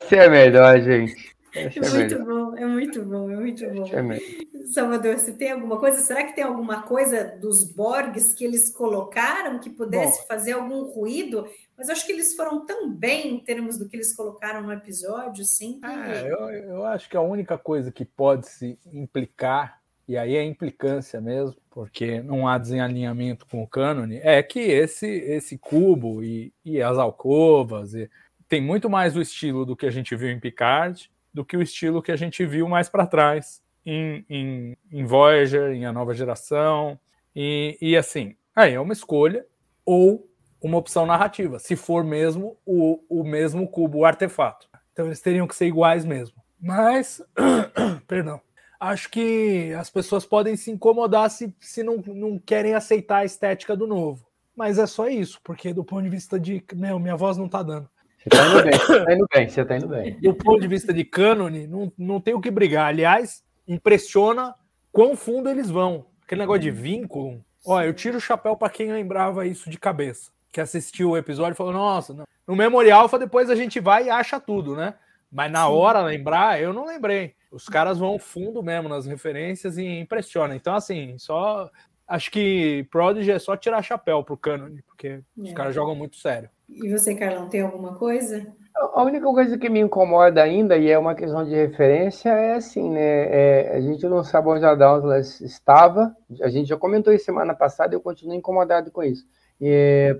Você 0.00 0.16
é 0.16 0.28
melhor, 0.28 0.80
gente. 0.82 1.32
É 1.54 1.68
muito 1.90 2.24
bom, 2.24 2.56
é 2.56 2.66
muito 2.66 3.04
bom, 3.04 3.30
é 3.30 3.36
muito 3.36 3.70
bom. 3.70 3.86
É 3.86 4.66
Salvador, 4.72 5.18
você 5.18 5.32
tem 5.32 5.52
alguma 5.52 5.78
coisa? 5.78 5.98
Será 5.98 6.24
que 6.24 6.34
tem 6.34 6.44
alguma 6.44 6.82
coisa 6.82 7.24
dos 7.24 7.64
Borgs 7.64 8.34
que 8.34 8.44
eles 8.44 8.70
colocaram 8.70 9.58
que 9.58 9.68
pudesse 9.68 10.20
bom. 10.20 10.26
fazer 10.26 10.52
algum 10.52 10.84
ruído? 10.84 11.46
Mas 11.82 11.90
acho 11.90 12.06
que 12.06 12.12
eles 12.12 12.36
foram 12.36 12.64
tão 12.64 12.88
bem 12.88 13.34
em 13.34 13.40
termos 13.40 13.76
do 13.76 13.88
que 13.88 13.96
eles 13.96 14.14
colocaram 14.14 14.62
no 14.62 14.72
episódio, 14.72 15.44
sim. 15.44 15.80
É, 15.84 16.30
eu, 16.30 16.48
eu 16.48 16.84
acho 16.84 17.10
que 17.10 17.16
a 17.16 17.20
única 17.20 17.58
coisa 17.58 17.90
que 17.90 18.04
pode 18.04 18.48
se 18.48 18.78
implicar, 18.92 19.80
e 20.06 20.16
aí 20.16 20.36
é 20.36 20.44
implicância 20.44 21.20
mesmo, 21.20 21.56
porque 21.68 22.22
não 22.22 22.46
há 22.46 22.56
desalinhamento 22.56 23.44
com 23.46 23.64
o 23.64 23.66
cânone, 23.66 24.20
é 24.22 24.40
que 24.44 24.60
esse, 24.60 25.08
esse 25.08 25.58
cubo 25.58 26.22
e, 26.22 26.54
e 26.64 26.80
as 26.80 26.96
alcovas 26.98 27.94
e, 27.94 28.08
tem 28.48 28.60
muito 28.60 28.88
mais 28.88 29.16
o 29.16 29.20
estilo 29.20 29.66
do 29.66 29.74
que 29.74 29.86
a 29.86 29.90
gente 29.90 30.14
viu 30.14 30.30
em 30.30 30.38
Picard 30.38 31.10
do 31.34 31.44
que 31.44 31.56
o 31.56 31.62
estilo 31.62 32.00
que 32.00 32.12
a 32.12 32.16
gente 32.16 32.46
viu 32.46 32.68
mais 32.68 32.88
para 32.88 33.08
trás 33.08 33.60
em, 33.84 34.24
em, 34.30 34.76
em, 34.92 35.04
Voyager, 35.04 35.72
em 35.72 35.84
A 35.84 35.92
Nova 35.92 36.14
Geração. 36.14 36.96
E, 37.34 37.76
e 37.80 37.96
assim, 37.96 38.36
aí 38.54 38.74
é 38.74 38.78
uma 38.78 38.92
escolha 38.92 39.44
ou 39.84 40.30
uma 40.62 40.78
opção 40.78 41.04
narrativa, 41.04 41.58
se 41.58 41.74
for 41.74 42.04
mesmo 42.04 42.56
o, 42.64 43.00
o 43.08 43.24
mesmo 43.24 43.66
cubo, 43.66 43.98
o 43.98 44.04
artefato. 44.04 44.68
Então 44.92 45.06
eles 45.06 45.20
teriam 45.20 45.46
que 45.46 45.56
ser 45.56 45.66
iguais 45.66 46.04
mesmo. 46.04 46.36
Mas, 46.60 47.20
perdão, 48.06 48.40
acho 48.78 49.10
que 49.10 49.72
as 49.76 49.90
pessoas 49.90 50.24
podem 50.24 50.56
se 50.56 50.70
incomodar 50.70 51.28
se, 51.30 51.54
se 51.60 51.82
não, 51.82 51.96
não 52.06 52.38
querem 52.38 52.74
aceitar 52.74 53.18
a 53.18 53.24
estética 53.24 53.76
do 53.76 53.86
novo. 53.86 54.26
Mas 54.54 54.78
é 54.78 54.86
só 54.86 55.08
isso, 55.08 55.40
porque 55.42 55.72
do 55.72 55.82
ponto 55.82 56.02
de 56.02 56.10
vista 56.10 56.38
de. 56.38 56.62
Meu, 56.74 56.98
minha 56.98 57.16
voz 57.16 57.36
não 57.36 57.48
tá 57.48 57.62
dando. 57.62 57.88
Você 58.18 58.28
tá 58.28 58.46
indo 58.46 58.62
bem, 58.62 58.78
você 58.78 59.04
tá 59.04 59.12
indo 59.12 59.26
bem, 59.34 59.48
você 59.48 59.64
tá 59.64 59.76
indo 59.76 59.88
bem. 59.88 60.20
Do 60.20 60.34
ponto 60.34 60.60
de 60.60 60.68
vista 60.68 60.92
de 60.92 61.04
cânone, 61.04 61.66
não, 61.66 61.92
não 61.98 62.20
tem 62.20 62.34
o 62.34 62.40
que 62.40 62.50
brigar. 62.50 62.86
Aliás, 62.86 63.42
impressiona 63.66 64.54
quão 64.92 65.16
fundo 65.16 65.48
eles 65.48 65.68
vão. 65.68 66.06
Aquele 66.22 66.42
negócio 66.42 66.62
de 66.62 66.70
vínculo. 66.70 67.44
Ó, 67.64 67.80
eu 67.82 67.92
tiro 67.92 68.18
o 68.18 68.20
chapéu 68.20 68.56
para 68.56 68.70
quem 68.70 68.92
lembrava 68.92 69.46
isso 69.46 69.68
de 69.68 69.78
cabeça. 69.78 70.30
Que 70.52 70.60
assistiu 70.60 71.10
o 71.10 71.16
episódio 71.16 71.54
e 71.54 71.56
falou: 71.56 71.72
nossa, 71.72 72.12
não. 72.12 72.24
no 72.46 72.54
Memorial 72.54 73.08
depois 73.18 73.50
a 73.50 73.54
gente 73.54 73.80
vai 73.80 74.06
e 74.06 74.10
acha 74.10 74.38
tudo, 74.38 74.76
né? 74.76 74.94
Mas 75.32 75.50
na 75.50 75.66
Sim. 75.66 75.72
hora 75.72 76.02
lembrar, 76.02 76.60
eu 76.60 76.74
não 76.74 76.84
lembrei. 76.84 77.34
Os 77.50 77.66
caras 77.66 77.98
vão 77.98 78.18
fundo 78.18 78.62
mesmo 78.62 78.88
nas 78.88 79.06
referências 79.06 79.78
e 79.78 79.84
impressiona. 79.84 80.54
Então, 80.54 80.74
assim, 80.74 81.16
só. 81.18 81.70
Acho 82.06 82.30
que 82.30 82.86
Prodigy 82.90 83.30
é 83.30 83.38
só 83.38 83.56
tirar 83.56 83.80
chapéu 83.80 84.22
pro 84.22 84.36
Canon, 84.36 84.76
porque 84.86 85.06
é. 85.08 85.20
os 85.36 85.52
caras 85.54 85.74
jogam 85.74 85.94
muito 85.94 86.16
sério. 86.16 86.50
E 86.68 86.90
você, 86.90 87.14
Carlão, 87.14 87.48
tem 87.48 87.62
alguma 87.62 87.94
coisa? 87.94 88.46
A 88.74 89.02
única 89.02 89.24
coisa 89.26 89.56
que 89.56 89.68
me 89.68 89.80
incomoda 89.80 90.42
ainda, 90.42 90.76
e 90.76 90.90
é 90.90 90.98
uma 90.98 91.14
questão 91.14 91.44
de 91.44 91.54
referência, 91.54 92.30
é 92.30 92.54
assim, 92.54 92.90
né? 92.90 93.00
É, 93.00 93.76
a 93.76 93.80
gente 93.80 94.06
não 94.06 94.24
sabe 94.24 94.48
onde 94.48 94.64
a 94.64 94.74
Dauntless 94.74 95.44
estava. 95.44 96.14
A 96.42 96.48
gente 96.48 96.68
já 96.68 96.76
comentou 96.76 97.12
isso 97.12 97.24
semana 97.24 97.54
passada 97.54 97.94
e 97.94 97.96
eu 97.96 98.00
continuo 98.00 98.34
incomodado 98.34 98.90
com 98.90 99.02
isso. 99.02 99.26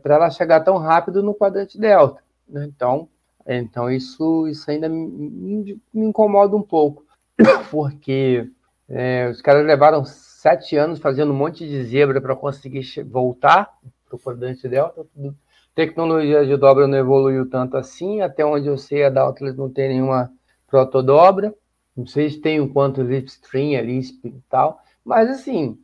Para 0.03 0.15
ela 0.15 0.31
chegar 0.31 0.61
tão 0.61 0.79
rápido 0.79 1.23
no 1.23 1.35
quadrante 1.35 1.79
delta. 1.79 2.23
Né? 2.49 2.67
Então, 2.67 3.09
então 3.47 3.91
isso, 3.91 4.47
isso 4.49 4.71
ainda 4.71 4.89
me, 4.89 5.81
me 5.93 6.05
incomoda 6.07 6.57
um 6.57 6.63
pouco. 6.63 7.05
Porque 7.71 8.49
é, 8.89 9.29
os 9.29 9.41
caras 9.41 9.67
levaram 9.67 10.05
sete 10.05 10.77
anos 10.77 11.01
fazendo 11.01 11.33
um 11.33 11.37
monte 11.37 11.67
de 11.67 11.85
zebra 11.85 12.21
para 12.21 12.37
conseguir 12.37 12.85
voltar 13.05 13.71
para 14.07 14.17
o 14.17 14.19
quadrante 14.19 14.69
delta. 14.69 15.07
Tecnologia 15.75 16.45
de 16.45 16.57
dobra 16.57 16.87
não 16.87 16.99
evoluiu 16.99 17.49
tanto 17.49 17.77
assim, 17.77 18.21
até 18.21 18.45
onde 18.45 18.69
eu 18.69 18.77
sei 18.77 19.05
a 19.05 19.11
Dauntless 19.11 19.57
não 19.57 19.71
tem 19.71 19.89
nenhuma 19.89 20.31
protodobra, 20.69 21.55
não 21.97 22.07
sei 22.07 22.29
se 22.29 22.39
tem 22.39 22.61
um 22.61 22.69
quanto 22.69 23.01
Slipstream 23.01 23.79
ali 23.79 24.01
e 24.01 24.43
tal, 24.51 24.83
mas 25.03 25.31
assim, 25.31 25.79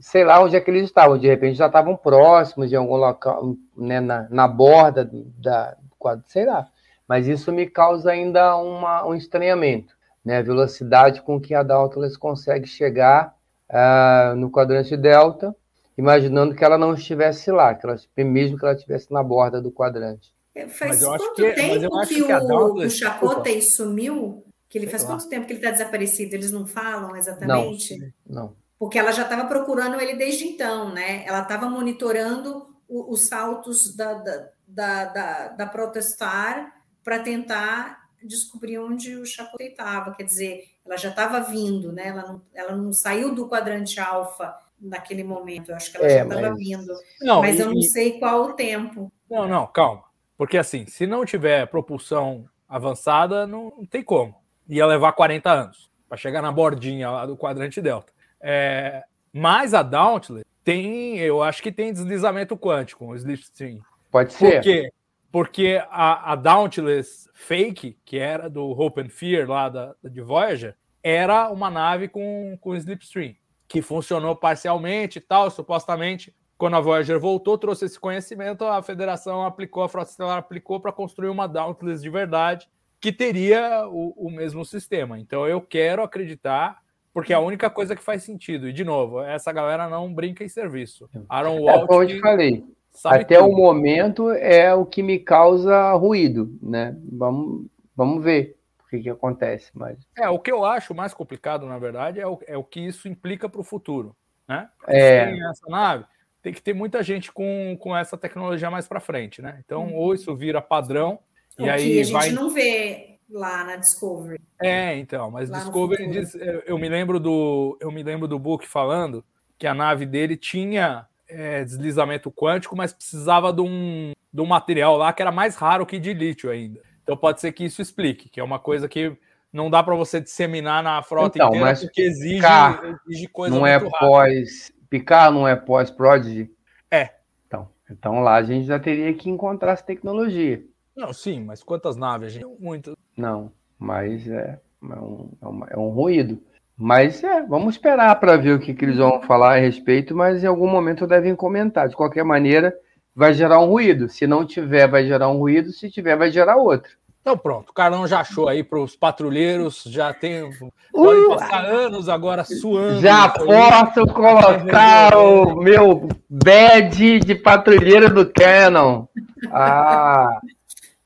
sei 0.00 0.24
lá 0.24 0.42
onde 0.42 0.56
é 0.56 0.60
que 0.60 0.70
eles 0.70 0.84
estavam, 0.84 1.18
de 1.18 1.26
repente 1.26 1.56
já 1.56 1.66
estavam 1.66 1.96
próximos 1.96 2.68
de 2.68 2.76
algum 2.76 2.96
local, 2.96 3.56
né, 3.76 4.00
na, 4.00 4.26
na 4.30 4.48
borda 4.48 5.08
da 5.38 5.76
quadro, 5.98 6.24
sei 6.28 6.46
lá, 6.46 6.68
mas 7.06 7.26
isso 7.26 7.52
me 7.52 7.68
causa 7.68 8.10
ainda 8.10 8.56
uma, 8.56 9.06
um 9.06 9.14
estranhamento, 9.14 9.94
né, 10.24 10.38
a 10.38 10.42
velocidade 10.42 11.20
com 11.22 11.40
que 11.40 11.54
a 11.54 11.62
Dauntless 11.62 12.18
consegue 12.18 12.66
chegar 12.66 13.36
uh, 13.68 14.34
no 14.36 14.50
quadrante 14.50 14.96
delta, 14.96 15.54
imaginando 15.96 16.54
que 16.54 16.64
ela 16.64 16.78
não 16.78 16.94
estivesse 16.94 17.50
lá, 17.50 17.74
que 17.74 17.86
ela, 17.86 17.96
mesmo 18.18 18.58
que 18.58 18.64
ela 18.64 18.74
estivesse 18.74 19.12
na 19.12 19.22
borda 19.22 19.60
do 19.60 19.70
quadrante. 19.70 20.32
É, 20.54 20.66
faz 20.68 21.04
quanto 21.04 21.34
que, 21.34 21.52
tempo 21.52 22.06
que, 22.06 22.14
que, 22.14 22.22
o, 22.22 22.74
o 22.74 22.90
Chakotay 22.90 23.62
sumiu? 23.62 24.44
Que 24.68 24.78
ele 24.78 24.86
faz 24.86 25.02
quanto 25.02 25.28
tempo 25.28 25.46
que 25.46 25.52
ele 25.52 25.58
está 25.58 25.70
desaparecido? 25.70 26.34
Eles 26.34 26.52
não 26.52 26.66
falam 26.66 27.16
exatamente? 27.16 27.98
Não. 28.26 28.44
não. 28.44 28.59
Porque 28.80 28.98
ela 28.98 29.12
já 29.12 29.24
estava 29.24 29.46
procurando 29.46 30.00
ele 30.00 30.14
desde 30.14 30.46
então, 30.46 30.90
né? 30.90 31.22
Ela 31.26 31.42
estava 31.42 31.68
monitorando 31.68 32.74
o, 32.88 33.12
os 33.12 33.28
saltos 33.28 33.94
da, 33.94 34.14
da, 34.14 34.48
da, 34.66 35.04
da, 35.04 35.48
da 35.48 35.66
Protestar 35.66 36.80
para 37.04 37.18
tentar 37.18 38.08
descobrir 38.22 38.78
onde 38.78 39.16
o 39.16 39.26
Chakotay 39.26 39.68
estava. 39.68 40.14
Quer 40.14 40.22
dizer, 40.22 40.64
ela 40.82 40.96
já 40.96 41.10
estava 41.10 41.40
vindo, 41.40 41.92
né? 41.92 42.08
Ela 42.08 42.22
não, 42.22 42.42
ela 42.54 42.74
não 42.74 42.90
saiu 42.90 43.34
do 43.34 43.46
quadrante 43.46 44.00
alfa 44.00 44.56
naquele 44.80 45.24
momento. 45.24 45.72
Eu 45.72 45.76
acho 45.76 45.90
que 45.90 45.98
ela 45.98 46.06
é, 46.06 46.16
já 46.16 46.22
estava 46.22 46.48
mas... 46.48 46.58
vindo. 46.58 46.94
Não, 47.20 47.42
mas 47.42 47.58
e, 47.58 47.60
eu 47.60 47.74
não 47.74 47.82
sei 47.82 48.18
qual 48.18 48.44
o 48.44 48.52
tempo. 48.54 49.12
Não, 49.30 49.46
não, 49.46 49.66
calma. 49.66 50.04
Porque 50.38 50.56
assim, 50.56 50.86
se 50.86 51.06
não 51.06 51.26
tiver 51.26 51.66
propulsão 51.66 52.48
avançada, 52.66 53.46
não, 53.46 53.74
não 53.76 53.84
tem 53.84 54.02
como. 54.02 54.34
Ia 54.66 54.86
levar 54.86 55.12
40 55.12 55.50
anos 55.50 55.90
para 56.08 56.16
chegar 56.16 56.40
na 56.40 56.50
bordinha 56.50 57.10
lá 57.10 57.26
do 57.26 57.36
quadrante 57.36 57.82
delta. 57.82 58.10
É, 58.40 59.04
mas 59.32 59.74
a 59.74 59.82
Dauntless 59.82 60.44
tem, 60.64 61.18
eu 61.18 61.42
acho 61.42 61.62
que 61.62 61.72
tem 61.72 61.92
deslizamento 61.92 62.56
quântico, 62.56 63.06
o 63.06 63.14
Slipstream. 63.14 63.80
Pode 64.10 64.32
ser. 64.32 64.54
Por 64.54 64.62
quê? 64.62 64.92
Porque 65.32 65.82
a, 65.90 66.32
a 66.32 66.36
Dauntless 66.36 67.28
Fake, 67.34 67.96
que 68.04 68.18
era 68.18 68.50
do 68.50 68.70
Hope 68.70 69.00
and 69.00 69.08
Fear 69.08 69.48
lá 69.48 69.68
da, 69.68 69.94
de 70.02 70.20
Voyager, 70.20 70.76
era 71.02 71.48
uma 71.50 71.70
nave 71.70 72.08
com, 72.08 72.58
com 72.60 72.74
Slipstream 72.74 73.34
que 73.70 73.80
funcionou 73.80 74.34
parcialmente 74.34 75.18
e 75.18 75.22
tal, 75.22 75.48
supostamente. 75.48 76.34
Quando 76.58 76.74
a 76.74 76.80
Voyager 76.80 77.20
voltou, 77.20 77.56
trouxe 77.56 77.84
esse 77.84 78.00
conhecimento, 78.00 78.64
a 78.64 78.82
Federação 78.82 79.44
aplicou, 79.44 79.84
a 79.84 79.88
Frota 79.88 80.10
Estelar 80.10 80.38
aplicou 80.38 80.80
para 80.80 80.90
construir 80.90 81.28
uma 81.28 81.46
Dauntless 81.46 82.02
de 82.02 82.10
verdade, 82.10 82.68
que 83.00 83.12
teria 83.12 83.86
o, 83.86 84.26
o 84.26 84.28
mesmo 84.28 84.64
sistema. 84.64 85.20
Então 85.20 85.46
eu 85.46 85.60
quero 85.60 86.02
acreditar 86.02 86.82
porque 87.12 87.32
é 87.32 87.36
a 87.36 87.40
única 87.40 87.68
coisa 87.70 87.94
que 87.96 88.02
faz 88.02 88.22
sentido. 88.22 88.68
E, 88.68 88.72
de 88.72 88.84
novo, 88.84 89.20
essa 89.22 89.52
galera 89.52 89.88
não 89.88 90.12
brinca 90.12 90.44
em 90.44 90.48
serviço. 90.48 91.08
Aaron 91.28 91.56
É 91.56 91.60
Walt. 91.76 91.86
como 91.86 92.02
eu 92.02 92.08
te 92.08 92.20
falei. 92.20 92.64
Até 93.04 93.38
o 93.40 93.44
tudo. 93.48 93.56
momento 93.56 94.30
é 94.32 94.74
o 94.74 94.84
que 94.84 95.02
me 95.02 95.18
causa 95.18 95.92
ruído, 95.92 96.56
né? 96.60 96.96
Vamos, 97.12 97.66
vamos 97.94 98.22
ver 98.24 98.56
o 98.84 98.88
que, 98.88 99.00
que 99.00 99.08
acontece. 99.10 99.70
Mas 99.74 99.98
É, 100.18 100.28
o 100.28 100.38
que 100.40 100.50
eu 100.50 100.64
acho 100.64 100.94
mais 100.94 101.14
complicado, 101.14 101.66
na 101.66 101.78
verdade, 101.78 102.18
é 102.20 102.26
o, 102.26 102.38
é 102.46 102.56
o 102.56 102.64
que 102.64 102.80
isso 102.80 103.06
implica 103.08 103.48
para 103.48 103.60
o 103.60 103.64
futuro. 103.64 104.16
Né? 104.48 104.68
É. 104.88 105.26
Tem 105.26 105.48
essa 105.48 105.68
nave, 105.68 106.04
tem 106.42 106.52
que 106.52 106.60
ter 106.60 106.74
muita 106.74 107.00
gente 107.02 107.30
com, 107.30 107.76
com 107.78 107.96
essa 107.96 108.18
tecnologia 108.18 108.68
mais 108.68 108.88
para 108.88 108.98
frente, 108.98 109.40
né? 109.40 109.60
Então, 109.64 109.94
ou 109.94 110.12
isso 110.12 110.34
vira 110.34 110.60
padrão, 110.60 111.20
O 111.56 111.62
e 111.64 111.70
aí 111.70 112.00
a 112.00 112.02
gente 112.02 112.12
vai. 112.12 112.30
não 112.32 112.50
vê 112.50 113.19
lá 113.30 113.64
na 113.64 113.76
Discovery. 113.76 114.40
É, 114.60 114.96
então, 114.96 115.30
mas 115.30 115.48
Lá 115.48 115.58
Discovery 115.58 116.10
diz, 116.10 116.34
eu, 116.34 116.62
eu 116.66 116.78
me 116.78 116.88
lembro 116.88 117.18
do 117.20 117.76
eu 117.80 117.90
me 117.90 118.02
lembro 118.02 118.26
do 118.28 118.38
Book 118.38 118.66
falando 118.66 119.24
que 119.58 119.66
a 119.66 119.74
nave 119.74 120.04
dele 120.06 120.36
tinha 120.36 121.06
é, 121.28 121.64
deslizamento 121.64 122.30
quântico, 122.30 122.76
mas 122.76 122.92
precisava 122.92 123.52
de 123.52 123.60
um, 123.60 124.12
de 124.32 124.40
um 124.40 124.46
material 124.46 124.96
lá 124.96 125.12
que 125.12 125.22
era 125.22 125.30
mais 125.32 125.56
raro 125.56 125.86
que 125.86 125.98
de 125.98 126.12
lítio 126.12 126.50
ainda. 126.50 126.80
Então 127.02 127.16
pode 127.16 127.40
ser 127.40 127.52
que 127.52 127.64
isso 127.64 127.80
explique, 127.80 128.28
que 128.28 128.40
é 128.40 128.44
uma 128.44 128.58
coisa 128.58 128.88
que 128.88 129.16
não 129.52 129.68
dá 129.68 129.82
para 129.82 129.94
você 129.94 130.20
disseminar 130.20 130.82
na 130.82 131.02
frota 131.02 131.38
Então, 131.38 131.48
inteira 131.48 131.66
mas 131.66 131.80
porque 131.80 132.02
exige, 132.02 132.36
Picar 132.36 133.00
exige 133.08 133.26
coisa 133.28 133.54
não 133.54 133.66
é 133.66 133.74
rápida. 133.74 133.98
pós. 133.98 134.72
Picar 134.88 135.32
não 135.32 135.46
é 135.46 135.56
pós-Prodigy? 135.56 136.50
É. 136.90 137.10
Então, 137.46 137.68
então 137.90 138.20
lá 138.20 138.36
a 138.36 138.42
gente 138.42 138.66
já 138.66 138.78
teria 138.78 139.12
que 139.14 139.28
encontrar 139.30 139.72
essa 139.72 139.84
tecnologia. 139.84 140.64
Não, 141.00 141.12
sim, 141.12 141.42
mas 141.44 141.62
quantas 141.62 141.96
naves 141.96 142.32
gente 142.32 142.46
muito. 142.60 142.96
Não, 143.16 143.50
mas 143.78 144.26
é, 144.28 144.58
é, 144.82 144.94
um, 144.96 145.30
é, 145.42 145.46
uma- 145.48 145.66
é 145.70 145.76
um 145.78 145.88
ruído. 145.88 146.40
Mas 146.76 147.22
é, 147.24 147.42
vamos 147.42 147.74
esperar 147.74 148.18
para 148.20 148.36
ver 148.36 148.52
o 148.54 148.58
que, 148.58 148.72
que 148.72 148.84
eles 148.84 148.96
vão 148.96 149.20
falar 149.22 149.54
a 149.56 149.60
respeito, 149.60 150.14
mas 150.16 150.42
em 150.42 150.46
algum 150.46 150.66
momento 150.68 151.06
devem 151.06 151.34
comentar. 151.36 151.88
De 151.88 151.94
qualquer 151.96 152.24
maneira, 152.24 152.74
vai 153.14 153.34
gerar 153.34 153.60
um 153.60 153.66
ruído. 153.68 154.08
Se 154.08 154.26
não 154.26 154.46
tiver, 154.46 154.88
vai 154.88 155.06
gerar 155.06 155.28
um 155.28 155.36
ruído. 155.38 155.72
Se 155.72 155.90
tiver, 155.90 156.16
vai 156.16 156.30
gerar 156.30 156.56
outro. 156.56 156.90
Então 157.20 157.36
pronto, 157.36 157.68
o 157.68 157.74
Carlão 157.74 158.06
já 158.06 158.20
achou 158.20 158.48
aí 158.48 158.64
para 158.64 158.80
os 158.80 158.96
patrulheiros, 158.96 159.82
já 159.84 160.10
tem. 160.14 160.50
Podem 160.90 161.26
Uh, 161.26 161.36
passar 161.36 161.66
anos 161.66 162.08
agora 162.08 162.44
suando. 162.44 162.98
já 163.02 163.26
isso 163.26 163.42
aí. 163.42 163.46
posso 163.46 164.06
colocar 164.14 165.14
o 165.18 165.54
meu 165.56 166.08
badge 166.30 167.20
de 167.20 167.34
patrulheiro 167.34 168.08
do 168.12 168.24
Canon. 168.32 169.04
Ah, 169.52 170.40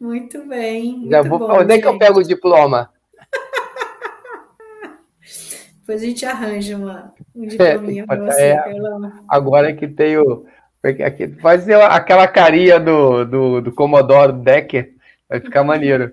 Muito 0.04 0.46
bem. 0.46 0.98
muito 0.98 1.28
vou. 1.30 1.38
bom, 1.38 1.60
onde 1.60 1.72
é 1.72 1.78
que 1.78 1.86
eu 1.86 1.92
gente. 1.92 2.00
pego 2.00 2.18
o 2.18 2.22
diploma? 2.22 2.90
Depois 5.80 6.02
a 6.02 6.04
gente 6.04 6.26
arranja 6.26 6.76
uma, 6.76 7.14
um 7.34 7.46
diplominha 7.46 8.06
para 8.06 8.26
você, 8.26 8.42
é. 8.42 8.56
Carlão. 8.56 9.12
Agora 9.26 9.74
que 9.74 9.88
tem 9.88 10.18
o. 10.18 10.44
Aqui, 10.84 11.28
faz 11.40 11.66
aquela 11.70 12.28
carinha 12.28 12.78
do, 12.78 13.24
do, 13.24 13.62
do 13.62 13.72
Commodore 13.72 14.32
Decker. 14.32 14.92
Vai 15.26 15.40
ficar 15.40 15.64
maneiro. 15.64 16.12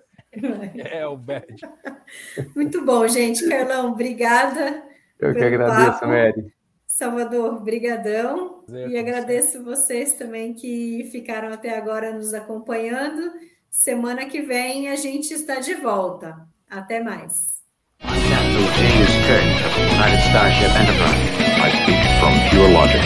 É 0.77 1.05
o 1.05 1.17
Bad. 1.17 1.53
Muito 2.55 2.85
bom, 2.85 3.05
gente. 3.09 3.45
Carlão, 3.49 3.91
obrigada. 3.91 4.83
Eu 5.19 5.33
que 5.33 5.43
agradeço, 5.43 5.99
papo. 5.99 6.07
Mary. 6.07 6.53
Salvador, 6.87 7.61
brigadão. 7.61 8.63
Prazer, 8.65 8.89
E 8.89 8.97
agradeço 8.97 9.65
vocês 9.65 10.13
também 10.13 10.53
que 10.53 11.09
ficaram 11.11 11.51
até 11.51 11.77
agora 11.77 12.13
nos 12.13 12.33
acompanhando. 12.33 13.50
Semana 13.71 14.25
que 14.25 14.41
vem 14.41 14.89
a 14.89 14.97
gente 14.97 15.33
está 15.33 15.59
de 15.59 15.73
volta. 15.75 16.45
Até 16.69 16.99
mais. 17.01 17.61
Captain 17.99 18.67
James 18.77 19.13
Kirk 19.25 19.47
of 19.65 19.73
the 19.73 19.83
United 19.95 20.19
Starship 20.29 20.71
Enterprise. 20.75 21.41
I 21.63 21.71
speak 21.81 22.01
from 22.19 22.33
pure 22.49 22.69
logic. 22.69 23.01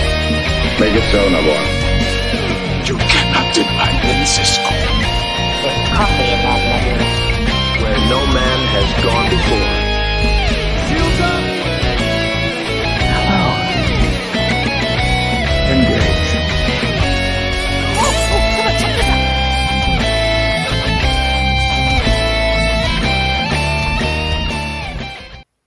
Make 0.80 0.96
it 0.96 1.04
so, 1.12 1.30
Nabor. 1.30 1.62
You 2.88 2.98
cannot 2.98 3.54
deny 3.54 3.94
me, 4.04 4.26
Cisco. 4.26 4.70
There's 5.62 5.90
coffee 5.94 6.34
in 6.34 6.42
that 6.42 6.62
letter. 6.66 6.98
Where 7.84 8.00
no 8.10 8.26
man 8.34 8.60
has 8.74 9.04
gone 9.04 9.30
before. 9.30 9.85